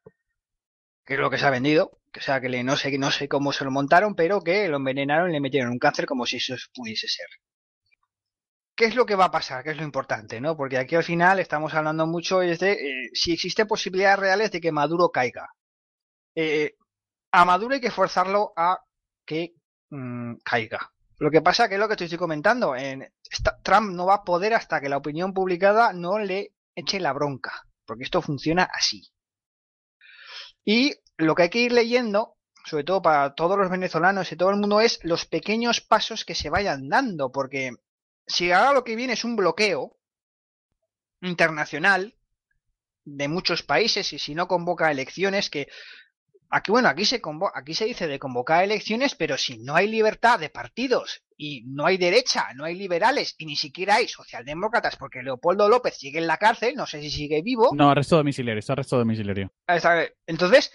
que 1.04 1.14
es 1.14 1.20
lo 1.20 1.30
que 1.30 1.38
se 1.38 1.46
ha 1.46 1.50
vendido, 1.50 1.90
que 2.12 2.20
sea 2.20 2.40
que 2.40 2.48
le, 2.48 2.62
no 2.62 2.76
sé 2.76 2.96
no 2.98 3.10
sé 3.10 3.28
cómo 3.28 3.52
se 3.52 3.64
lo 3.64 3.70
montaron, 3.70 4.14
pero 4.14 4.42
que 4.42 4.68
lo 4.68 4.76
envenenaron 4.76 5.30
y 5.30 5.32
le 5.32 5.40
metieron 5.40 5.72
un 5.72 5.78
cáncer 5.78 6.06
como 6.06 6.26
si 6.26 6.36
eso 6.36 6.54
pudiese 6.74 7.08
ser. 7.08 7.26
¿Qué 8.74 8.86
es 8.86 8.94
lo 8.94 9.06
que 9.06 9.16
va 9.16 9.26
a 9.26 9.30
pasar? 9.30 9.62
¿Qué 9.62 9.70
es 9.70 9.76
lo 9.76 9.84
importante? 9.84 10.40
¿no? 10.40 10.56
Porque 10.56 10.78
aquí 10.78 10.94
al 10.94 11.04
final 11.04 11.38
estamos 11.38 11.74
hablando 11.74 12.06
mucho 12.06 12.40
de 12.40 12.52
eh, 12.52 13.10
si 13.14 13.32
existen 13.32 13.66
posibilidades 13.66 14.18
reales 14.18 14.50
de 14.52 14.60
que 14.60 14.72
Maduro 14.72 15.10
caiga. 15.10 15.48
Eh, 16.34 16.76
a 17.32 17.44
Maduro 17.44 17.74
hay 17.74 17.80
que 17.80 17.90
forzarlo 17.90 18.52
a 18.56 18.78
que 19.26 19.54
mm, 19.90 20.34
caiga. 20.44 20.92
Lo 21.18 21.30
que 21.30 21.42
pasa 21.42 21.68
que 21.68 21.74
es 21.74 21.80
lo 21.80 21.88
que 21.88 22.02
estoy 22.02 22.18
comentando. 22.18 22.74
En, 22.74 23.12
Trump 23.62 23.92
no 23.92 24.06
va 24.06 24.16
a 24.16 24.24
poder 24.24 24.54
hasta 24.54 24.80
que 24.80 24.88
la 24.88 24.96
opinión 24.96 25.32
publicada 25.32 25.92
no 25.92 26.18
le 26.18 26.52
eche 26.74 27.00
la 27.00 27.12
bronca. 27.12 27.62
Porque 27.86 28.04
esto 28.04 28.20
funciona 28.22 28.64
así. 28.64 29.02
Y 30.64 30.94
lo 31.22 31.34
que 31.34 31.44
hay 31.44 31.50
que 31.50 31.60
ir 31.60 31.72
leyendo, 31.72 32.36
sobre 32.64 32.84
todo 32.84 33.02
para 33.02 33.34
todos 33.34 33.58
los 33.58 33.70
venezolanos 33.70 34.30
y 34.30 34.36
todo 34.36 34.50
el 34.50 34.56
mundo, 34.56 34.80
es 34.80 35.00
los 35.02 35.26
pequeños 35.26 35.80
pasos 35.80 36.24
que 36.24 36.34
se 36.34 36.50
vayan 36.50 36.88
dando, 36.88 37.32
porque 37.32 37.72
si 38.26 38.52
ahora 38.52 38.72
lo 38.72 38.84
que 38.84 38.96
viene 38.96 39.14
es 39.14 39.24
un 39.24 39.36
bloqueo 39.36 39.96
internacional 41.20 42.14
de 43.04 43.28
muchos 43.28 43.62
países 43.62 44.12
y 44.12 44.18
si 44.18 44.34
no 44.34 44.46
convoca 44.46 44.90
elecciones 44.90 45.50
que 45.50 45.68
Aquí, 46.54 46.70
bueno, 46.70 46.88
aquí 46.90 47.06
se, 47.06 47.22
aquí 47.54 47.72
se 47.72 47.86
dice 47.86 48.06
de 48.06 48.18
convocar 48.18 48.62
elecciones, 48.62 49.14
pero 49.14 49.38
si 49.38 49.56
no 49.56 49.74
hay 49.74 49.88
libertad 49.88 50.38
de 50.38 50.50
partidos 50.50 51.22
y 51.34 51.62
no 51.64 51.86
hay 51.86 51.96
derecha, 51.96 52.44
no 52.54 52.66
hay 52.66 52.74
liberales 52.74 53.34
y 53.38 53.46
ni 53.46 53.56
siquiera 53.56 53.94
hay 53.94 54.06
socialdemócratas 54.06 54.96
porque 54.96 55.22
Leopoldo 55.22 55.66
López 55.70 55.96
sigue 55.96 56.18
en 56.18 56.26
la 56.26 56.36
cárcel, 56.36 56.74
no 56.74 56.86
sé 56.86 57.00
si 57.00 57.10
sigue 57.10 57.40
vivo. 57.40 57.70
No, 57.74 57.90
arresto 57.90 58.16
domiciliario, 58.16 58.58
está 58.58 58.74
arresto 58.74 58.98
domiciliario. 58.98 59.50
Entonces, 60.26 60.74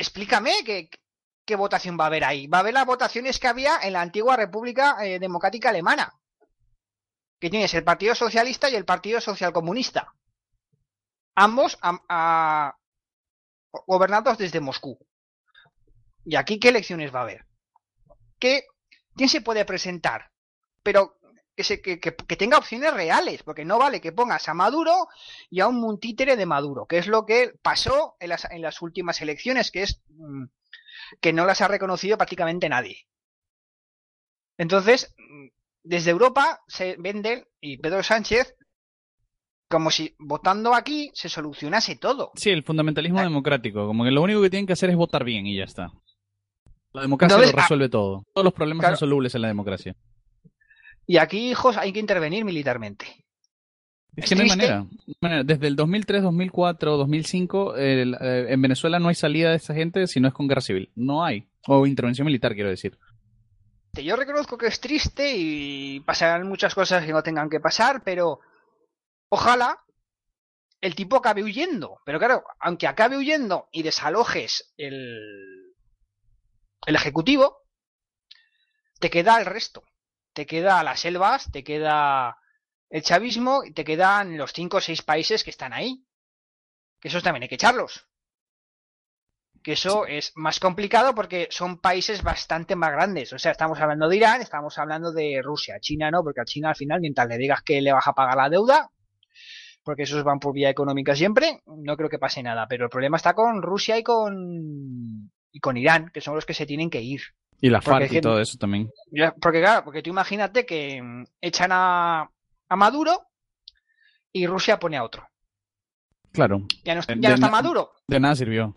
explícame 0.00 0.64
qué, 0.64 1.56
votación 1.56 1.98
va 1.98 2.04
a 2.04 2.06
haber 2.06 2.24
ahí. 2.24 2.46
Va 2.46 2.58
a 2.58 2.60
haber 2.60 2.74
las 2.74 2.86
votaciones 2.86 3.38
que 3.38 3.48
había 3.48 3.80
en 3.82 3.92
la 3.92 4.00
antigua 4.00 4.36
República 4.36 4.96
eh, 5.04 5.18
Democrática 5.18 5.68
Alemana. 5.68 6.14
que 7.38 7.50
tienes 7.50 7.74
el 7.74 7.84
Partido 7.84 8.14
Socialista 8.14 8.68
y 8.70 8.76
el 8.76 8.84
Partido 8.84 9.20
Social 9.20 9.52
Comunista. 9.52 10.14
Ambos 11.34 11.78
gobernados 13.86 14.38
desde 14.38 14.60
Moscú. 14.60 14.98
¿Y 16.24 16.36
aquí 16.36 16.58
qué 16.58 16.68
elecciones 16.68 17.14
va 17.14 17.20
a 17.20 17.22
haber? 17.22 17.46
¿Qué, 18.38 18.64
¿Quién 19.16 19.28
se 19.28 19.40
puede 19.40 19.64
presentar? 19.64 20.30
Pero 20.82 21.18
que, 21.60 21.64
se, 21.64 21.80
que, 21.82 22.36
tenga 22.36 22.56
opciones 22.56 22.94
reales, 22.94 23.42
porque 23.42 23.66
no 23.66 23.78
vale 23.78 24.00
que 24.00 24.12
pongas 24.12 24.48
a 24.48 24.54
Maduro 24.54 25.08
y 25.50 25.60
a 25.60 25.68
un 25.68 25.78
muntítere 25.78 26.36
de 26.36 26.46
Maduro, 26.46 26.86
que 26.86 26.96
es 26.96 27.06
lo 27.06 27.26
que 27.26 27.52
pasó 27.60 28.16
en 28.18 28.30
las, 28.30 28.50
en 28.50 28.62
las 28.62 28.80
últimas 28.80 29.20
elecciones, 29.20 29.70
que 29.70 29.82
es 29.82 30.02
mm, 30.08 30.44
que 31.20 31.34
no 31.34 31.44
las 31.44 31.60
ha 31.60 31.68
reconocido 31.68 32.16
prácticamente 32.16 32.70
nadie. 32.70 33.06
Entonces, 34.56 35.14
desde 35.82 36.10
Europa 36.10 36.60
se 36.66 36.96
vende 36.98 37.48
y 37.60 37.76
Pedro 37.76 38.02
Sánchez 38.02 38.56
como 39.68 39.90
si 39.90 40.14
votando 40.18 40.74
aquí 40.74 41.10
se 41.14 41.28
solucionase 41.28 41.96
todo. 41.96 42.32
Sí, 42.34 42.50
el 42.50 42.64
fundamentalismo 42.64 43.20
ah. 43.20 43.24
democrático, 43.24 43.86
como 43.86 44.04
que 44.04 44.10
lo 44.10 44.22
único 44.22 44.42
que 44.42 44.50
tienen 44.50 44.66
que 44.66 44.72
hacer 44.72 44.90
es 44.90 44.96
votar 44.96 45.24
bien 45.24 45.46
y 45.46 45.58
ya 45.58 45.64
está. 45.64 45.92
La 46.92 47.02
democracia 47.02 47.36
lo 47.36 47.44
ah, 47.44 47.52
resuelve 47.52 47.88
todo. 47.88 48.24
Todos 48.34 48.44
los 48.44 48.54
problemas 48.54 48.86
son 48.86 48.96
solubles 48.96 49.34
en 49.34 49.42
la 49.42 49.48
democracia. 49.48 49.94
Y 51.10 51.18
aquí, 51.18 51.50
hijos, 51.50 51.76
hay 51.76 51.92
que 51.92 51.98
intervenir 51.98 52.44
militarmente. 52.44 53.04
Es, 54.14 54.28
que 54.28 54.36
no 54.36 54.42
hay 54.42 54.48
manera. 54.48 54.86
Desde 55.44 55.66
el 55.66 55.74
2003, 55.74 56.22
2004, 56.22 56.96
2005, 56.98 57.76
en 57.76 58.62
Venezuela 58.62 59.00
no 59.00 59.08
hay 59.08 59.16
salida 59.16 59.50
de 59.50 59.56
esa 59.56 59.74
gente 59.74 60.06
si 60.06 60.20
no 60.20 60.28
es 60.28 60.34
con 60.34 60.46
guerra 60.46 60.60
civil. 60.60 60.92
No 60.94 61.24
hay. 61.24 61.48
O 61.66 61.84
intervención 61.84 62.26
militar, 62.26 62.54
quiero 62.54 62.70
decir. 62.70 62.96
Yo 63.94 64.14
reconozco 64.14 64.56
que 64.56 64.68
es 64.68 64.78
triste 64.78 65.34
y 65.36 65.98
pasarán 65.98 66.46
muchas 66.46 66.76
cosas 66.76 67.04
que 67.04 67.10
no 67.12 67.24
tengan 67.24 67.50
que 67.50 67.58
pasar, 67.58 68.04
pero 68.04 68.38
ojalá 69.30 69.80
el 70.80 70.94
tipo 70.94 71.16
acabe 71.16 71.42
huyendo. 71.42 71.98
Pero 72.04 72.20
claro, 72.20 72.44
aunque 72.60 72.86
acabe 72.86 73.16
huyendo 73.16 73.66
y 73.72 73.82
desalojes 73.82 74.72
el, 74.76 75.74
el 76.86 76.94
ejecutivo, 76.94 77.64
te 79.00 79.10
queda 79.10 79.40
el 79.40 79.46
resto. 79.46 79.82
Te 80.32 80.46
queda 80.46 80.82
las 80.82 81.00
selvas, 81.00 81.50
te 81.50 81.64
queda 81.64 82.36
el 82.88 83.02
chavismo 83.02 83.62
y 83.64 83.72
te 83.72 83.84
quedan 83.84 84.36
los 84.36 84.52
cinco 84.52 84.78
o 84.78 84.80
seis 84.80 85.02
países 85.02 85.44
que 85.44 85.50
están 85.50 85.72
ahí. 85.72 86.04
Que 87.00 87.08
esos 87.08 87.22
también 87.22 87.42
hay 87.44 87.48
que 87.48 87.54
echarlos. 87.54 88.06
Que 89.62 89.72
eso 89.72 90.06
es 90.06 90.32
más 90.36 90.58
complicado 90.58 91.14
porque 91.14 91.48
son 91.50 91.80
países 91.80 92.22
bastante 92.22 92.76
más 92.76 92.92
grandes. 92.92 93.32
O 93.32 93.38
sea, 93.38 93.52
estamos 93.52 93.78
hablando 93.80 94.08
de 94.08 94.16
Irán, 94.16 94.40
estamos 94.40 94.78
hablando 94.78 95.12
de 95.12 95.40
Rusia. 95.42 95.78
China 95.80 96.10
no, 96.10 96.22
porque 96.22 96.40
a 96.40 96.44
China 96.44 96.70
al 96.70 96.76
final, 96.76 97.00
mientras 97.00 97.28
le 97.28 97.38
digas 97.38 97.62
que 97.62 97.80
le 97.80 97.92
vas 97.92 98.06
a 98.06 98.12
pagar 98.12 98.36
la 98.36 98.48
deuda, 98.48 98.90
porque 99.82 100.02
esos 100.04 100.24
van 100.24 100.40
por 100.40 100.54
vía 100.54 100.70
económica 100.70 101.14
siempre, 101.14 101.62
no 101.66 101.96
creo 101.96 102.08
que 102.08 102.18
pase 102.18 102.42
nada. 102.42 102.66
Pero 102.68 102.84
el 102.84 102.90
problema 102.90 103.16
está 103.16 103.34
con 103.34 103.62
Rusia 103.62 103.98
y 103.98 104.02
con, 104.02 105.30
y 105.52 105.60
con 105.60 105.76
Irán, 105.76 106.10
que 106.12 106.20
son 106.20 106.34
los 106.34 106.46
que 106.46 106.54
se 106.54 106.66
tienen 106.66 106.90
que 106.90 107.02
ir. 107.02 107.20
Y 107.60 107.68
la 107.68 107.82
FARC 107.82 108.12
y 108.12 108.20
todo 108.20 108.40
eso 108.40 108.56
también. 108.58 108.90
Porque 109.40 109.60
claro, 109.60 109.84
porque 109.84 110.02
tú 110.02 110.10
imagínate 110.10 110.64
que 110.64 111.00
mm, 111.02 111.24
echan 111.40 111.70
a, 111.72 112.30
a 112.68 112.76
Maduro 112.76 113.26
y 114.32 114.46
Rusia 114.46 114.78
pone 114.78 114.96
a 114.96 115.04
otro. 115.04 115.26
Claro. 116.32 116.66
Ya 116.84 116.94
no, 116.94 117.00
está 117.00 117.50
Maduro. 117.50 117.92
De 118.06 118.20
nada 118.20 118.36
sirvió. 118.36 118.76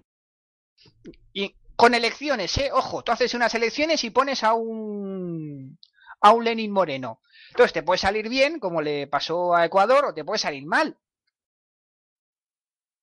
Y 1.31 1.55
con 1.75 1.93
elecciones, 1.93 2.57
¿eh? 2.57 2.71
Ojo, 2.73 3.03
tú 3.03 3.11
haces 3.11 3.34
unas 3.34 3.53
elecciones 3.55 4.03
y 4.03 4.09
pones 4.09 4.43
a 4.43 4.53
un 4.53 5.77
a 6.21 6.31
un 6.31 6.43
Lenin 6.43 6.71
Moreno. 6.71 7.21
Entonces 7.49 7.73
te 7.73 7.84
puede 7.84 7.99
salir 7.99 8.29
bien, 8.29 8.59
como 8.59 8.81
le 8.81 9.07
pasó 9.07 9.55
a 9.55 9.65
Ecuador, 9.65 10.05
o 10.05 10.13
te 10.13 10.23
puede 10.23 10.39
salir 10.39 10.65
mal. 10.65 10.97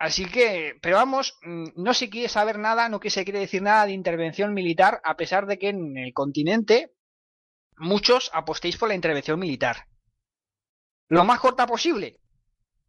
Así 0.01 0.25
que, 0.25 0.77
pero 0.83 0.97
vamos, 0.97 1.39
mm, 1.43 1.67
no 1.77 1.95
se 1.95 2.11
quiere 2.11 2.29
saber 2.29 2.59
nada, 2.59 2.89
no 2.89 2.99
se 3.05 3.25
quiere 3.25 3.39
decir 3.39 3.63
nada 3.63 3.87
de 3.87 3.93
intervención 3.93 4.53
militar, 4.55 5.01
a 5.05 5.17
pesar 5.17 5.47
de 5.47 5.59
que 5.59 5.69
en 5.69 5.97
el 5.97 6.13
continente 6.13 6.93
muchos 7.77 8.31
apostéis 8.35 8.77
por 8.77 8.89
la 8.89 8.97
intervención 8.97 9.39
militar 9.39 9.87
lo 11.11 11.25
más 11.25 11.41
corta 11.41 11.67
posible. 11.67 12.19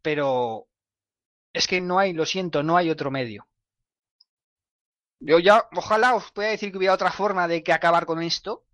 Pero 0.00 0.68
es 1.52 1.66
que 1.66 1.80
no 1.80 1.98
hay, 1.98 2.12
lo 2.14 2.24
siento, 2.24 2.62
no 2.62 2.76
hay 2.76 2.88
otro 2.88 3.10
medio. 3.10 3.46
Yo 5.20 5.38
ya, 5.38 5.68
ojalá 5.76 6.14
os 6.14 6.32
pueda 6.32 6.50
decir 6.50 6.70
que 6.70 6.78
hubiera 6.78 6.94
otra 6.94 7.12
forma 7.12 7.46
de 7.46 7.62
que 7.62 7.72
acabar 7.72 8.06
con 8.06 8.22
esto. 8.22 8.64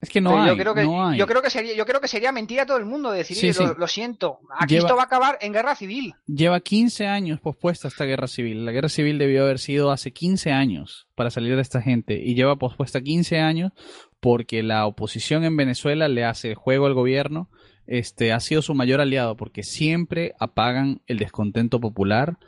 Es 0.00 0.10
que 0.10 0.20
no 0.20 0.42
hay, 0.42 0.48
yo 0.48 0.56
creo 0.56 0.74
que, 0.74 1.16
Yo 1.16 1.26
creo 1.26 1.40
que 1.40 1.48
sería, 1.48 1.74
yo 1.74 1.86
creo 1.86 2.00
que 2.00 2.08
sería 2.08 2.30
mentira 2.30 2.64
a 2.64 2.66
todo 2.66 2.76
el 2.76 2.84
mundo 2.84 3.10
decir, 3.10 3.54
Lo, 3.78 3.88
siento, 3.88 4.40
aquí 4.58 4.76
esto 4.76 4.96
va 4.96 5.02
a 5.02 5.06
acabar 5.06 5.38
en 5.40 5.52
guerra 5.52 5.74
civil. 5.74 6.14
Lleva 6.26 6.60
15 6.60 7.06
años 7.06 7.40
pospuesta 7.40 7.88
esta 7.88 8.04
guerra 8.04 8.26
civil. 8.26 8.66
La 8.66 8.72
guerra 8.72 8.90
civil 8.90 9.16
debió 9.18 9.44
haber 9.44 9.58
sido 9.58 9.90
hace 9.90 10.12
15 10.12 10.52
años 10.52 11.08
para 11.14 11.30
salir 11.30 11.56
de 11.56 11.62
esta 11.62 11.80
gente 11.80 12.20
y 12.22 12.34
lleva 12.34 12.56
pospuesta 12.56 13.00
15 13.00 13.38
años 13.38 13.72
porque 14.20 14.62
la 14.62 14.86
oposición 14.86 15.44
en 15.44 15.56
Venezuela 15.56 16.08
le 16.08 16.24
hace 16.24 16.54
juego 16.54 16.86
al 16.86 16.94
gobierno. 16.94 17.48
Este, 17.86 18.32
ha 18.32 18.40
sido 18.40 18.62
su 18.62 18.74
mayor 18.74 19.00
aliado 19.00 19.36
porque 19.36 19.62
siempre 19.62 20.34
apagan 20.38 21.02
el 21.06 21.18
descontento 21.18 21.80
popular, 21.80 22.38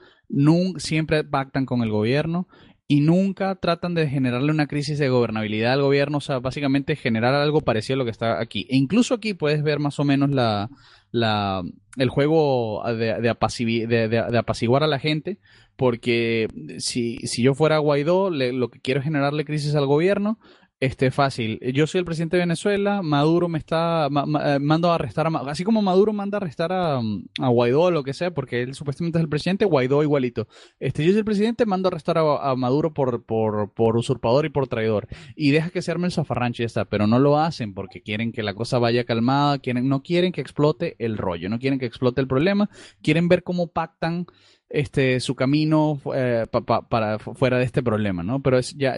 siempre 0.78 1.24
pactan 1.24 1.66
con 1.66 1.82
el 1.82 1.90
gobierno 1.90 2.48
y 2.88 3.00
nunca 3.00 3.56
tratan 3.56 3.94
de 3.94 4.08
generarle 4.08 4.52
una 4.52 4.68
crisis 4.68 4.98
de 4.98 5.08
gobernabilidad 5.08 5.72
al 5.72 5.82
gobierno, 5.82 6.18
o 6.18 6.20
sea, 6.20 6.38
básicamente 6.38 6.94
generar 6.94 7.34
algo 7.34 7.60
parecido 7.60 7.94
a 7.94 7.98
lo 7.98 8.04
que 8.04 8.12
está 8.12 8.40
aquí. 8.40 8.66
E 8.70 8.76
incluso 8.76 9.14
aquí 9.14 9.34
puedes 9.34 9.62
ver 9.64 9.80
más 9.80 9.98
o 9.98 10.04
menos 10.04 10.30
la, 10.30 10.70
la, 11.10 11.62
el 11.96 12.08
juego 12.10 12.84
de, 12.86 13.20
de, 13.20 14.38
apaciguar 14.38 14.84
a 14.84 14.86
la 14.86 15.00
gente, 15.00 15.38
porque 15.74 16.48
si, 16.78 17.16
si 17.26 17.42
yo 17.42 17.54
fuera 17.54 17.78
Guaidó, 17.78 18.30
lo 18.30 18.70
que 18.70 18.80
quiero 18.80 19.00
es 19.00 19.04
generarle 19.04 19.44
crisis 19.44 19.74
al 19.74 19.86
gobierno, 19.86 20.38
este, 20.78 21.10
fácil. 21.10 21.58
Yo 21.72 21.86
soy 21.86 22.00
el 22.00 22.04
presidente 22.04 22.36
de 22.36 22.42
Venezuela, 22.42 23.00
Maduro 23.02 23.48
me 23.48 23.58
está, 23.58 24.08
eh, 24.08 24.58
mando 24.60 24.90
a 24.90 24.96
arrestar, 24.96 25.26
a, 25.26 25.30
así 25.50 25.64
como 25.64 25.80
Maduro 25.80 26.12
manda 26.12 26.36
a 26.36 26.40
arrestar 26.40 26.70
a, 26.72 26.98
a, 26.98 27.48
Guaidó 27.48 27.82
o 27.82 27.90
lo 27.90 28.02
que 28.02 28.12
sea, 28.12 28.32
porque 28.32 28.62
él 28.62 28.74
supuestamente 28.74 29.18
es 29.18 29.22
el 29.22 29.28
presidente, 29.28 29.64
Guaidó 29.64 30.02
igualito. 30.02 30.48
Este, 30.78 31.04
yo 31.04 31.12
soy 31.12 31.20
el 31.20 31.24
presidente, 31.24 31.64
mando 31.64 31.88
a 31.88 31.90
arrestar 31.90 32.18
a, 32.18 32.54
Maduro 32.56 32.92
por, 32.92 33.24
por, 33.24 33.72
por, 33.72 33.96
usurpador 33.96 34.44
y 34.44 34.50
por 34.50 34.68
traidor. 34.68 35.08
Y 35.34 35.50
deja 35.50 35.70
que 35.70 35.80
se 35.80 35.90
arme 35.90 36.06
el 36.06 36.12
zafarrancho 36.12 36.62
y 36.62 36.64
ya 36.64 36.66
está, 36.66 36.84
pero 36.84 37.06
no 37.06 37.18
lo 37.18 37.38
hacen 37.38 37.72
porque 37.72 38.02
quieren 38.02 38.32
que 38.32 38.42
la 38.42 38.54
cosa 38.54 38.78
vaya 38.78 39.04
calmada, 39.04 39.58
quieren, 39.58 39.88
no 39.88 40.02
quieren 40.02 40.32
que 40.32 40.42
explote 40.42 40.96
el 40.98 41.16
rollo, 41.16 41.48
no 41.48 41.58
quieren 41.58 41.78
que 41.78 41.86
explote 41.86 42.20
el 42.20 42.28
problema, 42.28 42.68
quieren 43.02 43.28
ver 43.28 43.42
cómo 43.42 43.68
pactan 43.68 44.26
este 44.68 45.20
su 45.20 45.34
camino 45.34 46.00
eh, 46.14 46.46
para 46.88 47.18
fuera 47.18 47.58
de 47.58 47.64
este 47.64 47.82
problema, 47.82 48.22
¿no? 48.22 48.42
Pero 48.42 48.58
es 48.58 48.74
ya, 48.76 48.96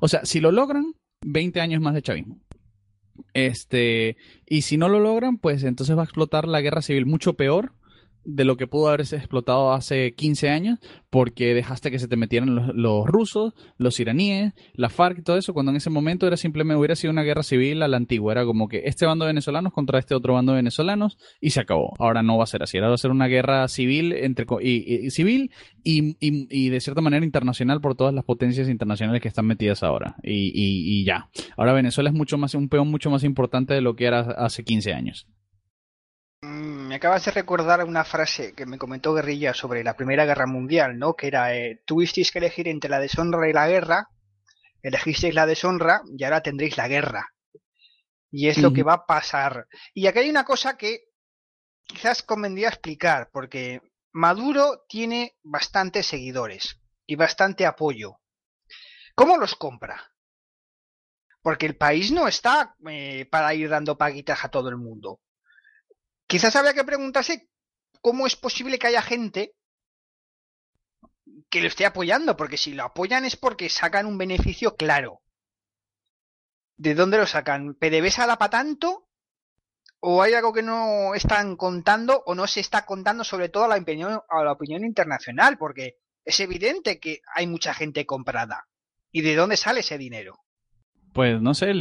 o 0.00 0.08
sea, 0.08 0.24
si 0.24 0.40
lo 0.40 0.52
logran, 0.52 0.94
20 1.24 1.60
años 1.60 1.80
más 1.80 1.94
de 1.94 2.02
chavismo. 2.02 2.40
Este, 3.32 4.16
y 4.46 4.62
si 4.62 4.76
no 4.76 4.88
lo 4.88 5.00
logran, 5.00 5.38
pues 5.38 5.64
entonces 5.64 5.96
va 5.96 6.02
a 6.02 6.04
explotar 6.04 6.46
la 6.46 6.60
guerra 6.60 6.82
civil 6.82 7.06
mucho 7.06 7.34
peor 7.34 7.72
de 8.24 8.44
lo 8.44 8.56
que 8.56 8.66
pudo 8.66 8.88
haberse 8.88 9.16
explotado 9.16 9.72
hace 9.72 10.14
15 10.14 10.48
años, 10.50 10.78
porque 11.10 11.54
dejaste 11.54 11.90
que 11.90 11.98
se 11.98 12.08
te 12.08 12.16
metieran 12.16 12.72
los, 12.74 13.06
rusos, 13.06 13.54
los 13.78 14.00
iraníes, 14.00 14.52
la 14.74 14.88
FARC 14.88 15.18
y 15.18 15.22
todo 15.22 15.36
eso, 15.36 15.54
cuando 15.54 15.70
en 15.70 15.76
ese 15.76 15.90
momento 15.90 16.26
era 16.26 16.36
simplemente 16.36 16.78
hubiera 16.78 16.96
sido 16.96 17.12
una 17.12 17.22
guerra 17.22 17.42
civil 17.42 17.82
a 17.82 17.88
la 17.88 17.96
antigua, 17.96 18.32
era 18.32 18.44
como 18.44 18.68
que 18.68 18.82
este 18.86 19.06
bando 19.06 19.24
de 19.24 19.30
venezolanos 19.30 19.72
contra 19.72 19.98
este 19.98 20.14
otro 20.14 20.34
bando 20.34 20.52
de 20.52 20.56
venezolanos 20.56 21.18
y 21.40 21.50
se 21.50 21.60
acabó. 21.60 21.94
Ahora 21.98 22.22
no 22.22 22.36
va 22.36 22.44
a 22.44 22.48
ser 22.48 22.62
así, 22.62 22.78
ahora 22.78 22.88
va 22.88 22.94
a 22.94 22.98
ser 22.98 23.10
una 23.10 23.26
guerra 23.26 23.68
civil 23.68 24.12
entre 24.12 24.46
y, 24.62 25.10
civil 25.10 25.50
y, 25.82 26.16
y, 26.20 26.68
de 26.68 26.80
cierta 26.80 27.00
manera 27.00 27.24
internacional 27.24 27.80
por 27.80 27.94
todas 27.94 28.14
las 28.14 28.24
potencias 28.24 28.68
internacionales 28.68 29.20
que 29.22 29.28
están 29.28 29.46
metidas 29.46 29.82
ahora 29.82 30.16
y, 30.22 31.04
ya. 31.04 31.28
Ahora 31.56 31.72
Venezuela 31.72 32.10
es 32.10 32.16
mucho 32.16 32.38
más 32.38 32.54
un 32.54 32.68
peón 32.68 32.90
mucho 32.90 33.10
más 33.10 33.24
importante 33.24 33.74
de 33.74 33.80
lo 33.80 33.94
que 33.94 34.06
era 34.06 34.20
hace 34.20 34.64
15 34.64 34.92
años. 34.92 35.26
Mm, 36.44 36.88
me 36.88 36.96
acabas 36.96 37.24
de 37.24 37.30
recordar 37.30 37.82
una 37.84 38.04
frase 38.04 38.54
que 38.54 38.66
me 38.66 38.76
comentó 38.76 39.14
Guerrilla 39.14 39.54
sobre 39.54 39.82
la 39.82 39.96
Primera 39.96 40.26
Guerra 40.26 40.46
Mundial, 40.46 40.98
¿no? 40.98 41.14
Que 41.14 41.28
era, 41.28 41.54
eh, 41.56 41.82
tuvisteis 41.86 42.30
que 42.30 42.38
elegir 42.38 42.68
entre 42.68 42.90
la 42.90 43.00
deshonra 43.00 43.48
y 43.48 43.52
la 43.54 43.66
guerra, 43.66 44.10
elegisteis 44.82 45.34
la 45.34 45.46
deshonra 45.46 46.02
y 46.16 46.22
ahora 46.24 46.42
tendréis 46.42 46.76
la 46.76 46.88
guerra. 46.88 47.30
Y 48.30 48.48
es 48.48 48.58
lo 48.58 48.72
que 48.72 48.82
va 48.82 48.94
a 48.94 49.06
pasar. 49.06 49.68
Y 49.94 50.06
aquí 50.06 50.18
hay 50.18 50.28
una 50.28 50.44
cosa 50.44 50.76
que 50.76 51.04
quizás 51.86 52.22
convendría 52.22 52.68
explicar, 52.68 53.30
porque 53.32 53.80
Maduro 54.12 54.84
tiene 54.88 55.36
bastantes 55.42 56.06
seguidores 56.06 56.80
y 57.06 57.14
bastante 57.14 57.64
apoyo. 57.64 58.18
¿Cómo 59.14 59.38
los 59.38 59.54
compra? 59.54 60.12
Porque 61.42 61.66
el 61.66 61.76
país 61.76 62.10
no 62.10 62.26
está 62.26 62.74
eh, 62.88 63.26
para 63.30 63.54
ir 63.54 63.68
dando 63.68 63.96
paguitas 63.96 64.44
a 64.44 64.48
todo 64.48 64.68
el 64.68 64.76
mundo. 64.76 65.20
Quizás 66.26 66.56
habría 66.56 66.74
que 66.74 66.84
preguntarse 66.84 67.48
cómo 68.00 68.26
es 68.26 68.36
posible 68.36 68.78
que 68.78 68.86
haya 68.88 69.02
gente 69.02 69.54
que 71.50 71.60
lo 71.60 71.68
esté 71.68 71.86
apoyando, 71.86 72.36
porque 72.36 72.56
si 72.56 72.74
lo 72.74 72.84
apoyan 72.84 73.24
es 73.24 73.36
porque 73.36 73.68
sacan 73.68 74.06
un 74.06 74.18
beneficio 74.18 74.76
claro. 74.76 75.22
¿De 76.76 76.94
dónde 76.94 77.18
lo 77.18 77.26
sacan? 77.26 77.74
¿PDVSA 77.74 78.26
da 78.26 78.38
para 78.38 78.50
tanto? 78.50 79.04
o 80.06 80.22
hay 80.22 80.34
algo 80.34 80.52
que 80.52 80.62
no 80.62 81.14
están 81.14 81.56
contando 81.56 82.22
o 82.26 82.34
no 82.34 82.46
se 82.46 82.60
está 82.60 82.84
contando 82.84 83.24
sobre 83.24 83.48
todo 83.48 83.64
a 83.64 83.68
la 83.68 83.76
a 84.28 84.44
la 84.44 84.52
opinión 84.52 84.84
internacional, 84.84 85.56
porque 85.56 85.96
es 86.22 86.40
evidente 86.40 87.00
que 87.00 87.22
hay 87.34 87.46
mucha 87.46 87.72
gente 87.72 88.04
comprada. 88.04 88.68
¿Y 89.10 89.22
de 89.22 89.34
dónde 89.34 89.56
sale 89.56 89.80
ese 89.80 89.96
dinero? 89.96 90.43
Pues 91.14 91.40
no 91.40 91.54
sé, 91.54 91.72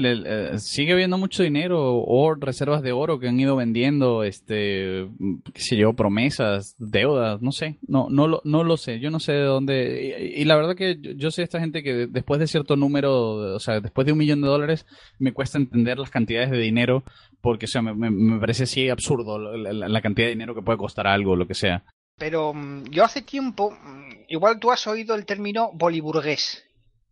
sigue 0.59 0.93
habiendo 0.93 1.17
mucho 1.17 1.41
dinero 1.41 1.95
o 1.95 2.35
reservas 2.35 2.83
de 2.83 2.91
oro 2.91 3.17
que 3.17 3.29
han 3.29 3.39
ido 3.39 3.55
vendiendo, 3.55 4.23
este, 4.23 5.09
qué 5.51 5.75
yo, 5.75 5.93
promesas, 5.93 6.75
deudas, 6.77 7.41
no 7.41 7.51
sé, 7.51 7.79
no, 7.87 8.09
no 8.11 8.27
lo, 8.27 8.41
no 8.43 8.63
lo 8.63 8.77
sé, 8.77 8.99
yo 8.99 9.09
no 9.09 9.19
sé 9.19 9.31
de 9.31 9.41
dónde, 9.41 10.33
y, 10.37 10.45
la 10.45 10.55
verdad 10.55 10.75
que 10.75 10.99
yo, 10.99 11.31
sé 11.31 11.41
esta 11.41 11.59
gente 11.59 11.81
que 11.81 12.05
después 12.05 12.39
de 12.39 12.45
cierto 12.45 12.75
número, 12.75 13.55
o 13.55 13.59
sea, 13.59 13.79
después 13.79 14.05
de 14.05 14.11
un 14.11 14.19
millón 14.19 14.41
de 14.41 14.49
dólares, 14.49 14.85
me 15.17 15.33
cuesta 15.33 15.57
entender 15.57 15.97
las 15.97 16.11
cantidades 16.11 16.51
de 16.51 16.59
dinero, 16.59 17.03
porque, 17.41 17.65
o 17.65 17.69
sea, 17.69 17.81
me, 17.81 18.39
parece 18.39 18.65
así 18.65 18.87
absurdo 18.89 19.39
la, 19.39 20.01
cantidad 20.01 20.27
de 20.27 20.33
dinero 20.33 20.53
que 20.53 20.61
puede 20.61 20.77
costar 20.77 21.07
algo, 21.07 21.35
lo 21.35 21.47
que 21.47 21.55
sea. 21.55 21.83
Pero 22.19 22.53
mm, 22.53 22.83
yo 22.91 23.03
hace 23.03 23.23
tiempo, 23.23 23.71
mm, 23.71 24.25
igual 24.27 24.59
tú 24.59 24.71
has 24.71 24.85
oído 24.85 25.15
el 25.15 25.25
término 25.25 25.71
boliburgués. 25.73 26.63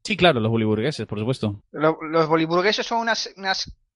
Sí, 0.04 0.18
claro, 0.18 0.40
los 0.40 0.52
boliburgueses, 0.52 1.06
por 1.06 1.20
supuesto. 1.20 1.64
los 1.72 2.28
boliburgueses 2.28 2.86
son 2.86 3.00
unas, 3.00 3.30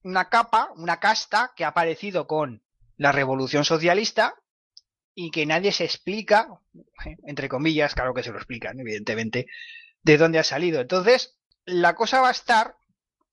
una 0.04 0.30
capa, 0.30 0.70
una 0.76 1.00
casta 1.00 1.52
que 1.56 1.66
ha 1.66 1.70
aparecido 1.70 2.28
con 2.28 2.62
la 2.98 3.12
revolución 3.12 3.66
socialista 3.66 4.36
y 5.16 5.32
que 5.32 5.46
nadie 5.46 5.72
se 5.72 5.86
explica, 5.86 6.48
entre 7.26 7.50
comillas, 7.50 7.96
claro 7.96 8.14
que 8.14 8.24
se 8.24 8.32
lo 8.32 8.38
explican, 8.38 8.80
evidentemente, 8.80 9.48
de 10.04 10.18
dónde 10.18 10.40
ha 10.40 10.44
salido. 10.44 10.82
Entonces, 10.82 11.38
la 11.66 11.96
cosa 11.96 12.22
va 12.22 12.28
a 12.28 12.32
estar, 12.32 12.76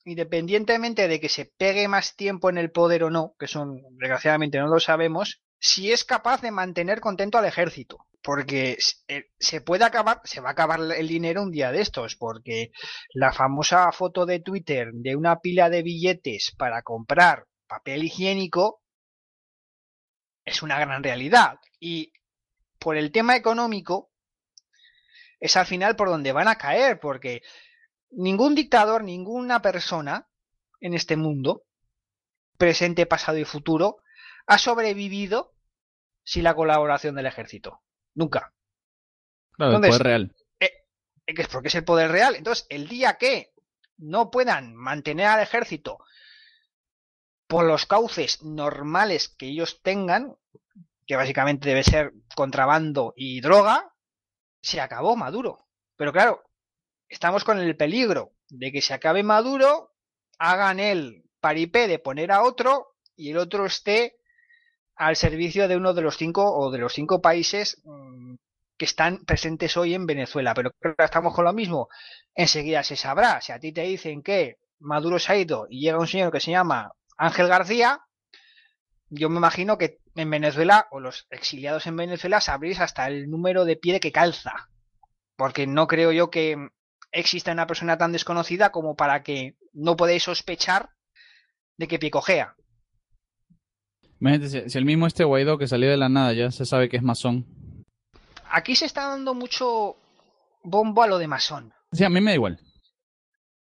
independientemente 0.05 1.09
de 1.09 1.21
que 1.21 1.29
se 1.29 1.45
pegue 1.45 1.89
más 1.89 2.17
tiempo 2.17 2.49
en 2.49 2.57
el 2.57 2.71
poder 2.71 3.05
o 3.05 3.11
no, 3.11 3.35
que 3.39 3.49
son, 3.49 3.83
desgraciadamente 3.99 4.59
no 4.59 4.69
lo 4.69 4.81
sabemos, 4.81 5.43
si 5.59 5.93
es 5.93 6.05
capaz 6.05 6.41
de 6.41 6.51
mantener 6.51 7.01
contento 7.01 7.37
al 7.37 7.45
ejército 7.45 8.07
porque 8.23 8.79
eh, 9.09 9.25
se 9.39 9.61
puede 9.61 9.85
acabar, 9.85 10.21
se 10.25 10.41
va 10.41 10.51
a 10.51 10.53
acabar 10.53 10.81
el 10.81 11.09
dinero 11.09 11.43
un 11.43 11.51
día 11.51 11.73
de 11.73 11.81
estos, 11.81 12.17
porque 12.17 12.71
la 13.13 13.33
famosa 13.33 13.91
foto 13.93 14.27
de 14.27 14.41
Twitter 14.41 14.91
de 14.93 15.17
una 15.17 15.41
pila 15.41 15.69
de 15.69 15.83
billetes 15.83 16.55
para 16.57 16.83
comprar 16.83 17.47
papel 17.67 18.05
higiénico 18.05 18.83
es 20.45 20.63
una 20.63 20.79
gran 20.79 21.03
realidad. 21.03 21.59
Y 21.81 22.13
por 22.79 22.97
el 22.97 23.11
tema 23.13 23.37
económico 23.37 24.13
es 25.41 25.57
al 25.57 25.67
final 25.67 25.97
por 25.97 26.09
donde 26.09 26.33
van 26.33 26.49
a 26.49 26.57
caer, 26.57 27.01
porque 27.01 27.43
ningún 28.11 28.55
dictador, 28.55 29.03
ninguna 29.03 29.61
persona 29.63 30.29
en 30.81 30.95
este 30.95 31.17
mundo, 31.17 31.65
presente, 32.57 33.07
pasado 33.07 33.39
y 33.39 33.45
futuro, 33.45 33.97
ha 34.47 34.59
sobrevivido 34.59 35.55
sin 36.25 36.45
la 36.45 36.55
colaboración 36.55 37.17
del 37.17 37.27
ejército. 37.27 37.83
Nunca. 38.15 38.53
Claro, 39.53 39.77
el 39.77 39.81
poder 39.81 40.03
real. 40.03 40.37
Eh, 40.61 40.71
es 41.27 41.49
porque 41.49 41.69
es 41.69 41.75
el 41.75 41.85
poder 41.85 42.11
real. 42.11 42.35
Entonces, 42.37 42.67
el 42.69 42.89
día 42.89 43.19
que 43.19 43.53
no 43.99 44.31
puedan 44.31 44.75
mantener 44.75 45.27
al 45.27 45.41
ejército 45.41 45.99
por 47.47 47.65
los 47.65 47.87
cauces 47.87 48.43
normales 48.43 49.29
que 49.29 49.47
ellos 49.47 49.83
tengan, 49.83 50.37
que 51.07 51.17
básicamente 51.17 51.69
debe 51.69 51.85
ser 51.85 52.13
contrabando 52.35 53.13
y 53.17 53.41
droga, 53.41 53.95
se 54.63 54.81
acabó 54.81 55.17
Maduro. 55.17 55.69
Pero 55.97 56.13
claro, 56.13 56.43
estamos 57.09 57.45
con 57.45 57.59
el 57.59 57.77
peligro 57.77 58.33
de 58.49 58.73
que 58.73 58.81
se 58.81 58.95
acabe 58.95 59.23
Maduro, 59.23 59.95
hagan 60.39 60.81
el 60.81 61.25
paripé 61.41 61.89
de 61.89 61.99
poner 61.99 62.33
a 62.33 62.43
otro 62.43 62.97
y 63.17 63.31
el 63.31 63.37
otro 63.37 63.67
esté 63.67 64.19
al 65.03 65.17
servicio 65.17 65.67
de 65.67 65.77
uno 65.77 65.95
de 65.95 66.03
los 66.03 66.17
cinco 66.17 66.55
o 66.55 66.71
de 66.71 66.79
los 66.79 66.93
cinco 66.93 67.21
países 67.21 67.83
mm, 67.85 68.35
que 68.77 68.85
están 68.85 69.25
presentes 69.25 69.77
hoy 69.77 69.95
en 69.95 70.07
Venezuela. 70.07 70.55
Pero 70.55 70.73
estamos 70.97 71.35
con 71.35 71.45
lo 71.45 71.53
mismo. 71.53 71.89
Enseguida 72.37 72.85
se 72.85 72.95
sabrá. 72.95 73.41
Si 73.41 73.51
a 73.51 73.59
ti 73.59 73.73
te 73.73 73.83
dicen 73.83 74.23
que 74.23 74.59
Maduro 74.79 75.19
se 75.19 75.33
ha 75.33 75.37
ido 75.37 75.67
y 75.69 75.81
llega 75.81 75.99
un 75.99 76.07
señor 76.07 76.31
que 76.31 76.39
se 76.39 76.53
llama 76.53 76.93
Ángel 77.17 77.49
García, 77.49 78.01
yo 79.11 79.29
me 79.29 79.39
imagino 79.39 79.77
que 79.77 79.99
en 80.15 80.31
Venezuela 80.31 80.87
o 80.93 81.01
los 81.01 81.27
exiliados 81.31 81.87
en 81.89 81.97
Venezuela 81.97 82.41
sabréis 82.41 82.79
hasta 82.79 83.09
el 83.09 83.29
número 83.29 83.65
de 83.65 83.77
pie 83.77 83.99
que 83.99 84.13
calza. 84.13 84.69
Porque 85.35 85.67
no 85.67 85.89
creo 85.89 86.13
yo 86.13 86.31
que 86.31 86.69
exista 87.11 87.51
una 87.51 87.67
persona 87.67 87.99
tan 87.99 88.13
desconocida 88.13 88.71
como 88.71 88.95
para 88.95 89.25
que 89.25 89.57
no 89.73 89.97
podéis 89.97 90.23
sospechar 90.23 90.91
de 91.77 91.89
que 91.89 91.99
picojea. 91.99 92.55
Imagínate, 94.23 94.71
si, 94.71 94.79
el 94.79 94.85
mismo 94.85 95.09
este 95.09 95.25
Guaidó 95.25 95.59
que 95.59 95.67
salió 95.67 95.91
de 95.91 95.97
la 95.97 96.09
nada 96.09 96.33
ya 96.33 96.53
se 96.53 96.65
sabe 96.65 96.89
que 96.89 96.97
es 96.97 97.03
masón. 97.03 97.45
Aquí 98.49 98.77
se 98.77 98.87
está 98.87 99.09
dando 99.09 99.35
mucho 99.35 99.97
bombo 100.63 101.03
a 101.03 101.09
lo 101.09 101.19
de 101.19 101.27
masón. 101.27 101.75
Sí, 101.91 102.05
a 102.05 102.09
mí 102.09 102.21
me 102.21 102.31
da 102.31 102.35
igual. 102.37 102.61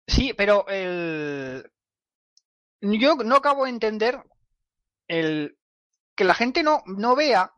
Sí, 0.07 0.33
pero 0.35 0.67
el... 0.67 1.69
yo 2.81 3.17
no 3.17 3.35
acabo 3.35 3.65
de 3.65 3.69
entender 3.69 4.19
el 5.07 5.59
que 6.15 6.23
la 6.23 6.33
gente 6.33 6.63
no, 6.63 6.81
no 6.87 7.15
vea 7.15 7.53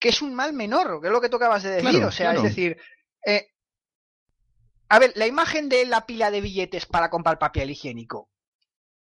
que 0.00 0.08
es 0.08 0.20
un 0.20 0.34
mal 0.34 0.52
menor, 0.54 1.00
que 1.00 1.06
es 1.06 1.12
lo 1.12 1.20
que 1.20 1.28
tú 1.28 1.36
acabas 1.36 1.62
de 1.62 1.80
decir. 1.80 2.02
o 2.02 2.10
sea, 2.10 2.34
es 2.34 2.42
decir, 2.42 2.76
eh, 3.24 3.52
a 4.88 4.98
ver, 4.98 5.12
la 5.14 5.28
imagen 5.28 5.68
de 5.68 5.86
la 5.86 6.06
pila 6.06 6.32
de 6.32 6.40
billetes 6.40 6.86
para 6.86 7.08
comprar 7.08 7.38
papel 7.38 7.70
higiénico. 7.70 8.31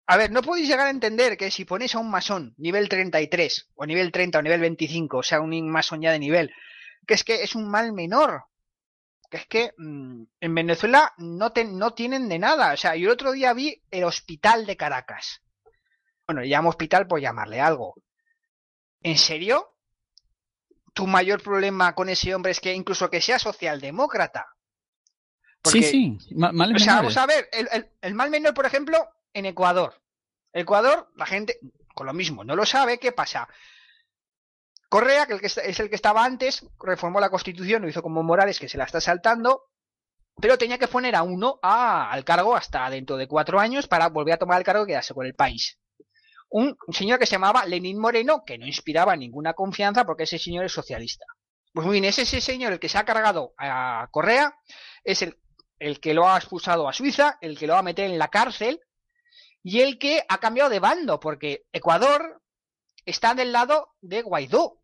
A 0.07 0.17
ver, 0.17 0.31
no 0.31 0.41
podéis 0.41 0.67
llegar 0.67 0.87
a 0.87 0.91
entender 0.91 1.35
que 1.35 1.49
si 1.49 1.65
ponéis 1.65 1.95
a 1.95 1.99
un 1.99 2.11
masón 2.11 2.53
nivel 2.57 2.87
33 2.89 3.69
o 3.75 3.85
nivel 3.85 4.11
30 4.11 4.37
o 4.37 4.41
nivel 4.41 4.61
25, 4.61 5.17
o 5.17 5.23
sea, 5.23 5.41
un 5.41 5.69
masón 5.69 6.01
ya 6.01 6.11
de 6.11 6.19
nivel, 6.19 6.53
que 7.07 7.15
es 7.15 7.23
que 7.23 7.41
es 7.41 7.55
un 7.55 7.67
mal 7.67 7.91
menor. 7.91 8.45
Que 9.31 9.37
es 9.37 9.47
que 9.47 9.73
mm, 9.77 10.23
en 10.39 10.55
Venezuela 10.55 11.11
no, 11.17 11.51
no 11.71 11.93
tienen 11.93 12.29
de 12.29 12.37
nada. 12.37 12.73
O 12.73 12.77
sea, 12.77 12.95
yo 12.95 13.07
el 13.07 13.13
otro 13.13 13.31
día 13.31 13.53
vi 13.53 13.81
el 13.89 14.03
hospital 14.03 14.67
de 14.67 14.77
Caracas. 14.77 15.41
Bueno, 16.27 16.41
le 16.41 16.47
llamo 16.47 16.69
hospital 16.69 17.07
por 17.07 17.19
llamarle 17.19 17.59
algo. 17.59 17.95
¿En 19.01 19.17
serio? 19.17 19.75
¿Tu 20.93 21.07
mayor 21.07 21.41
problema 21.41 21.95
con 21.95 22.09
ese 22.09 22.33
hombre 22.35 22.51
es 22.51 22.59
que 22.59 22.73
incluso 22.73 23.09
que 23.09 23.21
sea 23.21 23.39
socialdemócrata? 23.39 24.45
sí, 25.63 25.81
sí, 25.81 26.17
mal 26.35 26.75
O 26.75 26.79
sea, 26.79 26.97
vamos 26.97 27.17
a 27.17 27.25
ver, 27.25 27.49
el, 27.51 27.89
el 27.99 28.13
mal 28.13 28.29
menor, 28.29 28.53
por 28.53 28.67
ejemplo, 28.67 29.14
en 29.35 29.45
Ecuador. 29.45 30.01
Ecuador, 30.53 31.11
la 31.15 31.25
gente, 31.25 31.59
con 31.93 32.07
lo 32.07 32.13
mismo, 32.13 32.43
no 32.43 32.55
lo 32.55 32.65
sabe, 32.65 32.97
¿qué 32.97 33.11
pasa? 33.11 33.47
Correa, 34.89 35.27
que 35.27 35.45
es 35.45 35.79
el 35.79 35.89
que 35.89 35.95
estaba 35.95 36.23
antes, 36.23 36.65
reformó 36.79 37.19
la 37.19 37.29
constitución, 37.29 37.81
lo 37.81 37.89
hizo 37.89 38.01
como 38.01 38.23
Morales, 38.23 38.59
que 38.59 38.69
se 38.69 38.77
la 38.77 38.85
está 38.85 39.01
saltando, 39.01 39.65
pero 40.39 40.57
tenía 40.57 40.77
que 40.77 40.87
poner 40.87 41.15
a 41.15 41.23
uno 41.23 41.59
al 41.61 42.23
cargo 42.23 42.55
hasta 42.55 42.89
dentro 42.89 43.17
de 43.17 43.27
cuatro 43.27 43.59
años 43.59 43.87
para 43.87 44.07
volver 44.07 44.35
a 44.35 44.37
tomar 44.37 44.57
el 44.59 44.63
cargo 44.63 44.83
y 44.83 44.87
quedarse 44.87 45.13
con 45.13 45.25
el 45.25 45.35
país. 45.35 45.77
Un, 46.49 46.77
señor 46.93 47.19
que 47.19 47.25
se 47.25 47.33
llamaba 47.33 47.65
Lenín 47.65 47.99
Moreno, 47.99 48.43
que 48.45 48.57
no 48.57 48.65
inspiraba 48.65 49.17
ninguna 49.17 49.53
confianza 49.53 50.05
porque 50.05 50.23
ese 50.23 50.39
señor 50.39 50.63
es 50.63 50.71
socialista. 50.71 51.25
Pues 51.73 51.85
muy 51.85 51.99
bien, 51.99 52.05
es 52.05 52.19
ese 52.19 52.39
señor 52.39 52.71
el 52.71 52.79
que 52.79 52.87
se 52.87 52.97
ha 52.97 53.03
cargado 53.03 53.53
a 53.57 54.07
Correa, 54.11 54.57
es 55.03 55.21
el, 55.21 55.37
el 55.79 55.99
que 55.99 56.13
lo 56.13 56.29
ha 56.29 56.37
expulsado 56.37 56.87
a 56.87 56.93
Suiza, 56.93 57.37
el 57.41 57.57
que 57.57 57.67
lo 57.67 57.73
va 57.73 57.79
a 57.79 57.83
meter 57.83 58.09
en 58.09 58.17
la 58.17 58.29
cárcel, 58.29 58.79
y 59.67 59.81
el 59.81 59.97
que 59.97 60.23
ha 60.29 60.37
cambiado 60.37 60.69
de 60.69 60.79
bando, 60.79 61.19
porque 61.19 61.63
Ecuador 61.73 62.39
está 63.03 63.33
del 63.33 63.51
lado 63.51 63.95
de 63.99 64.21
Guaidó, 64.21 64.77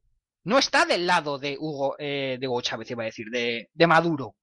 no 0.43 0.57
está 0.57 0.85
del 0.85 1.05
lado 1.05 1.37
de 1.37 1.55
Hugo, 1.59 1.95
eh, 1.99 2.37
de 2.41 2.47
Hugo 2.47 2.61
Chávez, 2.61 2.89
iba 2.89 3.03
a 3.03 3.05
decir, 3.05 3.27
de, 3.29 3.69
Maduro. 3.85 4.35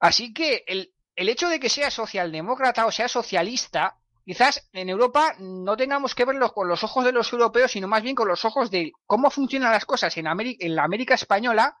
Así 0.00 0.34
que 0.34 0.64
el, 0.66 0.92
el 1.14 1.28
hecho 1.28 1.48
de 1.48 1.60
que 1.60 1.68
sea 1.68 1.92
socialdemócrata 1.92 2.84
o 2.84 2.90
sea 2.90 3.06
socialista, 3.06 3.96
quizás 4.24 4.68
en 4.72 4.88
Europa 4.88 5.36
no 5.38 5.76
tengamos 5.76 6.16
que 6.16 6.24
verlo 6.24 6.52
con 6.52 6.66
los 6.66 6.82
ojos 6.82 7.04
de 7.04 7.12
los 7.12 7.32
europeos, 7.32 7.70
sino 7.70 7.86
más 7.86 8.02
bien 8.02 8.16
con 8.16 8.26
los 8.26 8.44
ojos 8.44 8.72
de 8.72 8.90
cómo 9.06 9.30
funcionan 9.30 9.70
las 9.70 9.84
cosas 9.84 10.16
en, 10.16 10.26
América, 10.26 10.66
en 10.66 10.74
la 10.74 10.82
América 10.82 11.14
española 11.14 11.78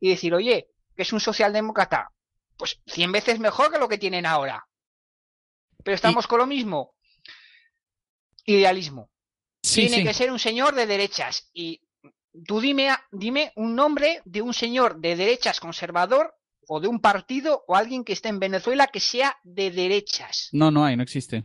y 0.00 0.08
decir, 0.08 0.32
oye, 0.32 0.70
que 0.96 1.02
es 1.02 1.12
un 1.12 1.20
socialdemócrata, 1.20 2.12
pues 2.56 2.80
cien 2.86 3.12
veces 3.12 3.38
mejor 3.40 3.70
que 3.70 3.78
lo 3.78 3.90
que 3.90 3.98
tienen 3.98 4.24
ahora. 4.24 4.66
Pero 5.82 5.94
estamos 5.94 6.26
con 6.26 6.38
lo 6.38 6.46
mismo. 6.46 6.94
Idealismo. 8.44 9.10
Tiene 9.60 10.02
que 10.02 10.14
ser 10.14 10.32
un 10.32 10.38
señor 10.38 10.74
de 10.74 10.86
derechas. 10.86 11.50
Y 11.52 11.80
tú 12.46 12.60
dime, 12.60 12.88
dime 13.10 13.52
un 13.56 13.74
nombre 13.74 14.22
de 14.24 14.42
un 14.42 14.54
señor 14.54 15.00
de 15.00 15.16
derechas 15.16 15.60
conservador 15.60 16.34
o 16.68 16.80
de 16.80 16.88
un 16.88 17.00
partido 17.00 17.64
o 17.68 17.76
alguien 17.76 18.04
que 18.04 18.12
esté 18.12 18.28
en 18.28 18.40
Venezuela 18.40 18.88
que 18.88 19.00
sea 19.00 19.36
de 19.44 19.70
derechas. 19.70 20.48
No, 20.52 20.70
no 20.70 20.84
hay, 20.84 20.96
no 20.96 21.02
existe. 21.02 21.44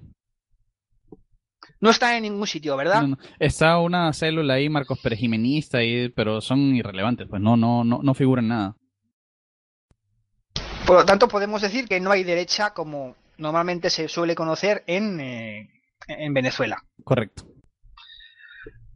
No 1.79 1.91
está 1.91 2.17
en 2.17 2.23
ningún 2.23 2.47
sitio, 2.47 2.75
¿verdad? 2.75 3.03
Está 3.39 3.77
una 3.77 4.11
célula 4.13 4.55
ahí, 4.55 4.67
Marcos 4.67 4.99
Perejimenista, 4.99 5.79
ahí, 5.79 6.09
pero 6.09 6.41
son 6.41 6.75
irrelevantes, 6.75 7.27
pues 7.29 7.41
no, 7.41 7.55
no, 7.55 7.83
no, 7.83 7.99
no 8.01 8.13
figuran 8.15 8.47
nada. 8.47 8.75
Por 10.87 10.95
lo 10.95 11.05
tanto, 11.05 11.27
podemos 11.27 11.61
decir 11.61 11.87
que 11.87 11.99
no 11.99 12.11
hay 12.11 12.23
derecha 12.23 12.73
como 12.73 13.15
normalmente 13.37 13.89
se 13.89 14.07
suele 14.07 14.35
conocer 14.35 14.83
en, 14.87 15.19
eh, 15.19 15.69
en 16.07 16.33
Venezuela. 16.33 16.83
Correcto. 17.03 17.45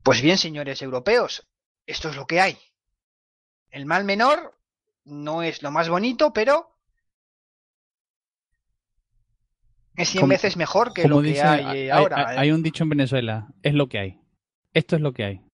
Pues 0.03 0.21
bien, 0.21 0.37
señores 0.37 0.81
europeos, 0.81 1.47
esto 1.85 2.09
es 2.09 2.15
lo 2.15 2.25
que 2.25 2.41
hay. 2.41 2.57
El 3.69 3.85
mal 3.85 4.03
menor 4.03 4.57
no 5.05 5.43
es 5.43 5.61
lo 5.61 5.71
más 5.71 5.89
bonito, 5.89 6.33
pero 6.33 6.71
es 9.95 10.09
100 10.09 10.27
veces 10.27 10.57
mejor 10.57 10.93
que 10.93 11.07
lo 11.07 11.21
que 11.21 11.41
hay, 11.41 11.89
ahora. 11.89 12.29
Hay, 12.29 12.37
hay, 12.37 12.51
un 12.51 12.63
dicho 12.63 12.83
en 12.83 12.89
Venezuela, 12.89 13.47
es 13.61 13.73
lo 13.73 13.87
que 13.87 13.99
hay. 13.99 14.21
Esto 14.73 14.95
es 14.95 15.01
lo 15.01 15.13
que 15.13 15.25
hay. 15.25 15.50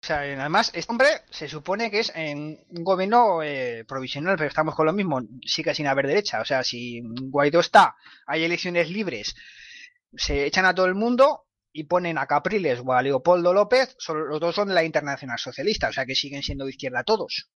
O 0.00 0.06
sea, 0.06 0.20
además, 0.20 0.70
este 0.74 0.92
hombre 0.92 1.08
se 1.30 1.48
supone 1.48 1.90
que 1.90 2.00
es 2.00 2.12
en 2.14 2.64
un 2.68 2.84
gobierno 2.84 3.42
eh, 3.42 3.84
provisional, 3.86 4.36
pero 4.36 4.48
estamos 4.48 4.74
con 4.74 4.86
lo 4.86 4.92
mismo, 4.92 5.20
sigue 5.44 5.74
sin 5.74 5.86
haber 5.86 6.06
derecha. 6.06 6.40
O 6.40 6.44
sea, 6.44 6.62
si 6.62 7.02
Guaidó 7.04 7.60
está, 7.60 7.96
hay 8.26 8.44
elecciones 8.44 8.90
libres, 8.90 9.34
se 10.16 10.46
echan 10.46 10.64
a 10.64 10.74
todo 10.74 10.86
el 10.86 10.94
mundo 10.94 11.46
y 11.72 11.84
ponen 11.84 12.16
a 12.16 12.26
Capriles 12.26 12.80
o 12.84 12.92
a 12.92 13.02
Leopoldo 13.02 13.52
López, 13.52 13.96
los 14.08 14.40
dos 14.40 14.54
son 14.54 14.68
de 14.68 14.74
la 14.74 14.84
Internacional 14.84 15.38
Socialista, 15.38 15.88
o 15.88 15.92
sea 15.92 16.06
que 16.06 16.14
siguen 16.14 16.42
siendo 16.42 16.64
de 16.64 16.70
izquierda 16.70 17.04
todos. 17.04 17.50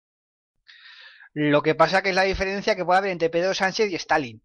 Lo 1.34 1.61
que 1.61 1.76
pasa 1.76 2.01
que 2.01 2.09
es 2.09 2.15
la 2.15 2.23
diferencia 2.23 2.76
que 2.76 2.84
puede 2.84 2.99
haber 2.99 3.11
entre 3.11 3.30
Pedro 3.30 3.53
Sánchez 3.53 3.89
y 3.91 3.95
Stalin, 3.95 4.43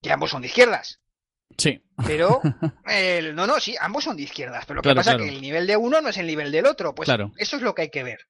que 0.00 0.12
ambos 0.12 0.30
son 0.30 0.42
de 0.42 0.48
izquierdas. 0.48 1.00
Sí. 1.56 1.82
Pero, 2.06 2.40
no, 3.34 3.46
no, 3.46 3.60
sí, 3.60 3.74
ambos 3.80 4.04
son 4.04 4.16
de 4.16 4.24
izquierdas, 4.24 4.64
pero 4.66 4.76
lo 4.76 4.82
que 4.82 4.94
pasa 4.94 5.12
es 5.12 5.22
que 5.22 5.28
el 5.28 5.40
nivel 5.40 5.66
de 5.66 5.76
uno 5.76 6.00
no 6.00 6.08
es 6.08 6.16
el 6.16 6.26
nivel 6.26 6.50
del 6.50 6.66
otro, 6.66 6.94
pues 6.94 7.08
eso 7.36 7.56
es 7.56 7.62
lo 7.62 7.74
que 7.74 7.82
hay 7.82 7.90
que 7.90 8.02
ver. 8.02 8.20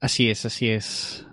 Así 0.00 0.28
es, 0.28 0.44
así 0.44 0.68
es. 0.68 1.26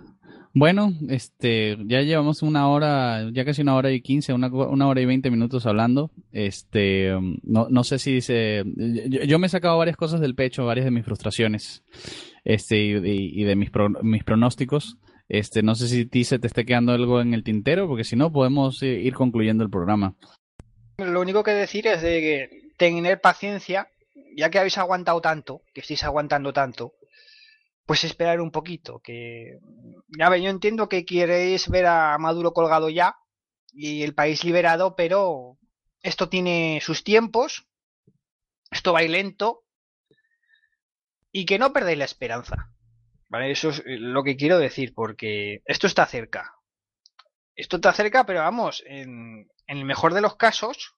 Bueno, 0.54 0.92
este, 1.08 1.78
ya 1.86 2.02
llevamos 2.02 2.42
una 2.42 2.68
hora, 2.68 3.30
ya 3.32 3.44
casi 3.44 3.62
una 3.62 3.74
hora 3.74 3.90
y 3.90 4.02
quince, 4.02 4.34
una, 4.34 4.48
hora 4.86 5.00
y 5.00 5.06
veinte 5.06 5.30
minutos 5.30 5.64
hablando. 5.64 6.10
Este, 6.30 7.10
no, 7.42 7.68
no 7.70 7.84
sé 7.84 7.98
si 7.98 8.12
dice, 8.12 8.62
yo, 9.26 9.38
me 9.38 9.46
he 9.46 9.50
sacado 9.50 9.78
varias 9.78 9.96
cosas 9.96 10.20
del 10.20 10.34
pecho, 10.34 10.66
varias 10.66 10.84
de 10.84 10.90
mis 10.90 11.06
frustraciones, 11.06 11.84
este, 12.44 12.78
y, 12.82 13.44
de 13.44 13.56
mis, 13.56 13.70
mis 14.02 14.24
pronósticos. 14.24 14.98
Este, 15.26 15.62
no 15.62 15.74
sé 15.74 15.88
si 15.88 16.04
ti 16.04 16.24
se 16.24 16.38
te 16.38 16.48
esté 16.48 16.66
quedando 16.66 16.92
algo 16.92 17.22
en 17.22 17.32
el 17.32 17.44
tintero, 17.44 17.88
porque 17.88 18.04
si 18.04 18.16
no 18.16 18.30
podemos 18.30 18.82
ir 18.82 19.14
concluyendo 19.14 19.64
el 19.64 19.70
programa. 19.70 20.16
Lo 21.04 21.20
único 21.20 21.42
que 21.42 21.52
decir 21.52 21.86
es 21.86 22.02
de 22.02 22.20
que 22.20 22.72
tener 22.76 23.20
paciencia, 23.20 23.88
ya 24.36 24.50
que 24.50 24.58
habéis 24.58 24.78
aguantado 24.78 25.20
tanto, 25.20 25.62
que 25.74 25.80
estáis 25.80 26.04
aguantando 26.04 26.52
tanto, 26.52 26.94
pues 27.86 28.04
esperar 28.04 28.40
un 28.40 28.50
poquito. 28.50 29.00
Que 29.00 29.58
ya 30.18 30.28
ve, 30.28 30.42
yo 30.42 30.50
entiendo 30.50 30.88
que 30.88 31.04
queréis 31.04 31.68
ver 31.68 31.86
a 31.86 32.16
Maduro 32.18 32.52
colgado 32.52 32.88
ya 32.88 33.16
y 33.72 34.02
el 34.02 34.14
país 34.14 34.44
liberado, 34.44 34.96
pero 34.96 35.58
esto 36.02 36.28
tiene 36.28 36.80
sus 36.82 37.04
tiempos, 37.04 37.68
esto 38.70 38.92
va 38.92 39.02
ir 39.02 39.10
lento 39.10 39.64
y 41.30 41.46
que 41.46 41.58
no 41.58 41.72
perdáis 41.72 41.98
la 41.98 42.04
esperanza. 42.04 42.72
¿Vale? 43.28 43.50
Eso 43.50 43.70
es 43.70 43.82
lo 43.86 44.22
que 44.22 44.36
quiero 44.36 44.58
decir, 44.58 44.92
porque 44.94 45.62
esto 45.64 45.86
está 45.86 46.04
cerca. 46.06 46.54
Esto 47.54 47.76
está 47.76 47.92
cerca, 47.92 48.24
pero 48.24 48.40
vamos, 48.40 48.82
en, 48.86 49.50
en 49.66 49.78
el 49.78 49.84
mejor 49.84 50.14
de 50.14 50.20
los 50.20 50.36
casos, 50.36 50.96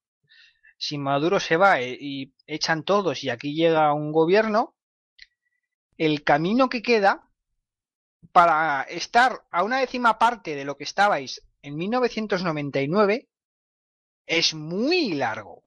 si 0.78 0.98
Maduro 0.98 1.40
se 1.40 1.56
va 1.56 1.81
e, 1.81 1.97
y 1.98 2.35
echan 2.47 2.85
todos 2.85 3.24
y 3.24 3.31
aquí 3.31 3.55
llega 3.55 3.93
un 3.93 4.12
gobierno, 4.12 4.74
el 5.97 6.24
camino 6.24 6.68
que 6.68 6.82
queda 6.82 7.28
para 8.32 8.82
estar 8.82 9.44
a 9.51 9.62
una 9.62 9.78
décima 9.78 10.18
parte 10.18 10.56
de 10.56 10.64
lo 10.64 10.76
que 10.76 10.85
estabais 10.85 11.43
en 11.62 11.76
1999 11.76 13.28
es 14.26 14.55
muy 14.55 15.14
largo. 15.14 15.64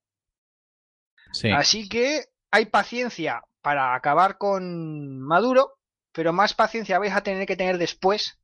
Así 1.55 1.88
que 1.88 2.26
hay 2.51 2.65
paciencia 2.68 3.43
para 3.61 3.95
acabar 3.95 4.38
con 4.38 5.19
Maduro, 5.19 5.77
pero 6.11 6.34
más 6.34 6.53
paciencia 6.53 6.99
vais 6.99 7.14
a 7.14 7.22
tener 7.23 7.45
que 7.45 7.55
tener 7.55 7.77
después 7.77 8.39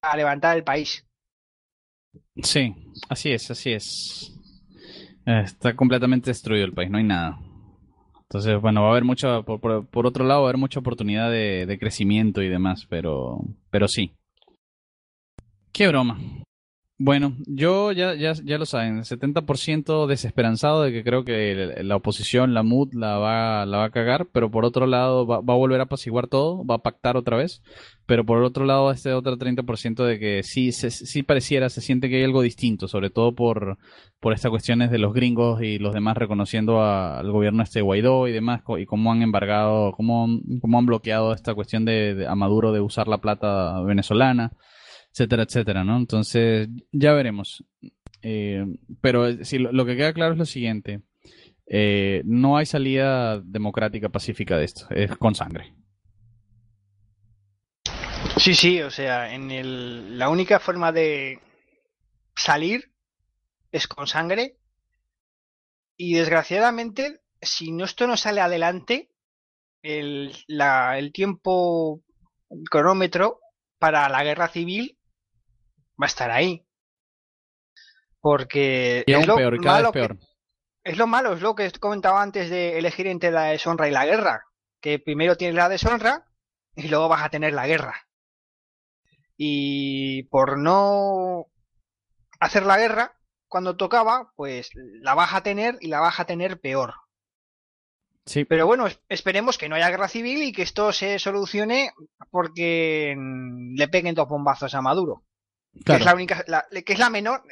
para 0.00 0.16
levantar 0.16 0.56
el 0.56 0.64
país. 0.64 1.06
Sí, 2.42 2.74
así 3.08 3.30
es, 3.30 3.50
así 3.50 3.72
es. 3.72 4.32
Está 5.26 5.74
completamente 5.74 6.30
destruido 6.30 6.64
el 6.64 6.72
país, 6.72 6.90
no 6.90 6.98
hay 6.98 7.04
nada. 7.04 7.38
Entonces, 8.22 8.60
bueno, 8.60 8.82
va 8.82 8.88
a 8.88 8.90
haber 8.90 9.04
mucha, 9.04 9.42
por, 9.42 10.06
otro 10.06 10.24
lado, 10.24 10.40
va 10.40 10.46
a 10.46 10.50
haber 10.50 10.58
mucha 10.58 10.80
oportunidad 10.80 11.30
de, 11.30 11.66
de, 11.66 11.78
crecimiento 11.78 12.42
y 12.42 12.48
demás, 12.48 12.86
pero, 12.88 13.38
pero 13.70 13.86
sí. 13.86 14.12
Qué 15.72 15.88
broma. 15.88 16.18
Bueno, 16.96 17.36
yo 17.46 17.90
ya, 17.90 18.14
ya, 18.14 18.34
ya 18.34 18.56
lo 18.56 18.66
saben, 18.66 19.02
70% 19.02 20.06
desesperanzado 20.06 20.82
de 20.82 20.92
que 20.92 21.02
creo 21.02 21.24
que 21.24 21.74
la 21.82 21.96
oposición, 21.96 22.54
la 22.54 22.62
MUD, 22.62 22.94
la 22.94 23.18
va, 23.18 23.66
la 23.66 23.78
va 23.78 23.84
a 23.86 23.90
cagar, 23.90 24.28
pero 24.30 24.48
por 24.52 24.64
otro 24.64 24.86
lado 24.86 25.26
va, 25.26 25.40
va, 25.40 25.54
a 25.54 25.56
volver 25.56 25.80
a 25.80 25.84
apaciguar 25.84 26.28
todo, 26.28 26.64
va 26.64 26.76
a 26.76 26.82
pactar 26.82 27.16
otra 27.16 27.36
vez, 27.36 27.62
pero 28.06 28.24
por 28.24 28.44
otro 28.44 28.64
lado 28.64 28.92
este 28.92 29.12
otro 29.12 29.36
30% 29.36 30.04
de 30.04 30.20
que 30.20 30.44
sí, 30.44 30.70
se, 30.70 30.92
sí 30.92 31.24
pareciera, 31.24 31.68
se 31.68 31.80
siente 31.80 32.08
que 32.08 32.18
hay 32.18 32.24
algo 32.24 32.42
distinto, 32.42 32.86
sobre 32.86 33.10
todo 33.10 33.34
por, 33.34 33.76
por 34.20 34.32
estas 34.32 34.50
cuestiones 34.50 34.92
de 34.92 34.98
los 34.98 35.12
gringos 35.14 35.62
y 35.62 35.80
los 35.80 35.94
demás 35.94 36.16
reconociendo 36.16 36.80
al 36.80 37.28
gobierno 37.32 37.64
este 37.64 37.80
Guaidó 37.80 38.28
y 38.28 38.32
demás, 38.32 38.62
y 38.78 38.86
cómo 38.86 39.10
han 39.10 39.22
embargado, 39.22 39.90
cómo, 39.96 40.28
cómo 40.60 40.78
han 40.78 40.86
bloqueado 40.86 41.34
esta 41.34 41.54
cuestión 41.54 41.84
de 41.84 42.24
a 42.28 42.36
Maduro 42.36 42.70
de 42.70 42.80
usar 42.80 43.08
la 43.08 43.18
plata 43.18 43.80
venezolana 43.82 44.52
etcétera, 45.14 45.44
etcétera, 45.44 45.84
¿no? 45.84 45.96
Entonces, 45.96 46.68
ya 46.90 47.12
veremos. 47.12 47.64
Eh, 48.20 48.64
pero 49.00 49.44
si 49.44 49.58
lo, 49.58 49.86
que 49.86 49.96
queda 49.96 50.12
claro 50.12 50.32
es 50.32 50.38
lo 50.38 50.44
siguiente. 50.44 51.02
Eh, 51.66 52.22
no 52.24 52.56
hay 52.56 52.66
salida 52.66 53.40
democrática 53.40 54.08
pacífica 54.08 54.58
de 54.58 54.64
esto, 54.64 54.86
es 54.90 55.16
con 55.16 55.34
sangre. 55.34 55.72
Sí, 58.36 58.54
sí, 58.54 58.82
o 58.82 58.90
sea, 58.90 59.32
en 59.32 59.50
el, 59.52 60.18
la 60.18 60.28
única 60.28 60.58
forma 60.58 60.90
de 60.90 61.38
salir 62.34 62.90
es 63.70 63.86
con 63.86 64.06
sangre 64.08 64.56
y 65.96 66.14
desgraciadamente, 66.14 67.20
si 67.40 67.70
no 67.70 67.84
esto 67.84 68.06
no 68.08 68.16
sale 68.16 68.40
adelante, 68.40 69.10
el, 69.82 70.32
la, 70.48 70.98
el 70.98 71.12
tiempo 71.12 72.02
cronómetro 72.68 73.40
para 73.78 74.08
la 74.08 74.24
guerra 74.24 74.48
civil 74.48 74.93
va 76.00 76.06
a 76.06 76.06
estar 76.06 76.30
ahí. 76.30 76.66
Porque 78.20 79.04
es 79.06 79.26
lo 79.26 79.36
malo 79.60 79.92
es 80.84 80.98
lo 80.98 81.06
malo, 81.06 81.32
es 81.32 81.40
lo 81.40 81.54
que 81.54 81.70
comentaba 81.72 82.22
antes 82.22 82.50
de 82.50 82.78
elegir 82.78 83.06
entre 83.06 83.30
la 83.30 83.44
deshonra 83.44 83.88
y 83.88 83.90
la 83.90 84.04
guerra. 84.04 84.44
Que 84.80 84.98
primero 84.98 85.36
tienes 85.36 85.56
la 85.56 85.70
deshonra 85.70 86.26
y 86.76 86.88
luego 86.88 87.08
vas 87.08 87.24
a 87.24 87.30
tener 87.30 87.54
la 87.54 87.66
guerra. 87.66 88.06
Y 89.36 90.24
por 90.24 90.58
no 90.58 91.46
hacer 92.38 92.66
la 92.66 92.76
guerra 92.76 93.18
cuando 93.48 93.76
tocaba, 93.76 94.32
pues 94.36 94.70
la 94.74 95.14
vas 95.14 95.32
a 95.32 95.42
tener 95.42 95.78
y 95.80 95.88
la 95.88 96.00
vas 96.00 96.20
a 96.20 96.26
tener 96.26 96.60
peor. 96.60 96.94
Sí. 98.26 98.44
Pero 98.44 98.66
bueno, 98.66 98.86
esperemos 99.08 99.58
que 99.58 99.68
no 99.68 99.76
haya 99.76 99.90
guerra 99.90 100.08
civil 100.08 100.42
y 100.42 100.52
que 100.52 100.62
esto 100.62 100.92
se 100.92 101.18
solucione 101.18 101.92
porque 102.30 103.16
le 103.16 103.88
peguen 103.88 104.14
dos 104.14 104.28
bombazos 104.28 104.74
a 104.74 104.82
Maduro. 104.82 105.24
Que 105.84 105.94
es 105.94 106.04
la 106.04 106.14
única, 106.14 106.44
que 106.70 106.92
es 106.92 106.98
la 106.98 107.10
menor. 107.10 107.42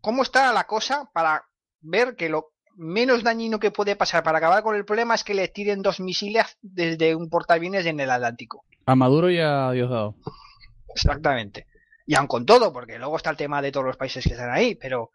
¿Cómo 0.00 0.22
está 0.22 0.52
la 0.52 0.66
cosa 0.66 1.10
para 1.12 1.44
ver 1.80 2.16
que 2.16 2.28
lo 2.28 2.52
menos 2.76 3.22
dañino 3.22 3.58
que 3.58 3.70
puede 3.70 3.96
pasar 3.96 4.22
para 4.22 4.38
acabar 4.38 4.62
con 4.62 4.76
el 4.76 4.84
problema 4.84 5.14
es 5.14 5.24
que 5.24 5.34
le 5.34 5.48
tiren 5.48 5.82
dos 5.82 6.00
misiles 6.00 6.58
desde 6.60 7.14
un 7.14 7.28
portaaviones 7.28 7.86
en 7.86 8.00
el 8.00 8.10
Atlántico? 8.10 8.64
A 8.84 8.94
Maduro 8.94 9.30
y 9.30 9.40
a 9.40 9.70
Diosdado. 9.70 10.16
Exactamente. 10.94 11.66
Y 12.06 12.14
aun 12.14 12.26
con 12.26 12.46
todo, 12.46 12.72
porque 12.72 12.98
luego 12.98 13.16
está 13.16 13.30
el 13.30 13.36
tema 13.36 13.62
de 13.62 13.72
todos 13.72 13.86
los 13.86 13.96
países 13.96 14.24
que 14.24 14.32
están 14.32 14.50
ahí, 14.50 14.74
pero 14.74 15.10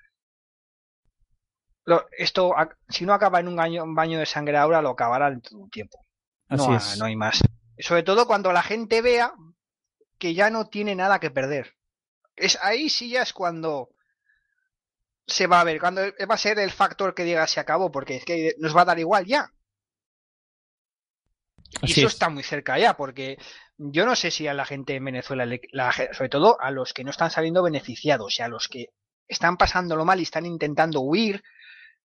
esto, 2.17 2.53
si 2.89 3.05
no 3.05 3.13
acaba 3.13 3.39
en 3.39 3.47
un, 3.47 3.55
baño, 3.95 4.19
de 4.19 4.25
sangre 4.25 4.57
ahora, 4.57 4.81
lo 4.81 4.89
acabará 4.89 5.29
en 5.29 5.41
todo 5.41 5.59
un 5.59 5.69
tiempo. 5.69 5.99
no, 6.49 6.77
no 6.97 7.05
hay 7.05 7.15
más. 7.15 7.41
Sobre 7.79 8.03
todo 8.03 8.27
cuando 8.27 8.51
la 8.51 8.61
gente 8.61 9.01
vea 9.01 9.33
que 10.19 10.33
ya 10.33 10.49
no 10.49 10.67
tiene 10.67 10.95
nada 10.95 11.19
que 11.19 11.31
perder. 11.31 11.75
Es 12.41 12.57
ahí 12.61 12.89
sí 12.89 13.09
ya 13.09 13.21
es 13.21 13.33
cuando 13.33 13.89
se 15.27 15.47
va 15.47 15.61
a 15.61 15.63
ver, 15.63 15.79
cuando 15.79 16.01
va 16.01 16.35
a 16.35 16.37
ser 16.37 16.59
el 16.59 16.71
factor 16.71 17.13
que 17.13 17.23
diga 17.23 17.47
se 17.47 17.59
acabó, 17.59 17.91
porque 17.91 18.17
es 18.17 18.25
que 18.25 18.55
nos 18.57 18.75
va 18.75 18.81
a 18.81 18.85
dar 18.85 18.99
igual 18.99 19.25
ya. 19.25 19.51
y 21.81 21.91
eso 21.91 22.07
está 22.07 22.29
muy 22.29 22.43
cerca 22.43 22.77
ya, 22.77 22.97
porque 22.97 23.37
yo 23.77 24.05
no 24.05 24.15
sé 24.15 24.29
si 24.29 24.47
a 24.47 24.53
la 24.53 24.65
gente 24.65 24.95
en 24.95 25.05
Venezuela, 25.05 25.45
sobre 26.11 26.29
todo 26.29 26.59
a 26.59 26.71
los 26.71 26.93
que 26.93 27.03
no 27.03 27.11
están 27.11 27.31
saliendo 27.31 27.63
beneficiados, 27.63 28.39
y 28.39 28.43
a 28.43 28.47
los 28.47 28.67
que 28.67 28.87
están 29.27 29.57
pasándolo 29.57 30.03
mal 30.03 30.19
y 30.19 30.23
están 30.23 30.45
intentando 30.45 31.01
huir, 31.01 31.41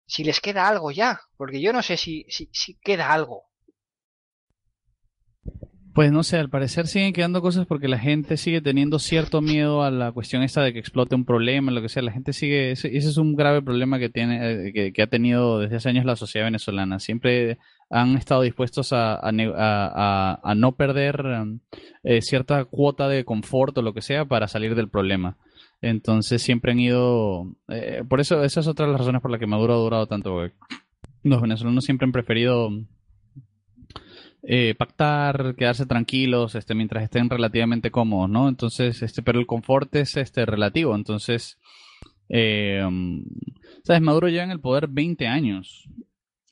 si 0.07 0.23
les 0.23 0.41
queda 0.41 0.69
algo 0.69 0.93
ya, 0.93 1.21
porque 1.37 1.61
yo 1.61 1.73
no 1.73 1.83
sé 1.83 1.97
si, 1.97 2.25
si, 2.29 2.49
si 2.53 2.79
queda 2.79 3.13
algo. 3.13 3.47
Pues 5.97 6.13
no 6.13 6.23
sé, 6.25 6.37
al 6.37 6.51
parecer 6.51 6.89
siguen 6.89 7.15
quedando 7.15 7.41
cosas 7.41 7.65
porque 7.65 7.89
la 7.89 7.99
gente 7.99 8.37
sigue 8.37 8.61
teniendo 8.61 8.99
cierto 8.99 9.41
miedo 9.41 9.83
a 9.83 9.91
la 9.91 10.13
cuestión 10.13 10.43
esta 10.43 10.63
de 10.63 10.75
que 10.75 10.79
explote 10.79 11.15
un 11.15 11.25
problema, 11.25 11.73
lo 11.73 11.81
que 11.81 11.89
sea. 11.89 12.03
La 12.03 12.13
gente 12.13 12.35
sigue, 12.35 12.73
ese, 12.73 12.95
es 12.95 13.17
un 13.17 13.35
grave 13.35 13.63
problema 13.63 13.99
que 13.99 14.11
tiene, 14.11 14.69
eh, 14.69 14.93
que, 14.93 15.03
ha 15.03 15.07
tenido 15.07 15.59
desde 15.59 15.77
hace 15.77 15.89
años 15.89 16.05
la 16.05 16.15
sociedad 16.15 16.49
venezolana. 16.49 16.99
Siempre 16.99 17.57
han 17.89 18.15
estado 18.15 18.43
dispuestos 18.43 18.91
a, 18.93 19.23
no 20.55 20.73
perder 20.73 21.47
eh, 22.05 22.21
cierta 22.21 22.67
cuota 22.67 23.09
de 23.09 23.25
confort 23.25 23.79
o 23.79 23.81
lo 23.81 23.95
que 23.95 24.03
sea 24.03 24.27
para 24.27 24.49
salir 24.49 24.75
del 24.75 24.91
problema. 24.91 25.39
Entonces 25.81 26.43
siempre 26.43 26.73
han 26.73 26.81
ido, 26.81 27.55
eh, 27.69 28.05
por 28.07 28.21
eso 28.21 28.45
esa 28.45 28.61
es 28.61 28.67
otra 28.67 28.85
de 28.85 28.93
las 28.93 29.01
razones 29.01 29.23
por 29.23 29.31
las 29.31 29.41
que 29.41 29.47
Maduro 29.47 29.73
ha 29.73 29.79
durado 29.79 30.07
tanto. 30.07 30.43
Los 31.23 31.41
venezolanos 31.41 31.87
siempre 31.87 32.05
han 32.05 32.13
preferido 32.13 32.69
eh, 34.49 34.77
pactar, 34.79 35.57
quedarse 35.57 35.87
tranquilos, 35.87 36.55
este, 36.55 36.77
mientras 36.77 37.03
estén 37.03 37.29
relativamente 37.29 37.91
cómodos, 37.91 38.31
¿no? 38.31 38.49
Entonces, 38.49 39.03
este, 39.03 39.21
pero 39.21 39.41
el 39.41 39.47
confort 39.47 39.93
es 39.97 40.17
este 40.17 40.47
relativo, 40.47 40.95
entonces, 40.95 41.59
eh, 42.29 42.81
sabes, 43.83 44.03
Maduro 44.03 44.29
lleva 44.29 44.45
en 44.45 44.53
el 44.53 44.61
poder 44.61 44.87
20 44.87 45.27
años. 45.27 45.89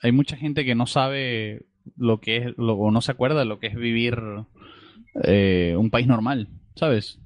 Hay 0.03 0.11
mucha 0.11 0.37
gente 0.37 0.65
que 0.65 0.75
no 0.75 0.87
sabe 0.87 1.67
lo 1.97 2.21
que 2.21 2.39
es, 2.39 2.45
lo, 2.57 2.75
o 2.75 2.91
no 2.91 3.01
se 3.01 3.13
acuerda 3.13 3.39
de 3.39 3.45
lo 3.45 3.61
que 3.61 3.69
es 3.69 3.77
vivir 3.77 4.19
eh, 5.23 5.77
un 5.79 5.91
país 5.91 6.09
normal, 6.09 6.49
¿sabes? 6.75 7.21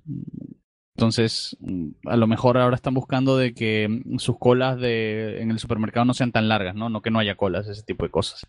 Entonces, 0.97 1.57
a 2.05 2.17
lo 2.17 2.27
mejor 2.27 2.59
ahora 2.59 2.77
están 2.77 2.93
buscando 2.93 3.39
de 3.39 3.55
que 3.55 4.03
sus 4.19 4.39
colas 4.39 4.79
de, 4.79 5.41
en 5.41 5.51
el 5.51 5.61
supermercado 5.61 6.05
no 6.05 6.13
sean 6.13 6.33
tan 6.33 6.49
largas, 6.49 6.75
¿no? 6.75 6.91
No 6.91 7.01
que 7.01 7.11
no 7.11 7.21
haya 7.21 7.37
colas, 7.37 7.69
ese 7.69 7.85
tipo 7.85 8.05
de 8.05 8.11
cosas. 8.11 8.47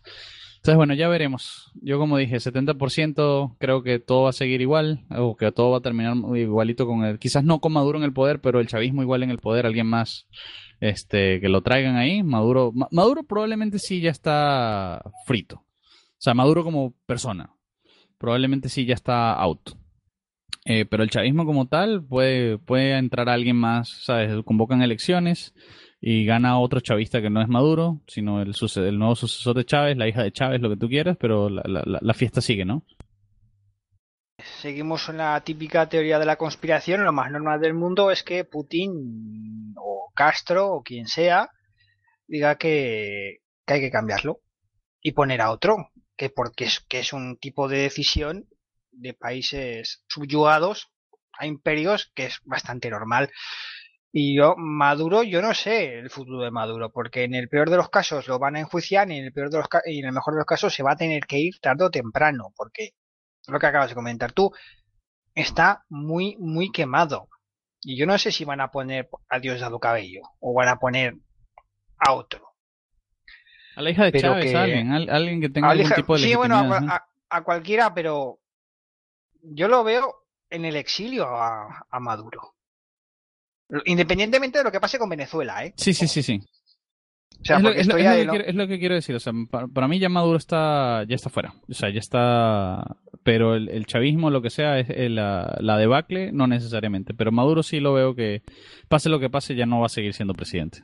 Entonces, 0.60 0.76
bueno, 0.76 0.92
ya 0.92 1.08
veremos. 1.08 1.72
Yo 1.80 1.98
como 1.98 2.18
dije, 2.18 2.36
70% 2.36 3.56
creo 3.58 3.82
que 3.82 3.98
todo 3.98 4.24
va 4.24 4.30
a 4.30 4.34
seguir 4.34 4.60
igual, 4.60 5.06
o 5.08 5.34
que 5.34 5.50
todo 5.52 5.70
va 5.70 5.78
a 5.78 5.80
terminar 5.80 6.14
igualito 6.36 6.86
con 6.86 7.02
el, 7.04 7.18
quizás 7.18 7.44
no 7.44 7.62
con 7.62 7.72
Maduro 7.72 7.96
en 7.96 8.04
el 8.04 8.12
poder, 8.12 8.42
pero 8.42 8.60
el 8.60 8.66
chavismo 8.66 9.00
igual 9.00 9.22
en 9.22 9.30
el 9.30 9.38
poder, 9.38 9.64
alguien 9.64 9.86
más 9.86 10.26
este 10.78 11.40
que 11.40 11.48
lo 11.48 11.62
traigan 11.62 11.96
ahí. 11.96 12.22
Maduro, 12.22 12.74
Maduro 12.90 13.22
probablemente 13.22 13.78
sí 13.78 14.02
ya 14.02 14.10
está 14.10 15.02
frito. 15.24 15.56
O 15.56 16.22
sea, 16.22 16.34
Maduro 16.34 16.62
como 16.62 16.92
persona, 17.06 17.54
probablemente 18.18 18.68
sí 18.68 18.84
ya 18.84 18.94
está 18.94 19.32
out. 19.32 19.70
Eh, 20.66 20.84
pero 20.84 21.02
el 21.02 21.08
chavismo 21.08 21.46
como 21.46 21.68
tal 21.68 22.04
puede, 22.04 22.58
puede 22.58 22.98
entrar 22.98 23.30
alguien 23.30 23.56
más, 23.56 23.88
¿sabes? 24.04 24.44
Convocan 24.44 24.82
elecciones 24.82 25.54
y 26.00 26.24
gana 26.24 26.58
otro 26.58 26.80
chavista 26.80 27.20
que 27.20 27.28
no 27.28 27.42
es 27.42 27.48
Maduro, 27.48 28.00
sino 28.06 28.40
el, 28.40 28.54
nuevo 28.98 29.14
sucesor 29.14 29.54
de 29.56 29.66
Chávez, 29.66 29.96
la 29.96 30.08
hija 30.08 30.22
de 30.22 30.32
Chávez, 30.32 30.60
lo 30.60 30.70
que 30.70 30.76
tú 30.76 30.88
quieras, 30.88 31.16
pero 31.20 31.50
la, 31.50 31.62
la, 31.64 32.14
fiesta 32.14 32.40
sigue, 32.40 32.64
¿no? 32.64 32.84
Seguimos 34.38 35.10
en 35.10 35.18
la 35.18 35.38
típica 35.42 35.86
teoría 35.90 36.18
de 36.18 36.24
la 36.24 36.36
conspiración. 36.36 37.04
Lo 37.04 37.12
más 37.12 37.30
normal 37.30 37.60
del 37.60 37.74
mundo 37.74 38.10
es 38.10 38.22
que 38.22 38.44
Putin 38.44 39.74
o 39.76 40.10
Castro 40.14 40.72
o 40.72 40.82
quien 40.82 41.06
sea 41.06 41.50
diga 42.26 42.56
que, 42.56 43.40
que 43.66 43.74
hay 43.74 43.80
que 43.80 43.90
cambiarlo 43.90 44.40
y 45.02 45.12
poner 45.12 45.42
a 45.42 45.50
otro, 45.50 45.90
que 46.16 46.30
porque 46.30 46.64
es, 46.64 46.80
que 46.80 47.00
es 47.00 47.12
un 47.12 47.36
tipo 47.38 47.68
de 47.68 47.78
decisión 47.78 48.48
de 48.92 49.12
países 49.12 50.02
subyugados 50.08 50.88
a 51.32 51.46
imperios 51.46 52.10
que 52.14 52.26
es 52.26 52.40
bastante 52.44 52.88
normal. 52.88 53.30
Y 54.12 54.36
yo, 54.36 54.56
Maduro, 54.56 55.22
yo 55.22 55.40
no 55.40 55.54
sé 55.54 55.98
el 56.00 56.10
futuro 56.10 56.42
de 56.42 56.50
Maduro, 56.50 56.90
porque 56.90 57.24
en 57.24 57.34
el 57.34 57.48
peor 57.48 57.70
de 57.70 57.76
los 57.76 57.90
casos 57.90 58.26
lo 58.26 58.40
van 58.40 58.56
a 58.56 58.60
enjuiciar 58.60 59.10
y 59.10 59.18
en 59.18 59.26
el 59.26 59.32
peor 59.32 59.50
de 59.50 59.58
los 59.58 59.68
y 59.86 60.00
en 60.00 60.06
el 60.06 60.12
mejor 60.12 60.34
de 60.34 60.38
los 60.38 60.46
casos 60.46 60.74
se 60.74 60.82
va 60.82 60.92
a 60.92 60.96
tener 60.96 61.26
que 61.26 61.38
ir 61.38 61.60
tarde 61.60 61.84
o 61.84 61.90
temprano, 61.90 62.52
porque 62.56 62.94
lo 63.46 63.60
que 63.60 63.66
acabas 63.66 63.88
de 63.88 63.94
comentar 63.94 64.32
tú 64.32 64.52
está 65.34 65.84
muy, 65.88 66.36
muy 66.38 66.72
quemado. 66.72 67.28
Y 67.82 67.96
yo 67.96 68.04
no 68.04 68.18
sé 68.18 68.32
si 68.32 68.44
van 68.44 68.60
a 68.60 68.70
poner 68.70 69.08
a 69.28 69.38
Diosdado 69.38 69.78
Cabello 69.78 70.22
o 70.40 70.52
van 70.54 70.68
a 70.68 70.76
poner 70.76 71.14
a 71.98 72.12
otro. 72.12 72.48
A 73.76 73.82
la 73.82 73.90
hija 73.90 74.10
de 74.10 74.20
Chávez, 74.20 74.54
alguien, 74.54 74.90
alguien 74.90 75.40
que 75.40 75.48
tenga 75.48 75.70
algún 75.70 75.90
tipo 75.92 76.14
de 76.14 76.22
Sí, 76.22 76.34
bueno, 76.34 76.56
a, 77.28 77.42
cualquiera, 77.44 77.94
pero 77.94 78.40
yo 79.40 79.68
lo 79.68 79.84
veo 79.84 80.26
en 80.50 80.64
el 80.64 80.74
exilio 80.74 81.28
a 81.28 82.00
Maduro. 82.00 82.54
Independientemente 83.84 84.58
de 84.58 84.64
lo 84.64 84.72
que 84.72 84.80
pase 84.80 84.98
con 84.98 85.08
Venezuela, 85.08 85.64
¿eh? 85.64 85.72
Sí, 85.76 85.94
sí, 85.94 86.08
sí, 86.08 86.22
sí. 86.22 86.40
es, 87.42 87.86
lo, 87.86 88.66
que 88.66 88.78
quiero, 88.78 88.94
decir. 88.96 89.14
O 89.14 89.20
sea, 89.20 89.32
para, 89.72 89.88
mí 89.88 89.98
ya 89.98 90.08
Maduro 90.08 90.36
está, 90.36 91.04
ya 91.04 91.14
está 91.14 91.30
fuera. 91.30 91.54
O 91.68 91.74
sea, 91.74 91.90
ya 91.90 92.00
está. 92.00 92.96
Pero 93.22 93.54
el, 93.54 93.86
chavismo, 93.86 94.30
lo 94.30 94.42
que 94.42 94.50
sea, 94.50 94.78
es 94.78 95.10
la, 95.10 95.56
la, 95.60 95.78
debacle, 95.78 96.32
no 96.32 96.46
necesariamente. 96.46 97.14
Pero 97.14 97.32
Maduro 97.32 97.62
sí 97.62 97.78
lo 97.78 97.92
veo 97.92 98.14
que, 98.14 98.42
pase 98.88 99.08
lo 99.08 99.20
que 99.20 99.30
pase, 99.30 99.54
ya 99.54 99.66
no 99.66 99.80
va 99.80 99.86
a 99.86 99.90
seguir 99.90 100.14
siendo 100.14 100.34
presidente. 100.34 100.82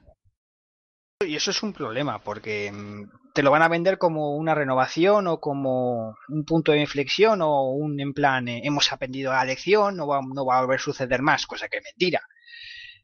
Y 1.26 1.34
eso 1.34 1.50
es 1.50 1.62
un 1.62 1.72
problema, 1.72 2.18
porque 2.18 2.70
mm, 2.70 3.32
te 3.34 3.42
lo 3.42 3.50
van 3.50 3.62
a 3.62 3.68
vender 3.68 3.96
como 3.96 4.36
una 4.36 4.54
renovación 4.54 5.26
o 5.26 5.40
como 5.40 6.14
un 6.28 6.44
punto 6.44 6.72
de 6.72 6.80
inflexión 6.82 7.40
o 7.40 7.70
un 7.70 7.98
en 7.98 8.12
plan, 8.12 8.46
eh, 8.48 8.60
hemos 8.64 8.92
aprendido 8.92 9.32
la 9.32 9.44
lección, 9.44 9.96
no 9.96 10.06
va, 10.06 10.20
no 10.20 10.44
va 10.44 10.58
a 10.58 10.60
volver 10.60 10.78
a 10.78 10.82
suceder 10.82 11.22
más, 11.22 11.46
cosa 11.46 11.68
que 11.68 11.78
es 11.78 11.84
mentira 11.84 12.20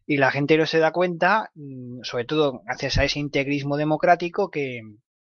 y 0.06 0.16
la 0.16 0.30
gente 0.30 0.56
no 0.58 0.66
se 0.66 0.78
da 0.78 0.92
cuenta, 0.92 1.50
mm, 1.54 2.02
sobre 2.02 2.24
todo 2.24 2.62
gracias 2.64 2.98
a 2.98 3.04
ese 3.04 3.18
integrismo 3.20 3.76
democrático, 3.76 4.50
que, 4.50 4.80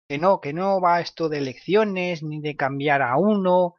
que 0.07 0.17
no, 0.17 0.39
que 0.41 0.53
no 0.53 0.81
va 0.81 1.01
esto 1.01 1.29
de 1.29 1.39
elecciones 1.39 2.23
ni 2.23 2.41
de 2.41 2.55
cambiar 2.55 3.01
a 3.01 3.17
uno. 3.17 3.75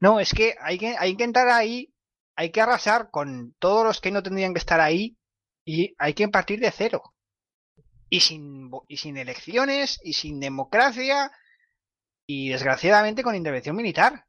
No, 0.00 0.20
es 0.20 0.32
que 0.34 0.54
hay 0.60 0.78
que, 0.78 0.96
hay 0.98 1.16
que 1.16 1.24
entrar 1.24 1.48
ahí, 1.48 1.92
hay 2.36 2.50
que 2.50 2.60
arrasar 2.60 3.10
con 3.10 3.54
todos 3.58 3.84
los 3.84 4.00
que 4.00 4.10
no 4.10 4.22
tendrían 4.22 4.54
que 4.54 4.58
estar 4.60 4.80
ahí 4.80 5.16
y 5.64 5.94
hay 5.98 6.14
que 6.14 6.28
partir 6.28 6.60
de 6.60 6.70
cero. 6.70 7.02
Y 8.10 8.20
sin, 8.20 8.70
y 8.88 8.98
sin 8.98 9.16
elecciones 9.16 10.00
y 10.04 10.12
sin 10.14 10.40
democracia 10.40 11.32
y 12.26 12.50
desgraciadamente 12.50 13.22
con 13.22 13.34
intervención 13.34 13.76
militar 13.76 14.26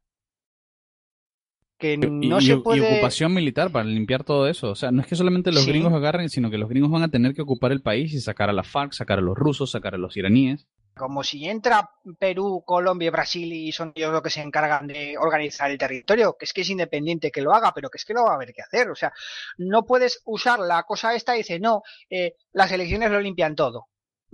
que 1.78 1.96
no 1.98 2.38
y, 2.38 2.46
se 2.46 2.56
puede... 2.56 2.78
y 2.78 2.94
ocupación 2.94 3.34
militar 3.34 3.70
para 3.70 3.84
limpiar 3.84 4.24
todo 4.24 4.48
eso. 4.48 4.70
O 4.70 4.74
sea, 4.74 4.90
no 4.90 5.02
es 5.02 5.06
que 5.06 5.16
solamente 5.16 5.52
los 5.52 5.66
gringos 5.66 5.92
agarren, 5.92 6.28
sino 6.30 6.50
que 6.50 6.58
los 6.58 6.68
gringos 6.68 6.90
van 6.90 7.02
a 7.02 7.08
tener 7.08 7.34
que 7.34 7.42
ocupar 7.42 7.72
el 7.72 7.82
país 7.82 8.12
y 8.12 8.20
sacar 8.20 8.48
a 8.48 8.52
la 8.52 8.62
FARC, 8.62 8.92
sacar 8.92 9.18
a 9.18 9.22
los 9.22 9.36
rusos, 9.36 9.70
sacar 9.70 9.94
a 9.94 9.98
los 9.98 10.16
iraníes. 10.16 10.66
Como 10.94 11.22
si 11.22 11.46
entra 11.46 11.90
Perú, 12.18 12.62
Colombia 12.64 13.08
y 13.08 13.10
Brasil 13.10 13.52
y 13.52 13.70
son 13.70 13.92
ellos 13.94 14.12
los 14.12 14.22
que 14.22 14.30
se 14.30 14.40
encargan 14.40 14.86
de 14.86 15.16
organizar 15.18 15.70
el 15.70 15.76
territorio, 15.76 16.36
que 16.38 16.46
es 16.46 16.54
que 16.54 16.62
es 16.62 16.70
independiente 16.70 17.30
que 17.30 17.42
lo 17.42 17.52
haga, 17.52 17.72
pero 17.74 17.90
que 17.90 17.98
es 17.98 18.04
que 18.06 18.14
lo 18.14 18.24
va 18.24 18.32
a 18.32 18.36
haber 18.36 18.54
que 18.54 18.62
hacer. 18.62 18.88
O 18.88 18.94
sea, 18.94 19.12
no 19.58 19.84
puedes 19.84 20.22
usar 20.24 20.58
la 20.58 20.84
cosa 20.84 21.14
esta 21.14 21.34
y 21.34 21.38
decir, 21.38 21.60
no, 21.60 21.82
eh, 22.08 22.32
las 22.52 22.72
elecciones 22.72 23.10
lo 23.10 23.20
limpian 23.20 23.54
todo 23.54 23.88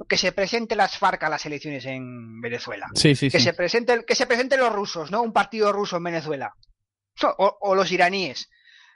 que 0.08 0.16
se 0.16 0.32
presente 0.32 0.74
las 0.74 0.98
FARC 0.98 1.22
a 1.22 1.28
las 1.28 1.46
elecciones 1.46 1.84
en 1.86 2.40
Venezuela. 2.40 2.88
Sí, 2.94 3.14
sí, 3.14 3.30
que 3.30 3.40
se 3.40 3.52
presente 3.52 4.04
que 4.04 4.14
se 4.14 4.26
presenten 4.26 4.58
los 4.58 4.72
rusos, 4.72 5.10
¿no? 5.10 5.22
Un 5.22 5.32
partido 5.32 5.72
ruso 5.72 5.98
en 5.98 6.04
Venezuela. 6.04 6.54
O, 7.24 7.74
los 7.74 7.90
iraníes, 7.92 8.50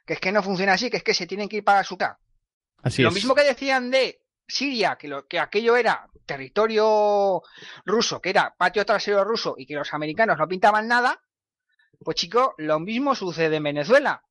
que 0.04 0.14
es 0.14 0.20
que 0.20 0.32
no 0.32 0.42
funciona 0.42 0.74
así, 0.74 0.90
que 0.90 0.98
es 0.98 1.02
que 1.02 1.14
se 1.14 1.26
tienen 1.26 1.48
que 1.48 1.58
ir 1.58 1.64
para 1.64 1.84
su 1.84 1.96
Así 2.82 3.02
lo 3.02 3.10
mismo 3.10 3.34
que 3.34 3.42
decían 3.42 3.90
de 3.90 4.22
Siria, 4.46 4.96
que, 4.96 5.08
lo, 5.08 5.26
que 5.26 5.40
aquello 5.40 5.76
era 5.76 6.08
territorio 6.24 7.42
ruso, 7.84 8.20
que 8.20 8.30
era 8.30 8.54
patio 8.56 8.84
trasero 8.84 9.24
ruso 9.24 9.54
y 9.56 9.66
que 9.66 9.74
los 9.74 9.92
americanos 9.94 10.38
no 10.38 10.48
pintaban 10.48 10.88
nada, 10.88 11.22
pues 12.04 12.16
chico, 12.16 12.54
lo 12.58 12.78
mismo 12.78 13.14
sucede 13.14 13.56
en 13.56 13.64
Venezuela. 13.64 14.22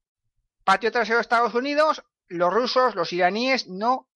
Patio 0.64 0.92
trasero 0.92 1.18
de 1.18 1.22
Estados 1.22 1.54
Unidos, 1.54 2.04
los 2.28 2.54
rusos, 2.54 2.96
los 2.96 3.12
iraníes 3.14 3.68
no, 3.68 4.10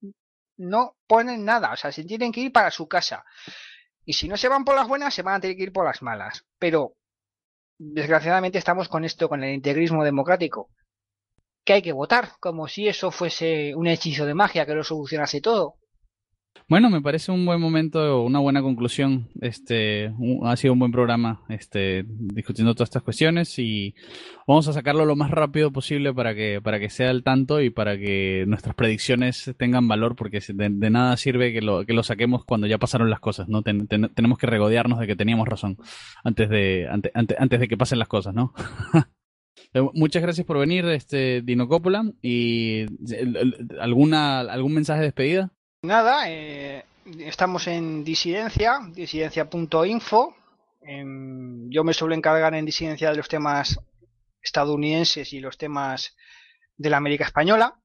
no 0.58 0.98
ponen 1.08 1.46
nada, 1.46 1.72
o 1.72 1.78
sea, 1.78 1.92
se 1.92 2.04
tienen 2.04 2.32
que 2.32 2.42
ir 2.42 2.52
para 2.52 2.72
su 2.72 2.88
casa. 2.88 3.26
Y 4.06 4.14
si 4.14 4.28
no 4.28 4.38
se 4.38 4.50
van 4.50 4.66
por 4.66 4.76
las 4.76 4.88
buenas, 4.88 5.14
se 5.14 5.22
van 5.22 5.36
a 5.36 5.40
tener 5.40 5.56
que 5.56 5.64
ir 5.64 5.74
por 5.74 5.86
las 5.86 6.02
malas. 6.02 6.46
Pero 6.58 6.96
desgraciadamente 7.80 8.60
estamos 8.60 8.90
con 8.90 9.04
esto, 9.06 9.30
con 9.30 9.44
el 9.44 9.54
integrismo 9.56 10.04
democrático, 10.04 10.70
que 11.64 11.74
hay 11.74 11.82
que 11.82 11.94
votar, 11.94 12.34
como 12.40 12.68
si 12.68 12.88
eso 12.88 13.10
fuese 13.10 13.74
un 13.76 13.88
hechizo 13.88 14.26
de 14.26 14.36
magia 14.36 14.66
que 14.66 14.76
lo 14.76 14.84
solucionase 14.84 15.42
todo. 15.42 15.79
Bueno, 16.70 16.92
me 16.92 17.02
parece 17.02 17.32
un 17.32 17.48
buen 17.48 17.60
momento, 17.60 18.22
una 18.22 18.38
buena 18.38 18.62
conclusión. 18.62 19.28
Este 19.42 20.14
ha 20.44 20.56
sido 20.56 20.74
un 20.74 20.80
buen 20.80 20.92
programa, 20.92 21.42
este 21.50 22.06
discutiendo 22.08 22.76
todas 22.76 22.90
estas 22.90 23.02
cuestiones 23.02 23.58
y 23.58 23.96
vamos 24.46 24.68
a 24.68 24.74
sacarlo 24.74 25.04
lo 25.04 25.16
más 25.16 25.32
rápido 25.32 25.72
posible 25.72 26.14
para 26.14 26.36
que 26.36 26.62
para 26.62 26.80
que 26.80 26.92
sea 26.92 27.10
al 27.10 27.24
tanto 27.24 27.60
y 27.60 27.72
para 27.72 27.98
que 27.98 28.44
nuestras 28.46 28.76
predicciones 28.76 29.52
tengan 29.58 29.88
valor, 29.88 30.16
porque 30.16 30.42
de, 30.48 30.70
nada 30.92 31.18
sirve 31.18 31.54
que 31.54 31.62
lo 31.62 31.88
que 31.88 31.94
lo 31.94 32.04
saquemos 32.04 32.46
cuando 32.46 32.68
ya 32.68 32.78
pasaron 32.78 33.10
las 33.10 33.20
cosas, 33.20 33.50
no 33.50 33.64
tenemos 33.64 34.38
que 34.38 34.46
regodearnos 34.46 35.00
de 35.00 35.08
que 35.08 35.16
teníamos 35.16 35.48
razón 35.48 35.76
antes 36.24 36.52
de 36.52 36.88
antes, 36.88 37.12
antes 37.16 37.60
de 37.60 37.68
que 37.68 37.78
pasen 37.78 37.98
las 37.98 38.08
cosas, 38.08 38.36
¿no? 38.36 38.54
Eh, 39.74 39.82
muchas 39.94 40.24
gracias 40.24 40.48
por 40.48 40.58
venir, 40.58 40.86
este 40.86 41.42
Dino 41.44 41.68
Coppola 41.68 42.04
y 42.24 42.86
alguna 43.80 44.40
algún 44.40 44.74
mensaje 44.74 45.02
de 45.02 45.08
despedida. 45.08 45.52
Nada, 45.82 46.30
eh, 46.30 46.84
estamos 47.20 47.66
en 47.68 48.04
disidencia, 48.04 48.80
disidencia.info. 48.92 50.36
yo 50.82 51.84
me 51.86 51.94
suelo 51.94 52.16
encargar 52.16 52.54
en 52.54 52.66
disidencia 52.66 53.10
de 53.10 53.16
los 53.16 53.30
temas 53.30 53.80
estadounidenses 54.42 55.32
y 55.32 55.40
los 55.40 55.58
temas 55.58 56.18
de 56.76 56.90
la 56.90 56.98
América 56.98 57.24
Española. 57.24 57.80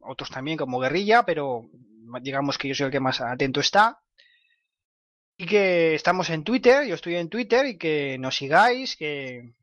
Otros 0.00 0.28
también 0.28 0.58
como 0.58 0.80
guerrilla, 0.80 1.24
pero 1.24 1.68
digamos 2.20 2.58
que 2.58 2.68
yo 2.68 2.74
soy 2.74 2.86
el 2.86 2.92
que 2.92 2.98
más 2.98 3.20
atento 3.20 3.60
está. 3.60 4.00
Y 5.36 5.46
que 5.46 5.94
estamos 5.94 6.30
en 6.30 6.42
Twitter, 6.42 6.84
yo 6.84 6.96
estoy 6.96 7.14
en 7.14 7.28
Twitter 7.28 7.66
y 7.66 7.78
que 7.78 8.18
nos 8.18 8.36
sigáis, 8.36 8.96
que 8.96 9.54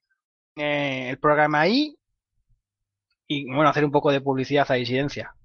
eh, 0.56 1.10
el 1.10 1.20
programa 1.20 1.60
ahí 1.60 1.98
y 3.28 3.46
bueno, 3.46 3.70
hacer 3.70 3.84
un 3.84 3.92
poco 3.92 4.10
de 4.12 4.22
publicidad 4.22 4.70
a 4.70 4.76
disidencia. 4.76 5.36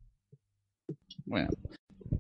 Bueno, 1.25 1.49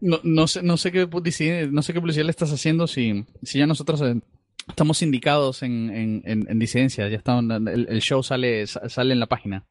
no, 0.00 0.46
sé, 0.46 0.62
no, 0.62 0.76
sé 0.76 0.92
qué, 0.92 1.06
no 1.06 1.82
sé 1.82 1.92
qué 1.92 2.00
publicidad 2.00 2.24
le 2.24 2.30
estás 2.30 2.52
haciendo 2.52 2.86
si, 2.86 3.24
si 3.42 3.58
ya 3.58 3.66
nosotros 3.66 4.00
eh, 4.02 4.20
estamos 4.68 5.02
indicados 5.02 5.62
en, 5.62 5.90
en, 5.90 6.22
en, 6.24 6.58
disidencia, 6.58 7.08
ya 7.08 7.16
está, 7.16 7.38
el, 7.38 7.86
el, 7.88 8.00
show 8.00 8.22
sale, 8.22 8.66
sale 8.66 9.12
en 9.12 9.20
la 9.20 9.26
página. 9.26 9.66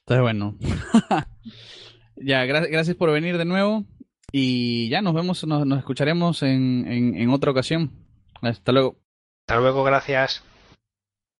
Entonces, 0.00 0.22
bueno. 0.22 0.56
ya, 2.16 2.44
gracias 2.44 2.96
por 2.96 3.10
venir 3.10 3.38
de 3.38 3.44
nuevo. 3.44 3.84
Y 4.32 4.88
ya 4.88 5.02
nos 5.02 5.14
vemos, 5.14 5.44
nos, 5.46 5.78
escucharemos 5.78 6.42
en, 6.42 6.84
en 6.86 7.30
otra 7.30 7.50
ocasión. 7.50 7.92
Hasta 8.42 8.72
luego. 8.72 8.98
Hasta 9.46 9.60
luego, 9.60 9.84
gracias. 9.84 10.42